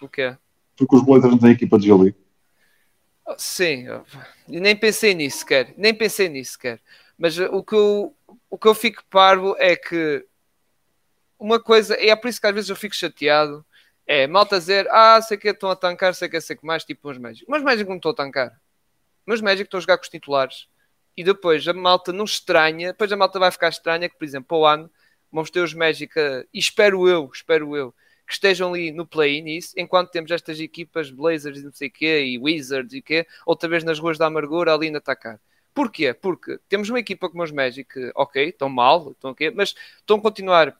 O 0.00 0.08
quê? 0.08 0.36
Porque 0.76 0.96
os 0.96 1.02
Blazers 1.04 1.30
não 1.32 1.38
têm 1.38 1.52
equipa 1.52 1.78
de 1.78 1.86
G-League. 1.86 2.16
Sim, 3.38 3.86
nem 4.48 4.76
pensei 4.76 5.14
nisso 5.14 5.38
sequer, 5.38 5.72
nem 5.76 5.94
pensei 5.94 6.28
nisso 6.28 6.52
sequer. 6.52 6.80
Mas 7.16 7.38
o 7.38 7.62
que 7.62 7.74
eu, 7.74 8.16
o 8.50 8.58
que 8.58 8.68
eu 8.68 8.74
fico 8.74 9.04
parvo 9.08 9.54
é 9.58 9.76
que 9.76 10.26
uma 11.38 11.60
coisa, 11.60 11.94
é 11.94 12.14
por 12.14 12.28
isso 12.28 12.40
que 12.40 12.46
às 12.46 12.54
vezes 12.54 12.70
eu 12.70 12.76
fico 12.76 12.94
chateado, 12.94 13.64
é 14.06 14.26
malta 14.26 14.58
dizer, 14.58 14.88
ah, 14.90 15.20
sei 15.22 15.36
que 15.36 15.48
estão 15.48 15.70
a 15.70 15.76
tancar, 15.76 16.14
sei 16.14 16.28
que 16.28 16.36
é 16.36 16.40
sei 16.40 16.56
que 16.56 16.66
mais, 16.66 16.84
tipo 16.84 17.10
uns 17.10 17.18
médicos. 17.18 17.46
Mas 17.48 17.62
médicos 17.62 17.88
não 17.88 17.96
estão 17.96 18.10
a 18.10 18.14
tancar. 18.14 18.60
Meus 19.26 19.40
médicos 19.40 19.66
estão 19.66 19.78
a 19.78 19.80
jogar 19.80 19.98
com 19.98 20.04
os 20.04 20.08
titulares. 20.08 20.68
E 21.16 21.22
depois 21.22 21.66
a 21.68 21.72
malta 21.72 22.12
não 22.12 22.24
estranha, 22.24 22.88
depois 22.88 23.12
a 23.12 23.16
malta 23.16 23.38
vai 23.38 23.50
ficar 23.50 23.68
estranha 23.68 24.08
que, 24.08 24.16
por 24.16 24.24
exemplo, 24.24 24.56
ao 24.56 24.66
ano 24.66 24.90
vamos 25.30 25.50
ter 25.50 25.60
os 25.60 25.72
Magic, 25.72 26.12
e 26.52 26.58
espero 26.58 27.08
eu, 27.08 27.30
espero 27.32 27.74
eu, 27.76 27.94
que 28.32 28.36
estejam 28.36 28.70
ali 28.72 28.90
no 28.90 29.06
play 29.06 29.42
nisso, 29.42 29.74
enquanto 29.76 30.10
temos 30.10 30.30
estas 30.30 30.58
equipas 30.58 31.10
Blazers 31.10 31.58
e 31.60 31.64
não 31.64 31.72
sei 31.72 31.90
quê, 31.90 32.24
e 32.24 32.38
Wizards 32.38 32.94
e 32.94 33.02
quê, 33.02 33.26
outra 33.46 33.68
vez 33.68 33.84
nas 33.84 33.98
ruas 33.98 34.16
da 34.16 34.26
amargura 34.26 34.72
ali 34.74 34.92
a 34.94 34.96
atacar. 34.98 35.38
Porquê? 35.74 36.14
Porque 36.14 36.58
temos 36.68 36.88
uma 36.88 36.98
equipa 36.98 37.28
como 37.28 37.42
os 37.42 37.50
Magic, 37.50 37.88
ok, 38.14 38.48
estão 38.48 38.68
mal, 38.70 39.12
estão 39.12 39.30
ok, 39.32 39.50
mas 39.50 39.74
estão 39.98 40.16
a 40.16 40.20
continuar 40.22 40.76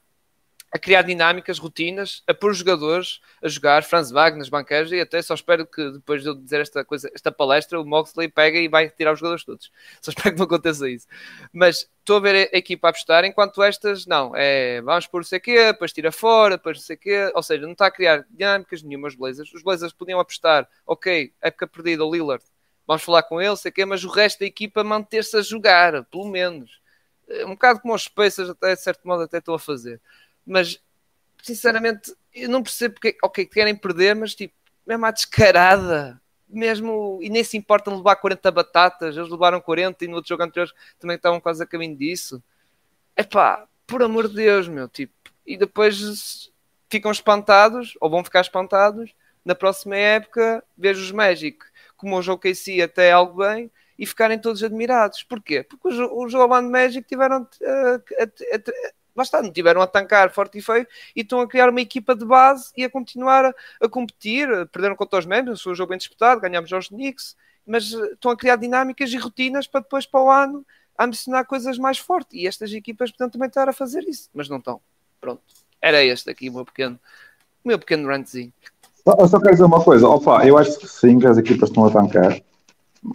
a 0.73 0.79
criar 0.79 1.03
dinâmicas, 1.03 1.59
rotinas, 1.59 2.23
a 2.27 2.33
pôr 2.33 2.49
os 2.49 2.57
jogadores 2.57 3.21
a 3.43 3.47
jogar, 3.47 3.83
Franz 3.83 4.09
Wagner, 4.09 4.49
banqueiros, 4.49 4.91
e 4.91 4.99
até 4.99 5.21
só 5.21 5.35
espero 5.35 5.67
que 5.67 5.91
depois 5.91 6.23
de 6.23 6.29
eu 6.29 6.33
dizer 6.33 6.61
esta 6.61 6.83
coisa, 6.83 7.11
esta 7.13 7.31
palestra, 7.31 7.79
o 7.79 7.85
Moxley 7.85 8.27
pega 8.27 8.57
e 8.57 8.67
vai 8.67 8.89
tirar 8.89 9.13
os 9.13 9.19
jogadores 9.19 9.45
todos. 9.45 9.71
Só 10.01 10.09
espero 10.09 10.31
que 10.31 10.39
não 10.39 10.45
aconteça 10.45 10.89
isso. 10.89 11.07
Mas 11.53 11.87
estou 11.99 12.17
a 12.17 12.19
ver 12.19 12.49
a 12.51 12.57
equipa 12.57 12.87
a 12.87 12.89
apostar, 12.89 13.23
enquanto 13.23 13.61
estas, 13.61 14.07
não, 14.07 14.35
é 14.35 14.81
vamos 14.81 15.05
pôr 15.05 15.19
não 15.19 15.25
sei 15.25 15.39
quê, 15.39 15.71
depois 15.71 15.93
tira 15.93 16.11
fora, 16.11 16.57
depois 16.57 16.77
não 16.77 16.83
sei 16.83 16.97
quê, 16.97 17.31
ou 17.35 17.43
seja, 17.43 17.61
não 17.61 17.73
está 17.73 17.85
a 17.85 17.91
criar 17.91 18.25
dinâmicas 18.31 18.81
nenhuma 18.81 19.07
os 19.07 19.15
Blazers. 19.15 19.53
Os 19.53 19.61
Blazers 19.61 19.93
podiam 19.93 20.19
apostar, 20.19 20.67
ok, 20.87 21.31
época 21.39 21.67
perdida, 21.67 22.03
o 22.03 22.11
Lillard, 22.11 22.43
vamos 22.87 23.03
falar 23.03 23.21
com 23.23 23.39
ele, 23.39 23.55
sei 23.57 23.71
quê, 23.71 23.85
mas 23.85 24.03
o 24.03 24.09
resto 24.09 24.39
da 24.39 24.45
equipa 24.47 24.83
manter-se 24.83 25.37
a 25.37 25.41
jogar, 25.43 26.03
pelo 26.05 26.25
menos. 26.25 26.81
Um 27.45 27.51
bocado 27.51 27.79
como 27.79 27.93
os 27.93 28.03
Spacers, 28.03 28.49
até 28.49 28.73
de 28.75 28.81
certo 28.81 29.07
modo, 29.07 29.23
até 29.23 29.37
estão 29.37 29.53
a 29.53 29.59
fazer 29.59 30.01
mas 30.45 30.79
sinceramente 31.41 32.15
eu 32.33 32.49
não 32.49 32.63
percebo 32.63 32.95
porque, 32.95 33.17
ok, 33.21 33.45
querem 33.45 33.75
perder, 33.75 34.15
mas 34.15 34.33
tipo, 34.33 34.53
mesmo 34.85 35.05
à 35.05 35.11
descarada, 35.11 36.21
mesmo, 36.47 37.19
e 37.21 37.29
nem 37.29 37.43
se 37.43 37.57
importam 37.57 37.95
levar 37.95 38.15
40 38.15 38.51
batatas, 38.51 39.17
eles 39.17 39.29
levaram 39.29 39.59
40 39.59 40.03
e 40.03 40.07
no 40.07 40.15
outro 40.15 40.29
jogo 40.29 40.43
anterior 40.43 40.71
também 40.99 41.15
estavam 41.15 41.39
quase 41.39 41.63
a 41.63 41.65
caminho 41.65 41.95
disso. 41.95 42.41
É 43.15 43.23
pá, 43.23 43.67
por 43.87 44.03
amor 44.03 44.27
de 44.27 44.35
Deus, 44.35 44.67
meu, 44.67 44.87
tipo, 44.87 45.13
e 45.45 45.57
depois 45.57 46.51
ficam 46.89 47.11
espantados, 47.11 47.95
ou 47.99 48.09
vão 48.09 48.23
ficar 48.23 48.41
espantados, 48.41 49.13
na 49.43 49.55
próxima 49.55 49.97
época, 49.97 50.63
vejo 50.77 51.01
os 51.01 51.11
Magic 51.11 51.57
como 51.97 52.17
o 52.17 52.21
jogo 52.21 52.41
KC 52.41 52.81
até 52.81 53.11
algo 53.11 53.43
bem 53.43 53.71
e 53.97 54.05
ficarem 54.05 54.39
todos 54.39 54.63
admirados. 54.63 55.23
Porquê? 55.23 55.63
Porque 55.63 55.87
os, 55.87 55.97
os 55.97 56.33
Orlando 56.33 56.69
Magic 56.69 57.07
tiveram 57.07 57.41
uh, 57.41 58.03
lá 59.15 59.23
está, 59.23 59.41
não 59.41 59.51
tiveram 59.51 59.81
a 59.81 59.87
tancar 59.87 60.31
forte 60.31 60.57
e 60.57 60.61
feio 60.61 60.87
e 61.15 61.21
estão 61.21 61.39
a 61.41 61.47
criar 61.47 61.69
uma 61.69 61.81
equipa 61.81 62.15
de 62.15 62.25
base 62.25 62.71
e 62.75 62.83
a 62.83 62.89
continuar 62.89 63.45
a, 63.45 63.53
a 63.81 63.89
competir. 63.89 64.47
Perderam 64.67 64.95
contra 64.95 65.19
os 65.19 65.25
membros, 65.25 65.61
foi 65.61 65.73
um 65.73 65.75
jogo 65.75 65.89
bem 65.89 65.97
disputado, 65.97 66.41
ganhámos 66.41 66.71
aos 66.73 66.87
Knicks, 66.87 67.35
mas 67.65 67.93
eh, 67.93 68.13
estão 68.13 68.31
a 68.31 68.37
criar 68.37 68.55
dinâmicas 68.55 69.11
e 69.11 69.17
rotinas 69.17 69.67
para 69.67 69.81
depois 69.81 70.05
para 70.05 70.21
o 70.21 70.29
ano 70.29 70.65
ambicionar 70.97 71.45
coisas 71.45 71.77
mais 71.77 71.97
fortes. 71.97 72.39
E 72.39 72.47
estas 72.47 72.71
equipas 72.73 73.11
podiam 73.11 73.29
também 73.29 73.47
estar 73.47 73.67
a 73.69 73.73
fazer 73.73 74.03
isso, 74.03 74.29
mas 74.33 74.49
não 74.49 74.57
estão. 74.57 74.81
Pronto, 75.19 75.41
era 75.81 76.03
este 76.03 76.29
aqui 76.29 76.49
o 76.49 76.53
meu 76.53 76.65
pequeno, 76.65 76.99
o 77.63 77.67
meu 77.67 77.79
pequeno 77.79 78.07
rantzinho. 78.07 78.53
Eu 79.05 79.27
só 79.27 79.37
quero 79.39 79.51
dizer 79.51 79.65
uma 79.65 79.83
coisa, 79.83 80.07
opa, 80.07 80.45
eu 80.47 80.57
acho 80.57 80.79
que 80.79 80.87
sim, 80.87 81.19
que 81.19 81.27
as 81.27 81.37
equipas 81.37 81.69
estão 81.69 81.85
a 81.85 81.91
tancar 81.91 82.41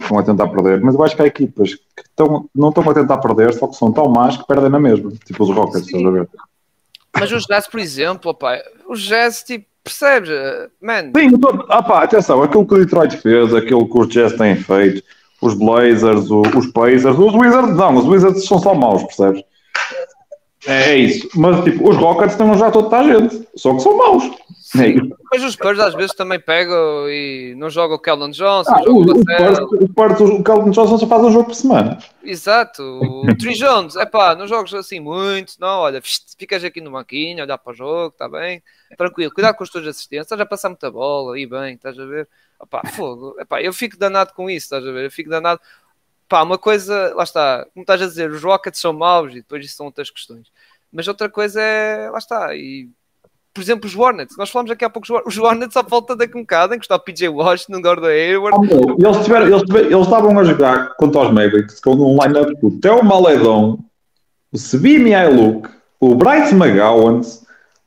estão 0.01 0.19
a 0.19 0.23
tentar 0.23 0.47
perder, 0.47 0.81
mas 0.81 0.95
eu 0.95 1.03
acho 1.03 1.15
que 1.15 1.21
há 1.21 1.25
equipas 1.25 1.75
que 1.75 2.03
estão, 2.03 2.49
não 2.55 2.69
estão 2.69 2.89
a 2.89 2.93
tentar 2.93 3.17
perder, 3.17 3.53
só 3.53 3.67
que 3.67 3.75
são 3.75 3.91
tão 3.91 4.09
más 4.09 4.37
que 4.37 4.45
perdem 4.45 4.69
na 4.69 4.79
mesma, 4.79 5.11
tipo 5.25 5.43
os 5.43 5.49
Rockets, 5.49 5.87
estás 5.87 6.05
a 6.05 6.09
ver? 6.11 6.29
Mas 7.13 7.31
os 7.31 7.45
Jazz, 7.45 7.67
por 7.67 7.79
exemplo, 7.79 8.31
opa, 8.31 8.61
os 8.87 9.01
Jazz, 9.01 9.43
tipo, 9.43 9.65
percebes, 9.83 10.29
man? 10.81 11.11
Sim, 11.15 11.37
tô, 11.39 11.49
opa, 11.49 12.03
atenção, 12.03 12.43
aquilo 12.43 12.67
que 12.67 12.73
o 12.75 12.77
Detroit 12.77 13.17
fez, 13.17 13.53
aquilo 13.53 13.89
que 13.89 13.99
os 13.99 14.07
Jazz 14.09 14.33
têm 14.33 14.55
feito, 14.55 15.03
os 15.41 15.53
Blazers, 15.53 16.29
o, 16.29 16.41
os 16.41 16.67
Pacers, 16.67 17.17
os 17.17 17.33
Wizards 17.33 17.75
não, 17.75 17.97
os 17.97 18.05
Wizards 18.05 18.45
são 18.45 18.59
só 18.59 18.75
maus, 18.75 19.03
percebes? 19.03 19.43
É, 20.67 20.91
é 20.91 20.97
isso, 20.97 21.29
mas 21.35 21.63
tipo, 21.63 21.89
os 21.89 21.95
Rockets 21.95 22.35
têm 22.35 22.53
já 22.57 22.69
toda 22.69 22.97
a 22.97 23.03
gente, 23.03 23.47
só 23.55 23.73
que 23.73 23.81
são 23.81 23.97
maus. 23.97 24.29
Sim. 24.69 25.09
Mas 25.31 25.43
os 25.43 25.53
Spurs 25.53 25.79
às 25.79 25.95
vezes 25.95 26.13
também 26.13 26.39
pegam 26.39 27.09
e 27.09 27.55
não 27.57 27.71
jogam 27.71 27.97
o 27.97 27.99
Keldon 27.99 28.29
Johnson. 28.29 28.71
Ah, 28.71 28.83
o, 28.87 28.99
o, 28.99 30.37
o, 30.37 30.43
Keldon 30.43 30.69
Johnson 30.69 30.99
só 30.99 31.07
faz 31.07 31.23
um 31.23 31.31
jogo 31.31 31.45
por 31.45 31.55
semana. 31.55 31.97
Exato. 32.23 32.83
O 32.83 33.35
Tri 33.35 33.55
Jones, 33.55 33.95
é 33.95 34.05
pá, 34.05 34.35
não 34.35 34.45
jogos 34.47 34.71
assim 34.75 34.99
muito, 34.99 35.55
não. 35.59 35.79
Olha, 35.79 35.99
ficas 36.37 36.63
aqui 36.63 36.81
no 36.81 36.91
banquinho, 36.91 37.43
olhar 37.43 37.57
para 37.57 37.71
o 37.71 37.75
jogo, 37.75 38.09
está 38.09 38.29
bem, 38.29 38.61
tranquilo. 38.95 39.33
Cuidado 39.33 39.55
com 39.55 39.63
as 39.63 39.71
tuas 39.71 39.87
assistências, 39.87 40.27
estás 40.27 40.39
a 40.39 40.45
passar 40.45 40.69
muita 40.69 40.91
bola, 40.91 41.39
e 41.39 41.47
bem, 41.47 41.73
estás 41.73 41.97
a 41.97 42.05
ver. 42.05 42.29
Epá, 42.61 42.83
fogo. 42.93 43.35
Epá, 43.41 43.63
eu 43.63 43.73
fico 43.73 43.97
danado 43.97 44.33
com 44.35 44.51
isso, 44.51 44.65
estás 44.65 44.85
a 44.85 44.91
ver? 44.91 45.05
Eu 45.05 45.11
fico 45.11 45.31
danado. 45.31 45.59
pá, 46.27 46.43
uma 46.43 46.59
coisa, 46.59 47.11
lá 47.15 47.23
está, 47.23 47.65
como 47.73 47.81
estás 47.81 48.03
a 48.03 48.05
dizer, 48.05 48.29
os 48.29 48.43
Rockets 48.43 48.79
são 48.79 48.93
maus 48.93 49.31
e 49.31 49.37
depois 49.37 49.65
isso 49.65 49.77
são 49.77 49.87
outras 49.87 50.11
questões. 50.11 50.51
Mas 50.91 51.07
outra 51.07 51.27
coisa 51.27 51.59
é, 51.59 52.07
lá 52.11 52.19
está, 52.19 52.55
e 52.55 52.87
por 53.59 53.63
exemplo, 53.63 53.87
os 53.89 53.95
Hornets, 53.95 54.37
nós 54.37 54.49
falamos 54.49 54.71
aqui 54.71 54.85
há 54.85 54.89
pouco, 54.89 55.05
os 55.25 55.37
Hornets 55.37 55.73
só 55.73 55.83
falta 55.83 56.15
daqui 56.15 56.37
um 56.37 56.43
bocado, 56.43 56.73
em 56.73 56.79
que 56.79 56.85
está 56.85 56.95
o 56.95 56.99
PJ 56.99 57.27
Washington, 57.27 57.81
Gordon 57.81 58.07
Hayward. 58.07 58.57
Eles, 58.71 59.17
tiveram, 59.25 59.47
eles, 59.47 59.63
eles 59.69 59.99
estavam 59.99 60.39
a 60.39 60.43
jogar 60.45 60.95
contra 60.95 61.23
os 61.23 61.33
Mavericks 61.33 61.81
com 61.81 61.91
um 61.91 62.17
line-up 62.23 62.57
com 62.61 62.67
o 62.67 62.79
Theo 62.79 63.03
Maledon, 63.03 63.79
o 64.49 64.57
Sebi 64.57 64.97
Mihailuk, 64.97 65.67
o 65.99 66.15
Bryce 66.15 66.55
McGowan, 66.55 67.19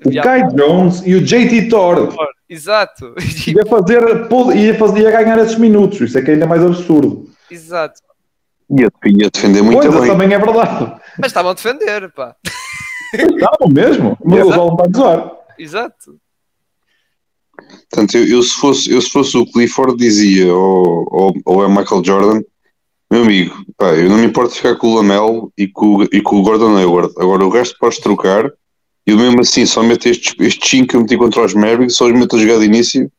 o 0.04 0.22
Kai 0.22 0.46
Jones 0.48 1.02
e 1.06 1.14
o 1.14 1.22
JT 1.22 1.70
Thor. 1.70 2.14
Exato. 2.46 3.14
Ia 3.46 3.64
fazer, 3.64 4.02
ia 4.54 4.74
fazer, 4.74 5.00
ia 5.00 5.10
ganhar 5.10 5.38
esses 5.38 5.56
minutos, 5.56 6.02
isso 6.02 6.18
é 6.18 6.22
que 6.22 6.32
é 6.32 6.34
ainda 6.34 6.46
mais 6.46 6.62
absurdo. 6.62 7.30
Exato. 7.50 7.98
Ia, 8.78 8.90
ia 9.06 9.30
defender 9.30 9.62
muito 9.62 9.80
pois, 9.80 10.00
bem. 10.00 10.10
também 10.10 10.34
é 10.34 10.38
verdade. 10.38 11.00
Mas 11.18 11.28
estavam 11.28 11.52
a 11.52 11.54
defender, 11.54 12.12
pá. 12.12 12.36
Estavam 13.14 13.68
mesmo, 13.70 14.18
mas 14.22 14.38
eles 14.38 14.54
vão 14.54 14.76
para. 14.76 15.41
Exato. 15.58 16.18
Portanto, 17.90 18.16
eu, 18.16 18.26
eu, 18.26 18.42
se 18.42 18.54
fosse, 18.54 18.90
eu 18.90 19.00
se 19.00 19.10
fosse 19.10 19.36
o 19.36 19.46
Clifford 19.46 19.96
dizia 19.96 20.52
ou, 20.52 21.06
ou, 21.10 21.34
ou 21.44 21.64
é 21.64 21.68
Michael 21.68 22.04
Jordan, 22.04 22.42
meu 23.10 23.22
amigo, 23.22 23.54
pá, 23.76 23.94
eu 23.94 24.08
não 24.08 24.16
me 24.16 24.26
importo 24.26 24.54
ficar 24.54 24.76
com 24.76 24.88
o 24.88 24.94
Lamelo 24.94 25.52
e 25.56 25.68
com, 25.68 26.02
e 26.04 26.20
com 26.22 26.40
o 26.40 26.42
Gordon 26.42 26.76
Hayward. 26.76 27.12
Agora 27.18 27.44
o 27.44 27.50
resto 27.50 27.76
podes 27.78 27.98
trocar 27.98 28.50
e 29.06 29.14
mesmo 29.14 29.40
assim 29.40 29.66
só 29.66 29.82
meto 29.82 30.08
estes, 30.08 30.34
estes 30.38 30.70
5 30.70 30.88
que 30.88 30.96
eu 30.96 31.00
meti 31.00 31.16
contra 31.16 31.44
os 31.44 31.54
Mavericks, 31.54 31.96
só 31.96 32.06
os 32.06 32.12
meto 32.12 32.36
a 32.36 32.38
jogar 32.38 32.58
de 32.58 32.64
início 32.64 33.10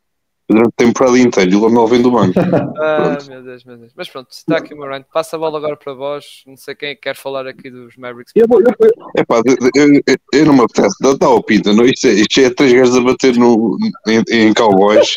durante 0.54 0.70
a 0.70 0.86
temporada 0.86 1.20
inteira 1.20 1.51
e 1.51 1.56
o 1.56 1.62
Lamelo 1.62 1.88
vem 1.88 2.01
do 2.01 2.12
banco. 2.12 2.34
ah, 2.80 3.18
meu 3.28 3.43
Deus, 3.43 3.64
meu 3.66 3.78
Deus. 3.78 3.91
Mas 3.95 4.10
pronto, 4.10 4.28
está 4.32 4.58
aqui 4.58 4.74
o 4.74 4.78
meu 4.78 4.88
rant. 4.88 5.06
Passa 5.12 5.36
a 5.36 5.39
bola 5.39 5.58
agora 5.58 5.76
para 5.76 5.93
vós. 5.93 6.43
Não 6.47 6.56
sei 6.56 6.76
quem 6.76 6.89
é 6.89 6.95
que 6.95 7.01
quer 7.01 7.16
falar 7.16 7.47
aqui 7.47 7.70
dos 7.70 7.97
Mavericks. 7.97 8.32
Eu, 8.36 8.45
eu, 8.49 8.60
eu, 8.80 8.91
Epá, 9.18 9.41
eu, 9.45 9.70
eu, 9.76 10.01
eu 10.34 10.45
não 10.45 10.54
me 10.54 10.62
apetece, 10.62 10.95
dá, 11.01 11.14
dá 11.14 11.28
ao 11.28 11.43
Pita, 11.43 11.74
não? 11.74 11.86
Isto, 11.86 12.08
é, 12.08 12.12
isto 12.12 12.39
é 12.39 12.49
três 12.49 12.74
gajos 12.74 12.97
a 12.97 13.01
bater 13.01 13.36
no, 13.36 13.78
em, 14.08 14.24
em 14.32 14.54
Cowboys, 14.54 15.14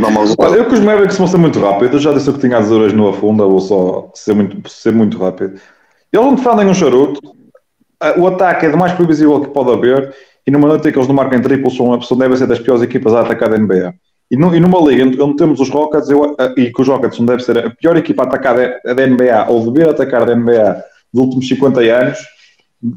dar 0.00 0.10
mau 0.10 0.22
resultado. 0.22 0.52
Olha, 0.52 0.58
eu 0.58 0.68
que 0.68 0.74
os 0.74 0.80
Mavericks 0.80 1.18
vão 1.18 1.26
ser 1.26 1.38
muito 1.38 1.60
rápidos, 1.60 1.94
eu 1.94 2.00
já 2.00 2.12
disse 2.12 2.30
o 2.30 2.34
que 2.34 2.40
tinha 2.40 2.58
a 2.58 2.60
dizer 2.60 2.74
hoje 2.74 2.94
no 2.94 3.08
Afunda, 3.08 3.44
vou 3.44 3.60
só 3.60 4.10
ser 4.14 4.34
muito, 4.34 4.68
ser 4.68 4.92
muito 4.92 5.18
rápido. 5.18 5.60
Eles 6.12 6.26
não 6.26 6.34
defendem 6.34 6.66
um 6.66 6.74
charuto, 6.74 7.20
Ah, 8.00 8.14
o 8.18 8.26
ataque 8.26 8.66
é 8.66 8.70
do 8.70 8.78
mais 8.78 8.92
previsível 8.92 9.40
que 9.40 9.50
pode 9.50 9.70
haver, 9.70 10.14
e 10.46 10.50
numa 10.50 10.68
noite 10.68 10.88
em 10.88 10.92
que 10.92 10.98
eles 10.98 11.08
não 11.08 11.14
marcam 11.14 11.40
triplos, 11.40 11.76
são, 11.76 12.00
são, 12.02 12.16
devem 12.16 12.36
ser 12.36 12.46
das 12.46 12.58
piores 12.58 12.82
equipas 12.82 13.14
a 13.14 13.20
atacar 13.20 13.50
da 13.50 13.58
NBA. 13.58 13.94
E, 14.30 14.36
no, 14.36 14.54
e 14.54 14.60
numa 14.60 14.78
liga 14.80 15.24
onde 15.24 15.36
temos 15.36 15.58
os 15.58 15.68
Rockets, 15.68 16.08
eu, 16.08 16.36
e 16.56 16.72
que 16.72 16.80
os 16.80 16.86
Rockets 16.86 17.18
não 17.18 17.26
deve 17.26 17.42
ser 17.42 17.58
a 17.58 17.70
pior 17.70 17.96
equipa 17.96 18.22
a 18.22 18.26
atacar 18.26 18.56
da, 18.56 18.94
da 18.94 19.06
NBA, 19.06 19.46
ou 19.48 19.72
dever 19.72 19.88
atacar 19.88 20.24
da 20.24 20.36
NBA 20.36 20.84
dos 21.12 21.24
últimos 21.24 21.48
50 21.48 21.80
anos, 21.80 22.18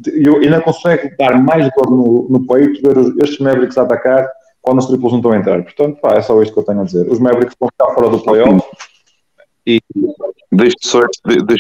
eu 0.05 0.37
ainda 0.37 0.61
consegue 0.61 1.15
dar 1.17 1.41
mais 1.41 1.69
dor 1.75 1.89
no, 1.89 2.27
no 2.29 2.47
peito 2.47 2.81
ver 2.81 2.97
os, 2.97 3.17
estes 3.17 3.39
Mavericks 3.39 3.77
a 3.77 3.81
atacar 3.81 4.29
quando 4.61 4.79
os 4.79 4.85
triplos 4.85 5.11
não 5.11 5.19
estão 5.19 5.31
a 5.31 5.37
entrar. 5.37 5.61
Portanto, 5.63 5.99
pá, 5.99 6.13
é 6.13 6.21
só 6.21 6.41
isto 6.41 6.53
que 6.53 6.59
eu 6.59 6.63
tenho 6.63 6.81
a 6.81 6.85
dizer. 6.85 7.09
Os 7.11 7.19
Mavericks 7.19 7.55
vão 7.59 7.69
ficar 7.69 7.93
fora 7.93 8.09
do 8.09 8.19
playoff. 8.19 8.65
E 9.65 9.81
deixe 10.51 10.75
só, 10.81 11.01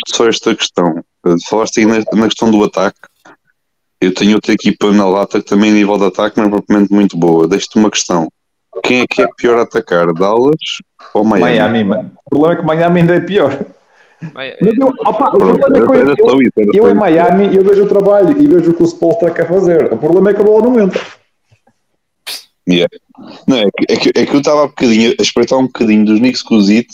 só 0.07 0.27
esta 0.27 0.55
questão. 0.55 1.03
Falaste 1.49 1.79
aí 1.79 1.85
na, 1.85 1.95
na 2.13 2.27
questão 2.27 2.49
do 2.49 2.63
ataque. 2.63 2.99
Eu 3.99 4.13
tenho 4.13 4.35
outra 4.35 4.53
equipa 4.53 4.91
na 4.91 5.07
lata 5.07 5.41
que 5.41 5.47
também, 5.47 5.71
nível 5.71 5.97
de 5.97 6.05
ataque, 6.05 6.37
não 6.37 6.47
é 6.47 6.49
propriamente 6.49 6.93
muito 6.93 7.17
boa. 7.17 7.47
Deixe-te 7.47 7.77
uma 7.77 7.89
questão. 7.89 8.29
Quem 8.81 9.01
é 9.01 9.07
que 9.07 9.21
é 9.21 9.27
pior 9.37 9.59
a 9.59 9.63
atacar? 9.63 10.13
Dallas 10.13 10.55
ou 11.13 11.23
Miami? 11.23 11.57
Miami, 11.57 11.83
mano. 11.83 12.11
O 12.25 12.29
problema 12.29 12.53
é 12.53 12.57
que 12.57 12.65
Miami 12.65 12.99
ainda 13.01 13.15
é 13.15 13.19
pior. 13.19 13.59
Mas, 14.33 14.55
eu, 14.61 14.87
opa, 15.05 15.33
o 15.35 16.89
em 16.89 16.93
Miami 16.93 17.55
eu 17.55 17.63
vejo 17.63 17.83
o 17.83 17.87
trabalho 17.87 18.41
e 18.41 18.47
vejo 18.47 18.71
o 18.71 18.73
que 18.73 18.83
o 18.83 18.87
Spolstra 18.87 19.31
quer 19.31 19.47
fazer. 19.47 19.91
O 19.91 19.97
problema 19.97 20.29
é 20.29 20.33
que 20.33 20.41
a 20.41 20.45
bola 20.45 20.63
não 20.63 20.79
entra. 20.79 21.01
Yeah. 22.67 22.89
Não, 23.47 23.57
é, 23.57 23.65
que, 23.65 23.93
é, 23.93 23.97
que, 23.97 24.09
é 24.15 24.25
que 24.25 24.33
eu 24.33 24.39
estava 24.39 24.63
um 24.63 24.67
bocadinho 24.67 25.13
a 25.19 25.21
espreitar 25.21 25.59
um 25.59 25.63
bocadinho 25.63 26.05
dos 26.05 26.19
Knicks 26.19 26.41
com 26.41 26.55
o 26.55 26.61
Zito. 26.61 26.93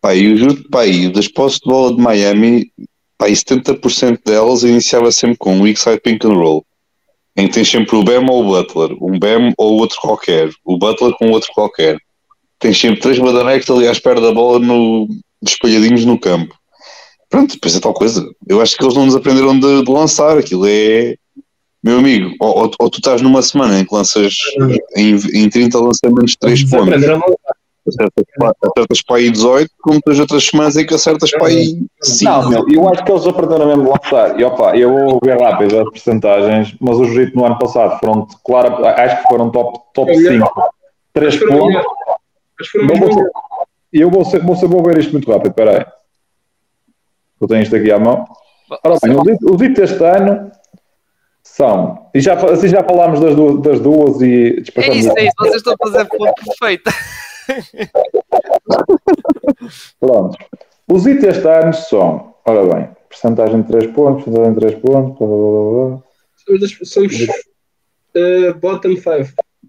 Pá, 0.00 0.14
eu 0.14 0.36
juro 0.36 0.62
pá, 0.70 0.80
das 1.14 1.28
posses 1.28 1.60
de 1.60 1.70
bola 1.70 1.94
de 1.94 2.02
Miami, 2.02 2.70
pá, 3.16 3.28
e 3.28 3.32
70% 3.32 4.20
delas 4.24 4.62
iniciava 4.62 5.10
sempre 5.10 5.36
com 5.38 5.54
um 5.54 5.62
weak 5.62 5.78
side 5.78 6.00
pink 6.00 6.26
and 6.26 6.34
roll. 6.34 6.64
Em 7.40 7.48
que 7.48 7.54
tens 7.54 7.70
sempre 7.70 7.96
o 7.96 8.04
Bam 8.04 8.26
ou 8.28 8.44
o 8.44 8.48
Butler, 8.48 8.92
um 9.00 9.18
Bam 9.18 9.54
ou 9.56 9.78
outro 9.78 9.98
qualquer, 9.98 10.50
o 10.62 10.76
Butler 10.76 11.14
com 11.14 11.30
outro 11.30 11.50
qualquer. 11.54 11.98
Tens 12.58 12.78
sempre 12.78 13.00
três 13.00 13.18
badanecos 13.18 13.70
ali 13.70 13.88
à 13.88 13.92
espera 13.92 14.20
da 14.20 14.30
bola 14.30 14.58
no, 14.58 15.08
espalhadinhos 15.42 16.04
no 16.04 16.18
campo. 16.18 16.54
Pronto, 17.30 17.54
depois 17.54 17.74
é 17.74 17.80
tal 17.80 17.94
coisa. 17.94 18.28
Eu 18.46 18.60
acho 18.60 18.76
que 18.76 18.84
eles 18.84 18.94
não 18.94 19.06
nos 19.06 19.16
aprenderam 19.16 19.58
de, 19.58 19.82
de 19.82 19.90
lançar. 19.90 20.36
Aquilo 20.36 20.66
é. 20.66 21.16
Meu 21.82 21.96
amigo, 21.96 22.34
ou, 22.38 22.58
ou, 22.58 22.70
ou, 22.78 22.90
tu 22.90 22.98
estás 22.98 23.22
numa 23.22 23.40
semana 23.40 23.80
em 23.80 23.86
que 23.86 23.94
lanças 23.94 24.34
em, 24.94 25.14
em 25.32 25.48
30 25.48 25.78
lançamentos 25.78 26.32
de 26.32 26.38
3 26.38 26.64
pontos, 26.64 27.02
acertas 27.88 28.24
para, 28.36 28.54
acertas 28.62 29.02
para 29.02 29.16
aí 29.16 29.30
18, 29.30 29.70
como 29.80 30.00
tens 30.00 30.20
outras 30.20 30.44
semanas 30.44 30.76
em 30.76 30.86
que 30.86 30.94
acertas 30.94 31.30
para 31.30 31.46
aí 31.46 31.78
5. 32.02 32.30
Não, 32.30 32.48
meu, 32.48 32.66
eu 32.70 32.88
acho 32.88 33.04
que 33.04 33.12
eles 33.12 33.26
aprenderam 33.26 33.66
mesmo 33.66 33.84
de 33.84 33.90
lançar. 33.90 34.40
E 34.40 34.44
opa, 34.44 34.76
eu 34.76 34.90
vou 34.90 35.20
ver 35.22 35.40
rápido 35.40 35.78
as 35.78 35.84
porcentagens, 35.84 36.74
mas 36.80 36.98
os 36.98 37.10
Jito 37.10 37.36
no 37.36 37.44
ano 37.44 37.58
passado 37.58 37.98
foram, 37.98 38.26
claro, 38.44 38.84
acho 38.86 39.22
que 39.22 39.28
foram 39.28 39.50
top, 39.50 39.80
top 39.94 40.16
5. 40.16 40.48
3 41.12 41.36
pontos. 41.38 41.84
E 43.92 44.00
eu 44.00 44.10
vou, 44.10 44.24
ser, 44.24 44.40
vou, 44.44 44.54
ser, 44.54 44.68
vou 44.68 44.82
ver 44.82 44.98
isto 44.98 45.12
muito 45.12 45.30
rápido, 45.30 45.50
espera 45.50 45.78
aí. 45.78 45.86
Eu 47.40 47.48
tenho 47.48 47.62
isto 47.62 47.74
aqui 47.74 47.90
à 47.90 47.98
mão. 47.98 48.24
Ora 48.84 48.96
bem, 49.02 49.16
os 49.42 49.62
itens 49.62 49.90
deste 49.90 50.04
ano 50.04 50.52
são. 51.42 52.06
E 52.14 52.20
já, 52.20 52.34
assim 52.34 52.68
já 52.68 52.84
falámos 52.84 53.18
das 53.18 53.34
duas, 53.34 53.62
das 53.62 53.80
duas 53.80 54.20
e 54.20 54.62
É 54.76 54.94
isso, 54.94 55.12
é 55.16 55.24
isso. 55.24 55.34
Vocês 55.38 55.56
estão 55.56 55.74
a 55.74 55.90
fazer 55.90 56.04
ponto 56.04 56.34
perfeito. 56.34 56.90
Pronto. 59.98 60.38
Os 60.88 61.06
itens 61.06 61.34
deste 61.34 61.48
ano 61.48 61.72
são. 61.74 62.34
Ora 62.44 62.74
bem, 62.74 62.88
porcentagem 63.08 63.62
de 63.62 63.68
3 63.68 63.86
pontos, 63.92 64.24
porcentagem 64.24 64.54
de 64.54 64.60
3 64.60 64.74
pontos. 64.80 65.18
Blá, 65.18 65.28
blá, 65.28 65.40
blá, 65.88 66.84
Somos 66.84 67.12
uh, 67.22 68.54
bottom 68.60 68.96
5. 68.96 69.04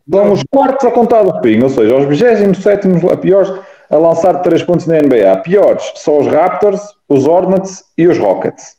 São 0.10 0.32
os 0.32 0.44
quartos 0.50 0.86
a 0.88 0.92
contar 0.92 1.24
do 1.24 1.42
fim, 1.42 1.62
ou 1.62 1.70
seja, 1.70 1.96
os 1.96 2.06
27 2.06 2.88
a 3.12 3.18
piores 3.18 3.52
a 3.90 3.98
lançar 3.98 4.42
3 4.42 4.64
pontos 4.64 4.88
na 4.88 4.98
NBA. 5.00 5.42
Piores 5.44 5.92
são 5.96 6.20
os 6.20 6.28
Raptors, 6.28 6.82
os 7.08 7.26
Hornets 7.26 7.84
e 7.98 8.08
os 8.08 8.18
Rockets. 8.18 8.78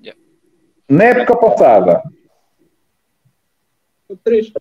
Yeah. 0.00 0.20
Na 0.88 1.04
época 1.04 1.36
passada, 1.36 2.02
3. 4.22 4.52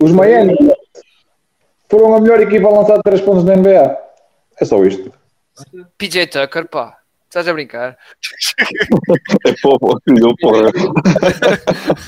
os 0.00 0.12
Miami 0.12 0.56
foram 1.94 2.14
a 2.14 2.20
melhor 2.20 2.40
equipa 2.40 2.66
a 2.66 2.72
lançar 2.72 3.00
3 3.02 3.20
pontos 3.20 3.44
na 3.44 3.54
NBA. 3.54 3.96
É 4.60 4.64
só 4.64 4.82
isto. 4.84 5.12
PJ 5.96 6.26
Tucker, 6.26 6.66
pá. 6.68 6.98
Estás 7.28 7.46
a 7.48 7.52
brincar? 7.52 7.96
É 9.46 9.54
pô, 9.62 9.78
filho, 10.04 10.34
porra. 10.40 10.70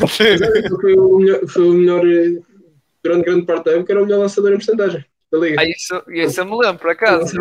foi, 0.09 0.95
o 0.95 1.19
melhor, 1.19 1.41
foi 1.49 1.69
o 1.69 1.73
melhor, 1.73 2.03
grande, 3.03 3.25
grande 3.25 3.47
parte 3.47 3.65
da 3.65 3.73
época, 3.73 3.93
era 3.93 4.03
o 4.03 4.07
melhor 4.07 4.21
lançador 4.21 4.53
em 4.53 4.57
porcentagem 4.57 5.05
da 5.33 5.39
liga. 5.39 5.61
Ah, 5.61 5.65
isso, 5.65 6.03
isso 6.09 6.41
eu 6.41 6.45
me 6.45 6.57
lembro, 6.57 6.79
por 6.79 6.91
acaso. 6.91 7.37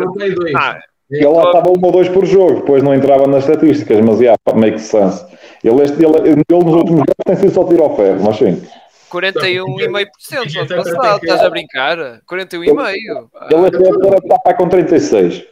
Ah, 0.56 0.80
ele 1.08 1.26
lá 1.26 1.44
estava 1.44 1.70
uma 1.70 1.86
ou 1.86 1.92
dois 1.92 2.08
por 2.08 2.26
jogo, 2.26 2.60
depois 2.60 2.82
não 2.82 2.94
entrava 2.94 3.28
nas 3.28 3.44
estatísticas, 3.48 4.00
mas 4.00 4.20
yeah, 4.20 4.36
make 4.56 4.80
sense. 4.80 5.24
Ele, 5.62 5.82
este, 5.82 6.04
ele, 6.04 6.30
ele 6.30 6.44
nos 6.50 6.74
últimos 6.74 7.00
jogos 7.00 7.24
tem 7.24 7.36
sido 7.36 7.52
só 7.52 7.64
tiro 7.64 7.84
ao 7.84 7.96
ferro, 7.96 8.22
mas 8.24 8.36
sim. 8.36 8.62
41,5% 9.10 10.54
no 10.54 10.60
ano 10.60 10.84
passado, 10.84 11.20
estás 11.22 11.40
a 11.40 11.50
brincar? 11.50 11.96
41,5%. 12.30 12.60
Ele 12.64 13.66
este 13.66 13.88
ano 13.88 14.14
está 14.16 14.38
para 14.38 14.56
com 14.56 14.68
36. 14.68 15.44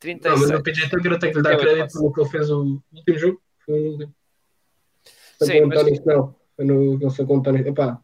36. 0.00 0.40
Não, 0.40 0.48
mas 0.48 0.60
o 0.60 0.62
PJ 0.62 0.88
Tucker 0.90 1.12
eu 1.12 1.18
tenho 1.18 1.32
que 1.32 1.38
lhe 1.38 1.42
dar 1.42 1.56
crédito 1.56 1.92
pelo 1.92 2.12
que 2.12 2.20
ele 2.20 2.28
fez 2.30 2.50
o 2.50 2.80
último 2.92 3.18
jogo. 3.18 3.40
Foi 3.64 3.74
o 3.74 3.92
último. 3.92 4.14
Foi 5.38 5.46
Sim, 5.46 5.58
com 5.60 5.64
o 5.64 5.68
mas- 5.68 5.78
Tony 5.78 5.92
Snell. 5.92 6.34
Foi 6.56 6.64
no 6.64 6.98
que 6.98 7.04
ele 7.04 7.14
foi 7.14 7.26
com 7.26 7.36
o 7.36 7.42
Tony. 7.42 7.60
Epá, 7.60 7.98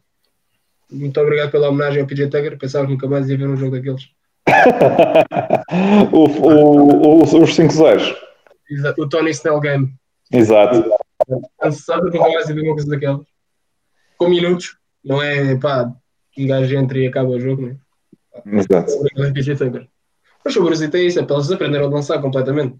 muito 0.91 1.19
obrigado 1.19 1.51
pela 1.51 1.69
homenagem 1.69 2.01
ao 2.01 2.07
PJ 2.07 2.29
Tucker. 2.29 2.57
Pensava 2.57 2.85
que 2.85 2.93
nunca 2.93 3.07
mais 3.07 3.29
ia 3.29 3.37
ver 3.37 3.47
um 3.47 3.57
jogo 3.57 3.75
daqueles. 3.75 4.09
o, 6.11 6.17
o, 6.17 7.19
o, 7.19 7.23
os 7.23 7.31
5-0. 7.31 8.15
Exato. 8.69 9.01
O 9.01 9.09
Tony 9.09 9.31
Snell 9.31 9.59
Game. 9.59 9.93
Exato. 10.31 10.83
Cansado 11.59 12.09
de 12.09 12.17
nunca 12.17 12.31
mais 12.31 12.49
ia 12.49 12.55
ver 12.55 12.61
uma 12.61 12.73
coisa 12.73 12.89
daquelas. 12.89 13.25
Com 14.17 14.29
minutos. 14.29 14.77
Não 15.03 15.21
é, 15.21 15.55
pá, 15.57 15.93
um 16.37 16.47
gajo 16.47 16.75
entra 16.75 16.97
e 16.97 17.07
acaba 17.07 17.29
o 17.29 17.39
jogo, 17.39 17.63
não 17.63 17.69
é? 17.69 18.59
Exato. 18.59 18.91
Tucker. 19.57 19.87
Mas 20.43 20.55
o 20.55 20.63
Brasil 20.63 20.89
tem 20.89 21.07
isso, 21.07 21.19
é 21.19 21.23
para 21.23 21.35
eles 21.35 21.51
aprenderam 21.51 21.85
a 21.85 21.89
lançar 21.89 22.21
completamente. 22.21 22.77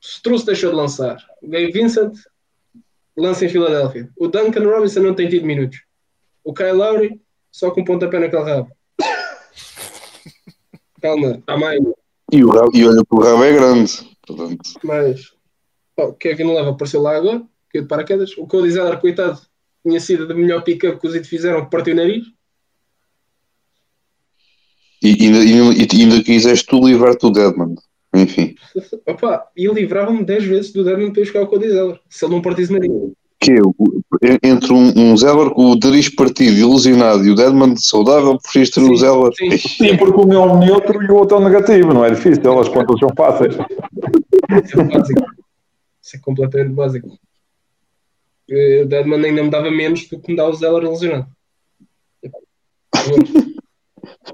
Struz 0.00 0.44
deixou 0.44 0.70
de 0.70 0.76
lançar. 0.76 1.18
O 1.42 1.48
Gabe 1.48 1.72
Vincent 1.72 2.14
lança 3.16 3.44
em 3.44 3.48
Filadélfia. 3.48 4.08
O 4.16 4.28
Duncan 4.28 4.64
Robinson 4.64 5.00
não 5.00 5.14
tem 5.14 5.28
tido 5.28 5.46
minutos. 5.46 5.82
O 6.44 6.54
Kyle 6.54 6.72
Lowry 6.72 7.20
só 7.50 7.70
com 7.70 7.84
pontapé 7.84 8.18
naquele 8.18 8.42
rabo. 8.42 8.70
Calma, 11.02 11.42
há 11.46 11.56
mais. 11.56 11.80
E, 12.32 12.44
o 12.44 12.50
rabo, 12.50 12.70
e 12.74 12.86
olha 12.86 13.02
que 13.02 13.14
o 13.14 13.20
rabo 13.20 13.44
é 13.44 13.52
grande. 13.52 14.16
Portanto, 14.26 14.58
Mas 14.82 15.32
o 15.96 16.12
Kevin 16.12 16.44
Love 16.44 16.70
apareceu 16.70 17.00
lá 17.00 17.16
agora, 17.16 17.42
que 17.70 17.80
de 17.80 17.88
paraquedas. 17.88 18.36
O 18.36 18.46
Cody 18.46 18.70
Zeller, 18.70 19.00
coitado, 19.00 19.40
tinha 19.86 20.00
sido 20.00 20.30
a 20.30 20.34
melhor 20.34 20.62
pick-up 20.62 21.00
que 21.00 21.06
os 21.06 21.14
IT 21.14 21.28
fizeram, 21.28 21.64
que 21.64 21.70
partiu 21.70 21.94
o 21.94 21.96
nariz. 21.96 22.24
e 25.02 25.24
ainda, 25.24 25.38
ainda, 25.38 25.94
e 25.94 26.02
ainda 26.02 26.24
quiseste 26.24 26.66
tu 26.66 26.84
livrar-te 26.84 27.20
do 27.20 27.30
Deadman. 27.30 27.74
Enfim. 28.12 28.54
Opa, 29.06 29.46
e 29.56 29.68
livrava-me 29.68 30.24
10 30.24 30.44
vezes 30.44 30.72
do 30.72 30.82
Devin 30.82 31.12
para 31.12 31.20
ir 31.20 31.24
buscar 31.24 31.42
o 31.42 31.46
Cody 31.46 31.68
Zeller, 31.68 32.00
se 32.08 32.24
ele 32.24 32.34
não 32.34 32.42
partisse 32.42 32.72
o 32.72 32.74
nariz. 32.74 32.90
Que 33.38 33.52
é, 33.52 34.48
entre 34.48 34.72
um, 34.72 34.92
um 34.96 35.16
Zeller 35.16 35.50
com 35.50 35.72
o 35.72 35.78
nariz 35.78 36.08
partido, 36.08 36.56
ilusionado, 36.56 37.24
e 37.24 37.30
o 37.30 37.34
Deadman 37.34 37.76
saudável, 37.76 38.38
preferiste 38.38 38.80
ter 38.80 38.90
o 38.90 38.96
Zeller. 38.96 39.32
sim. 39.36 39.56
Sim, 39.56 39.96
porque 39.98 40.18
um 40.18 40.32
é 40.32 40.38
um 40.38 40.58
neutro 40.58 41.02
e 41.02 41.06
o 41.10 41.14
outro 41.14 41.36
é 41.36 41.40
um 41.40 41.44
negativo, 41.44 41.94
não 41.94 42.04
é 42.04 42.10
difícil, 42.10 42.58
as 42.58 42.68
contas 42.68 42.98
são 42.98 43.10
fáceis. 43.16 43.54
Isso 44.64 44.80
é 44.80 44.84
básico. 44.84 45.26
Isso 46.02 46.16
é 46.16 46.18
completamente 46.20 46.74
básico. 46.74 47.18
O 48.48 48.86
Deadman 48.86 49.24
ainda 49.24 49.42
me 49.42 49.50
dava 49.50 49.70
menos 49.70 50.06
do 50.08 50.20
que 50.20 50.30
me 50.30 50.36
dá 50.36 50.46
o 50.46 50.54
Zeller 50.54 50.88
lesionado. 50.88 51.26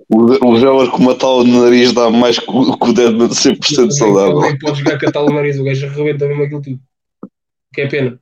O, 0.08 0.58
Zeller 0.58 0.90
com 0.90 0.98
uma 0.98 1.14
tal 1.14 1.44
no 1.44 1.64
nariz 1.64 1.92
dá 1.92 2.10
mais 2.10 2.38
que 2.38 2.50
o, 2.50 2.76
que 2.76 2.92
Deadman 2.92 3.28
100% 3.28 3.90
saudável. 3.90 4.36
Alguém 4.36 4.58
pode 4.58 4.78
jogar 4.80 5.00
com 5.00 5.08
a 5.08 5.12
tal 5.12 5.30
nariz, 5.30 5.58
o 5.58 5.64
gajo 5.64 5.86
arrebenta 5.86 6.26
mesmo 6.26 6.42
aquilo 6.42 6.62
tudo. 6.62 6.80
Que 7.72 7.82
é 7.82 7.88
pena. 7.88 8.20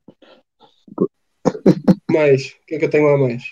Mais, 2.08 2.46
o 2.46 2.66
que 2.66 2.74
é 2.76 2.78
que 2.78 2.84
eu 2.84 2.90
tenho 2.90 3.06
lá 3.06 3.18
mais? 3.18 3.42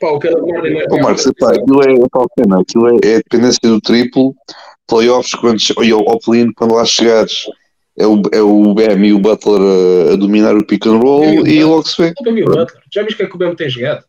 Pá, 0.00 0.10
o 0.10 0.18
Caleb 0.18 0.52
Martin 0.52 0.68
é 0.68 0.86
Ô 0.90 1.02
Marcos, 1.02 1.26
epá, 1.26 1.52
aquilo 1.52 1.82
é, 1.82 1.92
é 1.92 2.08
tal 2.10 2.26
cena, 2.38 2.60
aquilo 2.60 2.88
é, 2.88 2.98
é 3.04 3.14
a 3.14 3.18
dependência 3.18 3.60
do 3.62 3.80
triplo, 3.80 4.34
playoffs, 4.86 5.34
quando, 5.34 5.58
ao, 5.76 6.10
ao 6.10 6.18
play-in, 6.18 6.52
quando 6.52 6.74
lá 6.74 6.84
chegares, 6.84 7.46
é 7.98 8.06
o, 8.06 8.22
é 8.32 8.40
o 8.40 8.74
Bam 8.74 9.04
e 9.04 9.12
o 9.12 9.18
Butler 9.18 9.60
a, 9.60 10.12
a 10.12 10.16
dominar 10.16 10.56
o 10.56 10.66
pick 10.66 10.86
and 10.86 10.98
roll 10.98 11.46
e 11.46 11.62
logo 11.64 11.86
se 11.86 12.00
vê. 12.00 12.12
Já 12.92 13.02
viste 13.02 13.14
o 13.14 13.16
que 13.18 13.22
é 13.22 13.26
que 13.26 13.34
o 13.34 13.38
Bam 13.38 13.54
tem 13.54 13.68
jogado? 13.68 14.04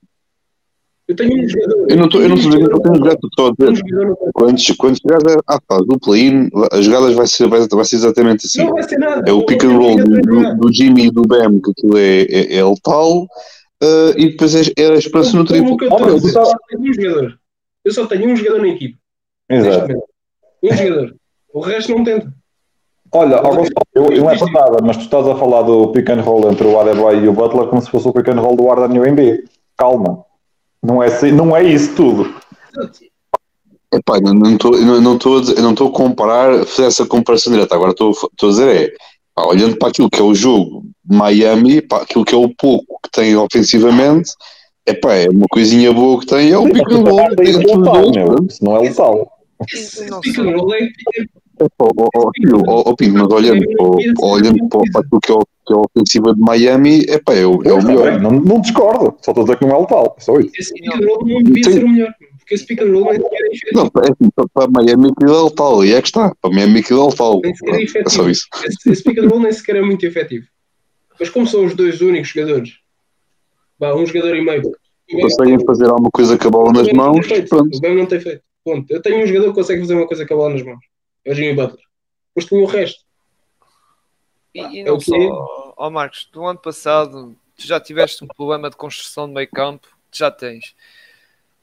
Eu 1.05 1.15
tenho 1.17 1.43
um 1.43 1.49
jogador. 1.49 1.85
Eu 1.89 1.97
não 1.97 2.05
estou 2.05 2.21
eu 2.21 2.29
não 2.29 2.35
estou 2.37 2.51
a 2.51 2.55
dizer 2.55 2.69
que 2.69 2.75
eu 2.75 2.79
tenho 2.79 2.95
jogado, 2.95 3.19
estou 3.25 3.47
a 3.47 3.49
Um 3.49 3.73
dizer, 3.73 4.15
quando, 4.33 4.77
quando 4.77 4.99
chegares 5.01 5.37
à 5.47 5.59
fase 5.67 5.85
do 5.85 5.99
play-in, 5.99 6.49
as 6.71 6.85
jogadas 6.85 7.13
vai 7.13 7.27
ser, 7.27 7.47
vai, 7.49 7.67
vai 7.67 7.85
ser 7.85 7.95
exatamente 7.97 8.45
assim. 8.45 8.63
Não 8.63 8.71
vai 8.71 8.83
ser 8.83 8.97
nada. 8.97 9.29
É 9.29 9.33
o 9.33 9.45
pick 9.45 9.63
and 9.65 9.77
roll 9.77 9.97
do, 9.97 10.21
do, 10.21 10.57
do 10.57 10.73
Jimmy 10.73 11.07
e 11.07 11.11
do 11.11 11.23
Bam, 11.23 11.59
que 11.59 11.71
aquilo 11.71 11.97
é, 11.97 12.21
é, 12.21 12.55
é 12.55 12.63
letal, 12.63 13.27
eh, 13.81 14.13
e 14.15 14.29
depois 14.29 14.55
é, 14.55 14.61
é 14.77 14.91
a 14.91 14.95
esperança 14.95 15.35
no 15.35 15.43
triplo. 15.43 15.77
Eu 15.81 15.93
a 15.93 16.19
só 16.19 16.53
tenho 16.69 16.89
um 16.89 16.93
jogador. 16.93 17.39
Eu 17.83 17.91
só 17.91 18.05
tenho 18.05 18.29
um 18.29 18.35
jogador 18.35 18.61
na 18.61 18.67
equipe. 18.69 18.97
Exato. 19.49 19.93
Um 20.63 20.73
jogador. 20.73 21.15
O 21.53 21.59
resto 21.59 21.91
não 21.91 22.03
tenta. 22.05 22.33
Olha, 23.15 23.41
Gonçalo, 23.41 23.67
eu, 23.93 24.05
eu 24.05 24.23
não 24.23 24.31
é 24.31 24.37
por 24.37 24.51
nada, 24.51 24.77
mas 24.83 24.97
tu 24.97 25.03
estás 25.03 25.27
a 25.27 25.35
falar 25.35 25.61
do 25.61 25.89
pick 25.89 26.09
and 26.09 26.21
roll 26.21 26.49
entre 26.51 26.65
o 26.65 26.79
Adebayo 26.79 27.23
e 27.23 27.27
o 27.27 27.33
Butler 27.33 27.67
como 27.67 27.81
se 27.81 27.89
fosse 27.89 28.07
o 28.07 28.13
pick 28.13 28.27
and 28.29 28.39
roll 28.41 28.55
do 28.55 28.69
Arden 28.71 28.97
e 28.97 28.99
o 28.99 29.07
Embiid. 29.07 29.43
Calma. 29.77 30.25
Não 30.81 31.01
é, 31.01 31.07
assim- 31.07 31.31
não 31.31 31.55
é 31.55 31.63
isso 31.63 31.95
tudo. 31.95 32.33
Epá, 33.93 34.19
não 34.19 34.33
não 34.33 34.51
estou 34.53 34.71
não, 34.81 34.99
não 34.99 35.15
estou 35.15 35.41
não 35.61 35.71
estou 35.71 35.89
a 35.89 35.93
comparar, 35.93 36.65
fazer 36.65 36.87
essa 36.87 37.05
comparação 37.05 37.53
direta. 37.53 37.75
Agora 37.75 37.91
estou, 37.91 38.11
a 38.11 38.45
dizer 38.47 38.67
é, 38.67 38.93
pá, 39.35 39.45
olhando 39.45 39.77
para 39.77 39.89
aquilo 39.89 40.09
que 40.09 40.19
é 40.19 40.23
o 40.23 40.33
jogo 40.33 40.83
de 41.05 41.15
Miami, 41.15 41.81
para 41.81 42.01
aquilo 42.03 42.25
que 42.25 42.33
é 42.33 42.37
o 42.37 42.49
pouco 42.55 42.99
que 43.03 43.11
tem 43.11 43.35
ofensivamente, 43.35 44.31
epá, 44.87 45.13
é 45.13 45.29
uma 45.29 45.45
coisinha 45.47 45.93
boa 45.93 46.19
que 46.19 46.25
tem, 46.25 46.51
é 46.51 46.57
o 46.57 46.63
pick 46.63 46.91
and 46.91 47.03
roll. 47.03 47.19
É 47.19 47.25
não 48.61 48.77
é 48.77 48.79
letal. 48.79 49.31
Não 50.09 50.19
Pick 50.19 50.33
sei. 50.35 50.49
and 50.49 50.57
roll 50.57 50.73
é- 50.73 50.87
filho, 51.57 52.61
ó, 52.67 52.83
ó, 52.89 52.95
Pinto, 52.95 53.13
mas 53.17 53.31
olhando, 53.31 53.65
para- 53.77 54.27
olhando 54.27 54.69
para, 54.69 54.81
aquilo 55.01 55.19
que 55.21 55.31
é, 55.31 55.35
que 55.65 55.73
é 55.73 55.75
a 55.75 55.79
ofensiva 55.79 56.33
de 56.33 56.41
Miami, 56.41 57.05
é 57.07 57.15
o, 57.45 57.61
é 57.63 57.73
o 57.73 57.77
Está 57.77 57.87
melhor. 57.87 58.11
bem, 58.11 58.21
Não, 58.21 58.31
não 58.31 58.61
discordo. 58.61 59.15
Só 59.23 59.31
estou 59.31 59.41
a 59.41 59.45
dizer 59.45 59.57
que 59.59 59.65
não 59.65 59.75
é 59.75 59.79
letal. 59.79 60.15
É 60.17 60.21
só 60.21 60.39
isso. 60.39 60.51
Esse 60.57 60.73
pick 60.73 60.87
and 60.93 61.05
roll 61.07 61.27
não 61.27 61.43
devia 61.43 61.63
ser 61.63 61.83
o 61.83 61.89
melhor. 61.89 62.13
Porque 62.39 62.55
esse 62.55 62.65
pick 62.65 62.81
and 62.81 62.91
roll 62.91 63.05
nem 63.05 63.13
sequer 63.13 63.35
é 63.41 63.47
efetivo. 63.47 63.75
Não, 63.75 63.83
é 64.03 64.11
assim, 64.11 64.29
para, 64.35 64.45
para 64.53 64.67
Miami 64.71 65.09
aquilo 65.11 65.35
é 65.39 65.43
letal, 65.43 65.85
e 65.85 65.93
é 65.93 66.01
que 66.01 66.07
está, 66.07 66.35
para 66.41 66.51
Miami 66.51 66.79
aquilo 66.79 67.01
é 67.03 67.05
letal. 67.09 67.39
Nem 67.43 67.55
sequer 67.55 67.69
é 67.69 67.85
Pronto, 67.85 68.07
É 68.07 68.09
só 68.09 68.29
efetivo. 68.29 68.29
isso. 68.29 68.47
Esse, 68.65 68.91
esse 68.91 69.03
pick 69.03 69.17
and 69.19 69.27
roll 69.29 69.39
nem 69.39 69.51
sequer 69.53 69.75
é 69.77 69.81
muito 69.81 70.05
efetivo. 70.05 70.45
Mas 71.19 71.29
como 71.29 71.47
são 71.47 71.63
os 71.65 71.75
dois 71.75 72.01
únicos 72.01 72.29
jogadores, 72.29 72.71
vá, 73.79 73.95
um 73.95 74.05
jogador 74.05 74.35
e 74.35 74.41
meio. 74.43 74.63
Conseguem 75.21 75.59
fazer 75.65 75.85
alguma 75.85 76.09
coisa 76.11 76.37
com 76.37 76.47
a 76.47 76.51
bola 76.51 76.73
nas 76.73 76.91
mãos. 76.91 77.25
O 77.51 77.79
Bam 77.81 77.95
não 77.95 78.05
tem 78.05 78.19
feito. 78.19 78.41
Ponto. 78.65 78.85
Eu 78.91 79.01
tenho 79.01 79.21
um 79.23 79.27
jogador 79.27 79.49
que 79.49 79.55
consegue 79.55 79.81
fazer 79.81 79.93
uma 79.95 80.07
coisa 80.07 80.25
com 80.25 80.33
a 80.33 80.37
bola 80.37 80.53
nas 80.53 80.63
mãos. 80.63 80.79
É 81.25 81.31
o 81.31 81.35
Jimmy 81.35 81.53
Butler. 81.55 81.85
Depois 82.29 82.49
tenho 82.49 82.63
o 82.63 82.67
resto. 82.67 83.03
E, 84.53 84.59
e 84.59 84.79
É 84.81 84.83
não 84.83 84.95
o 84.95 84.99
quê? 84.99 85.05
só, 85.05 85.73
ó 85.77 85.89
Marcos, 85.89 86.29
do 86.31 86.45
ano 86.45 86.59
passado 86.59 87.35
tu 87.55 87.67
já 87.67 87.79
tiveste 87.79 88.23
um 88.23 88.27
problema 88.27 88.69
de 88.69 88.75
construção 88.75 89.27
de 89.27 89.33
meio 89.33 89.49
campo, 89.49 89.87
tu 90.11 90.17
já 90.17 90.31
tens. 90.31 90.75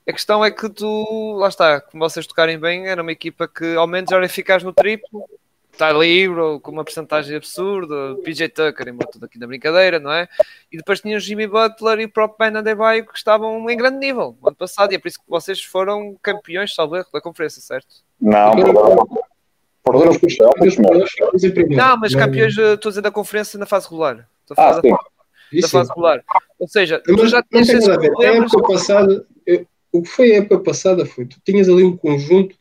A 0.08 0.12
questão 0.12 0.44
é 0.44 0.50
que 0.50 0.68
tu, 0.68 1.34
lá 1.36 1.48
está, 1.48 1.80
como 1.80 2.08
vocês 2.08 2.26
tocarem 2.26 2.58
bem, 2.58 2.88
era 2.88 3.02
uma 3.02 3.12
equipa 3.12 3.46
que 3.46 3.76
ao 3.76 3.86
menos 3.86 4.10
era 4.10 4.24
eficaz 4.24 4.62
no 4.62 4.72
triplo, 4.72 5.28
está 5.72 5.92
livre, 5.92 6.40
ou 6.40 6.60
com 6.60 6.72
uma 6.72 6.84
porcentagem 6.84 7.36
absurda, 7.36 8.16
PJ 8.24 8.48
Tucker, 8.48 8.88
embora 8.88 9.10
tudo 9.10 9.26
aqui 9.26 9.38
na 9.38 9.46
brincadeira, 9.46 10.00
não 10.00 10.12
é? 10.12 10.28
E 10.70 10.76
depois 10.76 11.00
tinha 11.00 11.16
o 11.16 11.20
Jimmy 11.20 11.46
Butler 11.46 12.00
e 12.00 12.04
o 12.06 12.10
próprio 12.10 12.38
Ben 12.38 12.58
Adebayo 12.58 13.06
que 13.06 13.16
estavam 13.16 13.68
em 13.70 13.76
grande 13.76 13.98
nível 13.98 14.36
no 14.40 14.48
ano 14.48 14.56
passado, 14.56 14.92
e 14.92 14.96
é 14.96 14.98
por 14.98 15.08
isso 15.08 15.18
que 15.18 15.28
vocês 15.28 15.62
foram 15.62 16.16
campeões, 16.22 16.74
salvo 16.74 16.96
erro, 16.96 17.08
da 17.12 17.20
conferência, 17.20 17.62
certo? 17.62 17.88
Não, 18.20 18.52
perderam. 18.52 19.06
Perderam 19.84 20.10
os 20.12 20.76
meu. 20.76 21.76
Não, 21.76 21.96
mas 21.98 22.14
campeões, 22.14 22.56
eh, 22.58 22.74
estou 22.74 22.88
a 22.88 22.92
dizer 22.92 23.00
da 23.02 23.10
conferência 23.10 23.58
na 23.58 23.66
fase 23.66 23.86
regular. 23.88 24.28
Estou 24.42 24.54
a 24.62 24.68
Ah, 24.68 24.72
da 24.74 24.80
sim. 24.82 25.60
da 25.60 25.68
fase 25.68 25.88
regular. 25.90 26.22
Ou 26.58 26.68
seja, 26.68 27.00
tu 27.04 27.12
Mas 27.16 27.30
já 27.30 27.38
não 27.38 27.44
tinhas 27.44 27.66
tem 27.66 27.76
esses 27.76 27.88
nada 27.88 28.06
a 28.06 28.10
problemas. 28.10 28.52
época 28.52 28.72
passada, 28.72 29.26
eu- 29.46 29.66
o 29.92 30.02
que 30.02 30.08
foi 30.08 30.32
a 30.32 30.36
época 30.38 30.58
passada 30.60 31.06
foi, 31.06 31.24
tu 31.26 31.38
tinhas 31.44 31.68
ali 31.68 31.82
um 31.82 31.96
conjunto 31.96 32.54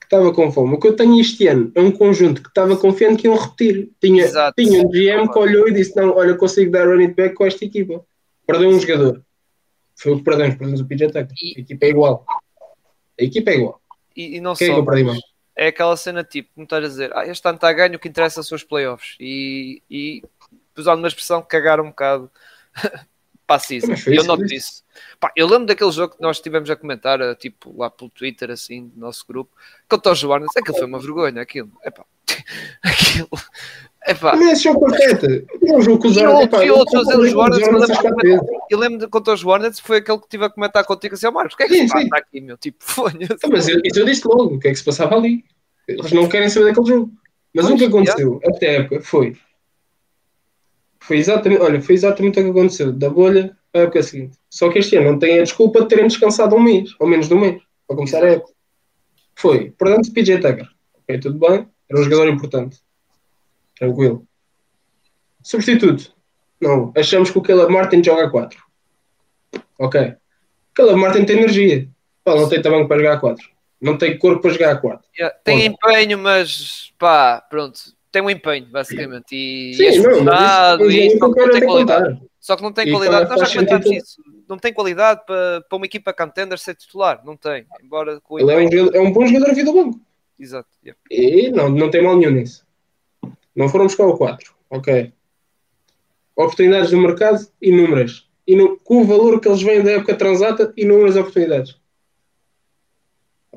que 0.00 0.06
estava 0.06 0.32
com 0.32 0.52
fome. 0.52 0.74
O 0.74 0.78
que 0.78 0.86
eu 0.86 0.94
tenho 0.94 1.18
este 1.20 1.48
ano 1.48 1.72
é 1.74 1.80
um 1.80 1.90
conjunto 1.90 2.40
que 2.40 2.48
estava 2.48 2.76
confiante 2.76 3.20
que 3.22 3.26
iam 3.28 3.36
repetir. 3.36 3.90
Tinha, 4.00 4.22
Exato. 4.24 4.54
tinha 4.62 4.80
um 4.82 4.88
GM 4.88 5.28
que 5.30 5.38
olhou 5.38 5.68
e 5.68 5.72
disse, 5.72 5.96
não, 5.96 6.16
olha, 6.16 6.36
consigo 6.36 6.70
dar 6.70 6.86
running 6.86 7.12
back 7.12 7.34
com 7.34 7.44
esta 7.44 7.64
equipa. 7.64 8.04
Perdeu 8.46 8.68
um 8.68 8.78
jogador. 8.78 9.20
Foi 9.96 10.12
o 10.12 10.18
que 10.18 10.22
perdemos, 10.24 10.54
perdemos 10.54 10.80
o 10.80 10.86
PJ 10.86 11.06
Tucker. 11.08 11.26
A 11.56 11.60
equipa 11.60 11.84
é 11.86 11.88
igual. 11.88 12.24
A 13.18 13.24
equipa 13.24 13.50
é 13.50 13.54
igual. 13.56 13.80
E, 14.16 14.36
e 14.36 14.40
não 14.40 14.54
Quem 14.54 14.68
é 14.68 14.70
que 14.70 14.76
só. 14.76 14.80
eu 14.80 14.86
perdi 14.86 15.02
mais? 15.04 15.18
É 15.56 15.68
aquela 15.68 15.96
cena 15.96 16.22
tipo, 16.22 16.50
como 16.54 16.64
estás 16.64 16.84
a 16.84 16.88
dizer, 16.88 17.16
ah, 17.16 17.26
este 17.26 17.46
ano 17.48 17.56
está 17.56 17.68
a 17.68 17.72
ganho, 17.72 17.96
o 17.96 17.98
que 17.98 18.08
interessa 18.08 18.42
são 18.42 18.54
os 18.54 18.62
playoffs. 18.62 19.16
E, 19.18 19.82
e 19.90 20.22
usando 20.76 20.98
uma 20.98 21.08
expressão, 21.08 21.42
cagaram 21.42 21.84
um 21.84 21.88
bocado 21.88 22.30
para 23.46 23.56
a 23.56 23.58
season. 23.58 23.94
Eu 24.06 24.24
noto 24.24 24.42
eu 24.42 24.48
isso. 24.48 24.84
Pá, 25.18 25.32
eu 25.34 25.46
lembro 25.46 25.66
daquele 25.66 25.92
jogo 25.92 26.16
que 26.16 26.22
nós 26.22 26.40
tivemos 26.40 26.68
a 26.68 26.76
comentar, 26.76 27.18
tipo, 27.36 27.74
lá 27.76 27.90
pelo 27.90 28.10
Twitter, 28.10 28.50
assim, 28.50 28.88
do 28.88 29.00
nosso 29.00 29.24
grupo, 29.26 29.56
contra 29.88 30.12
os 30.12 30.22
Warners. 30.22 30.56
Aquilo 30.56 30.76
foi 30.76 30.86
uma 30.86 31.00
vergonha, 31.00 31.40
aquilo. 31.40 31.72
Epá, 31.84 32.04
aquilo. 32.82 33.28
Epá, 34.08 34.36
Mas 34.36 34.52
esse 34.52 34.62
jogo 34.64 34.86
perfeito. 34.86 35.46
É 35.66 35.72
um 35.76 35.82
jogo 35.82 36.00
que 36.02 36.08
os 36.08 36.16
Hornets- 36.16 36.62
e 36.62 36.70
outros, 36.70 37.02
os 37.08 37.34
Hornets, 37.34 37.34
Hornets 37.66 37.88
eu 37.90 37.96
quatro 37.96 38.16
vezes. 38.22 38.40
eu 38.70 38.78
lembro 38.78 38.98
de 38.98 39.08
contra 39.08 39.34
os 39.34 39.42
Warnets, 39.42 39.80
foi 39.80 39.96
aquele 39.98 40.18
que 40.20 40.28
tive 40.28 40.44
a 40.44 40.50
comentar 40.50 40.84
contigo 40.84 41.14
assim, 41.14 41.26
ó 41.26 41.32
Marcos, 41.32 41.54
o 41.54 41.56
que 41.56 41.62
é 41.64 41.66
que 41.66 41.74
Sim, 41.74 41.88
se 41.88 41.92
passa 41.92 42.08
aqui, 42.16 42.40
meu? 42.40 42.56
Tipo, 42.56 42.78
fonha 42.84 43.28
Ah, 43.44 43.48
Mas 43.50 43.68
eu, 43.68 43.80
isso 43.84 43.98
eu 44.00 44.04
disse 44.06 44.26
logo, 44.28 44.54
o 44.54 44.58
que 44.60 44.68
é 44.68 44.70
que 44.70 44.76
se 44.78 44.84
passava 44.84 45.16
ali? 45.16 45.44
Eles 45.88 46.12
não 46.12 46.28
querem 46.28 46.48
saber 46.48 46.66
daquele 46.66 46.86
jogo. 46.86 47.10
Mas 47.54 47.66
o 47.70 47.76
que 47.76 47.84
aconteceu 47.86 48.38
esta 48.44 48.66
época 48.66 49.00
foi. 49.00 49.36
Foi 51.00 51.16
exatamente, 51.18 51.62
olha, 51.62 51.80
foi 51.80 51.94
exatamente 51.94 52.40
o 52.40 52.44
que 52.44 52.50
aconteceu, 52.50 52.92
da 52.92 53.08
bolha 53.08 53.56
para 53.72 53.82
a 53.82 53.84
época 53.84 54.02
seguinte. 54.02 54.36
Só 54.50 54.68
que 54.70 54.78
este 54.78 54.96
ano 54.96 55.12
não 55.12 55.18
tem 55.18 55.38
a 55.38 55.42
desculpa 55.42 55.80
de 55.82 55.88
terem 55.88 56.06
descansado 56.06 56.54
um 56.56 56.60
mês, 56.62 56.90
ou 56.98 57.06
menos 57.06 57.28
de 57.28 57.34
um 57.34 57.40
mês, 57.40 57.62
para 57.86 57.96
começar 57.96 58.22
a 58.24 58.28
época. 58.32 58.52
Foi, 59.34 59.70
perdemos 59.72 60.08
PJ 60.08 60.38
Tucker. 60.40 60.68
Ok, 61.02 61.18
tudo 61.20 61.38
bem, 61.38 61.68
era 61.88 62.00
um 62.00 62.02
jogador 62.04 62.28
importante. 62.28 62.78
Tranquilo. 63.78 64.26
Substituto. 65.42 66.12
Não, 66.60 66.92
achamos 66.96 67.30
que 67.30 67.38
o 67.38 67.42
Caleb 67.42 67.72
Martin 67.72 68.02
joga 68.02 68.24
a 68.24 68.30
4. 68.30 68.58
Ok. 69.78 70.14
Caleb 70.74 70.98
Martin 70.98 71.24
tem 71.24 71.36
energia. 71.36 71.88
Pá, 72.24 72.34
não 72.34 72.48
tem 72.48 72.60
tamanho 72.60 72.88
para 72.88 72.98
jogar 72.98 73.12
a 73.14 73.20
4. 73.20 73.48
Não 73.80 73.96
tem 73.96 74.18
corpo 74.18 74.42
para 74.42 74.50
jogar 74.50 74.72
a 74.72 74.76
4. 74.76 75.06
Yeah, 75.18 75.36
Tem 75.44 75.70
Ponto. 75.70 75.88
empenho, 75.88 76.18
mas 76.18 76.92
pá, 76.98 77.40
pronto, 77.40 77.78
tem 78.10 78.22
um 78.22 78.30
empenho, 78.30 78.66
basicamente. 78.66 79.34
E, 79.36 79.74
Sim, 79.74 79.84
é 79.84 79.98
não, 79.98 80.24
mas 80.24 80.80
isso, 80.80 80.90
e 80.90 81.08
mas 81.10 81.18
só 81.18 81.32
que 81.32 81.40
não 81.40 81.50
tem 81.50 81.64
qualidade. 81.66 82.20
Só 82.40 82.56
que 82.56 82.62
não 82.62 82.72
tem 82.72 82.88
E 82.88 82.90
qualidade, 82.90 83.30
nós 83.30 83.40
já 83.40 83.48
comentámos 83.48 83.86
isso. 83.86 84.22
Não 84.48 84.56
tem 84.56 84.72
qualidade 84.72 85.20
para, 85.26 85.60
para 85.68 85.76
uma 85.76 85.86
equipa 85.86 86.12
contender 86.12 86.58
ser 86.58 86.74
titular, 86.74 87.20
não 87.24 87.36
tem. 87.36 87.66
Embora 87.82 88.20
com 88.20 88.34
o 88.34 88.38
Ele 88.38 88.52
é 88.52 88.56
um, 88.56 88.94
é 88.94 89.00
um 89.00 89.12
bom 89.12 89.26
jogador 89.26 89.50
a 89.50 89.54
vida 89.54 89.70
do 89.70 89.84
banco. 89.84 90.00
Exato. 90.38 90.68
yeah. 90.84 90.98
E 91.10 91.50
não, 91.50 91.68
não 91.68 91.90
tem 91.90 92.02
mal 92.02 92.16
nenhum 92.16 92.30
nisso. 92.30 92.65
Não 93.56 93.68
foram 93.68 93.86
buscar 93.86 94.06
o 94.06 94.16
4. 94.16 94.54
Ok. 94.70 95.12
Oportunidades 96.36 96.90
do 96.90 96.98
mercado, 96.98 97.48
inúmeras. 97.60 98.28
E 98.46 98.54
no- 98.54 98.78
com 98.78 99.00
o 99.00 99.04
valor 99.04 99.40
que 99.40 99.48
eles 99.48 99.62
vêm 99.62 99.82
da 99.82 99.92
época 99.92 100.14
transata, 100.14 100.72
inúmeras 100.76 101.16
oportunidades. 101.16 101.76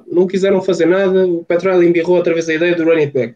Não 0.08 0.26
quiseram 0.26 0.62
fazer 0.62 0.86
nada. 0.86 1.28
O 1.28 1.44
Petróleo 1.44 1.88
embirrou 1.88 2.16
outra 2.16 2.34
vez 2.34 2.48
a 2.48 2.54
ideia 2.54 2.76
do 2.76 2.86
running 2.86 3.10
back. 3.10 3.36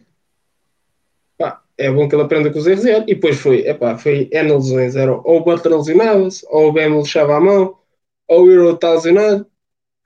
é 1.76 1.90
bom 1.90 2.08
que 2.08 2.14
ele 2.14 2.22
aprenda 2.22 2.50
com 2.52 2.58
os 2.58 2.66
erros 2.66 2.84
e 2.84 3.00
depois 3.14 3.36
foi, 3.36 3.66
epá, 3.66 3.98
foi 3.98 4.28
N 4.32 4.52
lesões, 4.52 4.94
era 4.94 5.12
ou 5.12 5.38
o 5.38 5.44
Butler 5.44 5.76
lesionava-se, 5.76 6.46
ou 6.48 6.68
o 6.68 6.72
Bam 6.72 7.00
lixava 7.00 7.36
a 7.36 7.40
mão, 7.40 7.76
ou 8.28 8.44
o 8.44 8.50
Euro 8.50 8.74
está 8.74 8.92
lesionado. 8.92 9.44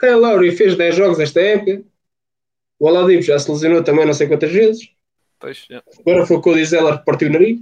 Kyle 0.00 0.14
Lowry 0.14 0.52
fez 0.52 0.76
10 0.76 0.94
jogos 0.94 1.20
esta 1.20 1.40
época, 1.40 1.82
o 2.78 2.86
Oladipo 2.86 3.22
já 3.22 3.38
se 3.38 3.50
lesionou 3.50 3.84
também 3.84 4.06
não 4.06 4.14
sei 4.14 4.28
quantas 4.28 4.50
vezes, 4.50 4.90
Pois, 5.40 5.66
é. 5.70 5.80
agora 6.00 6.26
foi 6.26 6.36
o 6.36 6.40
Cody 6.40 6.64
Zeller 6.64 6.98
que 6.98 7.04
partiu 7.04 7.28
o 7.28 7.32
nariz. 7.32 7.60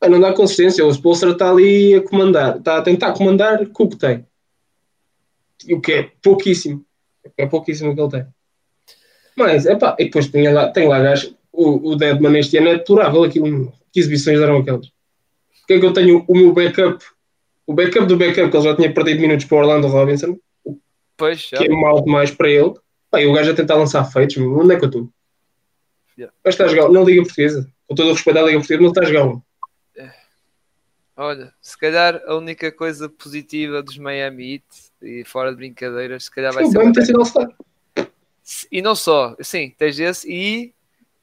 Ah, 0.00 0.08
não 0.08 0.20
dá 0.20 0.32
consistência, 0.32 0.84
o 0.84 0.90
Spolster 0.90 1.30
está 1.30 1.50
ali 1.50 1.94
a 1.94 2.02
comandar, 2.02 2.58
está 2.58 2.78
a 2.78 2.82
tentar 2.82 3.12
comandar 3.12 3.66
com 3.68 3.84
o 3.84 3.88
que 3.88 3.96
tem. 3.96 4.26
E 5.66 5.74
o 5.74 5.80
que 5.80 5.92
é 5.92 6.10
pouquíssimo. 6.22 6.84
É 7.36 7.46
pouquíssimo 7.46 7.90
o 7.90 7.94
que 7.94 8.00
ele 8.00 8.10
tem. 8.10 8.26
Mas, 9.36 9.66
epá, 9.66 9.96
e 9.98 10.04
depois 10.04 10.28
tem 10.28 10.52
lá, 10.52 10.68
tem 10.70 10.86
lá 10.86 11.00
gajo, 11.00 11.34
o, 11.52 11.90
o 11.90 11.96
Deadman 11.96 12.38
este 12.38 12.58
ano 12.58 12.68
é 12.68 12.76
deplorável, 12.76 13.24
aquilo, 13.24 13.72
que 13.92 14.00
exibições 14.00 14.40
eram 14.40 14.58
aquelas. 14.58 14.90
Porque 15.60 15.74
é 15.74 15.80
que 15.80 15.86
eu 15.86 15.92
tenho 15.92 16.24
o 16.28 16.34
meu 16.34 16.52
backup, 16.52 17.04
o 17.66 17.74
backup 17.74 18.06
do 18.06 18.16
backup, 18.16 18.50
que 18.50 18.56
ele 18.56 18.64
já 18.64 18.76
tinha 18.76 18.92
perdido 18.92 19.20
minutos 19.20 19.46
para 19.46 19.56
o 19.56 19.60
Orlando 19.60 19.88
Robinson, 19.88 20.38
pois, 21.16 21.46
que 21.46 21.64
é 21.64 21.68
mal 21.68 22.02
demais 22.02 22.30
para 22.30 22.48
ele. 22.48 22.74
Pá, 23.10 23.20
e 23.20 23.26
o 23.26 23.32
gajo 23.32 23.50
a 23.50 23.54
tentar 23.54 23.74
lançar 23.74 24.04
feitos, 24.04 24.36
onde 24.36 24.74
é 24.74 24.78
que 24.78 24.84
eu 24.84 24.88
estou? 24.88 25.10
Yeah. 26.18 26.34
Mas 26.44 26.54
está 26.54 26.64
a 26.64 26.68
jogar 26.68 26.88
na 26.90 27.00
Liga 27.00 27.22
Portuguesa, 27.22 27.70
com 27.86 27.94
todo 27.94 28.08
o 28.08 28.12
respeito 28.12 28.38
à 28.38 28.42
Liga 28.42 28.58
Portuguesa, 28.58 28.82
não 28.82 28.88
está 28.88 29.00
a 29.02 29.04
jogar 29.04 29.24
um. 29.26 29.42
Olha, 31.18 31.54
se 31.62 31.78
calhar 31.78 32.20
a 32.26 32.34
única 32.34 32.70
coisa 32.70 33.08
positiva 33.08 33.82
dos 33.82 33.96
Miami 33.96 34.54
Heat, 34.54 34.64
e 35.00 35.24
fora 35.24 35.50
de 35.50 35.56
brincadeiras, 35.56 36.24
se 36.24 36.30
calhar 36.30 36.52
vai 36.52 36.64
O 36.64 36.70
ser. 36.70 36.92
Tem 36.92 37.04
sido. 37.04 37.22
E 38.70 38.82
não 38.82 38.94
só, 38.94 39.34
sim, 39.40 39.74
tens 39.78 39.98
esse 39.98 40.30
e 40.30 40.74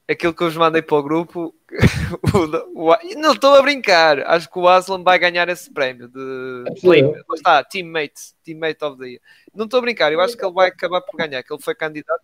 aquilo 0.09 0.33
que 0.33 0.41
eu 0.41 0.47
vos 0.47 0.57
mandei 0.57 0.81
para 0.81 0.97
o 0.97 1.03
grupo. 1.03 1.53
o- 2.75 2.89
o- 2.89 3.15
não 3.17 3.33
estou 3.33 3.53
a 3.53 3.61
brincar, 3.61 4.19
acho 4.27 4.49
que 4.51 4.57
o 4.59 4.67
Aslan 4.67 5.03
vai 5.03 5.17
ganhar 5.19 5.47
esse 5.49 5.71
prémio 5.71 6.07
de 6.07 6.63
É 6.67 7.33
está, 7.35 7.63
teammate, 7.63 8.33
teammate 8.43 8.83
of 8.83 8.97
the 8.97 9.05
year. 9.07 9.21
Não 9.53 9.65
estou 9.65 9.77
a 9.77 9.81
brincar, 9.81 10.11
eu 10.11 10.21
acho 10.21 10.35
que 10.35 10.43
ele 10.43 10.53
vai 10.53 10.69
acabar 10.69 11.01
por 11.01 11.15
ganhar, 11.15 11.43
que 11.43 11.53
ele 11.53 11.61
foi 11.61 11.75
candidato. 11.75 12.21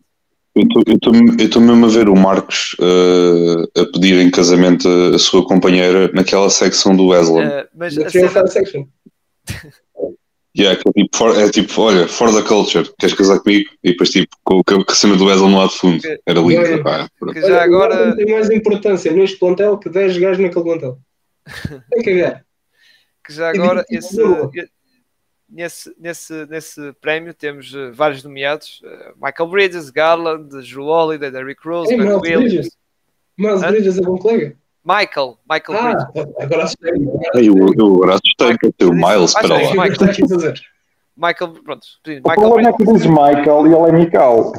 Eu 0.59 1.45
estou 1.45 1.61
mesmo 1.61 1.85
a 1.85 1.89
ver 1.89 2.09
o 2.09 2.15
Marcos 2.15 2.75
eh, 2.81 3.81
a 3.81 3.85
pedir 3.85 4.15
em 4.19 4.29
casamento 4.29 4.87
a, 4.87 5.15
a 5.15 5.19
sua 5.19 5.45
companheira 5.45 6.09
naquela 6.13 6.49
secção 6.49 6.95
do 6.95 7.07
Wesley. 7.07 7.45
eh, 7.45 7.67
mas 7.75 7.97
a 7.97 8.09
cena- 8.09 8.47
Section. 8.47 8.85
Yeah, 10.57 10.77
é, 10.77 10.91
tipo, 10.91 11.15
for, 11.15 11.37
é 11.39 11.49
tipo, 11.49 11.81
olha, 11.81 12.07
for 12.07 12.33
the 12.33 12.41
culture, 12.41 12.89
queres 12.99 13.15
casar 13.15 13.39
comigo? 13.39 13.69
E 13.83 13.91
depois 13.91 14.09
tipo, 14.09 14.35
com, 14.43 14.61
com 14.63 14.83
a 14.91 14.95
cena 14.95 15.15
do 15.15 15.25
Wesley 15.25 15.49
no 15.49 15.57
lado 15.57 15.69
de 15.69 15.77
fundo. 15.77 16.01
Era 16.25 16.39
lindo. 16.39 16.51
Yeah. 16.51 16.83
pá, 16.83 17.09
que 17.31 17.39
já 17.41 17.59
o 17.59 17.61
agora. 17.61 17.95
Arden 17.95 18.15
tem 18.25 18.33
mais 18.33 18.49
importância 18.49 19.11
neste 19.13 19.37
plantel 19.37 19.77
que 19.77 19.89
10 19.89 20.17
gajos 20.17 20.39
naquele 20.39 20.63
plantel. 20.65 20.97
Tem 21.91 22.01
que 22.03 22.15
cagar. 22.15 22.43
que 23.25 23.33
já 23.33 23.49
agora 23.49 23.85
25 23.89 24.51
esse. 24.55 24.69
Nesse, 25.49 25.93
nesse, 25.99 26.45
nesse 26.45 26.93
prémio 27.01 27.33
temos 27.33 27.73
eh, 27.73 27.91
vários 27.91 28.23
nomeados: 28.23 28.81
eh, 28.83 29.13
Michael 29.21 29.49
Bridges, 29.49 29.89
Garland, 29.89 30.49
Drew 30.49 30.85
Holiday, 30.85 31.31
Derrick 31.31 31.67
Rose, 31.67 31.95
Miles 31.95 32.21
Williams. 32.21 32.43
Bridges. 32.51 32.77
Miles? 33.37 33.61
Bridges 33.61 33.97
é 33.97 34.01
bom 34.01 34.17
colega. 34.17 34.55
Michael, 34.83 35.37
Michael 35.49 35.77
Ah, 35.79 35.93
Bridges. 36.13 36.33
agora 36.39 36.63
assustei. 36.63 36.91
Ei, 37.35 37.49
Eu, 37.49 37.55
eu 37.77 37.93
agora 37.95 38.15
assustei 38.15 38.57
que 38.57 38.85
o 38.85 38.93
Miles, 38.93 39.35
Acho 39.35 39.45
espera 39.45 39.59
que 39.59 39.75
lá. 39.75 39.85
O 39.85 40.39
que 40.39 40.47
é? 40.47 40.53
Michael, 41.17 41.53
pronto, 41.63 41.85
O 42.05 42.09
Michael 42.09 42.21
problema 42.35 42.69
é 42.69 42.71
que 42.71 42.77
Bridges. 42.85 42.93
dizes 43.01 43.07
Michael 43.07 43.67
e 43.67 43.73
ele 43.73 43.89
é 43.89 43.91
Michael. 44.05 44.53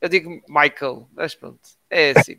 Eu 0.00 0.08
digo 0.08 0.30
Michael, 0.48 1.08
mas 1.14 1.34
pronto, 1.34 1.58
é 1.88 2.10
assim. 2.16 2.36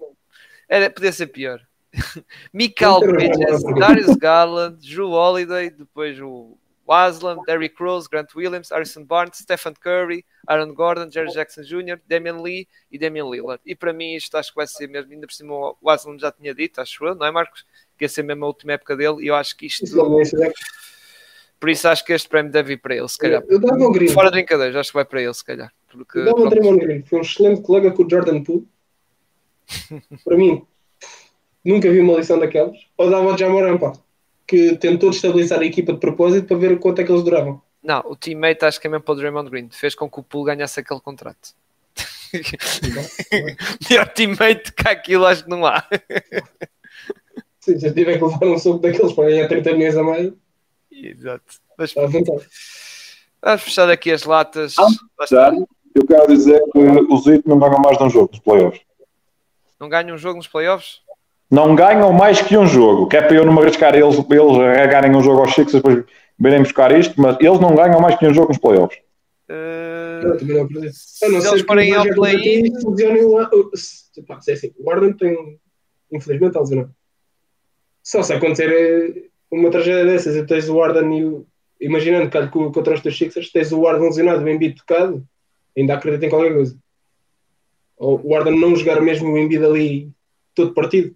Era, 0.67 0.89
podia 0.89 1.11
ser 1.11 1.27
pior. 1.27 1.59
Michael 2.53 2.99
Bridges. 2.99 3.63
Darius 3.79 4.15
Garland, 4.17 4.77
Drew 4.87 5.09
Holiday, 5.11 5.69
depois 5.71 6.19
o 6.21 6.57
Aslan, 6.91 7.37
Derrick 7.45 7.75
Rose, 7.81 8.07
Grant 8.09 8.33
Williams, 8.35 8.69
Harrison 8.71 9.03
Barnes, 9.03 9.37
Stephen 9.37 9.73
Curry, 9.79 10.25
Aaron 10.47 10.73
Gordon, 10.73 11.09
Jerry 11.11 11.31
Jackson 11.31 11.61
Jr., 11.63 11.99
Damian 12.07 12.41
Lee 12.41 12.67
e 12.91 12.97
Damian 12.97 13.29
Lillard. 13.29 13.61
E 13.65 13.75
para 13.75 13.93
mim 13.93 14.15
isto 14.15 14.35
acho 14.35 14.49
que 14.51 14.55
vai 14.55 14.67
ser 14.67 14.87
mesmo, 14.87 15.11
ainda 15.11 15.27
por 15.27 15.33
cima 15.33 15.53
o 15.81 15.89
Aslan 15.89 16.17
já 16.17 16.31
tinha 16.31 16.53
dito, 16.53 16.81
acho 16.81 17.05
eu, 17.05 17.15
não 17.15 17.25
é 17.25 17.31
Marcos? 17.31 17.65
Que 17.97 18.05
ia 18.05 18.09
ser 18.09 18.23
mesmo 18.23 18.45
a 18.45 18.47
última 18.47 18.73
época 18.73 18.95
dele 18.95 19.23
e 19.23 19.27
eu 19.27 19.35
acho 19.35 19.55
que 19.55 19.65
isto, 19.65 19.83
é 19.85 20.47
é- 20.47 20.53
por 21.59 21.69
isso 21.69 21.87
acho 21.89 22.05
que 22.05 22.13
este 22.13 22.29
prémio 22.29 22.51
deve 22.51 22.73
ir 22.73 22.77
para 22.77 22.95
ele, 22.95 23.07
se 23.09 23.17
calhar. 23.17 23.43
Eu 23.47 23.59
dava 23.59 23.83
ao 23.83 23.91
Green. 23.91 24.07
Fora 24.07 24.29
de 24.29 24.37
brincadeiras, 24.37 24.75
acho 24.77 24.91
que 24.91 24.95
vai 24.95 25.05
para 25.05 25.21
ele, 25.21 25.33
se 25.33 25.43
calhar. 25.43 25.71
Porque, 25.91 26.19
Eu 26.19 26.25
dava 26.25 26.37
pronto, 26.37 26.49
Draymond 26.51 26.79
Green. 26.79 27.03
Foi 27.03 27.19
um 27.19 27.21
excelente 27.21 27.61
colega 27.61 27.91
com 27.91 28.03
o 28.03 28.09
Jordan 28.09 28.41
Poole. 28.43 28.65
Para 30.23 30.37
mim, 30.37 30.65
nunca 31.65 31.91
vi 31.91 31.99
uma 31.99 32.17
lição 32.17 32.39
daquelas. 32.39 32.77
Ou 32.97 33.09
dava 33.09 33.29
ao 33.31 33.37
Jamoran, 33.37 33.77
pá, 33.77 33.91
que 34.49 34.75
tentou 34.77 35.11
destabilizar 35.11 35.59
a 35.59 35.65
equipa 35.65 35.93
de 35.93 35.99
propósito 35.99 36.47
para 36.47 36.57
ver 36.57 36.79
quanto 36.79 37.01
é 37.01 37.03
que 37.03 37.11
eles 37.11 37.23
duravam. 37.23 37.61
Não, 37.83 37.99
o 38.05 38.15
teammate 38.15 38.65
acho 38.65 38.81
que 38.81 38.87
é 38.87 38.89
mesmo 38.89 39.03
para 39.03 39.13
o 39.13 39.15
Draymond 39.15 39.47
Green. 39.47 39.69
Fez 39.69 39.93
com 39.93 40.09
que 40.09 40.19
o 40.19 40.23
Poole 40.23 40.47
ganhasse 40.47 40.79
aquele 40.79 40.99
contrato. 40.99 41.53
Melhor 43.89 44.07
teammate 44.09 44.73
que 44.73 44.87
aquilo 44.89 45.27
acho 45.27 45.43
que 45.43 45.49
não 45.51 45.63
há. 45.67 45.87
Sim, 47.59 47.79
se 47.79 47.87
eu 47.87 47.93
tiver 47.93 48.17
que 48.17 48.23
levar 48.25 48.47
um 48.47 48.57
soco 48.57 48.79
daqueles 48.79 49.13
para 49.13 49.29
ganhar 49.29 49.47
30 49.47 49.73
milhões 49.73 49.95
a 49.95 50.03
mais, 50.03 50.33
Exato. 50.91 51.61
Mas 51.77 51.93
vontade. 51.93 52.45
vamos 53.41 53.61
fechar 53.61 53.89
aqui 53.89 54.11
as 54.11 54.23
latas. 54.23 54.75
Ah. 54.79 54.87
Já, 55.29 55.53
eu 55.53 56.07
quero 56.07 56.27
dizer 56.27 56.61
que 56.73 56.79
os 56.79 57.27
Heat 57.27 57.47
não 57.47 57.59
ganham 57.59 57.79
mais 57.79 57.97
de 57.97 58.03
um 58.03 58.09
jogo 58.09 58.29
dos 58.29 58.39
playoffs. 58.39 58.81
Não 59.79 59.87
ganham 59.87 60.15
um 60.15 60.17
jogo 60.17 60.37
nos 60.37 60.47
playoffs? 60.47 61.01
Não 61.49 61.75
ganham 61.75 62.13
mais 62.13 62.41
que 62.41 62.55
um 62.57 62.67
jogo, 62.67 63.07
que 63.07 63.17
é 63.17 63.21
para 63.21 63.35
eu 63.35 63.45
não 63.45 63.53
me 63.53 63.59
arriscar 63.61 63.95
eles, 63.95 64.15
eles 64.15 64.27
ganharem 64.29 65.15
um 65.15 65.21
jogo 65.23 65.41
aos 65.41 65.49
Sixers 65.53 65.73
depois 65.83 66.03
virem 66.37 66.61
buscar 66.61 66.97
isto, 66.97 67.19
mas 67.19 67.37
eles 67.39 67.59
não 67.59 67.73
ganham 67.75 67.99
mais 67.99 68.15
que 68.17 68.27
um 68.27 68.33
jogo 68.33 68.49
nos 68.49 68.57
playoffs. 68.59 68.99
Uh, 69.49 70.37
também 70.37 70.55
não 70.57 70.63
acredito. 70.65 70.93
se 70.93 71.25
A 71.25 71.29
não 71.29 71.37
eles 71.43 71.61
forem 71.63 71.91
o 71.93 71.99
ao 71.99 72.05
play-in, 72.13 72.71
o- 72.85 73.71
o- 73.71 73.77
se 73.77 74.51
é 74.51 74.53
assim, 74.53 74.71
o 74.77 74.91
Arden 74.91 75.13
tem, 75.13 75.57
infelizmente, 76.11 76.49
está 76.51 76.59
lesionado. 76.59 76.91
Só 78.03 78.21
se 78.21 78.33
acontecer 78.33 78.69
eh, 78.71 79.23
uma 79.51 79.71
tragédia 79.71 80.05
dessas 80.05 80.35
e 80.35 80.45
tens 80.45 80.69
o 80.69 80.81
Arden 80.81 81.17
e 81.17 81.25
o. 81.25 81.47
Imaginando 81.81 82.29
que 82.29 82.47
contra 82.49 82.93
os 82.93 83.01
teus 83.01 83.17
Sixers, 83.17 83.51
tens 83.51 83.71
o 83.71 83.87
Arden 83.87 84.07
lesionado, 84.07 84.43
o 84.43 84.49
Embiid 84.49 84.75
tocado, 84.75 85.25
ainda 85.77 85.93
acredito 85.95 86.23
em 86.25 86.29
qualquer 86.29 86.53
coisa. 86.53 86.77
Ou 87.97 88.19
o 88.23 88.35
Arden 88.35 88.59
não 88.59 88.75
jogar 88.75 89.01
mesmo 89.01 89.31
o 89.31 89.37
Embiid 89.37 89.63
ali 89.63 90.11
todo 90.53 90.73
partido. 90.73 91.15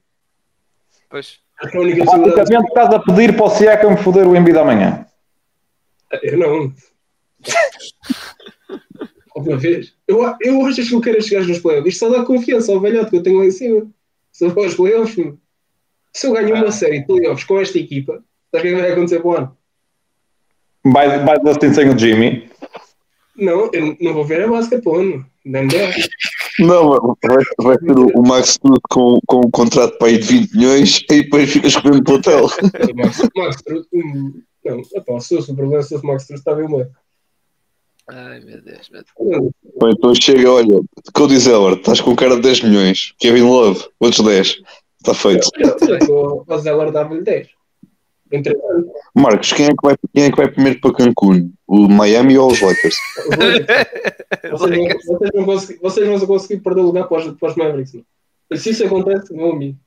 Pois. 1.13 1.39
Acho 1.61 1.71
que 1.71 1.77
a. 1.77 2.05
Basicamente 2.05 2.67
estás 2.69 2.91
a 2.91 2.99
pedir 2.99 3.35
para 3.35 3.45
o 3.45 3.49
Siakam 3.51 3.95
foder 3.97 4.27
o 4.27 4.35
Embiid 4.35 4.57
amanhã. 4.57 5.05
Eu 6.23 6.39
não. 6.39 6.73
Alguma 9.35 9.57
vez. 9.57 9.93
Eu, 10.07 10.23
eu 10.41 10.65
acho 10.65 10.83
que 10.83 10.95
eu 10.95 11.01
quero 11.01 11.21
chegar 11.21 11.45
nos 11.45 11.59
playoffs. 11.59 11.93
Isto 11.93 12.07
só 12.07 12.17
dá 12.17 12.25
confiança 12.25 12.71
ao 12.71 12.79
velhote 12.79 13.11
que 13.11 13.17
eu 13.17 13.23
tenho 13.23 13.37
lá 13.37 13.45
em 13.45 13.51
cima. 13.51 13.87
Se 14.31 14.45
eu 14.45 14.49
vou 14.49 14.63
aos 14.63 14.73
playoffs, 14.73 15.15
meu. 15.15 15.37
se 16.11 16.25
eu 16.25 16.33
ganho 16.33 16.55
uma 16.55 16.71
série 16.71 17.01
de 17.01 17.05
playoffs 17.05 17.43
com 17.43 17.59
esta 17.59 17.77
equipa, 17.77 18.23
sabes 18.51 18.59
o 18.59 18.61
que 18.61 18.67
é 18.67 18.71
que 18.71 18.81
vai 18.81 18.91
acontecer 18.91 19.19
para 19.19 19.29
o 19.29 19.37
ano? 19.37 19.57
Vai, 20.83 21.23
vai 21.23 21.37
assim 21.45 21.73
sem 21.73 21.89
o 21.89 21.97
Jimmy. 21.97 22.49
Não, 23.35 23.69
eu 23.71 23.95
não 23.99 24.13
vou 24.13 24.25
ver 24.25 24.43
a 24.43 24.47
basquete 24.47 24.81
para 24.81 24.91
o 24.91 24.95
ano. 24.95 25.25
Não, 26.59 27.15
vai, 27.23 27.43
vai 27.61 27.77
ter 27.77 27.97
o, 27.97 28.07
o 28.15 28.27
Max 28.27 28.57
Tudo 28.57 28.79
com, 28.89 29.19
com 29.25 29.37
um 29.39 29.51
contrato 29.51 29.97
para 29.97 30.07
aí 30.07 30.17
de 30.17 30.27
20 30.27 30.55
milhões 30.55 31.03
e 31.09 31.23
depois 31.23 31.49
fica 31.49 31.67
escolhendo 31.67 32.03
para 32.03 32.13
o 32.13 32.17
hotel. 32.17 32.45
O 32.45 32.95
Max, 32.95 33.19
o 33.19 33.39
Max 33.39 33.55
Struz, 33.55 33.85
hum, 33.93 34.41
não, 34.63 34.81
epá, 34.93 35.19
se 35.19 35.35
fosse 35.35 35.51
o 35.51 35.55
problema, 35.55 35.81
se 35.81 35.89
fosse 35.89 36.03
o 36.03 36.07
Max 36.07 36.23
Struz, 36.23 36.39
estava 36.39 36.61
eu 36.61 36.69
meio. 36.69 36.89
Ai 38.07 38.39
meu 38.41 38.61
Deus, 38.61 38.89
meu 38.89 39.01
Deus. 39.01 39.53
Então 39.97 40.15
chega, 40.15 40.51
olha, 40.51 40.81
Cody 41.13 41.39
Zeller, 41.39 41.77
estás 41.77 42.01
com 42.01 42.15
cara 42.15 42.35
de 42.35 42.41
10 42.41 42.63
milhões. 42.63 43.13
Kevin 43.17 43.43
Love, 43.43 43.87
outros 43.99 44.25
10. 44.25 44.57
Está 44.99 45.13
feito. 45.13 45.49
O 46.09 46.43
o 46.47 46.57
Zeller 46.59 46.91
dava-lhe 46.91 47.21
10. 47.21 47.47
Entretanto, 48.33 48.91
Marcos, 49.15 49.53
quem 49.53 49.67
é, 49.67 49.69
que 49.69 49.75
vai, 49.83 49.95
quem 50.13 50.23
é 50.23 50.29
que 50.31 50.37
vai 50.37 50.47
primeiro 50.51 50.81
para 50.81 50.93
Cancún? 50.93 51.51
O 51.67 51.87
Miami 51.87 52.37
ou 52.37 52.51
os 52.51 52.59
Lakers? 52.61 52.95
vocês, 54.51 54.77
não, 54.77 54.87
vocês, 55.17 55.31
não 55.33 55.45
consegui- 55.45 55.79
vocês 55.81 56.07
não 56.09 56.17
vão 56.17 56.27
conseguir 56.27 56.61
perder 56.61 56.81
o 56.81 56.85
lugar 56.85 57.07
para 57.07 57.17
os, 57.27 57.37
para 57.37 57.49
os 57.49 57.55
Mavericks. 57.55 57.93
Não. 57.93 58.57
Se 58.57 58.71
isso 58.71 58.85
acontece, 58.85 59.33
meu 59.33 59.51
amigo. 59.51 59.77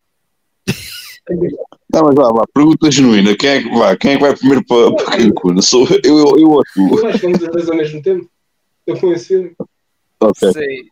Não, 1.93 2.03
mas 2.05 2.15
vá, 2.15 2.29
vá, 2.29 2.45
pergunta 2.55 2.91
genuína. 2.91 3.37
Quem 3.37 3.51
é 3.51 3.63
que, 3.63 3.69
vá, 3.71 3.97
quem 3.97 4.13
é 4.13 4.17
que 4.17 4.23
vai 4.23 4.37
primeiro 4.37 4.65
para, 4.65 4.95
para 4.95 5.17
Cancún? 5.17 5.61
Sou 5.61 5.87
eu, 6.05 6.19
eu, 6.19 6.39
eu 6.39 6.51
ou 6.51 6.63
tu? 6.73 6.99
Eu 7.01 7.07
acho 7.07 7.19
que 7.19 7.27
vamos 7.27 7.43
os 7.43 7.49
dois 7.49 7.69
ao 7.69 7.77
mesmo 7.77 8.01
tempo. 8.03 8.29
Eu 8.87 8.97
fui 8.97 9.15
esse 9.15 9.29
filme. 9.29 9.53
Ok. 10.21 10.53
Sei. 10.53 10.85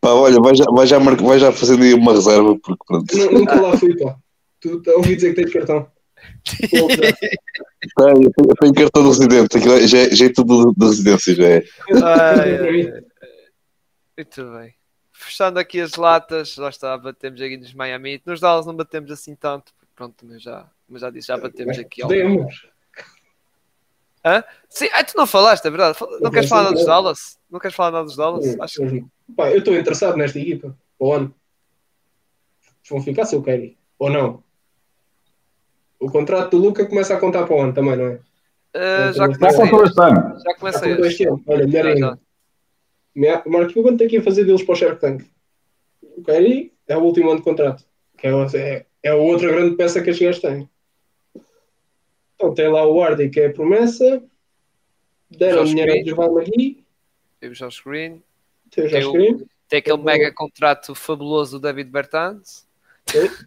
Pá, 0.00 0.10
olha, 0.10 0.40
vai 0.40 0.54
já, 0.54 0.64
vai, 0.64 0.86
já 0.86 0.98
vai 0.98 1.38
já 1.38 1.52
fazendo 1.52 1.82
aí 1.82 1.92
uma 1.94 2.12
reserva, 2.12 2.56
porque 2.58 2.82
pronto. 2.86 3.16
Nu- 3.16 3.32
Nunca 3.40 3.60
lá 3.60 3.76
fui, 3.76 3.96
pá. 3.98 4.16
Tu 4.60 4.80
ouvi 4.96 5.14
dizer 5.16 5.34
que 5.34 5.42
tens 5.42 5.52
cartão. 5.52 5.86
Tá, 7.96 8.04
eu, 8.04 8.32
tenho, 8.32 8.68
eu 8.68 8.74
cartão 8.74 9.02
de 9.02 9.08
residente, 9.08 9.56
aquilo 9.56 9.74
é- 9.74 9.86
já, 9.86 9.98
é- 9.98 10.10
já 10.10 10.26
é 10.26 10.32
tudo 10.32 10.72
de 10.76 10.86
residência, 10.86 11.34
já 11.34 11.48
é. 11.48 11.64
Ai. 12.02 13.02
Muito 14.16 14.52
bem. 14.52 14.74
fechando 15.12 15.58
aqui 15.58 15.80
as 15.80 15.94
latas, 15.94 16.56
lá 16.56 16.68
está, 16.68 16.96
batemos 16.98 17.40
aqui 17.40 17.56
nos 17.56 17.72
Miami. 17.74 18.20
Nos 18.26 18.40
Dallas 18.40 18.66
não 18.66 18.74
batemos 18.74 19.10
assim 19.10 19.34
tanto, 19.34 19.72
pronto, 19.94 20.26
mas 20.26 20.42
já, 20.42 20.68
mas 20.88 21.00
já 21.00 21.10
disse, 21.10 21.28
já 21.28 21.36
batemos 21.36 21.78
aqui. 21.78 22.02
Podemos. 22.02 22.66
Hã? 24.24 24.44
Sim, 24.68 24.88
ah, 24.92 25.02
tu 25.02 25.16
não 25.16 25.26
falaste, 25.26 25.64
é 25.66 25.70
verdade. 25.70 25.98
Não 26.20 26.30
queres 26.30 26.48
falar 26.48 26.62
nada 26.64 26.74
dos 26.76 26.86
Dallas? 26.86 27.38
Não 27.50 27.58
queres 27.58 27.76
falar 27.76 27.90
nada 27.90 28.04
dos 28.04 28.16
Dallas? 28.16 28.60
Acho 28.60 28.86
que... 28.86 29.04
Pá, 29.36 29.50
eu 29.50 29.58
estou 29.58 29.74
interessado 29.76 30.16
nesta 30.16 30.38
equipa. 30.38 30.76
O 30.98 31.12
ano. 31.12 31.34
Vão 32.88 33.02
ficar 33.02 33.24
se 33.24 33.34
eu 33.34 33.42
quero. 33.42 33.74
Ou 33.98 34.10
não? 34.10 34.44
O 36.02 36.10
contrato 36.10 36.50
do 36.50 36.58
Luca 36.58 36.84
começa 36.86 37.14
a 37.14 37.18
contar 37.20 37.44
para 37.46 37.54
o 37.56 37.60
ano 37.60 37.72
também, 37.72 37.96
não 37.96 38.06
é? 38.06 38.14
Uh, 38.74 39.12
já 39.12 39.26
contou 39.28 39.84
este 39.84 40.00
ano. 40.00 40.40
Já 40.40 40.54
comecei. 40.54 40.96
Já 40.96 41.06
este 41.06 41.28
ano. 41.28 41.42
Olha, 41.46 41.66
melhor 41.66 41.86
ainda. 41.86 42.18
Me- 43.14 43.42
Marco 43.46 43.72
Cuban 43.74 43.96
tem 43.96 44.08
que 44.08 44.16
ir 44.16 44.22
fazer 44.22 44.44
deles 44.44 44.62
para 44.62 44.72
o 44.72 44.76
Shark 44.76 45.00
Tank. 45.00 45.24
O 46.16 46.22
Kyrie 46.22 46.72
é 46.88 46.96
o 46.96 47.00
último 47.02 47.28
ano 47.30 47.38
de 47.38 47.44
contrato. 47.44 47.84
Que 48.18 48.26
é, 48.26 48.34
o- 48.34 48.44
é, 48.56 48.86
é 49.02 49.08
a 49.10 49.14
outra 49.16 49.48
grande 49.52 49.76
peça 49.76 50.00
que 50.02 50.10
estes 50.10 50.26
gajos 50.26 50.40
têm. 50.42 50.68
Então 52.34 52.54
tem 52.54 52.68
lá 52.68 52.84
o 52.86 52.96
Wardy, 52.96 53.28
que 53.28 53.40
é 53.40 53.46
a 53.46 53.52
promessa. 53.52 54.22
Deram 55.30 55.64
dinheiro 55.64 55.92
ao 55.92 56.04
Javal 56.04 56.38
McGee. 56.40 56.84
Tem 57.40 57.50
o 57.50 57.54
Josh 57.54 57.80
Green. 57.84 58.22
Tem 58.70 58.84
o 58.86 58.90
Tem 58.90 59.00
Josh 59.00 59.06
o- 59.08 59.12
Green. 59.12 59.46
Tem 59.68 59.78
aquele 59.78 59.98
mega 60.02 60.32
contrato 60.34 60.94
fabuloso 60.94 61.58
do 61.58 61.62
David 61.62 61.90
Bertans. 61.90 62.66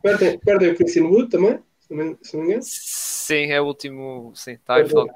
Perdem, 0.01 0.39
perdem 0.39 0.71
o 0.71 0.75
Christian 0.75 1.05
Wood 1.05 1.29
também, 1.29 1.59
se 1.85 1.93
não 1.93 2.05
me, 2.05 2.17
se 2.21 2.35
não 2.35 2.43
me 2.43 2.49
engano. 2.49 2.63
Sim, 2.65 3.51
é 3.51 3.61
o 3.61 3.65
último. 3.65 4.31
Sim, 4.35 4.53
está 4.53 4.81
em 4.81 4.85
final 4.85 5.07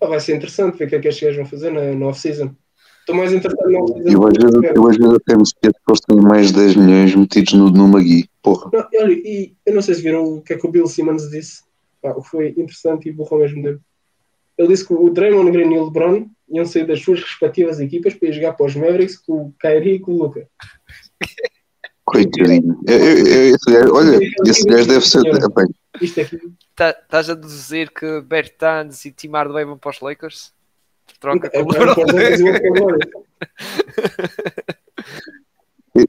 vai 0.00 0.20
ser 0.20 0.36
interessante 0.36 0.76
ver 0.76 0.84
o 0.84 0.88
que 0.88 0.96
é 0.96 1.00
que 1.00 1.08
estes 1.08 1.22
gajos 1.22 1.36
vão 1.36 1.46
fazer 1.46 1.70
na, 1.70 1.94
na 1.94 2.06
off-season. 2.06 2.54
Estou 3.00 3.16
mais 3.16 3.32
interessado 3.32 3.70
na 3.70 3.78
off-season. 3.80 4.10
Eu 4.10 4.26
às 4.26 4.34
vezes, 4.34 4.76
eu 4.76 4.88
às 4.88 4.96
vezes 4.96 5.14
até 5.14 5.36
me 5.36 5.42
esqueço 5.42 5.74
que 5.74 5.90
eles 5.90 6.00
têm 6.00 6.20
mais 6.20 6.46
de 6.48 6.54
10 6.54 6.76
milhões 6.76 7.14
metidos 7.14 7.52
no, 7.54 7.70
no 7.70 7.88
Magui. 7.88 8.28
Porra. 8.42 8.70
Não, 8.72 8.88
olha, 9.00 9.12
e 9.12 9.54
eu 9.64 9.74
não 9.74 9.82
sei 9.82 9.94
se 9.94 10.02
viram 10.02 10.24
o 10.24 10.42
que 10.42 10.52
é 10.52 10.58
que 10.58 10.66
o 10.66 10.70
Bill 10.70 10.86
Simmons 10.86 11.30
disse, 11.30 11.62
Pá, 12.02 12.14
foi 12.22 12.48
interessante 12.50 13.08
e 13.08 13.12
burro 13.12 13.36
ao 13.36 13.42
mesmo 13.42 13.62
tempo. 13.62 13.80
Ele 14.58 14.68
disse 14.68 14.86
que 14.86 14.94
o 14.94 15.10
Draymond 15.10 15.50
Green 15.50 15.74
e 15.74 15.78
o 15.78 15.84
LeBron 15.84 16.28
iam 16.48 16.64
sair 16.64 16.86
das 16.86 17.00
suas 17.00 17.20
respectivas 17.20 17.80
equipas 17.80 18.14
para 18.14 18.28
ir 18.28 18.32
jogar 18.32 18.52
para 18.52 18.66
os 18.66 18.74
Mavericks 18.74 19.18
com 19.18 19.46
o 19.46 19.54
Kyrie 19.58 19.94
e 19.94 19.98
com 19.98 20.12
o 20.12 20.18
Luca. 20.18 20.48
Coitadinho. 22.06 22.78
Eu- 22.86 22.98
eu- 22.98 23.26
eu- 23.26 23.54
esse 23.56 23.70
gajo- 23.70 23.94
olha, 23.94 24.18
esse 24.46 24.64
gajo 24.64 24.88
deve 24.88 25.06
ser. 25.06 25.22
Bem, 25.22 25.66
Isto 26.00 26.20
aqui, 26.20 26.38
Tá- 26.74 26.90
Estás 26.90 27.30
a 27.30 27.34
deduzir 27.34 27.90
que 27.92 28.20
Bertans 28.20 29.04
e 29.04 29.12
Tim 29.12 29.30
Hardaway 29.32 29.64
vão 29.64 29.78
para 29.78 29.90
os 29.90 30.00
Lakers? 30.00 30.52
Troca 31.20 31.48
é 31.52 31.62
com 31.62 31.70
o 31.70 31.72
Warriors. 31.72 31.96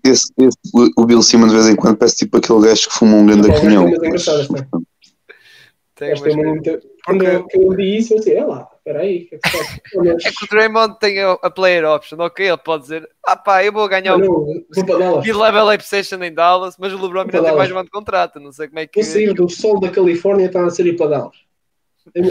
esse, 0.04 0.32
esse- 0.38 0.58
o- 0.98 1.06
Bill 1.06 1.22
Simmons 1.22 1.52
de 1.52 1.56
vez 1.58 1.70
em 1.70 1.76
quando 1.76 1.98
parece 1.98 2.18
tipo 2.18 2.38
aquele 2.38 2.62
gajo 2.62 2.88
que 2.90 2.94
fuma 2.94 3.16
um 3.18 3.26
grande 3.26 3.48
mas 3.48 3.60
canhão. 3.62 3.90
tem 3.90 4.12
pá. 4.12 4.80
Tem 5.96 6.10
é 6.12 6.16
umas- 6.16 6.36
muito- 6.36 6.80
Quando 7.06 7.24
eu 7.24 7.48
li 7.74 7.98
isso, 7.98 8.14
eu 8.14 8.18
disse, 8.18 8.34
é 8.34 8.44
lá, 8.46 8.68
espera 8.88 9.00
aí, 9.02 9.26
que 9.26 9.36
é 9.36 9.40
que 9.40 10.28
É 10.28 10.32
que 10.32 10.46
o 10.46 10.48
Draymond 10.48 10.98
tem 11.00 11.20
a, 11.22 11.34
a 11.34 11.50
player 11.50 11.86
option, 11.86 12.18
ok? 12.20 12.48
Ele 12.48 12.58
pode 12.58 12.84
dizer, 12.84 13.10
ah 13.26 13.36
pá, 13.36 13.64
eu 13.64 13.72
vou 13.72 13.88
ganhar 13.88 14.18
não, 14.18 14.28
o 14.28 15.22
mid-level 15.22 15.80
session 15.82 16.24
em 16.24 16.34
Dallas, 16.34 16.76
mas 16.80 16.94
o 16.94 17.02
LeBron 17.02 17.22
ainda 17.22 17.44
tem 17.44 17.56
mais 17.56 17.72
um 17.72 17.76
ano 17.76 17.86
de 17.86 17.92
contrato, 17.92 18.40
não 18.40 18.52
sei 18.52 18.68
como 18.68 18.80
é 18.80 18.88
que... 18.88 19.02
Vou 19.02 19.12
sair 19.12 19.34
do 19.34 19.50
sol 19.50 19.80
da 19.80 19.90
Califórnia 19.90 20.46
e 20.46 20.48
está 20.48 20.66
a 20.66 20.70
sair 20.70 20.96
para 20.96 21.08
Dallas. 21.08 21.48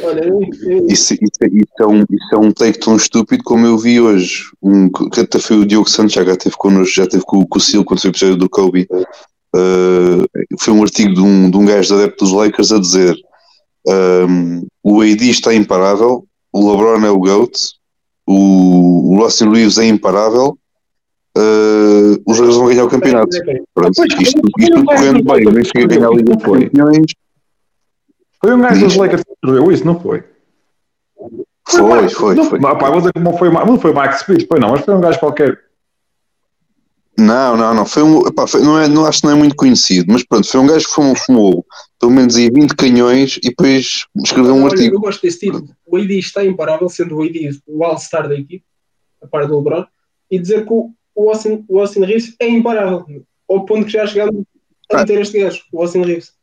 Olha, 0.05 0.25
eu, 0.25 0.41
eu, 0.63 0.87
Isso, 0.87 1.13
isso, 1.15 1.45
isso 1.53 1.75
é 1.81 1.87
um, 1.87 2.01
isso 2.01 2.35
é 2.35 2.39
um 2.39 2.51
take 2.51 2.79
tão 2.79 2.97
estúpido 2.97 3.45
como 3.45 3.67
eu 3.67 3.77
vi 3.77 4.01
hoje. 4.01 4.45
Um, 4.63 4.89
que 4.89 5.21
até 5.21 5.39
foi 5.39 5.59
o 5.59 5.67
Diogo 5.67 5.89
Santos, 5.89 6.15
já 6.15 6.25
teve 6.37 6.57
connosco, 6.57 6.95
já 6.95 7.07
teve 7.07 7.23
com, 7.27 7.47
com 7.47 7.59
o 7.59 7.61
Sil 7.61 7.85
quando 7.85 8.01
foi 8.01 8.09
o 8.09 8.13
episódio 8.13 8.37
do 8.37 8.49
Kobe. 8.49 8.89
Uh, 9.55 10.25
foi 10.59 10.73
um 10.73 10.83
artigo 10.83 11.13
de 11.13 11.21
um, 11.21 11.51
de 11.51 11.57
um 11.59 11.67
gajo 11.67 11.95
adepto 11.95 12.25
dos 12.25 12.33
Lakers 12.33 12.73
a 12.73 12.81
dizer: 12.81 13.15
um, 13.87 14.67
o 14.83 15.03
AD 15.03 15.29
está 15.29 15.55
imparável, 15.55 16.27
o 16.57 16.71
LeBron 16.71 17.07
é 17.07 17.11
o 17.11 17.19
GOAT, 17.19 17.53
o, 18.27 19.17
o 19.17 19.23
Austin 19.23 19.51
Reeves 19.51 19.79
é 19.79 19.87
imparável. 19.87 20.59
uh, 21.37 22.23
os 22.27 22.39
Lakers 22.39 22.57
vão 22.57 22.67
ganhar 22.69 22.85
o 22.85 22.89
campeonato. 22.89 23.37
Pronto, 23.75 24.05
isto, 24.07 24.23
isto 24.23 24.41
tudo 24.43 24.85
correndo 24.85 25.23
bem, 25.25 25.47
o 25.49 25.53
Benfica 25.53 25.87
ganhar 25.87 26.09
a 26.09 26.11
Liga 26.11 26.35
dos 26.35 26.43
Campeões. 26.45 27.13
Foi 28.41 28.55
um 28.55 28.61
gajo 28.61 28.81
dos 28.85 28.97
Lakers 28.97 29.23
que 29.23 29.33
escreveu 29.33 29.73
isso, 29.73 29.85
não 29.85 30.01
foi? 30.01 30.25
Foi, 31.69 32.09
foi, 32.09 32.35
Não, 32.37 32.45
foi. 32.45 32.61
Pá, 32.61 32.75
vou 32.91 32.99
dizer 32.99 33.13
que 33.13 33.21
não 33.21 33.37
foi, 33.37 33.51
não 33.51 33.79
foi 33.79 33.91
o 33.91 33.95
Max 33.95 34.23
foi 34.23 34.61
não, 34.61 34.71
mas 34.71 34.85
foi 34.85 34.95
um 34.95 35.01
gajo 35.01 35.19
qualquer. 35.19 35.59
Não, 37.19 37.57
não, 37.57 37.75
não. 37.75 37.87
Foi 37.87 38.03
um, 38.03 38.27
epá, 38.27 38.47
foi- 38.47 38.61
não 38.63 38.79
é, 38.79 38.87
não, 38.89 39.05
acho 39.05 39.21
que 39.21 39.27
não 39.27 39.33
é 39.33 39.37
muito 39.37 39.57
conhecido, 39.57 40.13
mas 40.13 40.23
pronto, 40.25 40.47
foi 40.47 40.61
um 40.61 40.67
gajo 40.67 40.87
que 40.87 40.93
fumou, 40.95 41.17
fumou 41.17 41.66
pelo 42.01 42.13
menos 42.13 42.37
aí 42.37 42.51
20 42.51 42.75
canhões 42.77 43.37
e 43.39 43.49
depois 43.49 44.07
escreveu 44.25 44.55
um 44.55 44.65
Olha, 44.65 44.73
artigo. 44.73 44.97
Eu 44.97 45.01
gosto 45.01 45.23
desse 45.23 45.41
título. 45.41 45.69
O 45.87 45.97
AD 45.97 46.19
está 46.19 46.45
imparável, 46.45 46.89
sendo 46.89 47.17
o 47.17 47.23
AD 47.23 47.61
o 47.67 47.85
all-star 47.85 48.29
da 48.29 48.35
equipe, 48.35 48.65
a 49.23 49.27
par 49.27 49.47
do 49.47 49.57
LeBron, 49.57 49.85
e 50.31 50.39
dizer 50.39 50.65
que 50.67 50.73
o 50.73 50.93
o 51.19 51.31
Austin, 51.31 51.65
o 51.67 51.81
Austin 51.81 52.01
Reeves 52.05 52.37
é 52.39 52.47
imparável. 52.47 53.25
Ao 53.49 53.65
ponto 53.65 53.87
que 53.87 53.93
já 53.93 54.07
chegamos 54.07 54.45
a 54.93 55.01
Ah. 55.01 55.07
ter 55.07 55.19
este 55.19 55.41
gajo, 55.41 55.63
o 55.73 55.81
Austin 55.81 56.03
Reeves. 56.03 56.35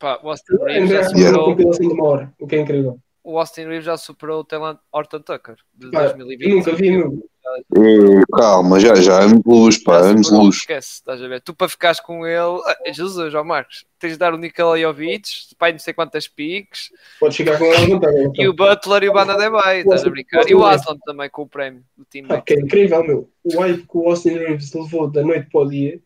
Pá, 0.00 0.18
o 0.20 0.28
Austin 0.30 0.54
É 0.66 0.72
Reeves 0.72 0.90
já 0.90 1.04
superou, 1.04 1.44
compilação 1.44 1.86
de 1.88 1.94
uma 1.94 2.04
hora, 2.08 2.34
o 2.40 2.44
que 2.48 2.56
é 2.56 2.60
incrível. 2.60 2.98
o 3.22 3.38
Austin 3.38 3.60
Reeves 3.66 3.84
já 3.84 3.96
superou 3.96 4.40
o 4.40 4.44
Talent 4.44 4.78
Horton 4.92 5.20
Tucker 5.20 5.54
de 5.72 5.90
Pá, 5.92 6.08
2020. 6.08 6.50
eu 6.50 6.56
nunca 6.56 6.72
vi, 6.74 6.90
meu. 6.90 7.28
Eh, 7.58 8.22
calma, 8.36 8.78
já, 8.78 8.94
já, 8.96 9.20
anos 9.20 9.40
de 9.40 9.48
luz, 9.48 9.78
pá, 9.82 9.98
anos 9.98 10.30
luz. 10.30 10.56
Esquece, 10.56 10.94
estás 10.94 11.22
a 11.22 11.28
ver? 11.28 11.40
Tu 11.40 11.54
para 11.54 11.68
ficares 11.68 12.00
com 12.00 12.26
ele, 12.26 12.60
ah, 12.64 12.76
Jesus, 12.92 13.34
ó 13.34 13.42
Marcos, 13.44 13.84
tens 13.98 14.12
de 14.12 14.18
dar 14.18 14.34
o 14.34 14.38
Nikola 14.38 14.78
Jovic, 14.78 15.28
pai 15.58 15.72
não 15.72 15.78
sei 15.78 15.94
quantas 15.94 16.28
piques, 16.28 16.90
Podes 17.18 17.36
ficar 17.36 17.58
com 17.58 17.64
ele 17.64 17.86
vontade. 17.86 18.30
e 18.34 18.48
o 18.48 18.54
Butler 18.54 19.04
e 19.04 19.08
o 19.08 19.12
Banadebay, 19.12 19.80
estás 19.80 20.04
a 20.04 20.10
brincar? 20.10 20.48
E 20.48 20.54
o 20.54 20.64
Aslan 20.64 20.98
também 21.04 21.30
com 21.30 21.42
o 21.42 21.48
prémio 21.48 21.82
do 21.96 22.04
time. 22.04 22.28
Ah, 22.30 22.40
que 22.40 22.54
é 22.54 22.60
incrível, 22.60 23.04
meu. 23.04 23.30
O 23.44 23.60
hype 23.60 23.82
que 23.82 23.96
o 23.96 24.08
Austin 24.08 24.34
Reeves 24.38 24.72
levou 24.72 25.10
da 25.10 25.22
noite 25.22 25.48
para 25.50 25.60
o 25.60 25.68
dia, 25.68 26.00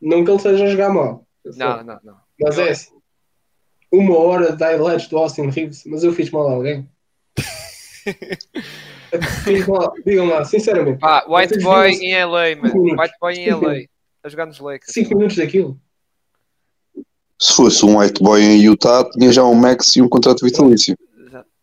não 0.00 0.24
que 0.24 0.30
ele 0.30 0.36
esteja 0.36 0.64
a 0.64 0.68
jogar 0.68 0.90
mal. 0.90 1.26
Não, 1.44 1.82
não, 1.84 2.00
não. 2.02 2.16
Mas 2.40 2.58
é 2.58 2.70
assim. 2.70 2.94
Uma 3.92 4.18
hora 4.18 4.56
de 4.56 4.64
highlights 4.64 5.08
do 5.08 5.18
Austin 5.18 5.50
Reeves, 5.50 5.84
mas 5.86 6.02
eu 6.02 6.12
fiz 6.12 6.30
mal 6.30 6.48
a 6.48 6.52
alguém. 6.52 6.88
digam 10.04 10.26
lá, 10.26 10.44
sinceramente. 10.44 10.98
Pá, 10.98 11.24
White 11.28 11.58
Boy 11.60 11.90
em 11.92 12.24
LA, 12.24 12.56
man. 12.56 12.68
Cinco 12.68 12.82
minutos. 12.82 13.04
White 13.04 13.14
Boy 13.20 13.34
em 13.34 13.50
LA. 13.52 13.74
A 14.22 14.28
jogar 14.28 14.46
nos 14.46 14.58
Lakers. 14.58 14.92
5 14.92 15.14
minutos 15.16 15.36
daquilo. 15.36 15.78
Se 17.38 17.54
fosse 17.54 17.84
um 17.84 17.98
white 17.98 18.22
boy 18.22 18.40
em 18.40 18.62
Utah, 18.62 19.04
tinha 19.10 19.30
já 19.30 19.44
um 19.44 19.54
max 19.54 19.96
e 19.96 20.02
um 20.02 20.08
contrato 20.08 20.42
vitalício. 20.44 20.96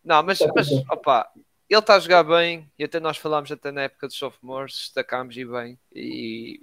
Não, 0.03 0.21
mas, 0.21 0.39
mas 0.55 0.69
opá, 0.91 1.27
ele 1.67 1.79
está 1.79 1.95
a 1.95 1.99
jogar 1.99 2.23
bem 2.23 2.69
e 2.77 2.83
até 2.83 2.99
nós 2.99 3.17
falámos 3.17 3.51
até 3.51 3.71
na 3.71 3.83
época 3.83 4.07
dos 4.07 4.17
sophomores, 4.17 4.73
destacámos 4.73 5.35
e 5.37 5.45
bem. 5.45 5.79
E 5.95 6.59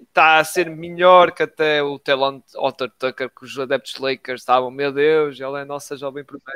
está 0.00 0.38
a 0.38 0.44
ser 0.44 0.70
melhor 0.70 1.32
que 1.32 1.42
até 1.42 1.82
o 1.82 1.98
Telon 1.98 2.40
Otter 2.56 2.90
Tucker, 2.98 3.30
que 3.30 3.44
os 3.44 3.58
adeptos 3.58 3.98
Lakers 3.98 4.42
estavam, 4.42 4.70
meu 4.70 4.92
Deus, 4.92 5.38
ele 5.38 5.56
é 5.56 5.62
a 5.62 5.64
nossa 5.64 5.96
jovem 5.96 6.24
promessa. 6.24 6.48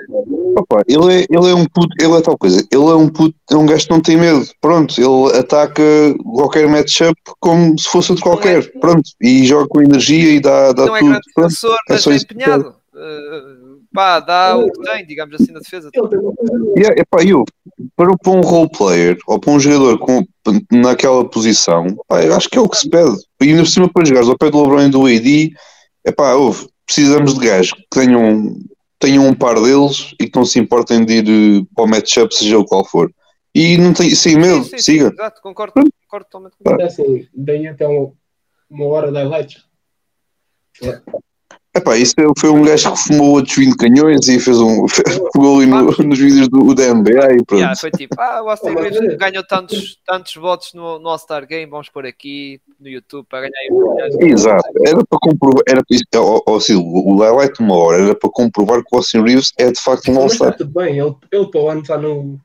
Opa, 0.57 0.83
ele, 0.87 1.23
é, 1.23 1.27
ele 1.29 1.51
é 1.51 1.55
um 1.55 1.67
puto, 1.67 1.95
ele 2.01 2.15
é 2.15 2.21
tal 2.21 2.39
coisa, 2.39 2.67
ele 2.71 2.91
é 2.91 2.95
um 2.95 3.09
puto, 3.09 3.35
é 3.51 3.57
um 3.57 3.67
gajo 3.67 3.87
que 3.87 3.91
não 3.91 4.01
tem 4.01 4.17
medo, 4.17 4.47
pronto, 4.61 4.95
ele 4.99 5.39
ataca 5.39 5.83
qualquer 6.23 6.69
matchup 6.69 7.15
como 7.41 7.79
se 7.79 7.89
fosse 7.89 8.15
de 8.15 8.21
qualquer, 8.21 8.71
pronto, 8.81 9.11
e 9.21 9.45
joga 9.45 9.69
com 9.69 9.83
energia 9.83 10.33
e 10.33 10.41
dá, 10.41 10.73
dá 10.73 10.87
Não 10.87 10.97
é 10.97 11.01
tudo, 11.01 11.11
grande 11.11 11.33
pronto. 11.35 11.49
defensor, 11.49 11.77
é 11.89 11.93
mas 11.93 12.07
é 12.07 12.15
empenhado. 12.17 12.75
Uh, 12.95 13.81
pá, 13.93 14.21
dá 14.21 14.57
o 14.57 14.71
que 14.71 14.83
tem, 14.83 15.07
digamos 15.07 15.35
assim, 15.35 15.53
na 15.53 15.61
defesa. 15.61 15.91
E 16.77 16.81
é, 16.81 17.01
epá, 17.01 17.23
eu, 17.25 17.45
para, 17.97 18.17
para 18.17 18.33
um 18.33 18.41
role 18.41 18.71
player 18.71 19.19
ou 19.27 19.39
para 19.39 19.53
um 19.53 19.61
jogador 19.61 19.99
com, 19.99 20.27
naquela 20.71 21.29
posição, 21.29 21.87
pá, 22.09 22.23
eu 22.23 22.35
acho 22.35 22.49
que 22.49 22.59
é 22.59 22.61
o 22.61 22.69
que 22.69 22.77
se 22.77 22.89
pede. 22.89 23.17
E 23.41 23.49
ainda 23.49 23.63
por 23.63 23.69
cima 23.69 23.93
para 23.93 24.05
jogares 24.05 24.29
ao 24.29 24.39
pé 24.39 24.51
do 24.51 24.63
LeBron 24.63 24.83
e 24.83 24.89
do 24.89 25.07
AD, 25.07 25.53
epá, 26.05 26.35
ouve, 26.35 26.69
precisamos 26.87 27.35
de 27.35 27.47
gajos 27.47 27.73
que 27.73 27.87
tenham, 27.91 28.57
tenham 28.99 29.27
um 29.27 29.35
par 29.35 29.55
deles 29.61 30.15
e 30.21 30.29
que 30.29 30.37
não 30.37 30.45
se 30.45 30.59
importem 30.59 31.05
de 31.05 31.15
ir 31.15 31.29
eh, 31.29 31.67
para 31.75 31.85
o 31.85 31.89
matchup, 31.89 32.35
seja 32.35 32.59
o 32.59 32.65
qual 32.65 32.85
for. 32.85 33.13
E 33.55 33.77
não 33.77 33.93
tem, 33.93 34.15
sem 34.15 34.37
medo, 34.37 34.65
Sim, 34.65 34.71
sim, 34.71 34.79
sim, 34.79 34.83
siga. 34.83 35.11
exato, 35.13 35.43
concordo, 35.43 35.75
concordo 35.75 36.27
totalmente 36.31 36.57
com 36.59 36.81
É 36.81 36.85
assim, 36.85 37.29
daí 37.35 37.67
até 37.67 37.87
uma, 37.87 38.13
uma 38.71 38.87
hora 38.87 39.13
de 39.13 39.19
highlights. 39.19 39.65
Epá, 41.75 41.97
isso 41.97 42.15
foi 42.39 42.51
um 42.51 42.63
gajo 42.63 42.93
que 42.93 42.99
fumou 42.99 43.31
outros 43.37 43.57
20 43.57 43.77
canhões 43.79 44.29
e 44.29 44.39
fez 44.39 44.61
um. 44.61 44.85
pegou 45.33 45.57
ali 45.57 45.67
no- 45.67 45.87
nos 45.87 46.19
vídeos 46.19 46.47
do, 46.49 46.75
da 46.75 46.93
NBA 46.93 47.11
e 47.11 47.45
pronto. 47.45 47.55
Yeah, 47.55 47.75
foi 47.75 47.91
tipo, 47.91 48.15
ah, 48.21 48.43
o 48.43 48.51
Austin 48.51 48.75
Reeves 48.77 48.99
olha- 48.99 49.17
ganhou 49.17 49.43
tantos, 49.43 49.99
tantos 50.07 50.35
votos 50.35 50.75
no, 50.75 50.99
no 50.99 51.09
All-Star 51.09 51.47
Game, 51.47 51.71
vamos 51.71 51.89
pôr 51.89 52.05
aqui 52.05 52.61
no 52.79 52.89
YouTube 52.89 53.27
para 53.27 53.49
ganhar. 53.49 54.11
Exato, 54.21 54.69
era 54.87 55.03
para 55.07 55.19
comprovar, 55.19 55.63
era 55.67 55.83
para 55.83 55.97
isso, 55.97 56.05
ó, 56.17 56.43
ó, 56.47 56.61
Silvio, 56.61 56.87
o 56.87 57.17
highlight 57.21 57.55
de 57.55 57.63
uma 57.65 57.75
hora 57.77 58.03
era 58.03 58.15
para 58.15 58.31
comprovar 58.31 58.83
que 58.85 58.89
o 58.95 58.97
Austin 58.99 59.23
Reeves 59.23 59.53
é 59.59 59.73
de 59.73 59.81
facto 59.81 60.11
um 60.11 60.15
Mas 60.17 60.33
está 60.33 60.45
All-Star. 60.45 60.59
tudo 60.59 60.79
bem, 60.79 60.99
ele, 60.99 61.15
ele 61.33 61.47
para 61.47 61.61
o 61.63 61.69
ano 61.71 61.81
está, 61.81 61.97
no, 61.97 62.39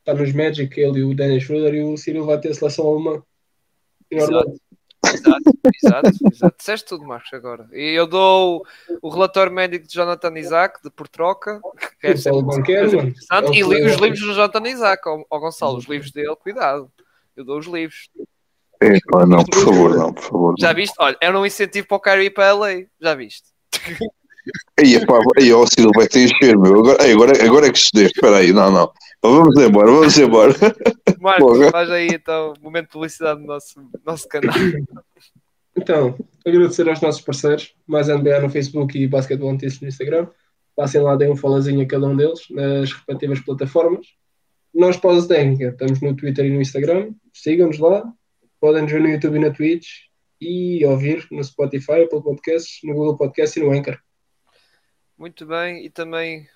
está 0.00 0.12
nos 0.12 0.32
Magic, 0.32 0.80
ele 0.80 0.98
e 0.98 1.04
o 1.04 1.14
Dennis 1.14 1.44
Schroeder 1.44 1.74
e 1.74 1.84
o 1.84 1.96
Cyril 1.96 2.26
vai 2.26 2.40
ter 2.40 2.52
seleção 2.52 2.84
alemã. 2.88 3.22
E 4.10 4.16
normal. 4.16 4.54
Exato, 5.14 5.58
exato, 5.82 6.10
exato. 6.32 6.56
Disseste 6.58 6.88
tudo, 6.88 7.04
Marcos, 7.04 7.32
agora. 7.32 7.68
E 7.72 7.92
eu 7.92 8.06
dou 8.06 8.64
o 9.00 9.08
relatório 9.08 9.52
médico 9.52 9.86
de 9.86 9.94
Jonathan 9.94 10.38
Isaac, 10.38 10.82
de 10.82 10.90
por 10.90 11.08
troca, 11.08 11.60
que 12.00 12.08
é 12.08 12.16
sempre 12.16 12.58
interessante, 12.58 13.52
e 13.52 13.62
li 13.62 13.84
os 13.84 13.96
livros 13.96 14.20
do 14.20 14.34
Jonathan 14.34 14.68
Isaac, 14.68 15.08
ao, 15.08 15.26
ao 15.30 15.40
Gonçalo, 15.40 15.76
os 15.76 15.86
livros 15.86 16.10
dele, 16.10 16.36
cuidado. 16.36 16.90
Eu 17.36 17.44
dou 17.44 17.58
os 17.58 17.66
livros. 17.66 18.08
É, 18.80 18.98
não, 19.26 19.44
por 19.44 19.64
favor, 19.64 19.96
não, 19.96 20.12
por 20.12 20.24
favor. 20.24 20.54
Já 20.58 20.72
viste? 20.72 20.94
Olha, 20.98 21.16
era 21.20 21.38
um 21.38 21.46
incentivo 21.46 21.86
para 21.86 21.96
o 21.96 22.00
Kyrie 22.00 22.30
para 22.30 22.50
a 22.50 22.52
LA, 22.52 22.86
já 23.00 23.14
viste? 23.14 23.44
Aí, 24.78 25.06
pá, 25.06 25.18
aí, 25.38 25.52
ó, 25.52 25.64
Silva, 25.66 25.92
vai 25.94 26.08
ter 26.08 26.24
encher, 26.24 26.58
meu. 26.58 26.80
Agora, 26.80 27.12
agora, 27.12 27.44
agora 27.44 27.66
é 27.68 27.70
que 27.70 27.78
se 27.78 27.90
deixa. 27.94 28.12
Espera 28.14 28.38
aí, 28.38 28.52
não, 28.52 28.72
não. 28.72 28.92
Vamos 29.22 29.56
embora, 29.56 29.90
vamos 29.90 30.18
embora. 30.18 30.52
Marcos, 31.20 31.70
faz 31.70 31.90
aí 31.90 32.08
então, 32.08 32.54
momento 32.60 32.86
de 32.86 32.92
publicidade 32.92 33.40
do 33.40 33.46
nosso, 33.46 33.80
nosso 34.04 34.28
canal. 34.28 34.54
Então, 35.76 36.18
agradecer 36.44 36.88
aos 36.88 37.00
nossos 37.00 37.20
parceiros, 37.20 37.74
mais 37.86 38.08
NBA 38.08 38.40
no 38.40 38.50
Facebook 38.50 38.98
e 38.98 39.06
Basketball 39.06 39.52
Notícias 39.52 39.80
no 39.80 39.88
Instagram. 39.88 40.26
Passem 40.74 41.00
lá, 41.00 41.14
deem 41.14 41.30
um 41.30 41.36
falazinho 41.36 41.82
a 41.82 41.86
cada 41.86 42.06
um 42.06 42.16
deles 42.16 42.40
nas 42.50 42.92
respectivas 42.92 43.40
plataformas. 43.40 44.06
Nós, 44.74 44.96
pós 44.96 45.26
técnica, 45.26 45.68
estamos 45.68 46.00
no 46.00 46.16
Twitter 46.16 46.46
e 46.46 46.50
no 46.50 46.60
Instagram. 46.60 47.12
Sigam-nos 47.32 47.78
lá. 47.78 48.04
Podem 48.60 48.82
nos 48.82 48.92
ver 48.92 49.00
no 49.00 49.08
YouTube 49.08 49.36
e 49.36 49.40
na 49.40 49.50
Twitch 49.50 49.88
e 50.40 50.84
ouvir 50.84 51.26
no 51.30 51.42
Spotify, 51.44 52.02
Apple 52.02 52.22
Podcasts, 52.22 52.80
no 52.82 52.94
Google 52.94 53.16
Podcasts 53.16 53.56
e 53.56 53.60
no 53.60 53.70
Anchor. 53.70 53.98
Muito 55.16 55.46
bem, 55.46 55.84
e 55.84 55.90
também 55.90 56.48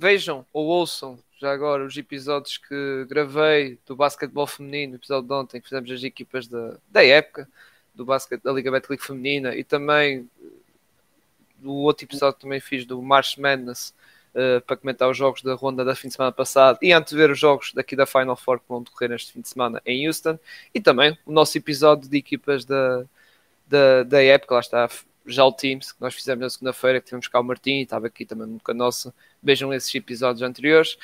vejam 0.00 0.46
ou 0.50 0.66
ouçam 0.66 1.18
já 1.38 1.52
agora 1.52 1.84
os 1.84 1.94
episódios 1.94 2.56
que 2.56 3.06
gravei 3.06 3.78
do 3.86 3.94
basquetebol 3.94 4.46
feminino, 4.46 4.94
episódio 4.94 5.28
de 5.28 5.34
ontem 5.34 5.60
que 5.60 5.68
fizemos 5.68 5.90
as 5.90 6.02
equipas 6.02 6.48
da, 6.48 6.76
da 6.88 7.04
época 7.04 7.46
do 7.94 8.04
basquete 8.04 8.42
da 8.42 8.50
Liga 8.50 8.70
Betclic 8.70 9.04
feminina 9.04 9.54
e 9.54 9.62
também 9.62 10.28
do 11.56 11.72
outro 11.72 12.06
episódio 12.06 12.36
que 12.36 12.40
também 12.40 12.60
fiz 12.60 12.86
do 12.86 13.00
March 13.02 13.36
Madness 13.36 13.94
uh, 14.34 14.62
para 14.62 14.76
comentar 14.76 15.10
os 15.10 15.18
jogos 15.18 15.42
da 15.42 15.52
ronda 15.54 15.84
da 15.84 15.94
fim 15.94 16.08
de 16.08 16.14
semana 16.14 16.32
passado 16.32 16.78
e 16.80 16.92
antever 16.92 17.30
os 17.30 17.38
jogos 17.38 17.74
daqui 17.74 17.94
da 17.94 18.06
Final 18.06 18.36
Four 18.36 18.58
que 18.58 18.68
vão 18.68 18.82
decorrer 18.82 19.10
neste 19.10 19.34
fim 19.34 19.42
de 19.42 19.48
semana 19.48 19.82
em 19.84 20.06
Houston 20.06 20.38
e 20.74 20.80
também 20.80 21.18
o 21.26 21.32
nosso 21.32 21.58
episódio 21.58 22.08
de 22.08 22.16
equipas 22.16 22.64
da, 22.64 23.04
da, 23.66 24.02
da 24.02 24.22
época, 24.22 24.54
lá 24.54 24.60
está 24.60 24.88
já 25.26 25.44
o 25.44 25.52
Teams 25.52 25.92
que 25.92 26.00
nós 26.00 26.14
fizemos 26.14 26.42
na 26.42 26.50
segunda-feira, 26.50 27.00
que 27.00 27.06
tivemos 27.06 27.28
cá 27.28 27.40
o 27.40 27.44
Martim, 27.44 27.80
estava 27.80 28.06
aqui 28.06 28.24
também 28.24 28.58
com 28.58 28.70
a 28.70 28.74
nossa. 28.74 29.14
Vejam 29.42 29.72
esses 29.72 29.94
episódios 29.94 30.42
anteriores. 30.42 30.96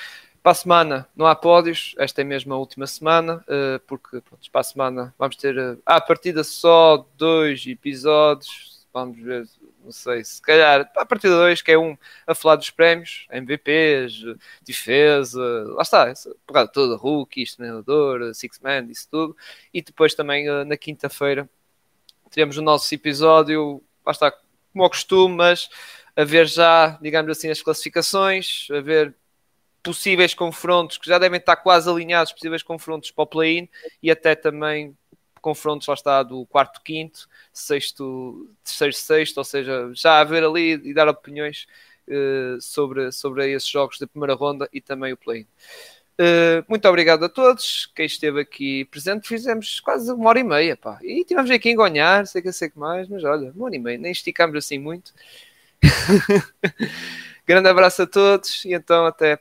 Para 0.42 0.52
a 0.52 0.54
semana 0.54 1.08
não 1.16 1.26
há 1.26 1.34
pódios, 1.34 1.94
esta 1.98 2.20
é 2.20 2.24
mesmo 2.24 2.54
a 2.54 2.56
última 2.56 2.86
semana, 2.86 3.44
uh, 3.48 3.80
porque 3.86 4.20
pronto, 4.20 4.48
para 4.50 4.60
a 4.60 4.64
semana 4.64 5.14
vamos 5.18 5.34
ter 5.34 5.58
uh, 5.58 5.82
à 5.84 6.00
partida 6.00 6.44
só 6.44 7.04
dois 7.18 7.66
episódios, 7.66 8.86
vamos 8.92 9.20
ver, 9.20 9.48
não 9.84 9.90
sei, 9.90 10.24
se 10.24 10.40
calhar 10.40 10.88
a 10.96 11.04
partir 11.04 11.26
de 11.28 11.34
dois, 11.34 11.62
que 11.62 11.72
é 11.72 11.76
um 11.78 11.98
a 12.24 12.32
falar 12.32 12.54
dos 12.54 12.70
prémios, 12.70 13.26
MVPs, 13.28 14.22
defesa, 14.62 15.64
lá 15.74 15.82
está, 15.82 16.08
essa 16.08 16.32
porrada 16.46 16.70
toda, 16.70 16.96
rookies, 16.96 17.56
treinador, 17.56 18.32
six 18.32 18.60
man, 18.60 18.86
isso 18.88 19.08
tudo, 19.10 19.36
e 19.74 19.82
depois 19.82 20.14
também 20.14 20.48
uh, 20.48 20.64
na 20.64 20.76
quinta-feira 20.76 21.50
teremos 22.30 22.56
o 22.56 22.62
nosso 22.62 22.94
episódio, 22.94 23.82
lá 24.06 24.12
está, 24.12 24.30
como 24.30 24.84
ao 24.84 24.90
costume, 24.90 25.34
mas 25.34 25.68
a 26.14 26.24
ver 26.24 26.46
já, 26.46 26.98
digamos 27.02 27.30
assim, 27.30 27.50
as 27.50 27.60
classificações, 27.60 28.68
a 28.70 28.80
ver 28.80 29.14
possíveis 29.82 30.34
confrontos 30.34 30.98
que 30.98 31.08
já 31.08 31.18
devem 31.18 31.38
estar 31.38 31.56
quase 31.56 31.88
alinhados, 31.88 32.32
possíveis 32.32 32.62
confrontos 32.62 33.10
para 33.10 33.22
o 33.22 33.26
play-in 33.26 33.68
e 34.02 34.10
até 34.10 34.34
também 34.34 34.96
confrontos, 35.40 35.86
lá 35.86 35.94
está, 35.94 36.22
do 36.24 36.44
quarto, 36.46 36.80
quinto, 36.82 37.28
sexto, 37.52 38.50
terceiro, 38.64 38.92
sexto, 38.92 39.38
ou 39.38 39.44
seja, 39.44 39.90
já 39.94 40.18
haver 40.18 40.42
ali 40.42 40.72
e 40.72 40.92
dar 40.92 41.06
opiniões 41.06 41.68
uh, 42.08 42.60
sobre, 42.60 43.12
sobre 43.12 43.52
esses 43.52 43.68
jogos 43.68 43.96
da 43.98 44.08
primeira 44.08 44.34
ronda 44.34 44.68
e 44.72 44.80
também 44.80 45.12
o 45.12 45.16
play-in. 45.16 45.46
Uh, 46.18 46.64
muito 46.66 46.88
obrigado 46.88 47.24
a 47.26 47.28
todos, 47.28 47.90
quem 47.94 48.06
esteve 48.06 48.40
aqui 48.40 48.86
presente, 48.86 49.28
fizemos 49.28 49.80
quase 49.80 50.10
uma 50.10 50.30
hora 50.30 50.38
e 50.38 50.44
meia, 50.44 50.74
pá, 50.74 50.98
e 51.02 51.22
tivemos 51.24 51.50
aqui 51.50 51.68
em 51.68 51.76
ganhar, 51.76 52.26
sei 52.26 52.40
que 52.40 52.50
sei 52.52 52.70
que 52.70 52.78
mais, 52.78 53.06
mas 53.06 53.22
olha, 53.22 53.52
uma 53.54 53.66
hora 53.66 53.76
e 53.76 53.78
meia, 53.78 53.98
nem 53.98 54.12
esticamos 54.12 54.56
assim 54.56 54.78
muito. 54.78 55.12
Grande 57.46 57.68
abraço 57.68 58.02
a 58.02 58.06
todos 58.06 58.64
e 58.64 58.72
então 58.72 59.04
até 59.04 59.34
a 59.34 59.36